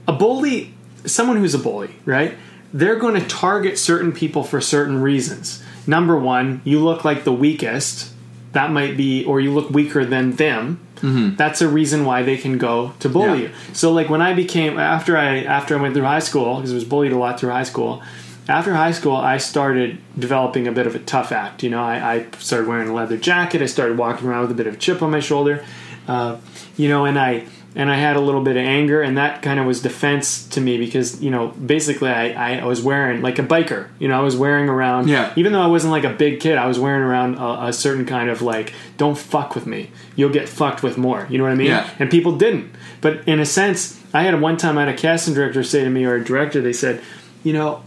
a 0.07 0.13
bully, 0.13 0.73
someone 1.05 1.37
who's 1.37 1.53
a 1.53 1.59
bully, 1.59 1.91
right? 2.05 2.35
They're 2.73 2.97
going 2.97 3.19
to 3.19 3.27
target 3.27 3.77
certain 3.79 4.11
people 4.11 4.43
for 4.43 4.61
certain 4.61 5.01
reasons. 5.01 5.63
Number 5.87 6.17
one, 6.17 6.61
you 6.63 6.79
look 6.83 7.03
like 7.03 7.23
the 7.23 7.33
weakest. 7.33 8.11
That 8.53 8.71
might 8.71 8.97
be, 8.97 9.23
or 9.25 9.39
you 9.39 9.51
look 9.53 9.69
weaker 9.69 10.05
than 10.05 10.33
them. 10.33 10.79
That's 11.01 11.61
a 11.61 11.69
reason 11.69 12.03
why 12.03 12.23
they 12.23 12.35
can 12.35 12.57
go 12.57 12.93
to 12.99 13.07
bully 13.07 13.25
Yeah. 13.27 13.35
you. 13.35 13.51
So, 13.73 13.91
like 13.93 14.09
when 14.09 14.21
I 14.21 14.33
became 14.33 14.77
after 14.77 15.15
I 15.17 15.37
after 15.43 15.77
I 15.77 15.81
went 15.81 15.93
through 15.93 16.03
high 16.03 16.19
school, 16.19 16.55
because 16.57 16.71
I 16.71 16.75
was 16.75 16.83
bullied 16.83 17.13
a 17.13 17.17
lot 17.17 17.39
through 17.39 17.51
high 17.51 17.63
school. 17.63 18.01
After 18.49 18.73
high 18.73 18.91
school, 18.91 19.15
I 19.15 19.37
started 19.37 19.99
developing 20.17 20.67
a 20.67 20.71
bit 20.73 20.87
of 20.87 20.95
a 20.95 20.99
tough 20.99 21.31
act. 21.31 21.63
You 21.63 21.69
know, 21.69 21.81
I, 21.81 22.15
I 22.15 22.25
started 22.39 22.67
wearing 22.67 22.89
a 22.89 22.93
leather 22.93 23.15
jacket. 23.15 23.61
I 23.61 23.67
started 23.67 23.97
walking 23.97 24.27
around 24.27 24.41
with 24.41 24.51
a 24.51 24.55
bit 24.55 24.67
of 24.67 24.77
chip 24.79 25.01
on 25.01 25.11
my 25.11 25.19
shoulder. 25.21 25.63
Uh, 26.07 26.37
you 26.75 26.89
know, 26.89 27.05
and 27.05 27.17
I 27.17 27.45
and 27.75 27.89
I 27.91 27.95
had 27.95 28.15
a 28.15 28.19
little 28.19 28.41
bit 28.41 28.57
of 28.57 28.63
anger, 28.63 29.01
and 29.01 29.17
that 29.17 29.41
kind 29.41 29.59
of 29.59 29.65
was 29.65 29.81
defense 29.81 30.47
to 30.49 30.61
me 30.61 30.77
because 30.77 31.21
you 31.21 31.29
know, 31.29 31.49
basically, 31.49 32.09
I, 32.09 32.59
I 32.59 32.65
was 32.65 32.81
wearing 32.81 33.21
like 33.21 33.39
a 33.39 33.43
biker. 33.43 33.89
You 33.99 34.07
know, 34.07 34.19
I 34.19 34.23
was 34.23 34.35
wearing 34.35 34.69
around. 34.69 35.07
Yeah. 35.07 35.33
Even 35.35 35.53
though 35.53 35.61
I 35.61 35.67
wasn't 35.67 35.91
like 35.91 36.03
a 36.03 36.13
big 36.13 36.39
kid, 36.39 36.57
I 36.57 36.67
was 36.67 36.79
wearing 36.79 37.03
around 37.03 37.35
a, 37.35 37.67
a 37.67 37.73
certain 37.73 38.05
kind 38.05 38.29
of 38.29 38.41
like, 38.41 38.73
don't 38.97 39.17
fuck 39.17 39.55
with 39.55 39.67
me. 39.67 39.91
You'll 40.15 40.31
get 40.31 40.49
fucked 40.49 40.81
with 40.81 40.97
more. 40.97 41.27
You 41.29 41.37
know 41.37 41.43
what 41.43 41.53
I 41.53 41.55
mean? 41.55 41.67
Yeah. 41.67 41.89
And 41.99 42.09
people 42.09 42.37
didn't. 42.37 42.71
But 43.01 43.27
in 43.27 43.39
a 43.39 43.45
sense, 43.45 44.01
I 44.13 44.23
had 44.23 44.41
one 44.41 44.57
time 44.57 44.77
I 44.77 44.85
had 44.85 44.93
a 44.93 44.97
casting 44.97 45.33
director 45.33 45.63
say 45.63 45.83
to 45.83 45.89
me 45.89 46.05
or 46.05 46.15
a 46.15 46.23
director, 46.23 46.61
they 46.61 46.73
said, 46.73 47.01
you 47.43 47.53
know, 47.53 47.83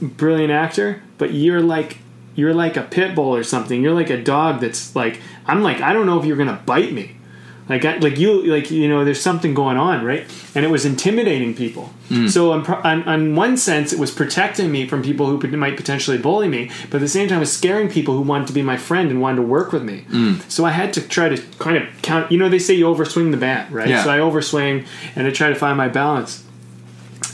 brilliant 0.00 0.52
actor, 0.52 1.02
but 1.18 1.32
you're 1.32 1.62
like 1.62 1.98
you're 2.36 2.54
like 2.54 2.76
a 2.76 2.82
pit 2.82 3.14
bull 3.14 3.34
or 3.34 3.44
something. 3.44 3.82
You're 3.82 3.94
like 3.94 4.10
a 4.10 4.22
dog 4.22 4.60
that's 4.60 4.94
like 4.94 5.20
I'm 5.46 5.62
like 5.62 5.80
I 5.80 5.92
don't 5.92 6.06
know 6.06 6.18
if 6.18 6.26
you're 6.26 6.36
gonna 6.36 6.62
bite 6.66 6.92
me. 6.92 7.16
Like 7.66 7.86
I, 7.86 7.96
like 7.96 8.18
you 8.18 8.42
like 8.42 8.70
you 8.70 8.88
know 8.88 9.06
there's 9.06 9.22
something 9.22 9.54
going 9.54 9.78
on 9.78 10.04
right, 10.04 10.26
and 10.54 10.66
it 10.66 10.68
was 10.68 10.84
intimidating 10.84 11.54
people. 11.54 11.90
So 12.28 12.52
on, 12.52 12.66
on, 12.66 13.02
on 13.04 13.34
one 13.34 13.56
sense, 13.56 13.92
it 13.92 13.98
was 13.98 14.10
protecting 14.10 14.70
me 14.70 14.86
from 14.86 15.02
people 15.02 15.26
who 15.26 15.56
might 15.56 15.76
potentially 15.76 16.18
bully 16.18 16.48
me, 16.48 16.70
but 16.90 16.96
at 16.96 17.00
the 17.00 17.08
same 17.08 17.26
time, 17.28 17.38
it 17.38 17.40
was 17.40 17.52
scaring 17.52 17.88
people 17.88 18.14
who 18.14 18.20
wanted 18.20 18.46
to 18.48 18.52
be 18.52 18.62
my 18.62 18.76
friend 18.76 19.10
and 19.10 19.22
wanted 19.22 19.36
to 19.36 19.42
work 19.42 19.72
with 19.72 19.82
me. 19.82 20.04
So 20.48 20.66
I 20.66 20.70
had 20.70 20.92
to 20.92 21.00
try 21.00 21.30
to 21.30 21.42
kind 21.58 21.78
of 21.78 21.88
count. 22.02 22.30
You 22.30 22.38
know, 22.38 22.50
they 22.50 22.58
say 22.58 22.74
you 22.74 22.84
overswing 22.84 23.30
the 23.30 23.38
bat, 23.38 23.72
right? 23.72 23.88
Yeah. 23.88 24.04
So 24.04 24.10
I 24.10 24.18
overswing 24.18 24.86
and 25.16 25.26
I 25.26 25.30
try 25.30 25.48
to 25.48 25.54
find 25.54 25.78
my 25.78 25.88
balance. 25.88 26.44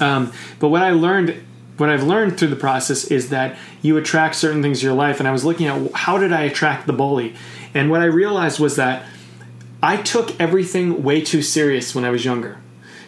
Um, 0.00 0.32
but 0.60 0.68
what 0.68 0.82
I 0.82 0.92
learned, 0.92 1.42
what 1.76 1.90
I've 1.90 2.04
learned 2.04 2.38
through 2.38 2.48
the 2.48 2.56
process 2.56 3.04
is 3.04 3.30
that 3.30 3.58
you 3.82 3.96
attract 3.96 4.36
certain 4.36 4.62
things 4.62 4.80
in 4.80 4.86
your 4.86 4.96
life. 4.96 5.18
And 5.18 5.28
I 5.28 5.32
was 5.32 5.44
looking 5.44 5.66
at 5.66 5.92
how 5.92 6.16
did 6.18 6.32
I 6.32 6.42
attract 6.42 6.86
the 6.86 6.92
bully, 6.92 7.34
and 7.74 7.90
what 7.90 8.00
I 8.00 8.06
realized 8.06 8.60
was 8.60 8.76
that 8.76 9.04
I 9.82 9.96
took 9.96 10.38
everything 10.40 11.02
way 11.02 11.20
too 11.20 11.42
serious 11.42 11.94
when 11.94 12.04
I 12.04 12.10
was 12.10 12.24
younger. 12.24 12.58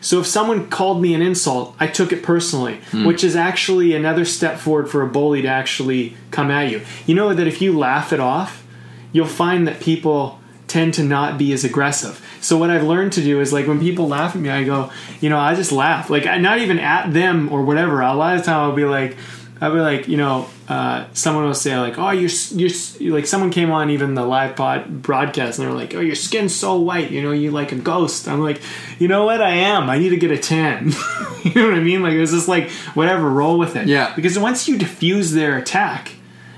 So 0.00 0.18
if 0.18 0.26
someone 0.26 0.68
called 0.68 1.00
me 1.00 1.14
an 1.14 1.22
insult, 1.22 1.76
I 1.78 1.86
took 1.86 2.12
it 2.12 2.24
personally, 2.24 2.80
hmm. 2.90 3.04
which 3.04 3.22
is 3.22 3.36
actually 3.36 3.94
another 3.94 4.24
step 4.24 4.58
forward 4.58 4.90
for 4.90 5.02
a 5.02 5.06
bully 5.06 5.42
to 5.42 5.48
actually 5.48 6.16
come 6.32 6.50
at 6.50 6.70
you. 6.70 6.82
You 7.06 7.14
know 7.14 7.32
that 7.32 7.46
if 7.46 7.62
you 7.62 7.78
laugh 7.78 8.12
it 8.12 8.18
off, 8.18 8.64
you'll 9.12 9.26
find 9.26 9.68
that 9.68 9.80
people 9.80 10.40
tend 10.66 10.94
to 10.94 11.04
not 11.04 11.38
be 11.38 11.52
as 11.52 11.64
aggressive. 11.64 12.24
So 12.40 12.56
what 12.56 12.70
I've 12.70 12.82
learned 12.82 13.12
to 13.12 13.22
do 13.22 13.40
is 13.40 13.52
like 13.52 13.68
when 13.68 13.78
people 13.78 14.08
laugh 14.08 14.34
at 14.34 14.40
me, 14.40 14.48
I 14.48 14.64
go, 14.64 14.90
you 15.20 15.28
know, 15.28 15.38
I 15.38 15.54
just 15.54 15.70
laugh, 15.70 16.10
like 16.10 16.24
not 16.40 16.58
even 16.58 16.78
at 16.80 17.12
them 17.12 17.52
or 17.52 17.62
whatever. 17.62 18.00
A 18.00 18.14
lot 18.14 18.34
of 18.34 18.40
the 18.40 18.46
time, 18.46 18.70
I'll 18.70 18.74
be 18.74 18.84
like, 18.84 19.16
I'll 19.60 19.72
be 19.72 19.80
like, 19.80 20.08
you 20.08 20.16
know, 20.16 20.48
uh, 20.72 21.06
someone 21.12 21.44
will 21.44 21.54
say 21.54 21.76
like, 21.78 21.98
oh, 21.98 22.10
you're 22.10 22.30
you're 22.54 23.14
like 23.14 23.26
someone 23.26 23.50
came 23.50 23.70
on 23.70 23.90
even 23.90 24.14
the 24.14 24.24
live 24.24 24.56
pod 24.56 25.02
broadcast 25.02 25.58
and 25.58 25.68
they're 25.68 25.74
like, 25.74 25.94
oh, 25.94 26.00
your 26.00 26.14
skin's 26.14 26.54
so 26.54 26.78
white, 26.80 27.10
you 27.10 27.20
know, 27.22 27.32
you 27.32 27.50
like 27.50 27.72
a 27.72 27.76
ghost. 27.76 28.26
I'm 28.26 28.40
like, 28.40 28.60
you 28.98 29.06
know 29.06 29.24
what, 29.26 29.42
I 29.42 29.50
am. 29.50 29.90
I 29.90 29.98
need 29.98 30.10
to 30.10 30.16
get 30.16 30.30
a 30.30 30.38
tan. 30.38 30.86
you 31.44 31.52
know 31.54 31.66
what 31.68 31.74
I 31.74 31.80
mean? 31.80 32.02
Like 32.02 32.14
it 32.14 32.20
was 32.20 32.30
just 32.30 32.48
like 32.48 32.70
whatever, 32.94 33.28
roll 33.28 33.58
with 33.58 33.76
it. 33.76 33.86
Yeah. 33.86 34.14
Because 34.16 34.38
once 34.38 34.66
you 34.66 34.78
diffuse 34.78 35.32
their 35.32 35.58
attack, 35.58 36.12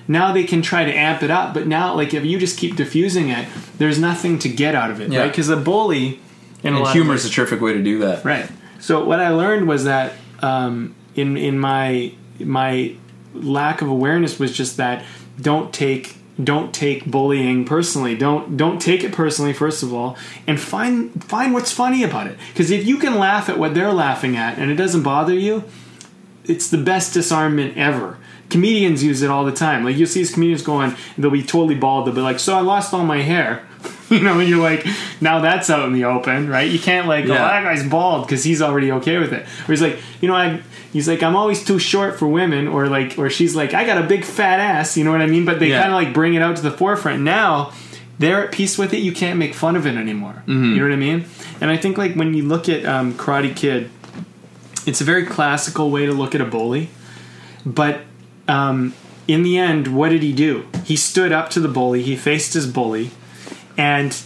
now 0.06 0.32
they 0.32 0.44
can 0.44 0.62
try 0.62 0.84
to 0.84 0.92
amp 0.92 1.22
it 1.24 1.30
up. 1.32 1.52
But 1.52 1.66
now, 1.66 1.94
like 1.96 2.14
if 2.14 2.24
you 2.24 2.38
just 2.38 2.56
keep 2.56 2.76
diffusing 2.76 3.30
it, 3.30 3.48
there's 3.78 3.98
nothing 3.98 4.38
to 4.40 4.48
get 4.48 4.74
out 4.76 4.90
of 4.92 5.00
it, 5.00 5.10
Yeah. 5.10 5.22
right? 5.22 5.30
Because 5.32 5.48
a 5.48 5.56
bully, 5.56 6.20
And 6.62 6.78
lot 6.78 6.92
humor 6.92 7.14
is 7.14 7.24
a 7.24 7.30
terrific 7.30 7.60
way 7.60 7.72
to 7.72 7.82
do 7.82 7.98
that. 8.00 8.24
Right. 8.24 8.48
So 8.78 9.04
what 9.04 9.18
I 9.18 9.30
learned 9.30 9.66
was 9.66 9.84
that 9.84 10.12
um, 10.40 10.94
in 11.16 11.36
in 11.36 11.58
my 11.58 12.12
my 12.38 12.94
lack 13.34 13.82
of 13.82 13.88
awareness 13.88 14.38
was 14.38 14.56
just 14.56 14.76
that 14.76 15.04
don't 15.40 15.72
take 15.72 16.16
don't 16.42 16.74
take 16.74 17.06
bullying 17.06 17.64
personally. 17.64 18.16
Don't 18.16 18.56
don't 18.56 18.80
take 18.80 19.04
it 19.04 19.12
personally 19.12 19.52
first 19.52 19.82
of 19.82 19.94
all, 19.94 20.16
and 20.46 20.60
find 20.60 21.22
find 21.24 21.54
what's 21.54 21.72
funny 21.72 22.02
about 22.02 22.26
it. 22.26 22.38
Because 22.48 22.70
if 22.70 22.86
you 22.86 22.98
can 22.98 23.18
laugh 23.18 23.48
at 23.48 23.58
what 23.58 23.74
they're 23.74 23.92
laughing 23.92 24.36
at 24.36 24.58
and 24.58 24.70
it 24.70 24.74
doesn't 24.74 25.02
bother 25.02 25.34
you, 25.34 25.64
it's 26.44 26.68
the 26.68 26.78
best 26.78 27.14
disarmament 27.14 27.76
ever. 27.76 28.18
Comedians 28.50 29.02
use 29.02 29.22
it 29.22 29.30
all 29.30 29.44
the 29.44 29.52
time. 29.52 29.84
Like 29.84 29.96
you'll 29.96 30.08
see 30.08 30.20
these 30.20 30.32
comedians 30.32 30.62
going, 30.62 30.96
they'll 31.16 31.30
be 31.30 31.42
totally 31.42 31.74
bald. 31.74 32.06
They'll 32.06 32.14
be 32.14 32.20
like, 32.20 32.38
"So 32.38 32.56
I 32.56 32.60
lost 32.60 32.92
all 32.92 33.04
my 33.04 33.22
hair." 33.22 33.64
you 34.10 34.20
know, 34.20 34.38
and 34.40 34.48
you're 34.48 34.62
like, 34.62 34.86
now 35.20 35.40
that's 35.40 35.70
out 35.70 35.86
in 35.86 35.92
the 35.92 36.04
open, 36.04 36.48
right? 36.48 36.70
You 36.70 36.78
can't 36.78 37.06
like, 37.08 37.24
oh, 37.24 37.28
that 37.28 37.62
guy's 37.64 37.86
bald 37.88 38.26
because 38.26 38.44
he's 38.44 38.60
already 38.62 38.92
okay 38.92 39.18
with 39.18 39.32
it. 39.32 39.42
Or 39.42 39.66
he's 39.72 39.82
like, 39.82 39.98
you 40.20 40.28
know, 40.28 40.34
I. 40.34 40.60
He's 40.92 41.08
like, 41.08 41.24
I'm 41.24 41.34
always 41.34 41.64
too 41.64 41.80
short 41.80 42.20
for 42.20 42.28
women, 42.28 42.68
or 42.68 42.86
like, 42.86 43.18
or 43.18 43.28
she's 43.28 43.56
like, 43.56 43.74
I 43.74 43.84
got 43.84 43.98
a 43.98 44.06
big 44.06 44.24
fat 44.24 44.60
ass. 44.60 44.96
You 44.96 45.02
know 45.02 45.10
what 45.10 45.22
I 45.22 45.26
mean? 45.26 45.44
But 45.44 45.58
they 45.58 45.70
Yeah. 45.70 45.80
kind 45.82 45.92
of 45.92 45.96
like 45.96 46.14
bring 46.14 46.34
it 46.34 46.40
out 46.42 46.54
to 46.54 46.62
the 46.62 46.70
forefront. 46.70 47.20
Now 47.22 47.72
they're 48.20 48.44
at 48.44 48.52
peace 48.52 48.78
with 48.78 48.94
it. 48.94 48.98
You 48.98 49.10
can't 49.10 49.36
make 49.36 49.54
fun 49.54 49.74
of 49.74 49.88
it 49.88 49.96
anymore. 49.96 50.44
You 50.46 50.54
know 50.76 50.82
what 50.84 50.92
I 50.92 50.96
mean? 50.96 51.24
And 51.60 51.68
I 51.68 51.76
think 51.76 51.98
like 51.98 52.14
when 52.14 52.32
you 52.32 52.44
look 52.44 52.68
at 52.68 52.84
um, 52.84 53.14
Karate 53.14 53.56
Kid, 53.56 53.90
it's 54.86 55.00
a 55.00 55.04
very 55.04 55.26
classical 55.26 55.90
way 55.90 56.06
to 56.06 56.12
look 56.12 56.32
at 56.32 56.40
a 56.40 56.44
bully. 56.44 56.90
But 57.66 58.02
um, 58.46 58.94
in 59.26 59.42
the 59.42 59.58
end, 59.58 59.88
what 59.96 60.10
did 60.10 60.22
he 60.22 60.32
do? 60.32 60.64
He 60.84 60.94
stood 60.94 61.32
up 61.32 61.50
to 61.50 61.58
the 61.60 61.66
bully. 61.68 62.02
He 62.02 62.14
faced 62.14 62.54
his 62.54 62.68
bully, 62.68 63.10
and 63.76 64.20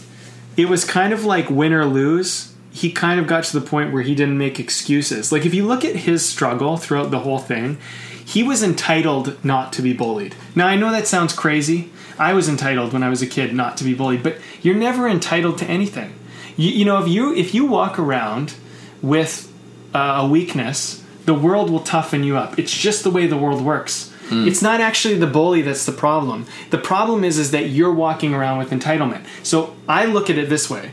it 0.57 0.67
was 0.67 0.85
kind 0.85 1.13
of 1.13 1.25
like 1.25 1.49
win 1.49 1.73
or 1.73 1.85
lose. 1.85 2.53
He 2.71 2.91
kind 2.91 3.19
of 3.19 3.27
got 3.27 3.45
to 3.45 3.59
the 3.59 3.65
point 3.65 3.91
where 3.91 4.03
he 4.03 4.15
didn't 4.15 4.37
make 4.37 4.59
excuses. 4.59 5.31
Like 5.31 5.45
if 5.45 5.53
you 5.53 5.65
look 5.65 5.83
at 5.83 5.95
his 5.95 6.27
struggle 6.27 6.77
throughout 6.77 7.11
the 7.11 7.19
whole 7.19 7.39
thing, 7.39 7.77
he 8.23 8.43
was 8.43 8.61
entitled 8.61 9.43
not 9.43 9.73
to 9.73 9.81
be 9.81 9.93
bullied. 9.93 10.35
Now 10.55 10.67
I 10.67 10.75
know 10.75 10.91
that 10.91 11.07
sounds 11.07 11.33
crazy. 11.33 11.91
I 12.19 12.33
was 12.33 12.47
entitled 12.47 12.93
when 12.93 13.01
I 13.01 13.09
was 13.09 13.21
a 13.21 13.27
kid 13.27 13.55
not 13.55 13.77
to 13.77 13.83
be 13.83 13.93
bullied, 13.93 14.21
but 14.21 14.37
you're 14.61 14.75
never 14.75 15.07
entitled 15.07 15.57
to 15.59 15.65
anything. 15.65 16.13
You, 16.57 16.69
you 16.69 16.85
know, 16.85 17.01
if 17.01 17.07
you 17.07 17.33
if 17.33 17.55
you 17.55 17.65
walk 17.65 17.97
around 17.97 18.53
with 19.01 19.51
uh, 19.95 20.19
a 20.21 20.27
weakness, 20.27 21.03
the 21.25 21.33
world 21.33 21.69
will 21.69 21.79
toughen 21.79 22.23
you 22.23 22.37
up. 22.37 22.59
It's 22.59 22.77
just 22.77 23.03
the 23.03 23.09
way 23.09 23.25
the 23.25 23.37
world 23.37 23.61
works. 23.61 24.08
Hmm. 24.29 24.47
It's 24.47 24.61
not 24.61 24.79
actually 24.79 25.15
the 25.15 25.27
bully 25.27 25.61
that's 25.61 25.85
the 25.85 25.91
problem. 25.91 26.45
The 26.69 26.77
problem 26.77 27.23
is 27.23 27.37
is 27.37 27.51
that 27.51 27.69
you're 27.69 27.93
walking 27.93 28.33
around 28.33 28.59
with 28.59 28.69
entitlement. 28.69 29.25
So 29.43 29.75
I 29.87 30.05
look 30.05 30.29
at 30.29 30.37
it 30.37 30.49
this 30.49 30.69
way. 30.69 30.91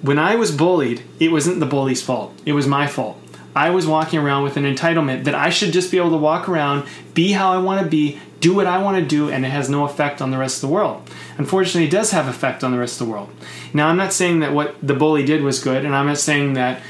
When 0.00 0.18
I 0.18 0.34
was 0.34 0.50
bullied, 0.50 1.02
it 1.20 1.30
wasn't 1.30 1.60
the 1.60 1.66
bully's 1.66 2.02
fault. 2.02 2.34
It 2.44 2.52
was 2.52 2.66
my 2.66 2.86
fault. 2.86 3.18
I 3.54 3.70
was 3.70 3.86
walking 3.86 4.18
around 4.18 4.44
with 4.44 4.56
an 4.56 4.64
entitlement 4.64 5.24
that 5.24 5.34
I 5.34 5.50
should 5.50 5.72
just 5.72 5.90
be 5.90 5.98
able 5.98 6.10
to 6.10 6.16
walk 6.16 6.48
around, 6.48 6.88
be 7.14 7.32
how 7.32 7.52
I 7.52 7.58
want 7.58 7.84
to 7.84 7.88
be, 7.88 8.18
do 8.40 8.54
what 8.54 8.66
I 8.66 8.82
want 8.82 8.96
to 8.96 9.06
do, 9.06 9.30
and 9.30 9.44
it 9.44 9.50
has 9.50 9.68
no 9.68 9.84
effect 9.84 10.22
on 10.22 10.30
the 10.30 10.38
rest 10.38 10.56
of 10.62 10.68
the 10.68 10.74
world. 10.74 11.08
Unfortunately, 11.36 11.86
it 11.86 11.90
does 11.90 12.10
have 12.12 12.26
effect 12.26 12.64
on 12.64 12.72
the 12.72 12.78
rest 12.78 13.00
of 13.00 13.06
the 13.06 13.12
world. 13.12 13.30
Now, 13.74 13.88
I'm 13.88 13.96
not 13.96 14.12
saying 14.12 14.40
that 14.40 14.52
what 14.54 14.74
the 14.82 14.94
bully 14.94 15.24
did 15.24 15.42
was 15.42 15.62
good, 15.62 15.84
and 15.84 15.94
I'm 15.94 16.06
not 16.06 16.18
saying 16.18 16.54
that 16.54 16.82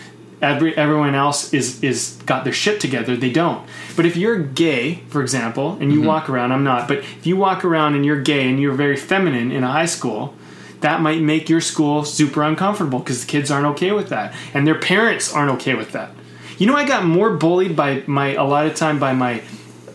every 0.43 0.77
everyone 0.77 1.15
else 1.15 1.55
is 1.55 1.83
is 1.83 2.19
got 2.27 2.45
their 2.45 2.53
shit 2.53 2.81
together. 2.81 3.17
They 3.17 3.31
don't. 3.31 3.67
But 3.97 4.05
if 4.05 4.17
you're 4.17 4.39
gay, 4.39 4.97
for 5.09 5.23
example, 5.23 5.79
and 5.81 5.93
you 5.93 6.01
mm-hmm. 6.01 6.09
walk 6.09 6.29
around, 6.29 6.53
I'm 6.53 6.65
not, 6.65 6.89
but 6.89 6.99
if 6.99 7.27
you 7.27 7.37
walk 7.37 7.65
around 7.65 7.95
and 7.95 8.05
you're 8.05 8.21
gay 8.21 8.49
and 8.49 8.61
you're 8.61 8.75
very 8.75 8.97
feminine 8.97 9.53
in 9.53 9.65
a 9.65 9.71
high 9.71 9.87
school, 9.87 10.35
that 10.81 11.01
might 11.01 11.23
make 11.23 11.49
your 11.49 11.61
school 11.61 12.05
super 12.05 12.43
uncomfortable 12.43 12.99
because 12.99 13.25
the 13.25 13.31
kids 13.31 13.51
aren't 13.51 13.67
okay 13.67 13.93
with 13.93 14.09
that, 14.09 14.35
and 14.53 14.67
their 14.67 14.79
parents 14.79 15.33
aren't 15.33 15.53
okay 15.53 15.75
with 15.75 15.93
that. 15.93 16.11
You 16.59 16.67
know, 16.67 16.77
I 16.77 16.85
got 16.85 17.05
more 17.05 17.37
bullied 17.37 17.75
by 17.75 18.03
my 18.07 18.35
a 18.35 18.45
lot 18.45 18.67
of 18.67 18.75
time 18.75 18.99
by 18.99 19.15
my 19.15 19.43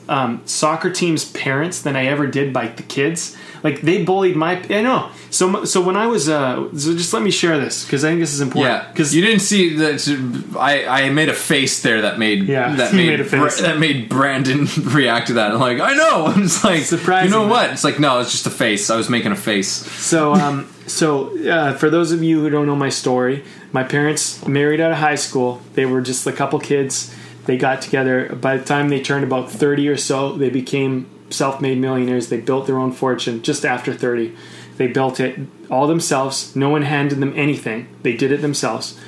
um, 0.09 0.41
soccer 0.45 0.89
team's 0.89 1.29
parents 1.31 1.81
than 1.81 1.95
I 1.95 2.05
ever 2.05 2.27
did 2.27 2.53
by 2.53 2.67
the 2.67 2.83
kids. 2.83 3.35
Like 3.63 3.81
they 3.81 4.03
bullied 4.03 4.35
my. 4.35 4.61
I 4.69 4.81
know. 4.81 5.09
So 5.29 5.65
so 5.65 5.81
when 5.81 5.97
I 5.97 6.07
was 6.07 6.29
uh, 6.29 6.69
so 6.77 6.93
just 6.95 7.11
let 7.11 7.23
me 7.23 7.31
share 7.31 7.59
this 7.59 7.83
because 7.83 8.05
I 8.05 8.09
think 8.09 8.21
this 8.21 8.33
is 8.33 8.39
important. 8.39 8.73
Yeah, 8.73 8.91
because 8.91 9.15
you 9.15 9.21
didn't 9.21 9.41
see 9.41 9.75
that. 9.77 10.55
I, 10.57 11.05
I 11.05 11.09
made 11.09 11.29
a 11.29 11.33
face 11.33 11.81
there 11.81 12.01
that 12.03 12.19
made 12.19 12.43
Yeah, 12.43 12.75
that 12.75 12.93
made, 12.95 13.19
made. 13.19 13.29
Bra- 13.29 13.49
that 13.49 13.79
made 13.79 14.09
Brandon 14.09 14.67
react 14.83 15.27
to 15.27 15.33
that. 15.33 15.53
Like, 15.55 15.79
I'm 15.79 15.79
like, 15.79 15.91
I 15.91 15.95
know. 15.95 16.33
just 16.37 16.63
like 16.63 16.83
surprised. 16.83 17.25
You 17.25 17.31
know 17.31 17.47
what? 17.47 17.71
It's 17.71 17.83
like 17.83 17.99
no, 17.99 18.19
it's 18.19 18.31
just 18.31 18.45
a 18.45 18.51
face. 18.51 18.89
I 18.89 18.95
was 18.95 19.09
making 19.09 19.31
a 19.31 19.35
face. 19.35 19.69
So, 19.69 20.33
um, 20.33 20.71
so 20.85 21.37
uh, 21.49 21.73
for 21.73 21.89
those 21.89 22.11
of 22.11 22.23
you 22.23 22.39
who 22.39 22.49
don't 22.49 22.67
know 22.67 22.75
my 22.75 22.89
story, 22.89 23.43
my 23.73 23.83
parents 23.83 24.47
married 24.47 24.79
out 24.79 24.91
of 24.91 24.97
high 24.99 25.15
school. 25.15 25.61
They 25.73 25.85
were 25.85 26.01
just 26.01 26.25
a 26.27 26.31
couple 26.31 26.59
kids. 26.59 27.13
They 27.47 27.57
got 27.57 27.81
together. 27.81 28.35
By 28.35 28.57
the 28.57 28.65
time 28.65 28.89
they 28.89 29.01
turned 29.01 29.23
about 29.23 29.49
thirty 29.49 29.87
or 29.87 29.97
so, 29.97 30.33
they 30.33 30.49
became 30.49 31.09
self-made 31.29 31.79
millionaires. 31.79 32.29
They 32.29 32.39
built 32.39 32.67
their 32.67 32.77
own 32.77 32.91
fortune 32.91 33.41
just 33.41 33.65
after 33.65 33.93
thirty. 33.93 34.35
They 34.77 34.87
built 34.87 35.19
it 35.19 35.39
all 35.71 35.87
themselves. 35.87 36.55
No 36.55 36.69
one 36.69 36.83
handed 36.83 37.19
them 37.19 37.33
anything. 37.35 37.87
They 38.03 38.15
did 38.15 38.31
it 38.31 38.41
themselves. 38.41 38.99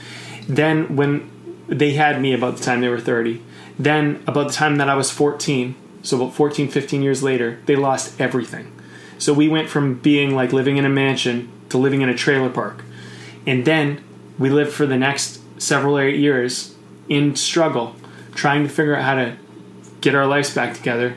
Then, 0.48 0.96
when 0.96 1.30
they 1.68 1.94
had 1.94 2.22
me 2.22 2.34
about 2.34 2.58
the 2.58 2.64
time 2.64 2.82
they 2.82 2.90
were 2.90 3.00
30, 3.00 3.42
then 3.78 4.24
about 4.26 4.48
the 4.48 4.54
time 4.54 4.78
that 4.78 4.90
I 4.90 4.96
was 4.96 5.12
14, 5.12 5.76
so 6.02 6.18
about 6.18 6.34
14, 6.34 6.68
15 6.68 7.02
years 7.04 7.22
later, 7.22 7.60
they 7.66 7.76
lost 7.76 8.20
everything. 8.20 8.72
So 9.20 9.34
we 9.34 9.48
went 9.48 9.70
from 9.70 10.00
being 10.00 10.34
like 10.34 10.52
living 10.52 10.78
in 10.78 10.86
a 10.86 10.90
mansion 10.90 11.52
to 11.70 11.78
living 11.78 12.02
in 12.02 12.10
a 12.10 12.16
trailer 12.16 12.50
park. 12.50 12.84
And 13.46 13.66
then 13.66 14.04
we 14.40 14.50
lived 14.50 14.72
for 14.72 14.86
the 14.86 14.98
next 14.98 15.42
several 15.62 16.02
years 16.02 16.76
in 17.08 17.36
struggle, 17.36 17.96
trying 18.40 18.64
to 18.64 18.70
figure 18.70 18.96
out 18.96 19.04
how 19.04 19.16
to 19.16 19.36
get 20.02 20.16
our 20.16 20.26
lives 20.26 20.54
back 20.56 20.74
together. 20.74 21.16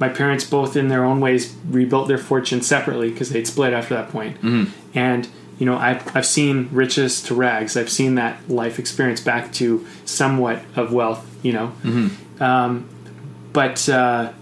My 0.00 0.08
parents, 0.08 0.44
both 0.44 0.76
in 0.76 0.88
their 0.88 1.04
own 1.04 1.20
ways, 1.20 1.54
rebuilt 1.68 2.08
their 2.08 2.18
fortune 2.18 2.62
separately 2.62 3.10
because 3.10 3.30
they'd 3.30 3.46
split 3.46 3.72
after 3.72 3.94
that 3.94 4.08
point. 4.10 4.36
And 4.94 5.28
you 5.58 5.66
know, 5.66 5.76
I've 5.78 6.02
I've 6.16 6.26
seen 6.26 6.68
riches 6.72 7.22
to 7.26 7.34
rags. 7.34 7.76
I've 7.76 7.88
seen 7.90 8.16
that 8.16 8.50
life 8.50 8.80
experience 8.80 9.20
back 9.20 9.52
to 9.54 9.86
somewhat 10.04 10.62
of 10.74 10.92
wealth. 10.92 11.24
You 11.44 11.52
know, 11.52 11.72
um, 12.40 12.88
but 13.52 13.88
uh, 13.88 14.32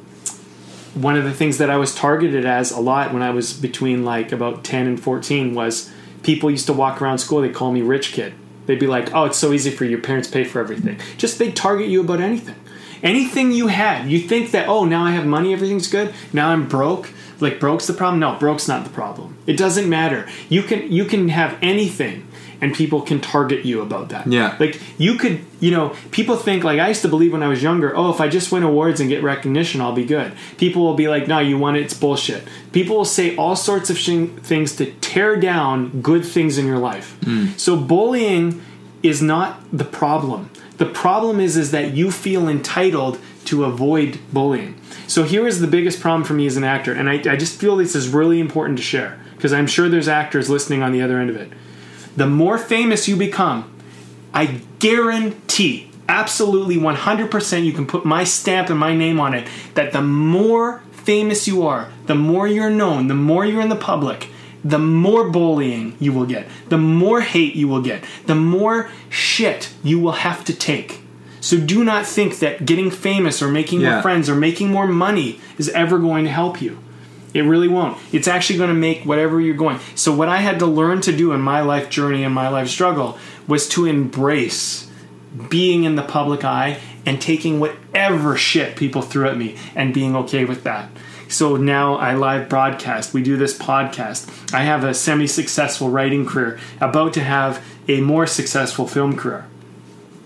one 0.95 1.17
of 1.17 1.25
the 1.25 1.35
things 1.35 1.59
that 1.59 1.69
I 1.69 1.77
was 1.77 1.95
targeted 1.95 2.47
as 2.47 2.73
a 2.73 2.81
lot 2.81 3.13
when 3.13 3.23
I 3.23 3.31
was 3.31 3.53
between 3.53 4.05
like 4.07 4.33
about 4.33 4.65
ten 4.65 4.87
and 4.87 4.99
fourteen 4.99 5.55
was 5.55 5.91
people 6.23 6.51
used 6.51 6.67
to 6.67 6.73
walk 6.73 7.03
around 7.03 7.19
school. 7.19 7.43
They 7.43 7.51
call 7.51 7.73
me 7.73 7.83
rich 7.83 8.13
kid. 8.13 8.33
They'd 8.67 8.79
be 8.79 8.87
like, 8.87 9.13
"Oh, 9.15 9.25
it's 9.25 9.39
so 9.39 9.53
easy 9.53 9.71
for 9.71 9.85
you. 9.85 9.91
your 9.93 10.01
parents 10.01 10.29
pay 10.29 10.45
for 10.45 10.61
everything." 10.61 10.99
Just 11.17 11.39
they 11.39 11.51
target 11.51 11.89
you 11.89 12.01
about 12.01 12.21
anything, 12.21 12.57
anything 13.03 13.53
you 13.53 13.69
had. 13.69 14.11
You 14.11 14.21
think 14.21 14.51
that 14.53 14.69
oh, 14.69 14.85
now 14.85 15.05
I 15.05 15.13
have 15.13 15.27
money, 15.27 15.53
everything's 15.53 15.89
good. 15.89 16.15
Now 16.33 16.51
I'm 16.51 16.69
broke. 16.69 17.11
Like 17.41 17.59
broke's 17.59 17.87
the 17.89 17.93
problem. 17.93 18.21
No, 18.21 18.37
broke's 18.39 18.69
not 18.69 18.85
the 18.85 18.91
problem. 18.91 19.37
It 19.47 19.57
doesn't 19.57 19.89
matter. 19.89 20.29
You 20.49 20.63
can 20.63 20.93
you 20.93 21.05
can 21.05 21.29
have 21.29 21.59
anything, 21.61 22.27
and 22.63 22.73
people 22.73 23.03
can 23.03 23.21
target 23.21 23.67
you 23.67 23.83
about 23.83 24.11
that. 24.11 24.27
Yeah. 24.27 24.57
Like 24.59 24.81
you 24.97 25.19
could, 25.19 25.45
you 25.61 25.73
know, 25.73 25.95
people 26.13 26.37
think 26.37 26.63
like 26.63 26.79
I 26.79 26.89
used 26.89 27.03
to 27.03 27.09
believe 27.09 27.33
when 27.33 27.43
I 27.43 27.49
was 27.49 27.63
younger, 27.63 27.95
oh, 27.95 28.11
if 28.11 28.21
I 28.21 28.29
just 28.29 28.53
win 28.53 28.63
awards 28.63 29.01
and 29.01 29.11
get 29.11 29.23
recognition, 29.23 29.81
I'll 29.81 29.93
be 29.93 30.05
good. 30.05 30.33
People 30.57 30.83
will 30.83 30.95
be 30.95 31.09
like, 31.09 31.27
no, 31.27 31.41
you 31.41 31.59
won 31.59 31.75
it, 31.75 31.81
it's 31.81 31.93
bullshit. 31.93 32.47
People 32.71 32.97
will 32.97 33.05
say 33.05 33.37
all 33.37 33.57
sorts 33.57 33.91
of 33.91 33.99
sh- 33.99 34.29
things 34.43 34.77
to 34.77 34.93
tear 35.01 35.37
down 35.37 36.01
good 36.01 36.25
things 36.25 36.57
in 36.57 36.67
your 36.67 36.79
life. 36.79 37.19
Mm. 37.23 37.59
So 37.59 37.77
bullying 37.77 38.63
is 39.03 39.21
not 39.21 39.61
the 39.77 39.85
problem. 39.85 40.49
The 40.79 40.87
problem 40.87 41.41
is 41.41 41.57
is 41.57 41.73
that 41.73 41.93
you 41.95 42.13
feel 42.13 42.49
entitled 42.49 43.19
to 43.47 43.65
avoid 43.65 44.21
bullying. 44.33 44.81
So 45.09 45.25
here 45.25 45.49
is 45.49 45.61
the 45.61 45.67
biggest 45.67 46.01
problem 46.01 46.23
for 46.23 46.35
me 46.35 46.47
as 46.47 46.57
an 46.57 46.65
actor, 46.65 46.93
and 46.93 47.11
I, 47.11 47.15
I 47.15 47.37
just 47.37 47.59
feel 47.61 47.77
this 47.77 47.97
is 47.97 48.09
really 48.09 48.39
important 48.39 48.79
to 48.79 48.85
share 48.85 49.19
because 49.35 49.53
I'm 49.53 49.67
sure 49.67 49.89
there's 49.89 50.07
actors 50.07 50.49
listening 50.49 50.83
on 50.85 50.93
the 50.93 51.03
other 51.03 51.19
end 51.19 51.29
of 51.29 51.37
it. 51.37 51.53
The 52.17 52.27
more 52.27 52.59
famous 52.59 53.09
you 53.09 53.17
become, 53.17 53.71
I 54.35 54.61
guarantee, 54.79 55.91
absolutely 56.09 56.77
100%, 56.77 57.65
you 57.65 57.73
can 57.73 57.87
put 57.87 58.05
my 58.05 58.25
stamp 58.25 58.69
and 58.71 58.79
my 58.79 58.95
name 58.95 59.19
on 59.21 59.35
it, 59.35 59.47
that 59.75 59.93
the 59.93 60.03
more 60.03 60.83
famous 60.93 61.49
you 61.49 61.67
are, 61.67 61.89
the 62.07 62.15
more 62.15 62.47
you're 62.47 62.71
known, 62.71 63.09
the 63.09 63.15
more 63.15 63.45
you're 63.45 63.61
in 63.63 63.69
the 63.69 63.77
public, 63.77 64.29
the 64.65 64.79
more 64.79 65.29
bullying 65.31 65.97
you 65.99 66.13
will 66.13 66.27
get, 66.27 66.47
the 66.69 66.79
more 66.79 67.21
hate 67.23 67.55
you 67.57 67.67
will 67.67 67.83
get, 67.83 68.05
the 68.27 68.35
more 68.35 68.89
shit 69.09 69.73
you 69.83 69.99
will 69.99 70.13
have 70.13 70.45
to 70.45 70.55
take. 70.55 71.01
So 71.41 71.59
do 71.59 71.83
not 71.83 72.07
think 72.07 72.39
that 72.39 72.65
getting 72.67 72.91
famous 72.91 73.43
or 73.43 73.49
making 73.49 73.81
Yeah. 73.81 73.95
more 73.95 74.03
friends 74.03 74.31
or 74.31 74.37
making 74.37 74.71
more 74.71 74.87
money 74.87 75.41
is 75.59 75.69
ever 75.71 75.99
going 75.99 76.25
to 76.25 76.31
help 76.31 76.63
you. 76.63 76.79
It 77.35 77.43
really 77.43 77.69
won't. 77.69 77.99
It's 78.13 78.29
actually 78.29 78.59
going 78.59 78.69
to 78.69 78.75
make 78.75 79.05
whatever 79.05 79.41
you're 79.41 79.57
going. 79.57 79.81
So 79.95 80.15
what 80.15 80.29
I 80.29 80.39
had 80.39 80.59
to 80.59 80.67
learn 80.67 81.01
to 81.03 81.17
do 81.17 81.33
in 81.33 81.41
my 81.41 81.61
life 81.61 81.89
journey 81.89 82.25
and 82.25 82.35
my 82.35 82.49
life 82.49 82.69
struggle 82.69 83.19
was 83.49 83.69
to 83.71 83.87
embrace 83.87 84.91
being 85.49 85.85
in 85.85 85.97
the 85.97 86.03
public 86.03 86.45
eye 86.45 86.79
and 87.07 87.21
taking 87.21 87.59
whatever 87.59 88.37
shit 88.37 88.77
people 88.77 89.03
threw 89.03 89.27
at 89.27 89.37
me 89.37 89.57
and 89.75 89.95
being 89.95 90.15
okay 90.15 90.45
with 90.45 90.63
that. 90.65 90.91
So 91.29 91.57
now 91.57 91.95
I 91.95 92.15
live 92.15 92.51
broadcast. 92.51 93.15
We 93.15 93.23
do 93.23 93.39
this 93.39 93.57
podcast. 93.57 94.53
I 94.53 94.65
have 94.65 94.85
a 94.85 94.93
semi 94.93 95.27
successful 95.27 95.89
writing 95.89 96.27
career, 96.27 96.61
about 96.81 97.15
to 97.15 97.23
have 97.23 97.65
a 97.89 98.03
more 98.03 98.27
successful 98.27 98.87
film 98.87 99.17
career 99.17 99.47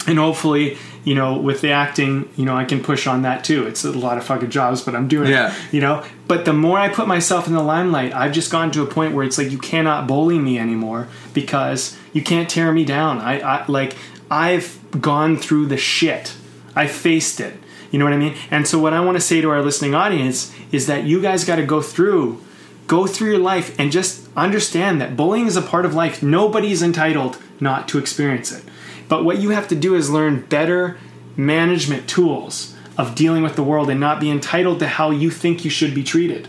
and 0.07 0.19
hopefully 0.19 0.79
you 1.07 1.15
know 1.15 1.39
with 1.39 1.61
the 1.63 1.71
acting 1.71 2.29
you 2.37 2.45
know 2.45 2.55
i 2.55 2.65
can 2.65 2.83
push 2.83 3.07
on 3.07 3.23
that 3.23 3.43
too 3.45 3.67
it's 3.67 3.85
a 3.85 3.93
lot 3.93 4.19
of 4.19 4.25
fucking 4.25 4.51
jobs 4.51 4.83
but 4.83 4.95
i'm 4.95 5.09
doing 5.09 5.31
Yeah. 5.31 5.55
it 5.55 5.73
you 5.75 5.81
know 5.81 6.05
but 6.29 6.45
the 6.45 6.53
more 6.53 6.79
i 6.79 6.89
put 6.89 7.07
myself 7.07 7.47
in 7.47 7.55
the 7.55 7.63
limelight 7.63 8.13
i've 8.13 8.33
just 8.33 8.51
gotten 8.53 8.71
to 8.73 8.83
a 8.83 8.87
point 8.87 9.15
where 9.15 9.25
it's 9.25 9.39
like 9.39 9.51
you 9.51 9.59
cannot 9.59 10.07
bully 10.07 10.39
me 10.39 10.59
anymore 10.59 11.07
because 11.33 11.97
you 12.13 12.23
can't 12.23 12.51
tear 12.51 12.73
me 12.73 12.85
down 12.85 13.19
i, 13.21 13.39
I 13.41 13.67
like 13.69 13.97
i've 14.31 14.79
gone 15.01 15.37
through 15.37 15.67
the 15.67 15.77
shit 15.79 16.35
i 16.75 16.87
faced 16.89 17.39
it 17.41 17.55
you 17.93 17.99
know 18.01 18.05
what 18.05 18.15
i 18.15 18.19
mean 18.19 18.35
and 18.51 18.67
so 18.67 18.79
what 18.79 18.93
i 18.93 19.01
want 19.01 19.17
to 19.17 19.21
say 19.21 19.41
to 19.41 19.49
our 19.51 19.63
listening 19.63 19.95
audience 19.95 20.53
is 20.73 20.87
that 20.89 21.05
you 21.05 21.23
guys 21.23 21.45
got 21.45 21.57
to 21.57 21.65
go 21.67 21.81
through 21.81 22.43
go 22.89 23.07
through 23.07 23.31
your 23.31 23.39
life 23.39 23.79
and 23.79 23.91
just 23.93 24.29
understand 24.37 25.01
that 25.01 25.17
bullying 25.17 25.47
is 25.47 25.57
a 25.57 25.63
part 25.63 25.85
of 25.85 25.93
life. 25.93 26.23
Nobody's 26.23 26.83
entitled 26.83 27.37
not 27.59 27.89
to 27.89 27.99
experience 27.99 28.53
it. 28.53 28.63
But 29.09 29.25
what 29.25 29.39
you 29.39 29.51
have 29.51 29.69
to 29.69 29.75
do 29.75 29.95
is 29.95 30.11
learn 30.11 30.47
better 30.47 30.99
management 31.37 32.09
tools 32.09 32.75
of 32.99 33.15
dealing 33.15 33.43
with 33.43 33.57
the 33.57 33.63
world 33.63 33.91
and 33.91 34.01
not 34.01 34.21
be 34.21 34.31
entitled 34.31 34.79
to 34.81 34.89
how 34.89 35.11
you 35.11 35.31
think 35.31 35.65
you 35.65 35.71
should 35.71 35.95
be 35.95 36.03
treated. 36.03 36.49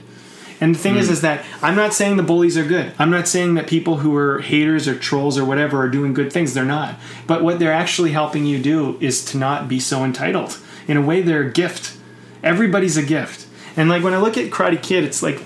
And 0.59 0.73
the 0.73 0.79
thing 0.79 0.95
is, 0.95 1.07
hmm. 1.07 1.13
is 1.13 1.21
that 1.21 1.45
I'm 1.61 1.75
not 1.75 1.93
saying 1.93 2.17
the 2.17 2.23
bullies 2.23 2.57
are 2.57 2.65
good. 2.65 2.91
I'm 2.97 3.11
not 3.11 3.27
saying 3.27 3.53
that 3.55 3.67
people 3.67 3.97
who 3.97 4.15
are 4.15 4.39
haters 4.39 4.87
or 4.87 4.97
trolls 4.97 5.37
or 5.37 5.45
whatever 5.45 5.79
are 5.81 5.89
doing 5.89 6.13
good 6.13 6.33
things. 6.33 6.53
They're 6.53 6.65
not. 6.65 6.95
But 7.27 7.43
what 7.43 7.59
they're 7.59 7.73
actually 7.73 8.11
helping 8.11 8.45
you 8.45 8.59
do 8.59 8.97
is 8.99 9.23
to 9.25 9.37
not 9.37 9.67
be 9.67 9.79
so 9.79 10.03
entitled. 10.03 10.57
In 10.87 10.97
a 10.97 11.01
way, 11.01 11.21
they're 11.21 11.43
a 11.43 11.51
gift. 11.51 11.97
Everybody's 12.43 12.97
a 12.97 13.03
gift. 13.03 13.45
And 13.75 13.89
like 13.89 14.03
when 14.03 14.13
I 14.13 14.17
look 14.17 14.37
at 14.37 14.49
Karate 14.49 14.81
Kid, 14.81 15.03
it's 15.03 15.21
like 15.21 15.43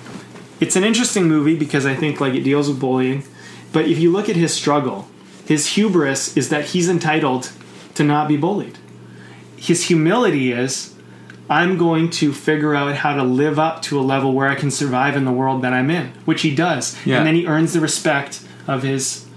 it's 0.62 0.76
an 0.78 0.84
interesting 0.84 1.28
movie 1.28 1.58
because 1.58 1.86
I 1.86 1.96
think 1.96 2.22
like 2.22 2.34
it 2.34 2.44
deals 2.44 2.70
with 2.70 2.80
bullying. 2.80 3.26
But 3.74 3.88
if 3.88 4.00
you 4.00 4.12
look 4.12 4.30
at 4.30 4.36
his 4.38 4.54
struggle, 4.54 5.08
his 5.52 5.68
hubris 5.68 6.38
is 6.38 6.48
that 6.48 6.68
he's 6.68 6.88
entitled 6.88 7.52
to 7.94 8.06
not 8.06 8.30
be 8.30 8.38
bullied. 8.38 8.78
His 9.58 9.88
humility 9.88 10.54
is 10.54 10.96
I'm 11.50 11.78
going 11.78 12.10
to 12.12 12.32
figure 12.32 12.74
out 12.74 12.96
how 12.96 13.18
to 13.18 13.24
live 13.24 13.60
up 13.60 13.82
to 13.82 14.00
a 14.00 14.02
level 14.02 14.32
where 14.32 14.48
I 14.48 14.56
can 14.56 14.72
survive 14.72 15.18
in 15.18 15.26
the 15.26 15.32
world 15.34 15.62
that 15.64 15.74
I'm 15.74 15.90
in, 15.90 16.14
which 16.24 16.44
he 16.44 16.56
does. 16.56 16.98
Yeah. 17.06 17.18
And 17.18 17.28
then 17.28 17.36
he 17.36 17.48
earns 17.48 17.74
the 17.74 17.82
respect 17.82 18.42
of 18.66 18.84
his 18.84 19.28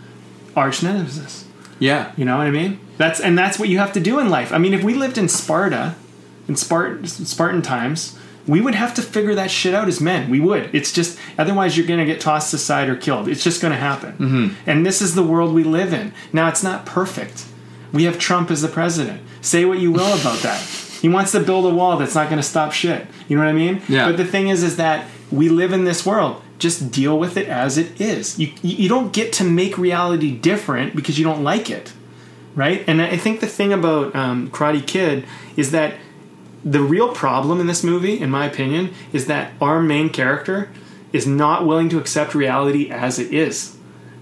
arch 0.54 0.84
nemesis. 0.84 1.46
Yeah. 1.80 2.12
You 2.16 2.24
know 2.24 2.38
what 2.38 2.46
I 2.46 2.52
mean? 2.52 2.78
That's 2.96 3.18
and 3.18 3.36
that's 3.36 3.58
what 3.58 3.68
you 3.68 3.78
have 3.78 3.92
to 3.94 4.00
do 4.00 4.20
in 4.20 4.30
life. 4.30 4.52
I 4.52 4.58
mean, 4.58 4.72
if 4.72 4.84
we 4.84 4.94
lived 4.94 5.18
in 5.18 5.28
Sparta, 5.28 5.96
in 6.46 6.54
Spartan 6.54 7.08
Spartan 7.08 7.60
times, 7.60 8.16
we 8.46 8.60
would 8.60 8.74
have 8.74 8.94
to 8.94 9.02
figure 9.02 9.34
that 9.34 9.50
shit 9.50 9.74
out 9.74 9.88
as 9.88 10.00
men. 10.00 10.30
We 10.30 10.40
would. 10.40 10.74
It's 10.74 10.92
just 10.92 11.18
otherwise 11.38 11.76
you're 11.76 11.86
going 11.86 12.00
to 12.00 12.06
get 12.06 12.20
tossed 12.20 12.52
aside 12.52 12.88
or 12.88 12.96
killed. 12.96 13.28
It's 13.28 13.42
just 13.42 13.62
going 13.62 13.72
to 13.72 13.78
happen. 13.78 14.12
Mm-hmm. 14.12 14.70
And 14.70 14.84
this 14.84 15.00
is 15.00 15.14
the 15.14 15.22
world 15.22 15.54
we 15.54 15.64
live 15.64 15.92
in. 15.92 16.12
Now 16.32 16.48
it's 16.48 16.62
not 16.62 16.84
perfect. 16.84 17.46
We 17.92 18.04
have 18.04 18.18
Trump 18.18 18.50
as 18.50 18.60
the 18.60 18.68
president. 18.68 19.22
Say 19.40 19.64
what 19.64 19.78
you 19.78 19.92
will 19.92 20.18
about 20.20 20.40
that. 20.40 20.60
He 21.00 21.08
wants 21.08 21.32
to 21.32 21.40
build 21.40 21.64
a 21.66 21.74
wall 21.74 21.96
that's 21.96 22.14
not 22.14 22.28
going 22.28 22.38
to 22.38 22.42
stop 22.42 22.72
shit. 22.72 23.06
You 23.28 23.36
know 23.36 23.44
what 23.44 23.50
I 23.50 23.54
mean? 23.54 23.82
Yeah. 23.88 24.06
But 24.06 24.16
the 24.16 24.24
thing 24.24 24.48
is, 24.48 24.62
is 24.62 24.76
that 24.76 25.06
we 25.30 25.48
live 25.48 25.72
in 25.72 25.84
this 25.84 26.04
world. 26.04 26.42
Just 26.58 26.90
deal 26.90 27.18
with 27.18 27.36
it 27.36 27.48
as 27.48 27.76
it 27.76 28.00
is. 28.00 28.38
You 28.38 28.52
you 28.62 28.88
don't 28.88 29.12
get 29.12 29.32
to 29.34 29.44
make 29.44 29.76
reality 29.76 30.30
different 30.36 30.94
because 30.96 31.18
you 31.18 31.24
don't 31.24 31.42
like 31.42 31.68
it, 31.68 31.92
right? 32.54 32.84
And 32.86 33.02
I 33.02 33.16
think 33.16 33.40
the 33.40 33.46
thing 33.46 33.72
about 33.72 34.14
um, 34.14 34.50
Karate 34.50 34.86
Kid 34.86 35.26
is 35.56 35.72
that 35.72 35.94
the 36.64 36.80
real 36.80 37.10
problem 37.12 37.60
in 37.60 37.66
this 37.66 37.84
movie, 37.84 38.18
in 38.18 38.30
my 38.30 38.46
opinion, 38.46 38.94
is 39.12 39.26
that 39.26 39.52
our 39.60 39.80
main 39.80 40.08
character 40.08 40.70
is 41.12 41.26
not 41.26 41.66
willing 41.66 41.88
to 41.90 41.98
accept 41.98 42.34
reality 42.34 42.90
as 42.90 43.18
it 43.18 43.32
is. 43.32 43.76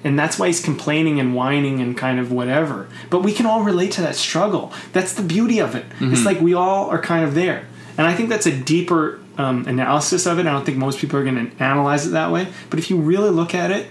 And 0.05 0.19
that's 0.19 0.39
why 0.39 0.49
he's 0.49 0.63
complaining 0.63 1.21
and 1.21 1.35
whining 1.35 1.81
and 1.81 1.97
kind 1.97 2.19
of 2.19 2.33
whatever. 2.33 2.89
But 3.09 3.21
we 3.21 3.33
can 3.33 3.47
all 3.47 3.63
relate 3.63 3.93
to 3.93 4.01
that 4.03 4.17
struggle. 4.17 4.73
That's 4.93 5.15
the 5.15 5.23
beauty 5.23 5.61
of 5.61 5.77
it. 5.77 5.87
It's 6.13 6.25
like 6.25 6.41
we 6.41 6.55
all 6.55 6.91
are 6.91 7.01
kind 7.01 7.25
of 7.25 7.35
there. 7.35 7.67
And 7.97 8.07
I 8.07 8.15
think 8.15 8.29
that's 8.29 8.47
a 8.47 8.57
deeper 8.57 9.21
um, 9.39 9.67
analysis 9.69 10.27
of 10.27 10.41
it. 10.41 10.47
I 10.47 10.51
don't 10.51 10.67
think 10.67 10.79
most 10.79 10.99
people 10.99 11.21
are 11.21 11.25
going 11.25 11.51
to 11.51 11.63
analyze 11.63 12.05
it 12.07 12.11
that 12.11 12.33
way. 12.33 12.49
But 12.69 12.81
if 12.81 12.91
you 12.91 12.97
really 12.97 13.31
look 13.31 13.55
at 13.55 13.71
it, 13.71 13.89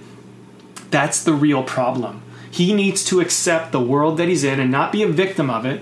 that's 0.89 1.23
the 1.23 1.33
real 1.33 1.63
problem. 1.63 2.21
He 2.51 2.73
needs 2.73 3.05
to 3.05 3.21
accept 3.21 3.71
the 3.71 3.79
world 3.79 4.17
that 4.17 4.27
he's 4.27 4.43
in 4.43 4.59
and 4.59 4.69
not 4.69 4.91
be 4.91 5.03
a 5.03 5.07
victim 5.07 5.49
of 5.49 5.65
it 5.65 5.81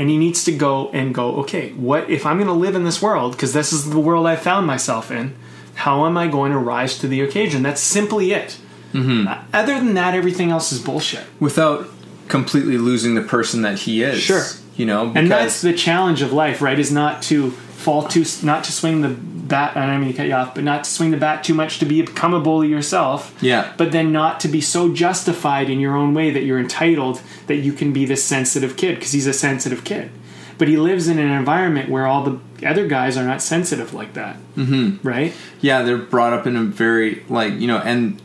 and 0.00 0.10
he 0.10 0.18
needs 0.18 0.42
to 0.42 0.52
go 0.52 0.90
and 0.90 1.14
go 1.14 1.36
okay 1.36 1.70
what 1.74 2.10
if 2.10 2.26
i'm 2.26 2.38
going 2.38 2.48
to 2.48 2.52
live 2.52 2.74
in 2.74 2.82
this 2.82 3.00
world 3.00 3.32
because 3.32 3.52
this 3.52 3.72
is 3.72 3.88
the 3.90 4.00
world 4.00 4.26
i 4.26 4.34
found 4.34 4.66
myself 4.66 5.12
in 5.12 5.34
how 5.76 6.06
am 6.06 6.16
i 6.16 6.26
going 6.26 6.50
to 6.50 6.58
rise 6.58 6.98
to 6.98 7.06
the 7.06 7.20
occasion 7.20 7.62
that's 7.62 7.80
simply 7.80 8.32
it 8.32 8.58
mm-hmm. 8.92 9.32
other 9.54 9.74
than 9.74 9.94
that 9.94 10.14
everything 10.14 10.50
else 10.50 10.72
is 10.72 10.80
bullshit 10.80 11.24
Without 11.38 11.86
completely 12.30 12.78
losing 12.78 13.14
the 13.14 13.22
person 13.22 13.62
that 13.62 13.80
he 13.80 14.02
is. 14.02 14.20
Sure. 14.20 14.44
You 14.76 14.86
know, 14.86 15.08
because 15.08 15.18
and 15.18 15.30
that's 15.30 15.60
the 15.60 15.74
challenge 15.74 16.22
of 16.22 16.32
life 16.32 16.62
right 16.62 16.78
is 16.78 16.90
not 16.90 17.22
to 17.24 17.52
fall 17.80 18.02
too 18.02 18.24
not 18.42 18.62
to 18.64 18.72
swing 18.72 19.00
the 19.00 19.08
bat 19.08 19.76
i 19.76 19.86
don't 19.86 20.00
mean 20.00 20.10
to 20.10 20.16
cut 20.16 20.26
you 20.26 20.34
off 20.34 20.54
but 20.54 20.62
not 20.62 20.84
to 20.84 20.90
swing 20.90 21.10
the 21.10 21.16
bat 21.16 21.42
too 21.42 21.54
much 21.54 21.78
to 21.78 21.84
be, 21.86 22.02
become 22.02 22.34
a 22.34 22.40
bully 22.40 22.68
yourself 22.68 23.34
Yeah. 23.40 23.72
but 23.76 23.90
then 23.92 24.12
not 24.12 24.38
to 24.40 24.48
be 24.48 24.60
so 24.60 24.92
justified 24.94 25.68
in 25.70 25.80
your 25.80 25.96
own 25.96 26.14
way 26.14 26.30
that 26.30 26.44
you're 26.44 26.60
entitled 26.60 27.20
that 27.46 27.56
you 27.56 27.72
can 27.72 27.92
be 27.92 28.04
this 28.04 28.22
sensitive 28.24 28.76
kid 28.76 28.94
because 28.96 29.12
he's 29.12 29.26
a 29.26 29.32
sensitive 29.32 29.82
kid 29.84 30.10
but 30.58 30.68
he 30.68 30.76
lives 30.76 31.08
in 31.08 31.18
an 31.18 31.30
environment 31.30 31.88
where 31.88 32.06
all 32.06 32.22
the 32.22 32.38
other 32.68 32.86
guys 32.86 33.16
are 33.16 33.24
not 33.24 33.40
sensitive 33.42 33.94
like 33.94 34.12
that 34.14 34.36
mm-hmm. 34.56 34.96
right 35.06 35.32
yeah, 35.60 35.82
they're 35.82 35.98
brought 35.98 36.32
up 36.32 36.46
in 36.46 36.56
a 36.56 36.62
very 36.64 37.24
like 37.28 37.54
you 37.54 37.66
know, 37.66 37.78
and 37.78 38.20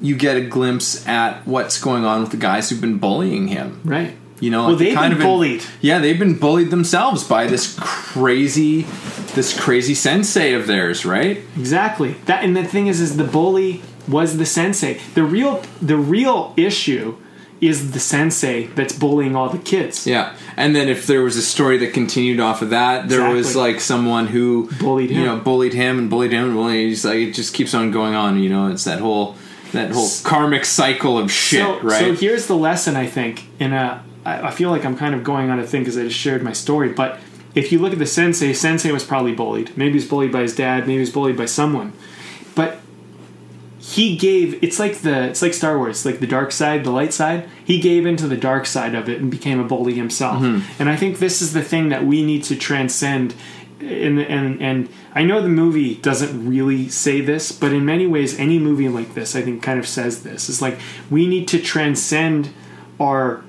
you 0.00 0.16
get 0.16 0.36
a 0.36 0.40
glimpse 0.40 1.06
at 1.06 1.46
what's 1.46 1.78
going 1.80 2.04
on 2.04 2.22
with 2.22 2.30
the 2.30 2.36
guys 2.36 2.70
who've 2.70 2.80
been 2.80 2.98
bullying 2.98 3.48
him. 3.48 3.80
right 3.84 4.16
You 4.40 4.50
know, 4.50 4.68
well 4.68 4.76
they've 4.76 4.94
kind 4.94 5.12
been 5.14 5.22
of 5.22 5.26
bullied 5.28 5.64
Yeah, 5.80 5.98
they've 5.98 6.18
been 6.18 6.38
bullied 6.38 6.70
themselves 6.70 7.24
by 7.24 7.46
this 7.46 7.76
crazy, 7.78 8.82
this 9.34 9.58
crazy 9.58 9.94
sensei 9.94 10.54
of 10.54 10.66
theirs, 10.66 11.04
right? 11.04 11.38
Exactly. 11.58 12.12
That 12.24 12.42
and 12.44 12.56
the 12.56 12.64
thing 12.64 12.86
is 12.86 13.00
is 13.00 13.16
the 13.16 13.24
bully 13.24 13.82
was 14.08 14.38
the 14.38 14.46
sensei. 14.46 14.98
The 15.14 15.24
real 15.24 15.62
the 15.80 15.96
real 15.96 16.54
issue 16.56 17.16
is 17.60 17.90
the 17.92 18.00
sensei 18.00 18.66
that's 18.68 18.94
bullying 18.98 19.36
all 19.36 19.50
the 19.50 19.58
kids. 19.58 20.06
Yeah, 20.06 20.34
and 20.56 20.74
then 20.74 20.88
if 20.88 21.06
there 21.06 21.20
was 21.22 21.36
a 21.36 21.42
story 21.42 21.76
that 21.78 21.92
continued 21.92 22.40
off 22.40 22.62
of 22.62 22.70
that, 22.70 23.10
there 23.10 23.28
was 23.30 23.54
like 23.54 23.80
someone 23.80 24.26
who 24.28 24.70
Bullied 24.78 25.10
him. 25.10 25.18
you 25.18 25.26
know, 25.26 25.36
bullied 25.36 25.74
him 25.74 25.98
and 25.98 26.08
bullied 26.08 26.32
him 26.32 26.44
and 26.44 26.54
bullied. 26.54 26.88
He's 26.88 27.04
like 27.04 27.18
it 27.18 27.32
just 27.32 27.52
keeps 27.52 27.74
on 27.74 27.90
going 27.90 28.14
on. 28.14 28.42
You 28.42 28.48
know, 28.48 28.68
it's 28.68 28.84
that 28.84 29.00
whole 29.00 29.36
that 29.72 29.90
whole 29.90 30.08
karmic 30.24 30.64
cycle 30.64 31.18
of 31.18 31.30
shit, 31.30 31.60
so, 31.60 31.80
right? 31.80 32.00
So 32.00 32.14
here's 32.14 32.46
the 32.46 32.56
lesson 32.56 32.96
I 32.96 33.06
think. 33.06 33.44
In 33.60 33.74
a, 33.74 34.02
I 34.24 34.48
I 34.48 34.50
feel 34.50 34.70
like 34.70 34.84
I'm 34.84 34.96
kind 34.96 35.14
of 35.14 35.24
going 35.24 35.50
on 35.50 35.58
a 35.58 35.66
thing 35.66 35.82
because 35.82 35.98
I 35.98 36.04
just 36.04 36.18
shared 36.18 36.42
my 36.42 36.52
story. 36.52 36.92
But 36.92 37.20
if 37.54 37.72
you 37.72 37.78
look 37.78 37.92
at 37.92 37.98
the 37.98 38.06
sensei, 38.06 38.52
sensei 38.52 38.92
was 38.92 39.04
probably 39.04 39.34
bullied. 39.34 39.76
Maybe 39.76 39.94
he's 39.94 40.08
bullied 40.08 40.32
by 40.32 40.42
his 40.42 40.54
dad. 40.54 40.86
Maybe 40.86 40.98
he's 40.98 41.10
bullied 41.10 41.36
by 41.36 41.46
someone. 41.46 41.92
But 42.54 42.80
he 43.78 44.16
gave. 44.16 44.62
It's 44.62 44.78
like 44.78 44.98
the. 44.98 45.24
It's 45.24 45.42
like 45.42 45.54
Star 45.54 45.76
Wars. 45.76 46.06
Like 46.06 46.20
the 46.20 46.26
dark 46.26 46.52
side, 46.52 46.84
the 46.84 46.90
light 46.90 47.12
side. 47.12 47.48
He 47.64 47.80
gave 47.80 48.06
into 48.06 48.28
the 48.28 48.36
dark 48.36 48.66
side 48.66 48.94
of 48.94 49.08
it 49.08 49.20
and 49.20 49.30
became 49.30 49.58
a 49.58 49.64
bully 49.64 49.94
himself. 49.94 50.42
Mm-hmm. 50.42 50.80
And 50.80 50.88
I 50.88 50.96
think 50.96 51.18
this 51.18 51.42
is 51.42 51.52
the 51.52 51.62
thing 51.62 51.88
that 51.88 52.04
we 52.04 52.24
need 52.24 52.44
to 52.44 52.56
transcend. 52.56 53.34
And, 53.80 54.20
and 54.20 54.60
and 54.60 54.88
I 55.14 55.24
know 55.24 55.40
the 55.40 55.48
movie 55.48 55.96
doesn't 55.96 56.46
really 56.46 56.88
say 56.88 57.20
this, 57.22 57.50
but 57.50 57.72
in 57.72 57.84
many 57.84 58.06
ways, 58.06 58.38
any 58.38 58.58
movie 58.58 58.88
like 58.88 59.14
this, 59.14 59.34
I 59.34 59.42
think, 59.42 59.62
kind 59.62 59.78
of 59.78 59.88
says 59.88 60.22
this. 60.22 60.48
It's 60.48 60.60
like 60.60 60.78
we 61.10 61.26
need 61.26 61.48
to 61.48 61.58
transcend 61.60 62.50
our 63.00 63.42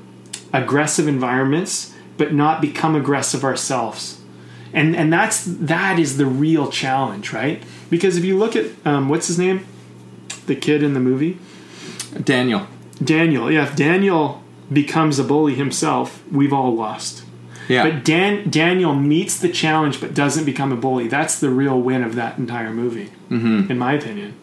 aggressive 0.53 1.07
environments, 1.07 1.94
but 2.18 2.34
not 2.34 2.61
become 2.61 2.95
aggressive 2.95 3.44
ourselves. 3.44 4.22
And 4.73 4.95
and 4.95 5.11
that's 5.11 5.44
that 5.45 5.99
is 5.99 6.18
the 6.18 6.26
real 6.26 6.69
challenge, 6.72 7.34
right? 7.34 7.61
Because 7.90 8.18
if 8.18 8.23
you 8.23 8.38
look 8.38 8.56
at 8.56 8.68
um, 8.86 9.10
what's 9.10 9.28
his 9.28 9.38
name, 9.38 9.65
the 10.45 10.56
kid 10.56 10.82
in 10.84 10.94
the 10.94 10.99
movie, 10.99 11.38
Daniel. 12.23 12.68
Daniel. 13.03 13.52
Yeah, 13.52 13.64
if 13.64 13.76
Daniel 13.76 14.44
becomes 14.72 15.19
a 15.19 15.23
bully 15.23 15.56
himself, 15.56 16.23
we've 16.32 16.53
all 16.53 16.73
lost. 16.73 17.23
Yeah, 17.68 17.84
But 17.84 18.03
Dan 18.03 18.49
Daniel 18.49 18.95
meets 18.95 19.40
the 19.40 19.49
challenge 19.49 20.02
but 20.02 20.14
doesn't 20.14 20.45
become 20.45 20.72
a 20.72 20.76
bully. 20.76 21.07
That's 21.07 21.40
the 21.40 21.49
real 21.49 21.80
win 21.80 22.03
of 22.03 22.15
that 22.15 22.38
entire 22.38 22.72
movie, 22.72 23.11
mm-hmm. 23.30 23.72
in 23.72 23.78
my 23.78 23.94
opinion. 23.94 24.38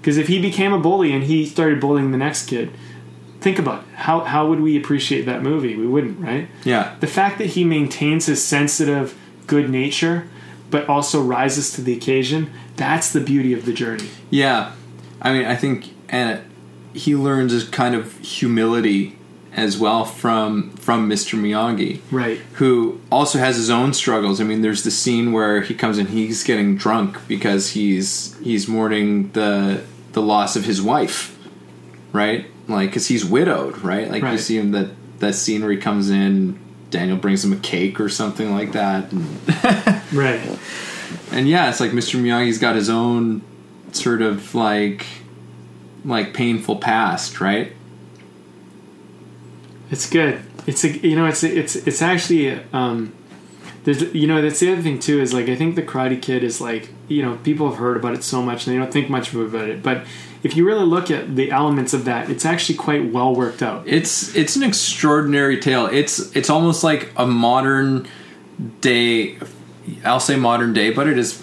Because 0.00 0.16
if 0.16 0.28
he 0.28 0.40
became 0.40 0.72
a 0.72 0.78
bully 0.78 1.12
and 1.12 1.24
he 1.24 1.44
started 1.44 1.80
bullying 1.80 2.12
the 2.12 2.18
next 2.18 2.46
kid, 2.46 2.70
think 3.40 3.58
about 3.58 3.82
it. 3.82 3.88
how 3.94 4.20
how 4.20 4.48
would 4.48 4.60
we 4.60 4.76
appreciate 4.76 5.26
that 5.26 5.42
movie? 5.42 5.76
We 5.76 5.86
wouldn't, 5.86 6.18
right? 6.20 6.48
yeah, 6.64 6.96
The 7.00 7.06
fact 7.06 7.38
that 7.38 7.46
he 7.48 7.64
maintains 7.64 8.26
his 8.26 8.42
sensitive 8.44 9.16
good 9.46 9.70
nature, 9.70 10.28
but 10.70 10.88
also 10.88 11.22
rises 11.22 11.72
to 11.72 11.80
the 11.82 11.92
occasion. 11.94 12.50
That's 12.76 13.12
the 13.12 13.20
beauty 13.20 13.52
of 13.52 13.64
the 13.64 13.72
journey. 13.72 14.08
yeah. 14.30 14.72
I 15.20 15.32
mean, 15.32 15.46
I 15.46 15.56
think 15.56 15.90
and 16.08 16.40
he 16.94 17.16
learns 17.16 17.52
a 17.52 17.66
kind 17.70 17.94
of 17.96 18.16
humility 18.18 19.16
as 19.52 19.76
well 19.76 20.04
from 20.04 20.70
from 20.76 21.08
Mr. 21.10 21.36
Miyagi. 21.36 22.00
Right. 22.12 22.38
who 22.54 23.00
also 23.10 23.38
has 23.40 23.56
his 23.56 23.68
own 23.70 23.92
struggles. 23.94 24.40
I 24.40 24.44
mean, 24.44 24.62
there's 24.62 24.84
the 24.84 24.90
scene 24.92 25.32
where 25.32 25.60
he 25.62 25.74
comes 25.74 25.98
in, 25.98 26.06
he's 26.06 26.44
getting 26.44 26.76
drunk 26.76 27.18
because 27.26 27.70
he's 27.70 28.36
he's 28.44 28.68
mourning 28.68 29.32
the 29.32 29.82
the 30.12 30.22
loss 30.22 30.54
of 30.54 30.64
his 30.64 30.80
wife, 30.80 31.36
right? 32.12 32.46
Like, 32.68 32.90
because 32.90 33.06
he's 33.06 33.24
widowed, 33.24 33.78
right? 33.78 34.10
Like 34.10 34.22
you 34.22 34.38
see 34.38 34.58
him 34.58 34.72
that 34.72 34.90
that 35.20 35.34
scenery 35.34 35.78
comes 35.78 36.10
in, 36.10 36.58
Daniel 36.90 37.16
brings 37.16 37.44
him 37.44 37.52
a 37.52 37.56
cake 37.56 37.98
or 37.98 38.08
something 38.08 38.52
like 38.52 38.72
that, 38.72 39.10
and, 39.10 39.24
Right. 40.12 40.40
and 41.32 41.48
yeah, 41.48 41.68
it's 41.70 41.80
like 41.80 41.90
Mr. 41.92 42.20
Miyagi's 42.20 42.58
got 42.58 42.76
his 42.76 42.88
own 42.90 43.42
sort 43.92 44.22
of 44.22 44.54
like 44.54 45.06
like 46.04 46.34
painful 46.34 46.76
past, 46.76 47.40
right? 47.40 47.72
It's 49.90 50.08
good. 50.08 50.42
It's 50.66 50.84
a 50.84 50.88
you 51.06 51.16
know 51.16 51.26
it's 51.26 51.42
it's 51.42 51.74
it's 51.74 52.02
actually 52.02 52.52
um 52.72 53.12
there's 53.84 54.02
you 54.14 54.26
know 54.26 54.42
that's 54.42 54.60
the 54.60 54.72
other 54.72 54.82
thing 54.82 54.98
too 54.98 55.20
is 55.20 55.32
like 55.32 55.48
I 55.48 55.56
think 55.56 55.74
the 55.76 55.82
Karate 55.82 56.20
Kid 56.20 56.44
is 56.44 56.60
like 56.60 56.90
you 57.08 57.22
know 57.22 57.36
people 57.42 57.68
have 57.70 57.78
heard 57.78 57.96
about 57.96 58.14
it 58.14 58.22
so 58.22 58.42
much 58.42 58.66
and 58.66 58.74
they 58.74 58.78
don't 58.78 58.92
think 58.92 59.08
much 59.08 59.32
about 59.32 59.68
it. 59.68 59.82
But 59.82 60.04
if 60.42 60.56
you 60.56 60.64
really 60.66 60.84
look 60.84 61.10
at 61.10 61.34
the 61.36 61.50
elements 61.50 61.92
of 61.94 62.04
that, 62.04 62.30
it's 62.30 62.44
actually 62.44 62.76
quite 62.76 63.12
well 63.12 63.34
worked 63.34 63.62
out. 63.62 63.86
It's 63.86 64.34
it's 64.36 64.56
an 64.56 64.62
extraordinary 64.62 65.58
tale. 65.58 65.86
It's 65.86 66.34
it's 66.36 66.50
almost 66.50 66.84
like 66.84 67.10
a 67.16 67.26
modern 67.26 68.06
day. 68.80 69.38
I'll 70.04 70.20
say 70.20 70.36
modern 70.36 70.72
day, 70.72 70.90
but 70.90 71.06
it 71.08 71.18
is 71.18 71.42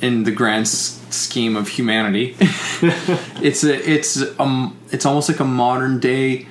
in 0.00 0.24
the 0.24 0.30
grand 0.32 0.62
s- 0.62 1.00
scheme 1.10 1.56
of 1.56 1.68
humanity. 1.68 2.36
it's 2.40 3.62
a 3.64 3.90
it's 3.90 4.22
um 4.40 4.76
it's 4.90 5.06
almost 5.06 5.28
like 5.28 5.40
a 5.40 5.44
modern 5.44 6.00
day 6.00 6.46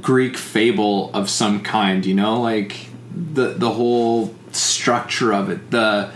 Greek 0.00 0.36
fable 0.36 1.12
of 1.14 1.30
some 1.30 1.62
kind. 1.62 2.04
You 2.04 2.14
know, 2.14 2.40
like 2.40 2.88
the 3.14 3.48
the 3.50 3.70
whole 3.70 4.34
structure 4.52 5.32
of 5.32 5.48
it. 5.50 5.70
The 5.70 6.10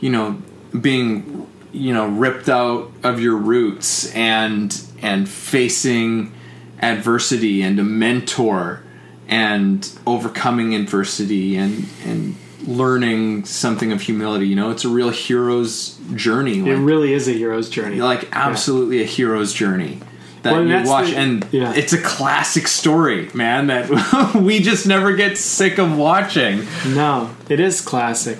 you 0.00 0.10
know 0.10 0.40
being 0.80 1.46
you 1.72 1.92
know 1.92 2.06
ripped 2.08 2.48
out 2.48 2.90
of 3.02 3.20
your 3.20 3.36
roots 3.36 4.10
and 4.14 4.80
and 5.02 5.28
facing 5.28 6.32
adversity 6.80 7.62
and 7.62 7.78
a 7.78 7.84
mentor 7.84 8.82
and 9.28 9.90
overcoming 10.06 10.74
adversity 10.74 11.56
and 11.56 11.86
and 12.04 12.36
learning 12.66 13.44
something 13.44 13.92
of 13.92 14.00
humility 14.00 14.46
you 14.48 14.56
know 14.56 14.70
it's 14.70 14.84
a 14.84 14.88
real 14.88 15.10
hero's 15.10 15.98
journey 16.14 16.58
It 16.68 16.74
really 16.76 17.12
is 17.12 17.28
a 17.28 17.32
hero's 17.32 17.68
journey. 17.70 17.96
like 18.00 18.28
absolutely 18.32 19.00
a 19.02 19.04
hero's 19.04 19.52
journey 19.52 20.00
that 20.42 20.52
Well, 20.52 20.66
you 20.66 20.88
watch 20.88 21.10
the- 21.10 21.16
and 21.16 21.46
yeah. 21.52 21.72
it's 21.74 21.92
a 21.92 22.00
classic 22.00 22.66
story 22.68 23.30
man 23.34 23.68
that 23.68 24.34
we 24.34 24.58
just 24.60 24.86
never 24.86 25.14
get 25.14 25.38
sick 25.38 25.78
of 25.78 25.96
watching 25.96 26.66
No, 26.94 27.30
it 27.48 27.60
is 27.60 27.80
classic. 27.80 28.38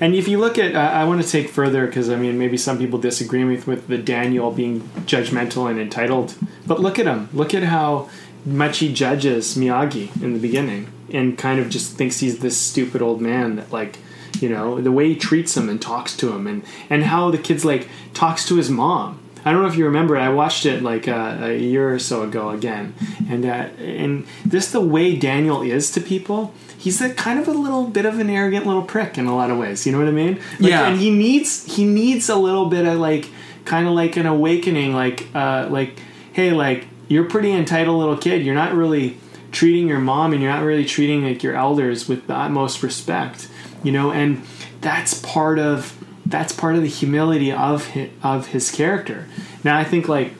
And 0.00 0.14
if 0.14 0.28
you 0.28 0.38
look 0.38 0.58
at, 0.58 0.74
uh, 0.74 0.78
I 0.78 1.04
want 1.04 1.22
to 1.22 1.28
take 1.28 1.48
further 1.48 1.86
because 1.86 2.10
I 2.10 2.16
mean, 2.16 2.38
maybe 2.38 2.56
some 2.56 2.78
people 2.78 2.98
disagree 2.98 3.44
with 3.44 3.66
with 3.66 3.88
the 3.88 3.98
Daniel 3.98 4.50
being 4.50 4.80
judgmental 5.06 5.70
and 5.70 5.80
entitled, 5.80 6.34
but 6.66 6.80
look 6.80 6.98
at 6.98 7.06
him. 7.06 7.28
Look 7.32 7.54
at 7.54 7.62
how 7.62 8.08
much 8.44 8.78
he 8.78 8.92
judges 8.92 9.56
Miyagi 9.56 10.22
in 10.22 10.34
the 10.34 10.38
beginning, 10.38 10.92
and 11.12 11.38
kind 11.38 11.58
of 11.60 11.70
just 11.70 11.96
thinks 11.96 12.20
he's 12.20 12.40
this 12.40 12.56
stupid 12.56 13.00
old 13.02 13.20
man 13.20 13.56
that 13.56 13.72
like, 13.72 13.98
you 14.40 14.48
know, 14.48 14.80
the 14.80 14.92
way 14.92 15.08
he 15.08 15.16
treats 15.16 15.56
him 15.56 15.68
and 15.68 15.80
talks 15.80 16.16
to 16.18 16.32
him, 16.32 16.46
and 16.46 16.62
and 16.90 17.04
how 17.04 17.30
the 17.30 17.38
kid's 17.38 17.64
like 17.64 17.88
talks 18.12 18.46
to 18.48 18.56
his 18.56 18.70
mom. 18.70 19.20
I 19.46 19.52
don't 19.52 19.62
know 19.62 19.68
if 19.68 19.76
you 19.76 19.84
remember. 19.84 20.16
I 20.16 20.28
watched 20.28 20.66
it 20.66 20.82
like 20.82 21.06
uh, 21.06 21.36
a 21.40 21.56
year 21.56 21.94
or 21.94 22.00
so 22.00 22.22
ago 22.24 22.50
again, 22.50 22.94
and 23.30 23.46
uh, 23.46 23.68
and 23.78 24.26
just 24.48 24.72
the 24.72 24.80
way 24.80 25.16
Daniel 25.16 25.62
is 25.62 25.90
to 25.92 26.00
people, 26.00 26.52
he's 26.78 27.00
a 27.00 27.12
kind 27.14 27.38
of 27.38 27.48
a 27.48 27.52
little 27.52 27.84
bit 27.86 28.04
of 28.06 28.18
an 28.18 28.30
arrogant 28.30 28.66
little 28.66 28.82
prick 28.82 29.18
in 29.18 29.26
a 29.26 29.34
lot 29.36 29.50
of 29.50 29.58
ways. 29.58 29.86
You 29.86 29.92
know 29.92 29.98
what 29.98 30.08
I 30.08 30.12
mean? 30.12 30.36
Like, 30.60 30.70
Yeah. 30.70 30.88
And 30.88 30.98
he 31.00 31.10
needs 31.10 31.64
he 31.76 31.84
needs 31.84 32.28
a 32.28 32.36
little 32.36 32.66
bit 32.66 32.86
of 32.86 32.98
like 32.98 33.28
kind 33.64 33.86
of 33.86 33.94
like 33.94 34.16
an 34.16 34.26
awakening. 34.26 34.94
Like 34.94 35.26
uh, 35.34 35.68
like 35.70 35.98
hey, 36.32 36.52
like 36.52 36.86
you're 37.08 37.24
pretty 37.24 37.52
entitled 37.52 37.98
little 37.98 38.16
kid. 38.16 38.44
You're 38.44 38.54
not 38.54 38.74
really 38.74 39.18
treating 39.52 39.88
your 39.88 40.00
mom 40.00 40.32
and 40.32 40.42
you're 40.42 40.50
not 40.52 40.62
really 40.64 40.84
treating 40.84 41.24
like 41.24 41.42
your 41.42 41.54
elders 41.56 42.08
with 42.08 42.26
the 42.26 42.34
utmost 42.34 42.82
respect. 42.82 43.48
You 43.82 43.92
know, 43.92 44.10
and 44.10 44.42
that's 44.80 45.14
part 45.20 45.58
of 45.58 45.96
that's 46.26 46.52
part 46.52 46.74
of 46.74 46.82
the 46.82 46.88
humility 46.88 47.52
of 47.52 47.86
his, 47.88 48.10
of 48.22 48.48
his 48.48 48.70
character. 48.70 49.26
Now 49.64 49.78
I 49.78 49.84
think 49.84 50.08
like 50.08 50.32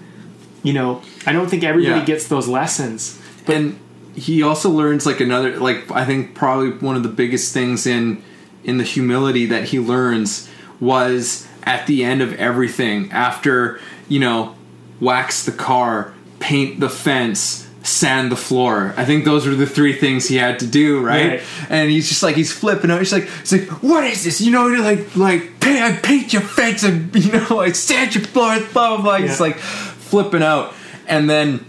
you 0.63 0.73
know 0.73 1.03
I 1.27 1.33
don't 1.33 1.49
think 1.49 1.63
everybody 1.65 2.01
Yeah. 2.01 2.05
gets 2.05 2.29
those 2.29 2.49
lessons. 2.49 3.21
and 3.47 3.79
he 4.17 4.43
also 4.43 4.71
learns 4.71 5.05
like 5.07 5.21
another 5.21 5.57
like 5.59 5.91
i 5.93 6.05
think 6.05 6.35
probably 6.35 6.71
one 6.71 6.97
of 6.97 7.03
the 7.03 7.09
biggest 7.09 7.53
things 7.55 7.87
in 7.87 8.23
in 8.65 8.79
the 8.79 8.85
humility 8.85 9.47
that 9.47 9.65
he 9.65 9.79
learns 9.79 10.49
was 10.81 11.47
at 11.65 11.87
the 11.87 12.03
end 12.05 12.23
of 12.23 12.33
everything 12.35 13.11
after 13.13 13.79
you 14.09 14.19
know 14.19 14.55
wax 15.01 15.45
the 15.45 15.53
car 15.53 16.13
paint 16.41 16.81
the 16.81 16.89
fence 16.89 17.63
sand 17.83 18.33
the 18.33 18.37
floor. 18.37 18.93
I 18.97 19.05
think 19.05 19.25
those 19.25 19.47
were 19.47 19.55
the 19.55 19.65
three 19.67 19.93
things 19.93 20.27
he 20.27 20.35
had 20.37 20.59
to 20.59 20.67
do 20.67 21.01
right, 21.01 21.29
Right. 21.29 21.43
and 21.71 21.89
he's 21.89 22.09
just 22.09 22.21
like 22.23 22.35
he's 22.35 22.51
flipping 22.53 22.91
out. 22.91 22.99
He's 22.99 23.13
like 23.13 23.29
he's 23.29 23.53
like 23.53 23.69
what 23.83 24.03
is 24.05 24.25
this? 24.25 24.41
You 24.41 24.51
know 24.51 24.67
like 24.67 25.15
like 25.17 25.61
pay 25.61 25.81
I 25.83 25.93
paint 25.93 26.33
your 26.33 26.43
fence 26.43 26.83
and 26.83 27.15
you 27.25 27.31
know 27.33 27.47
like 27.51 27.75
sand 27.77 28.15
your 28.15 28.25
floor 28.25 28.59
blah 28.73 28.97
blah 28.97 29.03
blah. 29.03 29.17
He's 29.19 29.41
like 29.41 29.57
flipping 29.59 30.43
out. 30.43 30.75
And 31.07 31.31
then 31.31 31.65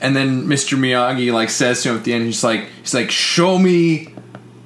and 0.00 0.16
then 0.16 0.46
Mr. 0.46 0.78
Miyagi 0.78 1.32
like 1.32 1.50
says 1.50 1.82
to 1.82 1.90
him 1.90 1.98
at 1.98 2.04
the 2.04 2.12
end, 2.12 2.24
he's 2.24 2.42
like, 2.42 2.66
he's 2.80 2.94
like, 2.94 3.10
show 3.10 3.58
me 3.58 4.08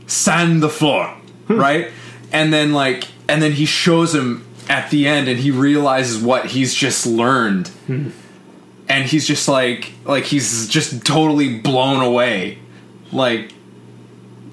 sand 0.06 0.62
the 0.62 0.69
floor, 0.69 1.09
hmm. 1.48 1.59
right? 1.59 1.90
And 2.32 2.52
then 2.52 2.73
like, 2.73 3.09
and 3.28 3.43
then 3.43 3.52
he 3.52 3.66
shows 3.66 4.15
him 4.15 4.47
at 4.69 4.90
the 4.90 5.06
end, 5.06 5.28
and 5.28 5.39
he 5.39 5.51
realizes 5.51 6.23
what 6.23 6.47
he's 6.47 6.74
just 6.74 7.06
learned, 7.06 7.69
hmm. 7.86 8.11
and 8.89 9.05
he's 9.05 9.27
just 9.27 9.48
like, 9.48 9.93
like 10.05 10.24
he's 10.24 10.69
just 10.69 11.05
totally 11.05 11.59
blown 11.59 12.02
away, 12.02 12.59
like 13.12 13.52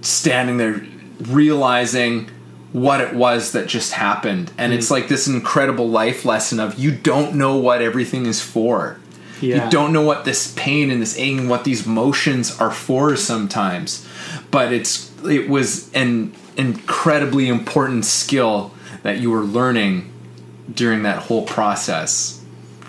standing 0.01 0.57
there 0.57 0.85
realizing 1.19 2.29
what 2.73 2.99
it 2.99 3.13
was 3.13 3.51
that 3.51 3.67
just 3.67 3.93
happened, 3.93 4.51
and 4.57 4.73
hmm. 4.73 4.79
it's 4.79 4.89
like 4.89 5.07
this 5.07 5.27
incredible 5.27 5.87
life 5.87 6.25
lesson 6.25 6.59
of 6.59 6.79
you 6.79 6.91
don't 6.91 7.35
know 7.35 7.55
what 7.55 7.81
everything 7.81 8.25
is 8.25 8.41
for 8.41 9.00
Yeah. 9.41 9.65
you 9.65 9.71
don't 9.71 9.91
know 9.91 10.03
what 10.03 10.23
this 10.25 10.53
pain 10.55 10.89
and 10.91 11.01
this 11.01 11.17
ache 11.17 11.37
and 11.37 11.49
what 11.49 11.63
these 11.63 11.85
motions 11.87 12.59
are 12.59 12.71
for 12.71 13.15
sometimes 13.15 14.07
but 14.51 14.71
it's 14.71 15.11
it 15.25 15.49
was 15.49 15.91
an 15.93 16.33
incredibly 16.57 17.47
important 17.47 18.05
skill 18.05 18.71
that 19.03 19.17
you 19.19 19.31
were 19.31 19.41
learning 19.43 20.11
during 20.73 21.03
that 21.03 21.23
whole 21.23 21.45
process 21.45 22.41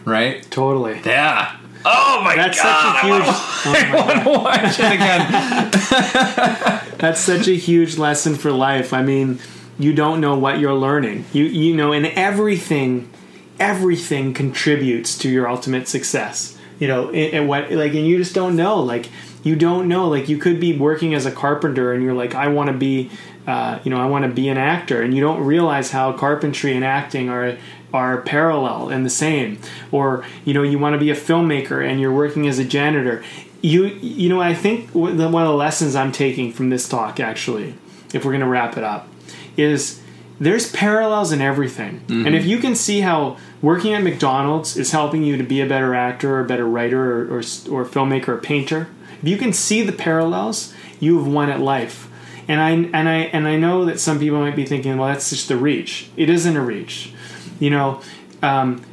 right 0.05 0.47
Totally. 0.51 1.01
yeah 1.05 1.57
oh 1.85 2.21
my 2.23 2.37
That's 2.37 2.63
god 2.63 3.01
such 3.01 3.05
a 3.05 3.15
huge. 3.15 3.25
oh 3.27 3.63
I 3.75 4.07
want 4.07 4.23
to 4.25 4.31
watch 4.31 4.79
it 4.79 4.93
again 4.93 6.89
That's 6.99 7.21
such 7.21 7.49
a 7.49 7.57
huge 7.57 7.99
lesson 7.99 8.37
for 8.37 8.53
life. 8.53 8.93
I 8.93 9.03
mean, 9.03 9.41
you 9.77 9.93
don't 9.93 10.21
know 10.21 10.37
what 10.39 10.61
you're 10.61 10.73
learning. 10.73 11.25
You 11.33 11.43
you 11.47 11.75
know, 11.75 11.91
in 11.93 12.07
everything, 12.07 13.11
everything 13.63 14.35
contributes 14.35 15.17
to 15.19 15.31
your 15.31 15.49
ultimate 15.49 15.87
success. 15.87 16.59
You 16.81 16.89
know, 16.89 17.11
and, 17.11 17.49
what 17.49 17.71
like, 17.71 17.95
and 17.95 18.05
you 18.05 18.19
just 18.19 18.35
don't 18.35 18.57
know. 18.57 18.81
Like, 18.81 19.09
you 19.45 19.55
don't 19.55 19.87
know. 19.87 20.09
Like, 20.09 20.29
you 20.29 20.37
could 20.37 20.59
be 20.59 20.77
working 20.77 21.15
as 21.15 21.27
a 21.27 21.31
carpenter, 21.31 21.93
and 21.93 22.03
you're 22.03 22.13
like, 22.13 22.35
I 22.35 22.49
want 22.49 22.71
to 22.71 22.77
be, 22.77 23.09
uh, 23.47 23.79
you 23.85 23.91
know, 23.91 24.01
I 24.01 24.07
want 24.07 24.25
to 24.25 24.31
be 24.31 24.49
an 24.49 24.59
actor, 24.59 25.01
and 25.01 25.15
you 25.15 25.21
don't 25.21 25.45
realize 25.45 25.93
how 25.93 26.13
carpentry 26.13 26.75
and 26.75 26.85
acting 26.85 27.29
are 27.29 27.57
are 27.95 28.23
parallel 28.23 28.89
and 28.89 29.07
the 29.07 29.11
same. 29.11 29.61
Or 29.93 30.25
you 30.45 30.55
know, 30.55 30.65
you 30.65 30.81
want 30.81 30.95
to 30.95 30.99
be 30.99 31.11
a 31.11 31.15
filmmaker, 31.15 31.89
and 31.89 32.01
you're 32.01 32.13
working 32.13 32.49
as 32.49 32.59
a 32.59 32.65
janitor. 32.65 33.23
You 33.61 33.85
you 33.85 34.29
know, 34.29 34.41
I 34.41 34.55
think 34.55 34.91
one 34.91 35.13
of 35.13 35.19
the 35.19 35.29
lessons 35.29 35.95
I'm 35.95 36.11
taking 36.11 36.53
from 36.53 36.71
this 36.71 36.89
talk, 36.89 37.21
actually, 37.21 37.77
if 38.13 38.25
we're 38.25 38.33
going 38.33 38.41
to 38.41 38.49
wrap 38.49 38.77
it 38.77 38.83
up, 38.83 39.07
is 39.57 40.02
there's 40.43 40.73
parallels 40.73 41.31
in 41.31 41.41
everything. 41.41 42.03
And 42.27 42.35
if 42.35 42.45
you 42.45 42.59
can 42.59 42.75
see 42.75 43.01
how 43.01 43.37
working 43.61 43.95
at 43.95 44.03
McDonald's 44.03 44.77
is 44.77 44.91
helping 44.91 45.23
you 45.23 45.37
to 45.37 45.45
be 45.45 45.61
a 45.61 45.67
better 45.67 45.95
actor 45.95 46.35
or 46.35 46.41
a 46.41 46.45
better 46.45 46.67
writer 46.67 47.01
or, 47.01 47.37
or, 47.37 47.39
or 47.39 47.85
filmmaker 47.85 48.29
or 48.29 48.39
painter, 48.39 48.89
if 49.23 49.29
you 49.29 49.37
can 49.37 49.53
see 49.53 49.83
the 49.83 49.93
parallels, 49.93 50.75
you 50.99 51.17
have 51.17 51.33
won 51.33 51.49
at 51.49 51.61
life. 51.61 52.09
And 52.49 52.61
I 52.61 52.71
and 52.71 53.09
I 53.09 53.19
and 53.33 53.47
I 53.47 53.57
know 53.57 53.85
that 53.85 54.01
some 54.01 54.19
people 54.19 54.41
might 54.41 54.57
be 54.57 54.67
thinking, 54.67 54.99
well, 54.99 55.09
that's 55.09 55.31
just 55.31 55.47
the 55.47 55.57
reach. 55.57 56.11
It 56.17 56.29
isn't 56.29 56.57
a 56.57 56.61
reach. 56.61 57.13
You 57.61 57.71
know, 57.71 58.01
um, 58.43 58.85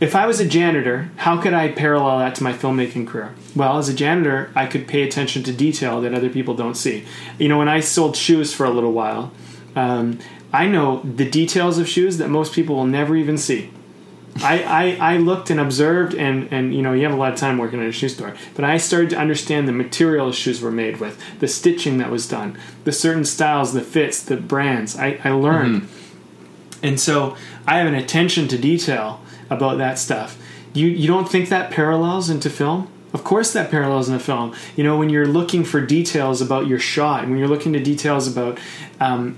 if 0.00 0.16
I 0.16 0.26
was 0.26 0.40
a 0.40 0.48
janitor, 0.48 1.12
how 1.14 1.40
could 1.40 1.54
I 1.54 1.70
parallel 1.70 2.18
that 2.18 2.34
to 2.36 2.42
my 2.42 2.52
filmmaking 2.52 3.06
career? 3.06 3.36
Well, 3.54 3.78
as 3.78 3.88
a 3.88 3.94
janitor, 3.94 4.50
I 4.56 4.66
could 4.66 4.88
pay 4.88 5.02
attention 5.02 5.44
to 5.44 5.52
detail 5.52 6.00
that 6.00 6.12
other 6.12 6.28
people 6.28 6.54
don't 6.54 6.74
see. 6.74 7.04
You 7.38 7.48
know, 7.48 7.58
when 7.58 7.68
I 7.68 7.78
sold 7.78 8.16
shoes 8.16 8.52
for 8.52 8.66
a 8.66 8.70
little 8.70 8.92
while, 8.92 9.30
um, 9.76 10.18
I 10.52 10.66
know 10.66 11.02
the 11.02 11.28
details 11.28 11.78
of 11.78 11.88
shoes 11.88 12.18
that 12.18 12.28
most 12.28 12.52
people 12.52 12.76
will 12.76 12.86
never 12.86 13.16
even 13.16 13.36
see. 13.36 13.70
I, 14.40 14.96
I, 15.00 15.14
I 15.14 15.16
looked 15.16 15.50
and 15.50 15.58
observed, 15.58 16.14
and, 16.14 16.48
and 16.52 16.74
you 16.74 16.80
know, 16.80 16.92
you 16.92 17.02
have 17.02 17.12
a 17.12 17.16
lot 17.16 17.32
of 17.32 17.38
time 17.38 17.58
working 17.58 17.80
at 17.80 17.88
a 17.88 17.92
shoe 17.92 18.08
store, 18.08 18.36
but 18.54 18.64
I 18.64 18.76
started 18.78 19.10
to 19.10 19.18
understand 19.18 19.66
the 19.66 19.72
materials 19.72 20.36
shoes 20.36 20.60
were 20.60 20.70
made 20.70 20.98
with, 21.00 21.20
the 21.40 21.48
stitching 21.48 21.98
that 21.98 22.10
was 22.10 22.28
done, 22.28 22.56
the 22.84 22.92
certain 22.92 23.24
styles, 23.24 23.72
the 23.72 23.80
fits, 23.80 24.22
the 24.22 24.36
brands. 24.36 24.96
I, 24.96 25.18
I 25.24 25.30
learned. 25.30 25.88
And 26.82 27.00
so 27.00 27.36
I 27.66 27.78
have 27.78 27.88
an 27.88 27.94
attention 27.94 28.46
to 28.48 28.58
detail 28.58 29.20
about 29.50 29.78
that 29.78 29.98
stuff. 29.98 30.38
You 30.74 30.86
you 30.86 31.08
don't 31.08 31.28
think 31.28 31.48
that 31.48 31.70
parallels 31.70 32.30
into 32.30 32.50
film? 32.50 32.88
Of 33.12 33.24
course 33.24 33.52
that 33.54 33.70
parallels 33.70 34.08
into 34.08 34.22
film. 34.22 34.54
You 34.76 34.84
know, 34.84 34.96
when 34.96 35.08
you're 35.08 35.26
looking 35.26 35.64
for 35.64 35.80
details 35.80 36.40
about 36.40 36.66
your 36.66 36.78
shot, 36.78 37.26
when 37.26 37.38
you're 37.38 37.48
looking 37.48 37.72
to 37.72 37.80
details 37.80 38.28
about 38.28 38.58
um, 39.00 39.36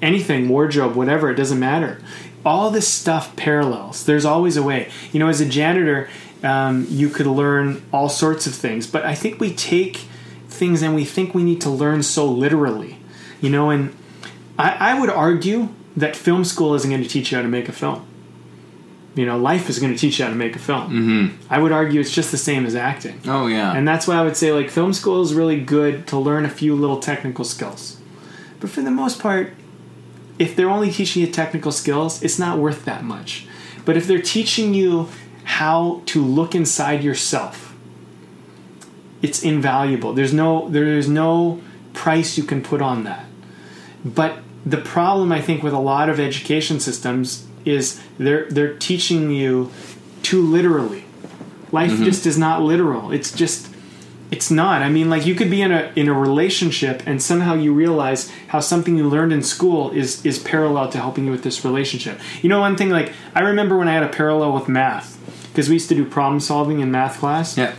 anything, 0.00 0.48
wardrobe, 0.48 0.94
whatever, 0.94 1.30
it 1.30 1.34
doesn't 1.34 1.58
matter. 1.58 2.00
All 2.44 2.70
this 2.70 2.88
stuff 2.88 3.34
parallels. 3.36 4.04
There's 4.04 4.24
always 4.24 4.56
a 4.56 4.62
way. 4.62 4.90
You 5.12 5.20
know, 5.20 5.28
as 5.28 5.40
a 5.40 5.46
janitor, 5.46 6.08
um, 6.42 6.86
you 6.88 7.08
could 7.08 7.26
learn 7.26 7.82
all 7.92 8.08
sorts 8.08 8.46
of 8.46 8.54
things, 8.54 8.86
but 8.86 9.04
I 9.04 9.14
think 9.14 9.40
we 9.40 9.54
take 9.54 10.06
things 10.48 10.82
and 10.82 10.94
we 10.94 11.04
think 11.04 11.34
we 11.34 11.42
need 11.42 11.60
to 11.62 11.70
learn 11.70 12.02
so 12.02 12.26
literally. 12.26 12.98
You 13.40 13.50
know, 13.50 13.70
and 13.70 13.96
I, 14.58 14.92
I 14.92 15.00
would 15.00 15.10
argue 15.10 15.68
that 15.96 16.16
film 16.16 16.44
school 16.44 16.74
isn't 16.74 16.90
going 16.90 17.02
to 17.02 17.08
teach 17.08 17.30
you 17.30 17.36
how 17.36 17.42
to 17.42 17.48
make 17.48 17.68
a 17.68 17.72
film. 17.72 18.04
You 19.14 19.26
know, 19.26 19.36
life 19.36 19.68
is 19.68 19.80
going 19.80 19.92
to 19.92 19.98
teach 19.98 20.18
you 20.18 20.24
how 20.24 20.30
to 20.30 20.36
make 20.36 20.54
a 20.54 20.60
film. 20.60 20.90
Mm-hmm. 20.90 21.52
I 21.52 21.58
would 21.58 21.72
argue 21.72 22.00
it's 22.00 22.12
just 22.12 22.30
the 22.30 22.38
same 22.38 22.64
as 22.66 22.76
acting. 22.76 23.20
Oh 23.26 23.48
yeah. 23.48 23.72
And 23.74 23.86
that's 23.86 24.06
why 24.06 24.16
I 24.16 24.22
would 24.22 24.36
say 24.36 24.52
like 24.52 24.70
film 24.70 24.92
school 24.92 25.22
is 25.22 25.34
really 25.34 25.60
good 25.60 26.06
to 26.08 26.18
learn 26.18 26.44
a 26.44 26.50
few 26.50 26.76
little 26.76 27.00
technical 27.00 27.44
skills. 27.44 28.00
But 28.60 28.70
for 28.70 28.80
the 28.80 28.90
most 28.90 29.20
part, 29.20 29.54
if 30.38 30.54
they're 30.54 30.70
only 30.70 30.90
teaching 30.90 31.22
you 31.22 31.30
technical 31.30 31.72
skills, 31.72 32.22
it's 32.22 32.38
not 32.38 32.58
worth 32.58 32.84
that 32.84 33.04
much. 33.04 33.46
But 33.84 33.96
if 33.96 34.06
they're 34.06 34.22
teaching 34.22 34.74
you 34.74 35.08
how 35.44 36.02
to 36.06 36.22
look 36.22 36.54
inside 36.54 37.02
yourself, 37.02 37.74
it's 39.22 39.42
invaluable. 39.42 40.12
There's 40.12 40.32
no 40.32 40.68
there's 40.68 41.08
no 41.08 41.60
price 41.92 42.38
you 42.38 42.44
can 42.44 42.62
put 42.62 42.80
on 42.80 43.04
that. 43.04 43.24
But 44.04 44.38
the 44.64 44.76
problem 44.76 45.32
I 45.32 45.40
think 45.40 45.62
with 45.62 45.72
a 45.72 45.78
lot 45.78 46.08
of 46.08 46.20
education 46.20 46.80
systems 46.80 47.46
is 47.64 48.00
they're 48.18 48.48
they're 48.50 48.74
teaching 48.74 49.30
you 49.30 49.72
too 50.22 50.42
literally. 50.42 51.04
Life 51.72 51.92
mm-hmm. 51.92 52.04
just 52.04 52.26
is 52.26 52.38
not 52.38 52.62
literal. 52.62 53.10
It's 53.10 53.32
just 53.32 53.67
it's 54.30 54.50
not. 54.50 54.82
I 54.82 54.90
mean, 54.90 55.08
like 55.08 55.24
you 55.24 55.34
could 55.34 55.50
be 55.50 55.62
in 55.62 55.72
a 55.72 55.90
in 55.96 56.08
a 56.08 56.12
relationship 56.12 57.02
and 57.06 57.22
somehow 57.22 57.54
you 57.54 57.72
realize 57.72 58.30
how 58.48 58.60
something 58.60 58.96
you 58.96 59.08
learned 59.08 59.32
in 59.32 59.42
school 59.42 59.90
is 59.90 60.24
is 60.24 60.38
parallel 60.38 60.90
to 60.90 60.98
helping 60.98 61.24
you 61.24 61.30
with 61.30 61.42
this 61.42 61.64
relationship. 61.64 62.20
You 62.42 62.48
know, 62.48 62.60
one 62.60 62.76
thing 62.76 62.90
like 62.90 63.12
I 63.34 63.40
remember 63.40 63.78
when 63.78 63.88
I 63.88 63.94
had 63.94 64.02
a 64.02 64.08
parallel 64.08 64.52
with 64.52 64.68
math 64.68 65.18
because 65.48 65.68
we 65.68 65.76
used 65.76 65.88
to 65.88 65.94
do 65.94 66.04
problem 66.04 66.40
solving 66.40 66.80
in 66.80 66.90
math 66.90 67.18
class. 67.18 67.56
yeah. 67.56 67.74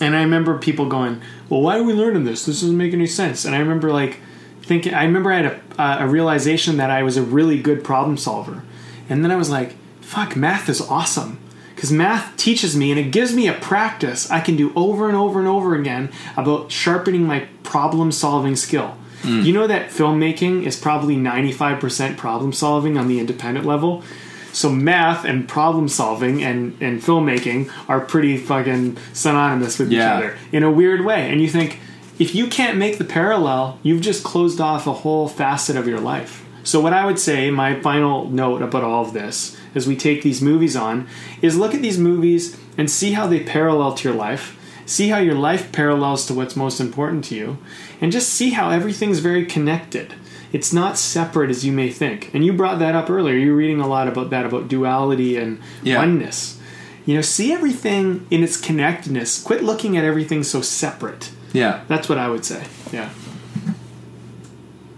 And 0.00 0.16
I 0.16 0.22
remember 0.22 0.58
people 0.58 0.86
going, 0.88 1.20
"Well, 1.48 1.60
why 1.60 1.78
are 1.78 1.82
we 1.84 1.92
learning 1.92 2.24
this? 2.24 2.44
This 2.44 2.60
doesn't 2.60 2.76
make 2.76 2.92
any 2.92 3.06
sense." 3.06 3.44
And 3.44 3.54
I 3.54 3.58
remember 3.58 3.92
like 3.92 4.18
thinking, 4.62 4.94
I 4.94 5.04
remember 5.04 5.30
I 5.30 5.42
had 5.42 5.60
a, 5.78 6.04
a 6.04 6.08
realization 6.08 6.76
that 6.78 6.90
I 6.90 7.04
was 7.04 7.16
a 7.16 7.22
really 7.22 7.60
good 7.60 7.84
problem 7.84 8.16
solver, 8.16 8.64
and 9.08 9.22
then 9.22 9.30
I 9.30 9.36
was 9.36 9.48
like, 9.48 9.76
"Fuck, 10.00 10.34
math 10.34 10.68
is 10.68 10.80
awesome." 10.80 11.38
Because 11.82 11.90
math 11.96 12.36
teaches 12.36 12.76
me 12.76 12.92
and 12.92 13.00
it 13.00 13.10
gives 13.10 13.34
me 13.34 13.48
a 13.48 13.54
practice 13.54 14.30
I 14.30 14.38
can 14.38 14.54
do 14.54 14.72
over 14.76 15.08
and 15.08 15.16
over 15.16 15.40
and 15.40 15.48
over 15.48 15.74
again 15.74 16.12
about 16.36 16.70
sharpening 16.70 17.24
my 17.26 17.48
problem 17.64 18.12
solving 18.12 18.54
skill. 18.54 18.96
Mm. 19.22 19.44
You 19.44 19.52
know 19.52 19.66
that 19.66 19.90
filmmaking 19.90 20.62
is 20.62 20.78
probably 20.78 21.16
95% 21.16 22.16
problem 22.16 22.52
solving 22.52 22.96
on 22.96 23.08
the 23.08 23.18
independent 23.18 23.66
level? 23.66 24.04
So 24.52 24.70
math 24.70 25.24
and 25.24 25.48
problem 25.48 25.88
solving 25.88 26.40
and, 26.44 26.80
and 26.80 27.02
filmmaking 27.02 27.68
are 27.88 27.98
pretty 27.98 28.36
fucking 28.36 28.96
synonymous 29.12 29.80
with 29.80 29.90
Yeah. 29.90 30.18
each 30.18 30.24
other 30.24 30.38
in 30.52 30.62
a 30.62 30.70
weird 30.70 31.04
way. 31.04 31.32
And 31.32 31.40
you 31.40 31.48
think 31.48 31.80
if 32.20 32.32
you 32.32 32.46
can't 32.46 32.78
make 32.78 32.98
the 32.98 33.04
parallel, 33.04 33.80
you've 33.82 34.02
just 34.02 34.22
closed 34.22 34.60
off 34.60 34.86
a 34.86 34.92
whole 34.92 35.26
facet 35.26 35.74
of 35.76 35.88
your 35.88 35.98
life. 35.98 36.44
So 36.62 36.80
what 36.80 36.92
I 36.92 37.06
would 37.06 37.18
say, 37.18 37.50
my 37.50 37.80
final 37.80 38.30
note 38.30 38.62
about 38.62 38.84
all 38.84 39.04
of 39.04 39.12
this, 39.12 39.56
as 39.74 39.86
we 39.86 39.96
take 39.96 40.22
these 40.22 40.42
movies 40.42 40.76
on, 40.76 41.06
is 41.40 41.56
look 41.56 41.74
at 41.74 41.82
these 41.82 41.98
movies 41.98 42.56
and 42.78 42.90
see 42.90 43.12
how 43.12 43.26
they 43.26 43.40
parallel 43.40 43.94
to 43.94 44.08
your 44.08 44.16
life. 44.16 44.58
See 44.86 45.08
how 45.08 45.18
your 45.18 45.34
life 45.36 45.70
parallels 45.72 46.26
to 46.26 46.34
what's 46.34 46.56
most 46.56 46.80
important 46.80 47.24
to 47.26 47.34
you, 47.36 47.58
and 48.00 48.10
just 48.12 48.28
see 48.28 48.50
how 48.50 48.70
everything's 48.70 49.20
very 49.20 49.46
connected. 49.46 50.14
It's 50.52 50.72
not 50.72 50.98
separate 50.98 51.48
as 51.50 51.64
you 51.64 51.72
may 51.72 51.88
think. 51.88 52.30
And 52.34 52.44
you 52.44 52.52
brought 52.52 52.78
that 52.80 52.94
up 52.94 53.08
earlier. 53.08 53.36
You're 53.36 53.54
reading 53.56 53.80
a 53.80 53.86
lot 53.86 54.08
about 54.08 54.28
that, 54.30 54.44
about 54.44 54.68
duality 54.68 55.36
and 55.36 55.60
Yeah. 55.82 55.96
oneness. 55.98 56.58
You 57.06 57.14
know, 57.14 57.22
see 57.22 57.52
everything 57.52 58.26
in 58.30 58.42
its 58.44 58.56
connectedness. 58.60 59.40
Quit 59.42 59.64
looking 59.64 59.96
at 59.96 60.04
everything 60.04 60.42
so 60.42 60.60
separate. 60.60 61.30
Yeah. 61.52 61.80
That's 61.88 62.08
what 62.08 62.18
I 62.18 62.28
would 62.28 62.44
say. 62.44 62.64
Yeah. 62.92 63.08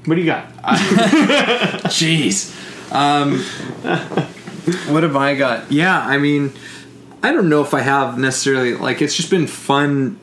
What 0.07 0.17
do 0.17 0.21
you 0.21 0.27
got? 0.27 0.53
Jeez. 1.89 2.53
Um, 2.93 3.43
what 4.89 5.03
have 5.03 5.17
I 5.17 5.35
got? 5.35 5.71
Yeah, 5.71 5.99
I 5.99 6.19
mean, 6.19 6.53
I 7.23 7.33
don't 7.33 7.49
know 7.49 7.63
if 7.63 7.75
I 7.75 7.81
have 7.81 8.19
necessarily. 8.19 8.75
Like, 8.75 9.03
it's 9.03 9.15
just 9.15 9.31
been 9.31 9.47
fun 9.47 10.19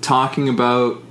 talking 0.00 0.48
about 0.48 1.02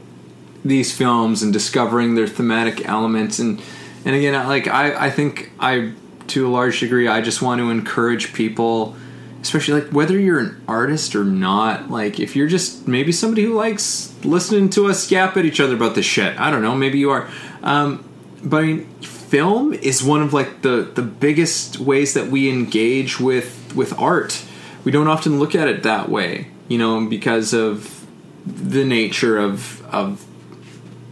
these 0.65 0.95
films 0.95 1.43
and 1.43 1.53
discovering 1.53 2.15
their 2.15 2.27
thematic 2.27 2.87
elements. 2.87 3.39
And 3.39 3.61
and 4.05 4.15
again, 4.15 4.33
like 4.47 4.67
I, 4.67 5.07
I 5.07 5.09
think 5.09 5.51
I, 5.59 5.93
to 6.27 6.47
a 6.47 6.49
large 6.49 6.79
degree, 6.79 7.07
I 7.07 7.21
just 7.21 7.41
want 7.41 7.59
to 7.59 7.69
encourage 7.69 8.33
people. 8.33 8.95
Especially 9.39 9.81
like 9.81 9.93
whether 9.93 10.19
you're 10.19 10.39
an 10.39 10.61
artist 10.67 11.15
or 11.15 11.23
not, 11.23 11.91
like 11.91 12.19
if 12.19 12.35
you're 12.35 12.47
just 12.47 12.87
maybe 12.87 13.11
somebody 13.11 13.43
who 13.43 13.53
likes 13.53 14.13
listening 14.25 14.69
to 14.71 14.87
us 14.87 15.09
yap 15.11 15.37
at 15.37 15.45
each 15.45 15.59
other 15.59 15.75
about 15.75 15.93
this 15.95 16.05
shit. 16.05 16.37
I 16.39 16.49
don't 16.49 16.63
know, 16.63 16.75
maybe 16.75 16.97
you 16.97 17.11
are. 17.11 17.29
Um, 17.61 18.03
but 18.43 18.57
I 18.57 18.61
mean, 18.63 18.89
film 19.27 19.73
is 19.73 20.03
one 20.03 20.21
of 20.21 20.33
like 20.33 20.61
the 20.61 20.89
the 20.93 21.01
biggest 21.01 21.79
ways 21.79 22.13
that 22.13 22.27
we 22.27 22.49
engage 22.49 23.19
with 23.19 23.73
with 23.75 23.97
art. 23.99 24.43
We 24.83 24.91
don't 24.91 25.07
often 25.07 25.39
look 25.39 25.53
at 25.53 25.67
it 25.67 25.83
that 25.83 26.09
way, 26.09 26.47
you 26.67 26.77
know, 26.77 27.05
because 27.05 27.53
of 27.53 28.05
the 28.45 28.85
nature 28.85 29.37
of 29.37 29.85
of 29.87 30.25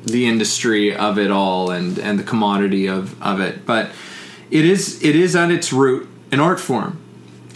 the 0.05 0.27
industry 0.27 0.95
of 0.95 1.17
it 1.17 1.31
all 1.31 1.71
and 1.71 1.97
and 1.99 2.17
the 2.17 2.23
commodity 2.23 2.87
of 2.87 3.21
of 3.21 3.39
it. 3.39 3.65
But 3.65 3.91
it 4.49 4.65
is 4.65 5.03
it 5.03 5.15
is 5.15 5.35
at 5.35 5.51
its 5.51 5.73
root 5.73 6.07
an 6.31 6.39
art 6.39 6.59
form, 6.59 6.99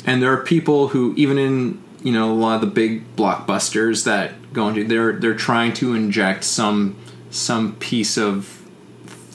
and 0.06 0.22
there 0.22 0.31
are 0.34 0.44
people 0.44 0.90
who 0.90 1.14
even 1.15 1.38
in 1.38 1.81
you 2.03 2.11
know 2.11 2.31
a 2.31 2.36
lot 2.36 2.56
of 2.56 2.61
the 2.61 2.68
big 2.68 3.15
blockbusters 3.15 4.03
that 4.06 4.52
go 4.52 4.68
into 4.68 4.84
they're 4.84 5.14
they're 5.14 5.36
trying 5.36 5.73
to 5.73 5.95
inject 5.95 6.44
some 6.44 6.98
some 7.30 7.76
piece 7.76 8.18
of 8.18 8.59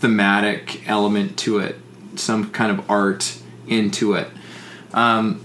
thematic 0.04 0.86
element 0.86 1.38
to 1.38 1.58
it, 1.58 1.76
some 2.14 2.50
kind 2.50 2.70
of 2.70 2.90
art 2.90 3.38
into 3.66 4.12
it. 4.12 4.28
Um, 4.92 5.42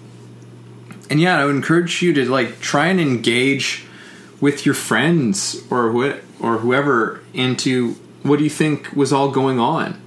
and 1.09 1.21
yeah, 1.21 1.39
I 1.39 1.45
would 1.45 1.55
encourage 1.55 2.01
you 2.01 2.11
to 2.15 2.29
like 2.29 2.59
try 2.59 2.87
and 2.87 2.99
engage 2.99 3.85
with 4.41 4.65
your 4.65 4.75
friends 4.75 5.63
or 5.71 5.93
wh- 5.93 6.43
or 6.43 6.57
whoever 6.57 7.21
into 7.33 7.93
what 8.23 8.39
do 8.39 8.43
you 8.43 8.49
think 8.49 8.91
was 8.91 9.13
all 9.13 9.31
going 9.31 9.61
on 9.61 10.01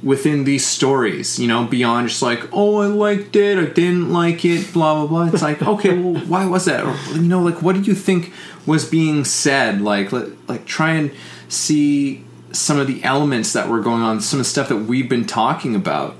within 0.00 0.44
these 0.44 0.64
stories. 0.64 1.40
You 1.40 1.48
know, 1.48 1.64
beyond 1.64 2.10
just 2.10 2.22
like 2.22 2.48
oh 2.52 2.82
I 2.82 2.86
liked 2.86 3.34
it, 3.34 3.58
I 3.58 3.64
didn't 3.64 4.12
like 4.12 4.44
it, 4.44 4.72
blah 4.72 4.94
blah 4.94 5.06
blah. 5.08 5.34
It's 5.34 5.42
like 5.42 5.60
okay, 5.60 5.98
well 5.98 6.24
why 6.28 6.46
was 6.46 6.66
that? 6.66 6.84
Or 6.84 6.94
you 7.16 7.26
know, 7.26 7.42
like 7.42 7.62
what 7.62 7.74
do 7.74 7.82
you 7.82 7.96
think 7.96 8.32
was 8.64 8.88
being 8.88 9.24
said? 9.24 9.80
Like 9.80 10.12
let, 10.12 10.28
like 10.48 10.66
try 10.66 10.92
and 10.92 11.10
see 11.48 12.24
some 12.52 12.78
of 12.78 12.86
the 12.86 13.02
elements 13.04 13.52
that 13.52 13.68
were 13.68 13.80
going 13.80 14.02
on, 14.02 14.20
some 14.20 14.40
of 14.40 14.46
the 14.46 14.50
stuff 14.50 14.68
that 14.68 14.76
we've 14.76 15.08
been 15.08 15.26
talking 15.26 15.74
about 15.76 16.16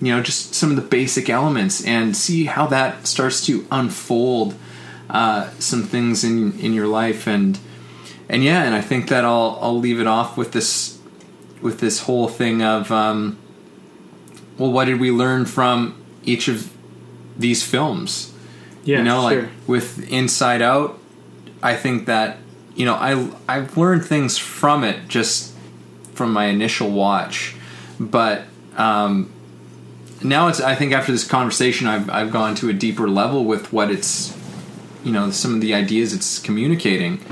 you 0.00 0.14
know 0.14 0.22
just 0.22 0.54
some 0.54 0.70
of 0.70 0.76
the 0.76 0.82
basic 0.82 1.28
elements 1.28 1.84
and 1.84 2.16
see 2.16 2.44
how 2.44 2.66
that 2.68 3.04
starts 3.06 3.44
to 3.46 3.66
unfold 3.72 4.54
uh, 5.10 5.50
some 5.58 5.82
things 5.82 6.22
in 6.22 6.58
in 6.60 6.72
your 6.72 6.86
life 6.86 7.26
and 7.26 7.58
and 8.28 8.44
yeah 8.44 8.62
and 8.62 8.74
I 8.76 8.80
think 8.80 9.08
that 9.08 9.24
I'll 9.24 9.58
I'll 9.60 9.78
leave 9.78 9.98
it 10.00 10.06
off 10.06 10.36
with 10.36 10.52
this 10.52 10.98
with 11.60 11.80
this 11.80 12.02
whole 12.02 12.28
thing 12.28 12.62
of 12.62 12.92
um, 12.92 13.38
well 14.56 14.70
what 14.70 14.84
did 14.84 15.00
we 15.00 15.10
learn 15.10 15.46
from 15.46 16.00
each 16.24 16.46
of 16.46 16.72
these 17.36 17.62
films 17.64 18.32
Yeah, 18.84 18.98
you 18.98 19.04
know 19.04 19.28
sure. 19.28 19.42
like 19.42 19.50
with 19.66 20.08
Inside 20.12 20.62
Out 20.62 20.98
I 21.60 21.74
think 21.74 22.06
that 22.06 22.38
you 22.76 22.84
know 22.84 22.94
I 22.94 23.30
I've 23.48 23.76
learned 23.76 24.04
things 24.04 24.38
from 24.38 24.84
it 24.84 25.08
just 25.08 25.54
from 26.18 26.32
my 26.32 26.46
initial 26.46 26.90
watch. 26.90 27.54
But 27.98 28.42
um, 28.76 29.32
now 30.22 30.48
it's 30.48 30.60
I 30.60 30.74
think 30.74 30.92
after 30.92 31.12
this 31.12 31.26
conversation 31.26 31.86
I've 31.86 32.10
I've 32.10 32.32
gone 32.32 32.56
to 32.56 32.68
a 32.68 32.72
deeper 32.72 33.08
level 33.08 33.44
with 33.44 33.72
what 33.72 33.90
it's 33.90 34.36
you 35.04 35.12
know 35.12 35.30
some 35.30 35.54
of 35.54 35.60
the 35.60 35.72
ideas 35.72 36.12
it's 36.12 36.40
communicating. 36.40 37.24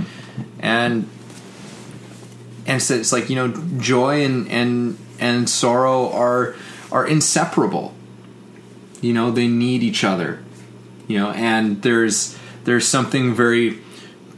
And 0.61 1.11
and 2.65 2.81
so 2.81 2.95
it's 2.95 3.13
like 3.13 3.29
you 3.29 3.37
know 3.37 3.49
joy 3.79 4.25
and 4.25 4.49
and 4.49 4.99
and 5.19 5.51
sorrow 5.51 6.11
are 6.13 6.55
are 6.93 7.07
inseparable. 7.07 7.93
You 9.01 9.13
know 9.13 9.31
they 9.33 9.49
need 9.49 9.83
each 9.83 10.05
other. 10.05 10.43
You 11.09 11.19
know 11.19 11.31
and 11.33 11.83
there's 11.83 12.39
there's 12.65 12.87
something 12.87 13.35
very 13.35 13.79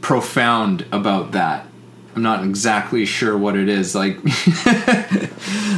profound 0.01 0.85
about 0.91 1.33
that 1.33 1.68
i'm 2.15 2.21
not 2.21 2.43
exactly 2.43 3.05
sure 3.05 3.37
what 3.37 3.55
it 3.55 3.69
is 3.69 3.95
like 3.95 4.21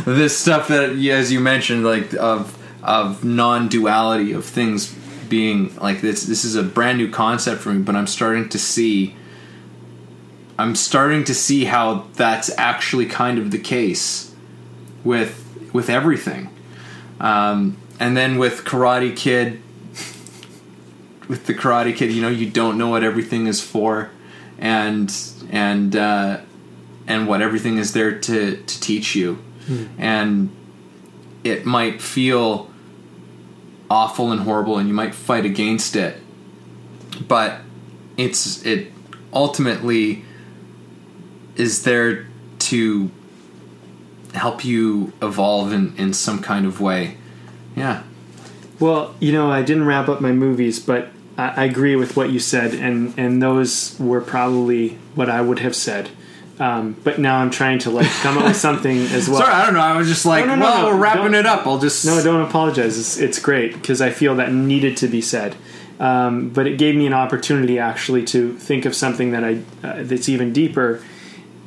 this 0.06 0.38
stuff 0.38 0.68
that 0.68 0.92
as 1.12 1.32
you 1.32 1.40
mentioned 1.40 1.84
like 1.84 2.14
of 2.16 2.58
of 2.84 3.24
non-duality 3.24 4.32
of 4.32 4.46
things 4.46 4.94
being 5.30 5.76
like 5.78 6.02
this 6.02 6.24
this 6.26 6.44
is 6.44 6.56
a 6.56 6.64
brand 6.64 6.98
new 6.98 7.10
concept 7.10 7.62
for 7.62 7.74
me 7.74 7.82
but 7.82 7.96
i'm 7.96 8.08
starting 8.08 8.50
to 8.50 8.60
see 8.60 9.16
i'm 10.58 10.76
starting 10.76 11.24
to 11.24 11.34
see 11.34 11.66
how 11.66 12.06
that's 12.14 12.50
actually 12.58 13.06
kind 13.06 13.38
of 13.38 13.52
the 13.52 13.60
case 13.60 14.32
with 15.04 15.42
with 15.74 15.90
everything. 15.90 16.50
Um, 17.20 17.78
and 18.00 18.18
then 18.18 18.38
with 18.38 18.64
karate 18.66 19.16
kid 19.16 19.62
with 21.28 21.46
the 21.46 21.54
karate 21.54 21.96
kid 21.96 22.12
you 22.12 22.22
know 22.22 22.28
you 22.28 22.50
don't 22.50 22.78
know 22.78 22.90
what 22.90 23.04
everything 23.04 23.48
is 23.48 23.62
for 23.62 24.10
and 24.58 25.10
and 25.52 25.96
uh, 25.96 26.42
and 27.08 27.28
what 27.28 27.42
everything 27.42 27.78
is 27.78 27.94
there 27.94 28.18
to 28.20 28.58
to 28.58 28.82
teach 28.82 29.16
you. 29.16 29.44
And 29.98 30.50
it 31.44 31.66
might 31.66 32.02
feel 32.02 32.70
awful 33.90 34.32
and 34.32 34.42
horrible 34.42 34.78
and 34.78 34.88
you 34.88 34.94
might 34.94 35.14
fight 35.14 35.46
against 35.46 35.96
it 35.96 36.18
but 37.28 37.62
it's 38.18 38.66
it 38.66 38.92
ultimately 39.34 40.24
is 41.56 41.84
there 41.84 42.28
to 42.60 43.12
help 44.34 44.64
you 44.64 45.12
evolve 45.22 45.74
in, 45.74 45.96
in 45.98 46.14
some 46.14 46.42
kind 46.42 46.66
of 46.66 46.80
way. 46.80 47.18
Yeah. 47.76 48.04
Well, 48.80 49.14
you 49.20 49.32
know, 49.32 49.52
I 49.52 49.62
didn't 49.62 49.86
wrap 49.86 50.08
up 50.08 50.22
my 50.22 50.32
movies, 50.32 50.80
but 50.80 51.10
I, 51.42 51.62
I 51.62 51.64
agree 51.66 51.96
with 51.96 52.16
what 52.16 52.30
you 52.30 52.40
said, 52.40 52.74
and 52.74 53.18
and 53.18 53.42
those 53.42 54.00
were 54.00 54.22
probably 54.22 54.90
what 55.16 55.30
I 55.30 55.42
would 55.42 55.60
have 55.60 55.76
said. 55.76 56.10
Um, 56.60 56.96
but 57.04 57.18
now 57.20 57.38
I'm 57.40 57.50
trying 57.50 57.80
to 57.80 57.90
like 57.90 58.08
come 58.22 58.38
up 58.38 58.44
with 58.46 58.56
something 58.68 58.98
as 59.18 59.28
well. 59.28 59.40
sorry 59.40 59.52
i 59.52 59.66
don't 59.66 59.74
know 59.74 59.80
i 59.80 59.98
was 59.98 60.08
just 60.08 60.28
like 60.28 60.46
No, 60.46 60.54
no, 60.54 60.60
no, 60.62 60.66
well 60.66 60.86
we're 60.94 61.02
wrapping 61.02 61.34
it 61.34 61.48
up 61.48 61.66
i'll 61.66 61.80
just 61.80 62.06
No, 62.06 62.22
don't 62.24 62.42
apologize. 62.48 63.00
It's, 63.00 63.18
it's 63.18 63.40
great 63.40 63.74
because 63.74 64.00
I 64.00 64.12
feel 64.12 64.36
that 64.36 64.52
needed 64.52 64.96
to 64.98 65.08
be 65.08 65.22
said. 65.22 65.56
Um, 66.00 66.50
but 66.50 66.68
it 66.68 66.78
gave 66.78 66.96
me 66.96 67.08
an 67.08 67.14
opportunity 67.14 67.80
actually 67.80 68.26
to 68.26 68.54
think 68.58 68.86
of 68.86 68.94
something 68.96 69.32
that 69.32 69.44
I 69.44 69.54
uh, 69.84 70.04
that's 70.04 70.30
even 70.30 70.54
deeper 70.54 71.02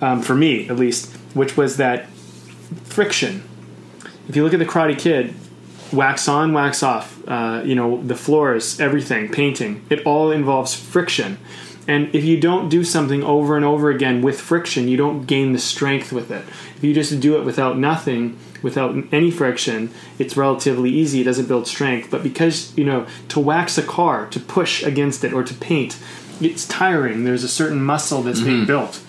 um, 0.00 0.22
for 0.22 0.36
me 0.36 0.68
at 0.68 0.76
least, 0.76 1.12
which 1.34 1.56
was 1.56 1.76
that 1.78 2.08
friction. 2.84 3.42
If 4.28 4.36
you 4.36 4.44
look 4.44 4.52
at 4.54 4.58
the 4.60 4.66
Karate 4.66 4.98
Kid, 4.98 5.34
wax 5.94 6.28
on, 6.28 6.52
wax 6.52 6.82
off. 6.82 7.20
Uh, 7.26 7.62
you 7.64 7.74
know 7.74 8.02
the 8.02 8.16
floors, 8.16 8.80
everything, 8.80 9.30
painting. 9.30 9.84
It 9.90 10.04
all 10.06 10.30
involves 10.30 10.74
friction. 10.74 11.38
And 11.86 12.14
if 12.14 12.24
you 12.24 12.40
don't 12.40 12.68
do 12.70 12.82
something 12.82 13.22
over 13.22 13.56
and 13.56 13.64
over 13.64 13.90
again 13.90 14.22
with 14.22 14.40
friction, 14.40 14.88
you 14.88 14.96
don't 14.96 15.26
gain 15.26 15.52
the 15.52 15.58
strength 15.58 16.12
with 16.12 16.30
it. 16.30 16.44
If 16.76 16.84
you 16.84 16.94
just 16.94 17.20
do 17.20 17.38
it 17.38 17.44
without 17.44 17.76
nothing, 17.76 18.38
without 18.62 18.96
any 19.12 19.30
friction, 19.30 19.90
it's 20.18 20.34
relatively 20.34 20.90
easy. 20.90 21.20
It 21.20 21.24
doesn't 21.24 21.46
build 21.46 21.66
strength. 21.66 22.10
But 22.10 22.22
because, 22.22 22.76
you 22.78 22.84
know, 22.84 23.06
to 23.28 23.38
wax 23.38 23.76
a 23.76 23.82
car, 23.82 24.26
to 24.28 24.40
push 24.40 24.82
against 24.82 25.24
it, 25.24 25.34
or 25.34 25.42
to 25.44 25.52
paint, 25.54 25.98
it's 26.40 26.66
tiring. 26.66 27.24
There's 27.24 27.44
a 27.44 27.48
certain 27.48 27.82
muscle 27.82 28.22
that's 28.22 28.40
being 28.40 28.64
built. 28.66 29.02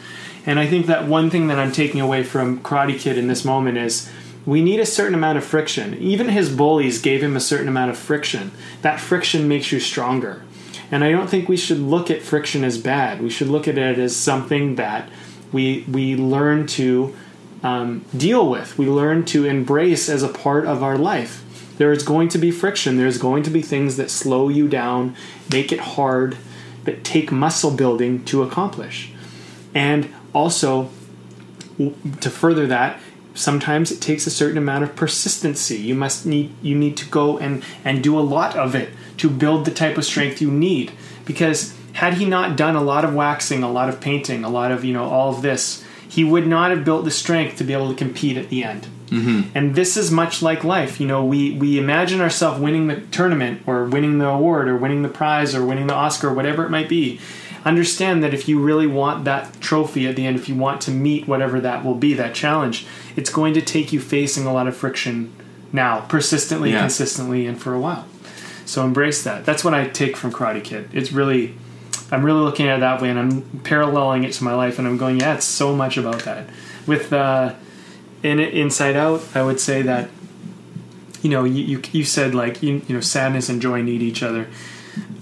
And 0.45 0.59
I 0.59 0.67
think 0.67 0.85
that 0.87 1.07
one 1.07 1.29
thing 1.29 1.47
that 1.47 1.57
I'm 1.57 1.71
taking 1.71 2.01
away 2.01 2.23
from 2.23 2.59
Karate 2.59 2.99
Kid 2.99 3.17
in 3.17 3.27
this 3.27 3.43
moment 3.45 3.77
is 3.77 4.11
we 4.45 4.61
need 4.61 4.79
a 4.79 4.85
certain 4.85 5.15
amount 5.15 5.37
of 5.37 5.43
friction. 5.43 5.95
Even 5.95 6.29
his 6.29 6.49
bullies 6.49 7.01
gave 7.01 7.23
him 7.23 7.35
a 7.35 7.41
certain 7.41 7.67
amount 7.67 7.91
of 7.91 7.97
friction. 7.97 8.51
That 8.81 8.99
friction 8.99 9.47
makes 9.47 9.71
you 9.71 9.79
stronger. 9.79 10.43
And 10.91 11.03
I 11.03 11.11
don't 11.11 11.29
think 11.29 11.49
we 11.49 11.57
should 11.57 11.79
look 11.79 12.11
at 12.11 12.21
friction 12.21 12.63
as 12.63 12.77
bad. 12.77 13.21
We 13.21 13.29
should 13.29 13.47
look 13.47 13.67
at 13.67 13.77
it 13.77 13.97
as 13.97 14.15
something 14.15 14.75
that 14.75 15.09
we 15.51 15.85
we 15.87 16.15
learn 16.15 16.67
to 16.67 17.15
um, 17.63 18.05
deal 18.15 18.47
with. 18.49 18.77
We 18.77 18.85
learn 18.85 19.25
to 19.25 19.45
embrace 19.45 20.09
as 20.09 20.21
a 20.21 20.29
part 20.29 20.65
of 20.65 20.83
our 20.83 20.97
life. 20.97 21.43
There 21.77 21.91
is 21.91 22.03
going 22.03 22.29
to 22.29 22.37
be 22.37 22.51
friction. 22.51 22.97
There's 22.97 23.17
going 23.17 23.43
to 23.43 23.49
be 23.49 23.61
things 23.61 23.97
that 23.97 24.09
slow 24.09 24.49
you 24.49 24.67
down, 24.67 25.15
make 25.51 25.71
it 25.71 25.79
hard, 25.79 26.37
that 26.83 27.03
take 27.03 27.31
muscle 27.31 27.71
building 27.71 28.23
to 28.25 28.43
accomplish. 28.43 29.11
And 29.73 30.13
also, 30.33 30.89
to 31.77 32.29
further 32.29 32.67
that, 32.67 32.99
sometimes 33.35 33.91
it 33.91 34.01
takes 34.01 34.25
a 34.25 34.31
certain 34.31 34.57
amount 34.57 34.83
of 34.83 34.95
persistency. 34.95 35.77
You 35.77 35.93
must 35.93 36.25
need 36.25 36.55
you 36.63 36.75
need 36.75 36.97
to 36.97 37.05
go 37.09 37.37
and 37.37 37.63
and 37.83 38.03
do 38.03 38.17
a 38.17 38.21
lot 38.21 38.55
of 38.55 38.73
it 38.73 38.89
to 39.17 39.29
build 39.29 39.65
the 39.65 39.71
type 39.71 39.97
of 39.97 40.05
strength 40.05 40.41
you 40.41 40.49
need. 40.49 40.91
Because 41.25 41.75
had 41.93 42.15
he 42.15 42.25
not 42.25 42.57
done 42.57 42.75
a 42.75 42.81
lot 42.81 43.05
of 43.05 43.13
waxing, 43.13 43.61
a 43.63 43.71
lot 43.71 43.89
of 43.89 44.01
painting, 44.01 44.43
a 44.43 44.49
lot 44.49 44.71
of 44.71 44.83
you 44.83 44.93
know 44.93 45.05
all 45.05 45.29
of 45.29 45.41
this, 45.41 45.83
he 46.07 46.23
would 46.23 46.47
not 46.47 46.71
have 46.71 46.83
built 46.83 47.05
the 47.05 47.11
strength 47.11 47.57
to 47.57 47.63
be 47.63 47.73
able 47.73 47.89
to 47.89 47.95
compete 47.95 48.37
at 48.37 48.49
the 48.49 48.63
end. 48.63 48.87
Mm-hmm. 49.07 49.55
And 49.55 49.75
this 49.75 49.97
is 49.97 50.09
much 50.11 50.41
like 50.41 50.63
life. 50.63 50.99
You 50.99 51.07
know, 51.07 51.23
we 51.23 51.51
we 51.57 51.77
imagine 51.77 52.21
ourselves 52.21 52.59
winning 52.59 52.87
the 52.87 53.01
tournament 53.01 53.61
or 53.67 53.85
winning 53.85 54.17
the 54.17 54.27
award 54.27 54.67
or 54.67 54.77
winning 54.77 55.03
the 55.03 55.09
prize 55.09 55.53
or 55.53 55.65
winning 55.65 55.87
the 55.87 55.93
Oscar, 55.93 56.33
whatever 56.33 56.65
it 56.65 56.69
might 56.69 56.89
be. 56.89 57.19
Understand 57.65 58.23
that 58.23 58.33
if 58.33 58.47
you 58.47 58.59
really 58.59 58.85
want 58.85 59.25
that 59.25 59.59
trophy 59.59 60.07
at 60.07 60.15
the 60.15 60.25
end, 60.25 60.35
if 60.37 60.47
you 60.47 60.53
want 60.55 60.81
to 60.81 60.91
meet 60.91 61.27
whatever 61.27 61.59
that 61.61 61.83
will 61.83 61.95
be, 61.95 62.13
that 62.13 62.35
challenge, 62.35 62.85
it's 63.15 63.31
going 63.31 63.55
to 63.55 63.61
take 63.61 63.91
you 63.91 63.99
facing 63.99 64.45
a 64.45 64.53
lot 64.53 64.67
of 64.67 64.77
friction 64.77 65.33
now, 65.73 66.01
persistently, 66.01 66.71
Yeah. 66.71 66.81
consistently, 66.81 67.47
and 67.47 67.59
for 67.59 67.73
a 67.73 67.79
while. 67.79 68.05
So 68.65 68.83
embrace 68.85 69.23
that. 69.23 69.45
That's 69.45 69.63
what 69.63 69.73
I 69.73 69.87
take 69.87 70.15
from 70.15 70.31
Karate 70.31 70.63
Kid. 70.63 70.89
It's 70.93 71.11
really, 71.11 71.55
I'm 72.11 72.23
really 72.23 72.41
looking 72.41 72.67
at 72.67 72.77
it 72.77 72.79
that 72.81 73.01
way, 73.01 73.09
and 73.09 73.17
I'm 73.17 73.41
paralleling 73.63 74.23
it 74.23 74.33
to 74.33 74.43
my 74.43 74.53
life, 74.53 74.77
and 74.77 74.87
I'm 74.87 74.97
going, 74.97 75.19
yeah, 75.19 75.33
it's 75.35 75.45
so 75.45 75.75
much 75.75 75.97
about 75.97 76.19
that. 76.19 76.45
With 76.85 77.11
uh, 77.11 77.53
in 78.21 78.39
it, 78.39 78.53
Inside 78.53 78.95
Out, 78.95 79.23
I 79.33 79.41
would 79.41 79.59
say 79.59 79.81
that, 79.81 80.09
you 81.23 81.31
know, 81.31 81.43
you 81.45 81.63
you, 81.63 81.81
you 81.91 82.03
said 82.03 82.35
like 82.35 82.61
you 82.61 82.83
you 82.87 82.93
know 82.93 83.01
sadness 83.01 83.49
and 83.49 83.59
joy 83.59 83.81
need 83.81 84.03
each 84.03 84.21
other. 84.21 84.47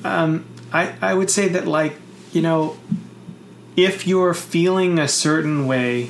Um, 0.03 0.43
I 0.73 0.93
I 1.01 1.13
would 1.13 1.29
say 1.29 1.47
that 1.47 1.65
like 1.65 1.95
you 2.33 2.41
know, 2.41 2.77
if 3.77 4.05
you're 4.05 4.33
feeling 4.33 4.99
a 4.99 5.07
certain 5.07 5.67
way, 5.67 6.09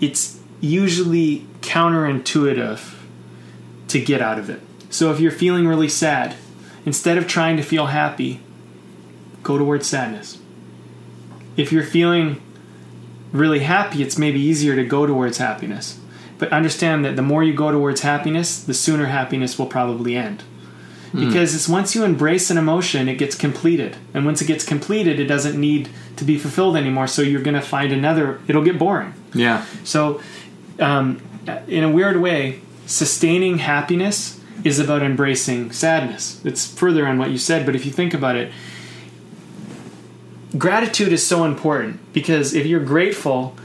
it's 0.00 0.40
usually 0.60 1.46
counterintuitive 1.60 2.94
to 3.88 4.00
get 4.00 4.20
out 4.20 4.38
of 4.38 4.50
it. 4.50 4.60
So 4.90 5.10
if 5.10 5.20
you're 5.20 5.32
feeling 5.32 5.66
really 5.66 5.88
sad, 5.88 6.36
instead 6.84 7.16
of 7.16 7.26
trying 7.26 7.56
to 7.56 7.62
feel 7.62 7.86
happy, 7.86 8.40
go 9.42 9.56
towards 9.56 9.86
sadness. 9.86 10.38
If 11.56 11.72
you're 11.72 11.82
feeling 11.84 12.40
really 13.32 13.60
happy, 13.60 14.02
it's 14.02 14.18
maybe 14.18 14.40
easier 14.40 14.76
to 14.76 14.84
go 14.84 15.06
towards 15.06 15.38
happiness. 15.38 15.98
But 16.38 16.52
understand 16.52 17.04
that 17.04 17.16
the 17.16 17.22
more 17.22 17.44
you 17.44 17.54
go 17.54 17.70
towards 17.70 18.00
happiness, 18.00 18.62
the 18.62 18.74
sooner 18.74 19.06
happiness 19.06 19.58
will 19.58 19.66
probably 19.66 20.16
end. 20.16 20.42
Because 21.12 21.54
it's 21.54 21.68
once 21.68 21.94
you 21.94 22.04
embrace 22.04 22.50
an 22.50 22.56
emotion, 22.56 23.08
it 23.08 23.16
gets 23.16 23.36
completed. 23.36 23.96
And 24.14 24.24
once 24.24 24.40
it 24.40 24.46
gets 24.46 24.64
completed, 24.64 25.20
it 25.20 25.26
doesn't 25.26 25.60
need 25.60 25.90
to 26.16 26.24
be 26.24 26.38
fulfilled 26.38 26.76
anymore. 26.76 27.06
So 27.06 27.20
you're 27.20 27.42
going 27.42 27.54
to 27.54 27.60
find 27.60 27.92
another, 27.92 28.40
it'll 28.48 28.64
get 28.64 28.78
boring. 28.78 29.12
yeah 29.34 29.64
So, 29.84 30.22
um, 30.78 31.20
in 31.66 31.84
a 31.84 31.90
weird 31.90 32.20
way, 32.20 32.60
sustaining 32.86 33.58
happiness 33.58 34.40
is 34.64 34.78
about 34.78 35.02
embracing 35.02 35.72
sadness. 35.72 36.40
It's 36.44 36.66
further 36.66 37.06
on 37.06 37.18
what 37.18 37.30
you 37.30 37.38
said, 37.38 37.66
but 37.66 37.74
if 37.74 37.84
you 37.84 37.92
think 37.92 38.14
about 38.14 38.36
it, 38.36 38.52
gratitude 40.56 41.12
is 41.12 41.26
so 41.26 41.44
important 41.44 42.12
because 42.12 42.54
if 42.54 42.66
you're 42.66 42.84
grateful, 42.84 43.56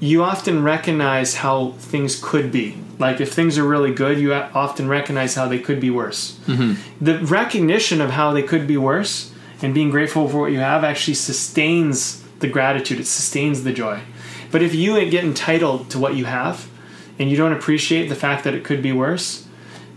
you 0.00 0.22
often 0.22 0.62
recognize 0.62 1.36
how 1.36 1.72
things 1.72 2.20
could 2.22 2.52
be. 2.52 2.76
Like 2.98 3.20
if 3.20 3.32
things 3.32 3.58
are 3.58 3.64
really 3.64 3.92
good, 3.92 4.18
you 4.18 4.32
often 4.32 4.88
recognize 4.88 5.34
how 5.34 5.48
they 5.48 5.58
could 5.58 5.80
be 5.80 5.90
worse. 5.90 6.38
Mm-hmm. 6.46 7.04
The 7.04 7.18
recognition 7.18 8.00
of 8.00 8.10
how 8.10 8.32
they 8.32 8.42
could 8.42 8.66
be 8.66 8.76
worse 8.76 9.32
and 9.62 9.74
being 9.74 9.90
grateful 9.90 10.28
for 10.28 10.42
what 10.42 10.52
you 10.52 10.58
have 10.58 10.84
actually 10.84 11.14
sustains 11.14 12.22
the 12.40 12.48
gratitude, 12.48 13.00
it 13.00 13.06
sustains 13.06 13.64
the 13.64 13.72
joy. 13.72 14.00
But 14.50 14.62
if 14.62 14.74
you 14.74 15.08
get 15.10 15.24
entitled 15.24 15.90
to 15.90 15.98
what 15.98 16.14
you 16.14 16.26
have 16.26 16.68
and 17.18 17.30
you 17.30 17.36
don't 17.36 17.52
appreciate 17.52 18.08
the 18.08 18.14
fact 18.14 18.44
that 18.44 18.54
it 18.54 18.64
could 18.64 18.82
be 18.82 18.92
worse, 18.92 19.46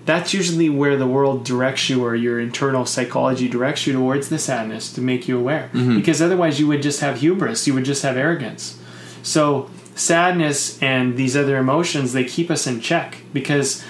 that's 0.05 0.33
usually 0.33 0.69
where 0.69 0.95
the 0.95 1.05
world 1.05 1.43
directs 1.43 1.89
you 1.89 2.03
or 2.03 2.15
your 2.15 2.39
internal 2.39 2.85
psychology 2.85 3.49
directs 3.49 3.85
you 3.85 3.93
towards 3.93 4.29
the 4.29 4.39
sadness 4.39 4.91
to 4.93 5.01
make 5.01 5.27
you 5.27 5.37
aware. 5.37 5.69
Mm-hmm. 5.73 5.97
Because 5.97 6.21
otherwise, 6.21 6.59
you 6.59 6.67
would 6.67 6.81
just 6.81 7.01
have 7.01 7.19
hubris, 7.19 7.67
you 7.67 7.73
would 7.73 7.83
just 7.83 8.03
have 8.03 8.15
arrogance. 8.15 8.79
So, 9.21 9.69
sadness 9.97 10.81
and 10.81 11.17
these 11.17 11.35
other 11.35 11.57
emotions, 11.57 12.13
they 12.13 12.23
keep 12.23 12.49
us 12.49 12.67
in 12.67 12.79
check 12.79 13.17
because, 13.33 13.83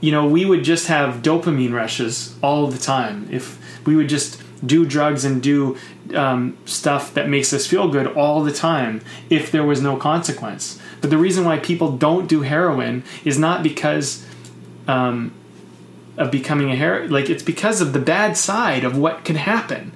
you 0.00 0.10
know, 0.10 0.26
we 0.26 0.44
would 0.44 0.64
just 0.64 0.86
have 0.88 1.22
dopamine 1.22 1.72
rushes 1.72 2.36
all 2.42 2.66
the 2.66 2.78
time 2.78 3.28
if 3.30 3.58
we 3.86 3.94
would 3.96 4.08
just 4.08 4.42
do 4.64 4.86
drugs 4.86 5.24
and 5.24 5.42
do 5.42 5.76
um, 6.14 6.56
stuff 6.64 7.14
that 7.14 7.28
makes 7.28 7.52
us 7.52 7.66
feel 7.66 7.88
good 7.88 8.06
all 8.06 8.42
the 8.42 8.52
time 8.52 9.00
if 9.28 9.50
there 9.50 9.64
was 9.64 9.82
no 9.82 9.96
consequence. 9.96 10.80
But 11.00 11.10
the 11.10 11.18
reason 11.18 11.44
why 11.44 11.58
people 11.58 11.96
don't 11.96 12.28
do 12.28 12.42
heroin 12.42 13.02
is 13.24 13.38
not 13.38 13.62
because 13.62 14.24
um, 14.86 15.32
of 16.16 16.30
becoming 16.30 16.70
a 16.70 16.76
hero. 16.76 17.06
Like 17.06 17.28
it's 17.28 17.42
because 17.42 17.80
of 17.80 17.92
the 17.92 17.98
bad 17.98 18.36
side 18.36 18.84
of 18.84 18.96
what 18.96 19.24
can 19.24 19.36
happen. 19.36 19.92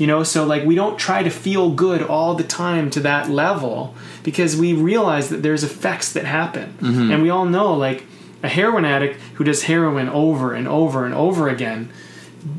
You 0.00 0.06
know, 0.06 0.22
so 0.22 0.46
like 0.46 0.64
we 0.64 0.74
don't 0.74 0.98
try 0.98 1.22
to 1.22 1.28
feel 1.28 1.72
good 1.72 2.02
all 2.02 2.34
the 2.34 2.42
time 2.42 2.88
to 2.92 3.00
that 3.00 3.28
level 3.28 3.94
because 4.22 4.56
we 4.56 4.72
realize 4.72 5.28
that 5.28 5.42
there's 5.42 5.62
effects 5.62 6.14
that 6.14 6.24
happen. 6.24 6.72
Mm-hmm. 6.80 7.12
And 7.12 7.22
we 7.22 7.28
all 7.28 7.44
know 7.44 7.74
like 7.74 8.04
a 8.42 8.48
heroin 8.48 8.86
addict 8.86 9.20
who 9.34 9.44
does 9.44 9.64
heroin 9.64 10.08
over 10.08 10.54
and 10.54 10.66
over 10.66 11.04
and 11.04 11.12
over 11.12 11.50
again, 11.50 11.92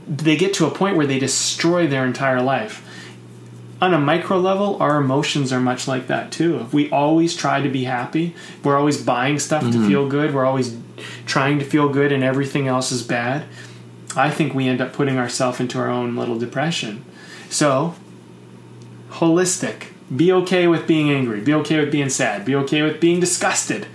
they 0.07 0.37
get 0.37 0.53
to 0.53 0.67
a 0.67 0.69
point 0.69 0.95
where 0.95 1.07
they 1.07 1.17
destroy 1.17 1.87
their 1.87 2.05
entire 2.05 2.43
life. 2.43 2.87
On 3.81 3.91
a 3.91 3.99
micro 3.99 4.37
level, 4.37 4.77
our 4.79 4.97
emotions 4.97 5.51
are 5.51 5.59
much 5.59 5.87
like 5.87 6.05
that 6.05 6.31
too. 6.31 6.59
If 6.59 6.71
we 6.71 6.91
always 6.91 7.35
try 7.35 7.59
to 7.59 7.69
be 7.69 7.85
happy, 7.85 8.35
we're 8.63 8.77
always 8.77 9.03
buying 9.03 9.39
stuff 9.39 9.63
to 9.63 9.69
mm-hmm. 9.69 9.87
feel 9.87 10.07
good, 10.07 10.35
we're 10.35 10.45
always 10.45 10.77
trying 11.25 11.57
to 11.57 11.65
feel 11.65 11.89
good 11.89 12.11
and 12.11 12.23
everything 12.23 12.67
else 12.67 12.91
is 12.91 13.01
bad, 13.01 13.45
I 14.15 14.29
think 14.29 14.53
we 14.53 14.67
end 14.67 14.79
up 14.79 14.93
putting 14.93 15.17
ourselves 15.17 15.59
into 15.59 15.79
our 15.79 15.89
own 15.89 16.15
little 16.15 16.37
depression. 16.37 17.03
So, 17.51 17.93
holistic. 19.11 19.87
Be 20.15 20.31
okay 20.31 20.67
with 20.67 20.87
being 20.87 21.09
angry. 21.11 21.41
Be 21.41 21.53
okay 21.53 21.79
with 21.79 21.91
being 21.91 22.09
sad. 22.09 22.43
Be 22.45 22.55
okay 22.55 22.81
with 22.81 22.99
being 22.99 23.19
disgusted. 23.19 23.85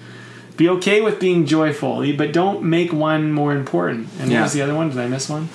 Be 0.56 0.68
okay 0.68 1.00
with 1.02 1.18
being 1.20 1.44
joyful, 1.46 2.04
but 2.16 2.32
don't 2.32 2.62
make 2.62 2.92
one 2.92 3.32
more 3.32 3.52
important. 3.54 4.08
And 4.20 4.30
Yeah. 4.30 4.38
what 4.40 4.44
was 4.44 4.52
the 4.54 4.62
other 4.62 4.74
one? 4.74 4.88
Did 4.90 4.98
I 4.98 5.08
miss 5.08 5.28
one? 5.28 5.48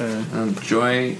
Um, 0.00 0.56
joy, 0.62 1.16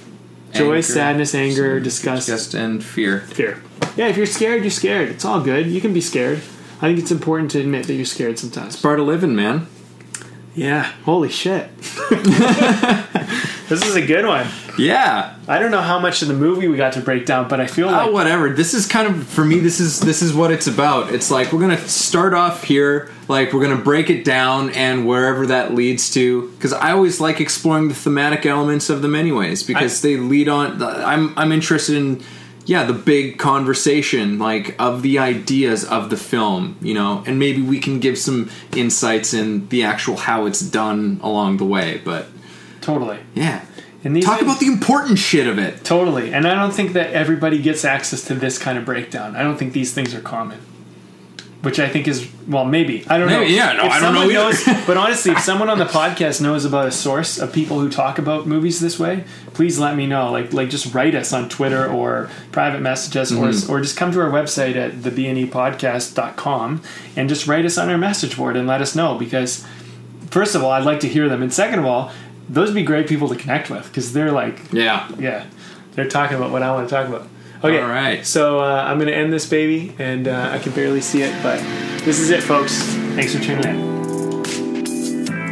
Joy, 0.52 0.64
anger, 0.74 0.82
sadness, 0.82 1.34
anger, 1.34 1.80
disgust, 1.80 2.26
disgust, 2.26 2.54
and 2.54 2.82
fear. 2.84 3.20
fear. 3.32 3.58
Yeah, 3.96 4.08
if 4.08 4.16
you're 4.16 4.26
scared, 4.26 4.62
you're 4.62 4.70
scared. 4.70 5.08
It's 5.10 5.24
all 5.24 5.40
good. 5.40 5.66
You 5.68 5.80
can 5.80 5.92
be 5.94 6.00
scared. 6.00 6.38
I 6.82 6.88
think 6.88 6.98
it's 6.98 7.10
important 7.10 7.50
to 7.52 7.60
admit 7.60 7.86
that 7.86 7.94
you're 7.94 8.04
scared 8.04 8.38
sometimes. 8.38 8.74
It's 8.74 8.82
Part 8.82 8.98
of 9.00 9.06
living, 9.06 9.34
man. 9.34 9.66
Yeah. 10.54 10.90
Holy 11.04 11.30
shit. 11.30 11.68
this 13.68 13.82
is 13.84 13.94
a 13.96 14.04
good 14.06 14.26
one. 14.26 14.46
Yeah. 14.78 15.36
I 15.46 15.58
don't 15.58 15.70
know 15.70 15.80
how 15.80 15.98
much 15.98 16.22
of 16.22 16.28
the 16.28 16.34
movie 16.34 16.68
we 16.68 16.76
got 16.76 16.94
to 16.94 17.00
break 17.00 17.26
down, 17.26 17.48
but 17.48 17.60
I 17.60 17.66
feel 17.66 17.88
ah, 17.88 17.92
like 17.92 18.08
Oh, 18.08 18.12
whatever. 18.12 18.48
This 18.50 18.74
is 18.74 18.86
kind 18.86 19.08
of 19.08 19.26
for 19.28 19.44
me. 19.44 19.60
This 19.60 19.80
is 19.80 20.00
this 20.00 20.22
is 20.22 20.32
what 20.34 20.50
it's 20.50 20.66
about. 20.66 21.12
It's 21.12 21.30
like 21.30 21.52
we're 21.52 21.60
gonna 21.60 21.78
start 21.88 22.34
off 22.34 22.64
here, 22.64 23.10
like 23.28 23.52
we're 23.52 23.62
gonna 23.62 23.82
break 23.82 24.10
it 24.10 24.24
down, 24.24 24.70
and 24.70 25.06
wherever 25.06 25.46
that 25.46 25.74
leads 25.74 26.10
to. 26.14 26.50
Because 26.52 26.72
I 26.72 26.92
always 26.92 27.20
like 27.20 27.40
exploring 27.40 27.88
the 27.88 27.94
thematic 27.94 28.46
elements 28.46 28.90
of 28.90 29.02
them, 29.02 29.14
anyways, 29.14 29.62
because 29.62 30.04
I- 30.04 30.08
they 30.08 30.16
lead 30.16 30.48
on. 30.48 30.82
I'm 30.82 31.38
I'm 31.38 31.52
interested 31.52 31.96
in. 31.96 32.22
Yeah, 32.66 32.84
the 32.84 32.94
big 32.94 33.36
conversation, 33.38 34.38
like 34.38 34.74
of 34.80 35.02
the 35.02 35.18
ideas 35.18 35.84
of 35.84 36.08
the 36.08 36.16
film, 36.16 36.78
you 36.80 36.94
know, 36.94 37.22
and 37.26 37.38
maybe 37.38 37.60
we 37.60 37.78
can 37.78 38.00
give 38.00 38.16
some 38.16 38.48
insights 38.74 39.34
in 39.34 39.68
the 39.68 39.82
actual 39.84 40.16
how 40.16 40.46
it's 40.46 40.60
done 40.62 41.20
along 41.22 41.58
the 41.58 41.66
way. 41.66 42.00
But 42.02 42.26
totally. 42.80 43.18
yeah, 43.34 43.66
And 44.04 44.14
these 44.14 44.24
talk 44.26 44.42
about 44.42 44.60
the 44.60 44.66
important 44.66 45.18
shit 45.18 45.46
of 45.46 45.58
it. 45.58 45.82
Totally. 45.82 46.32
And 46.34 46.46
I 46.46 46.54
don't 46.54 46.72
think 46.72 46.92
that 46.92 47.12
everybody 47.14 47.58
gets 47.60 47.84
access 47.84 48.22
to 48.26 48.34
this 48.34 48.58
kind 48.58 48.76
of 48.78 48.84
breakdown. 48.84 49.34
I 49.34 49.42
don't 49.42 49.56
think 49.56 49.72
these 49.72 49.94
things 49.94 50.14
are 50.14 50.20
common. 50.20 50.60
Which 51.62 51.80
I 51.80 51.88
think 51.88 52.06
is 52.06 52.28
well, 52.46 52.66
maybe 52.66 53.06
I 53.08 53.16
don't 53.16 53.30
know. 53.30 53.40
Yeah, 53.40 53.72
no, 53.72 53.86
If 53.86 53.92
I 53.92 53.98
don't 54.00 54.12
know 54.12 54.28
knows- 54.28 54.62
but 54.86 54.98
honestly, 54.98 55.32
if 55.32 55.38
someone 55.40 55.70
on 55.70 55.78
the 55.78 55.86
podcast 55.86 56.42
knows 56.42 56.66
about 56.66 56.86
a 56.86 56.92
source 56.92 57.38
of 57.38 57.54
people 57.54 57.80
who 57.80 57.88
talk 57.88 58.18
about 58.18 58.46
movies 58.46 58.80
this 58.80 58.98
way, 58.98 59.24
please 59.54 59.78
let 59.78 59.96
me 59.96 60.06
know. 60.06 60.30
Like, 60.30 60.52
like 60.52 60.68
just 60.68 60.92
write 60.94 61.14
us 61.14 61.32
on 61.32 61.48
Twitter 61.48 61.86
or 61.90 62.28
private 62.52 62.82
message 62.82 63.16
us, 63.16 63.32
Mm-hmm. 63.32 63.72
or 63.72 63.78
or 63.78 63.80
just 63.80 63.96
come 63.96 64.12
to 64.12 64.20
our 64.20 64.28
website 64.30 64.76
at 64.76 64.92
thebnepodcast.com 65.72 66.82
and 67.16 67.28
just 67.30 67.46
write 67.46 67.64
us 67.64 67.78
on 67.78 67.88
our 67.88 67.98
message 67.98 68.36
board 68.36 68.56
and 68.56 68.66
let 68.68 68.80
us 68.80 68.94
know. 68.94 69.16
Because 69.16 69.66
first 70.30 70.54
of 70.54 70.62
all, 70.62 70.70
I'd 70.70 70.84
like 70.84 71.00
to 71.00 71.08
hear 71.08 71.28
them, 71.30 71.42
and 71.42 71.52
second 71.52 71.78
of 71.78 71.86
all, 71.86 72.12
those 72.48 72.68
would 72.68 72.74
be 72.74 72.82
great 72.82 73.06
people 73.08 73.28
to 73.28 73.36
connect 73.36 73.70
with 73.70 73.86
because 73.88 74.12
they're 74.12 74.32
like 74.32 74.60
Yeah. 74.72 75.08
yeah, 75.18 75.46
they're 75.94 76.08
talking 76.08 76.36
about 76.36 76.50
what 76.50 76.62
I 76.62 76.72
want 76.72 76.88
to 76.88 76.94
talk 76.94 77.08
about. 77.08 77.26
Okay, 77.62 77.80
All 77.80 77.88
right. 77.88 78.26
So 78.26 78.60
uh, 78.60 78.84
I'm 78.86 78.98
going 78.98 79.08
to 79.08 79.14
end 79.16 79.32
this 79.32 79.46
baby, 79.48 79.94
and 79.98 80.28
uh, 80.28 80.50
I 80.52 80.58
can 80.58 80.72
barely 80.72 81.00
see 81.00 81.22
it, 81.22 81.34
but 81.42 81.58
this 82.04 82.18
is 82.20 82.28
it, 82.28 82.42
folks. 82.42 82.74
Thanks 83.16 83.34
for 83.34 83.42
tuning 83.42 83.64
in. 83.64 84.03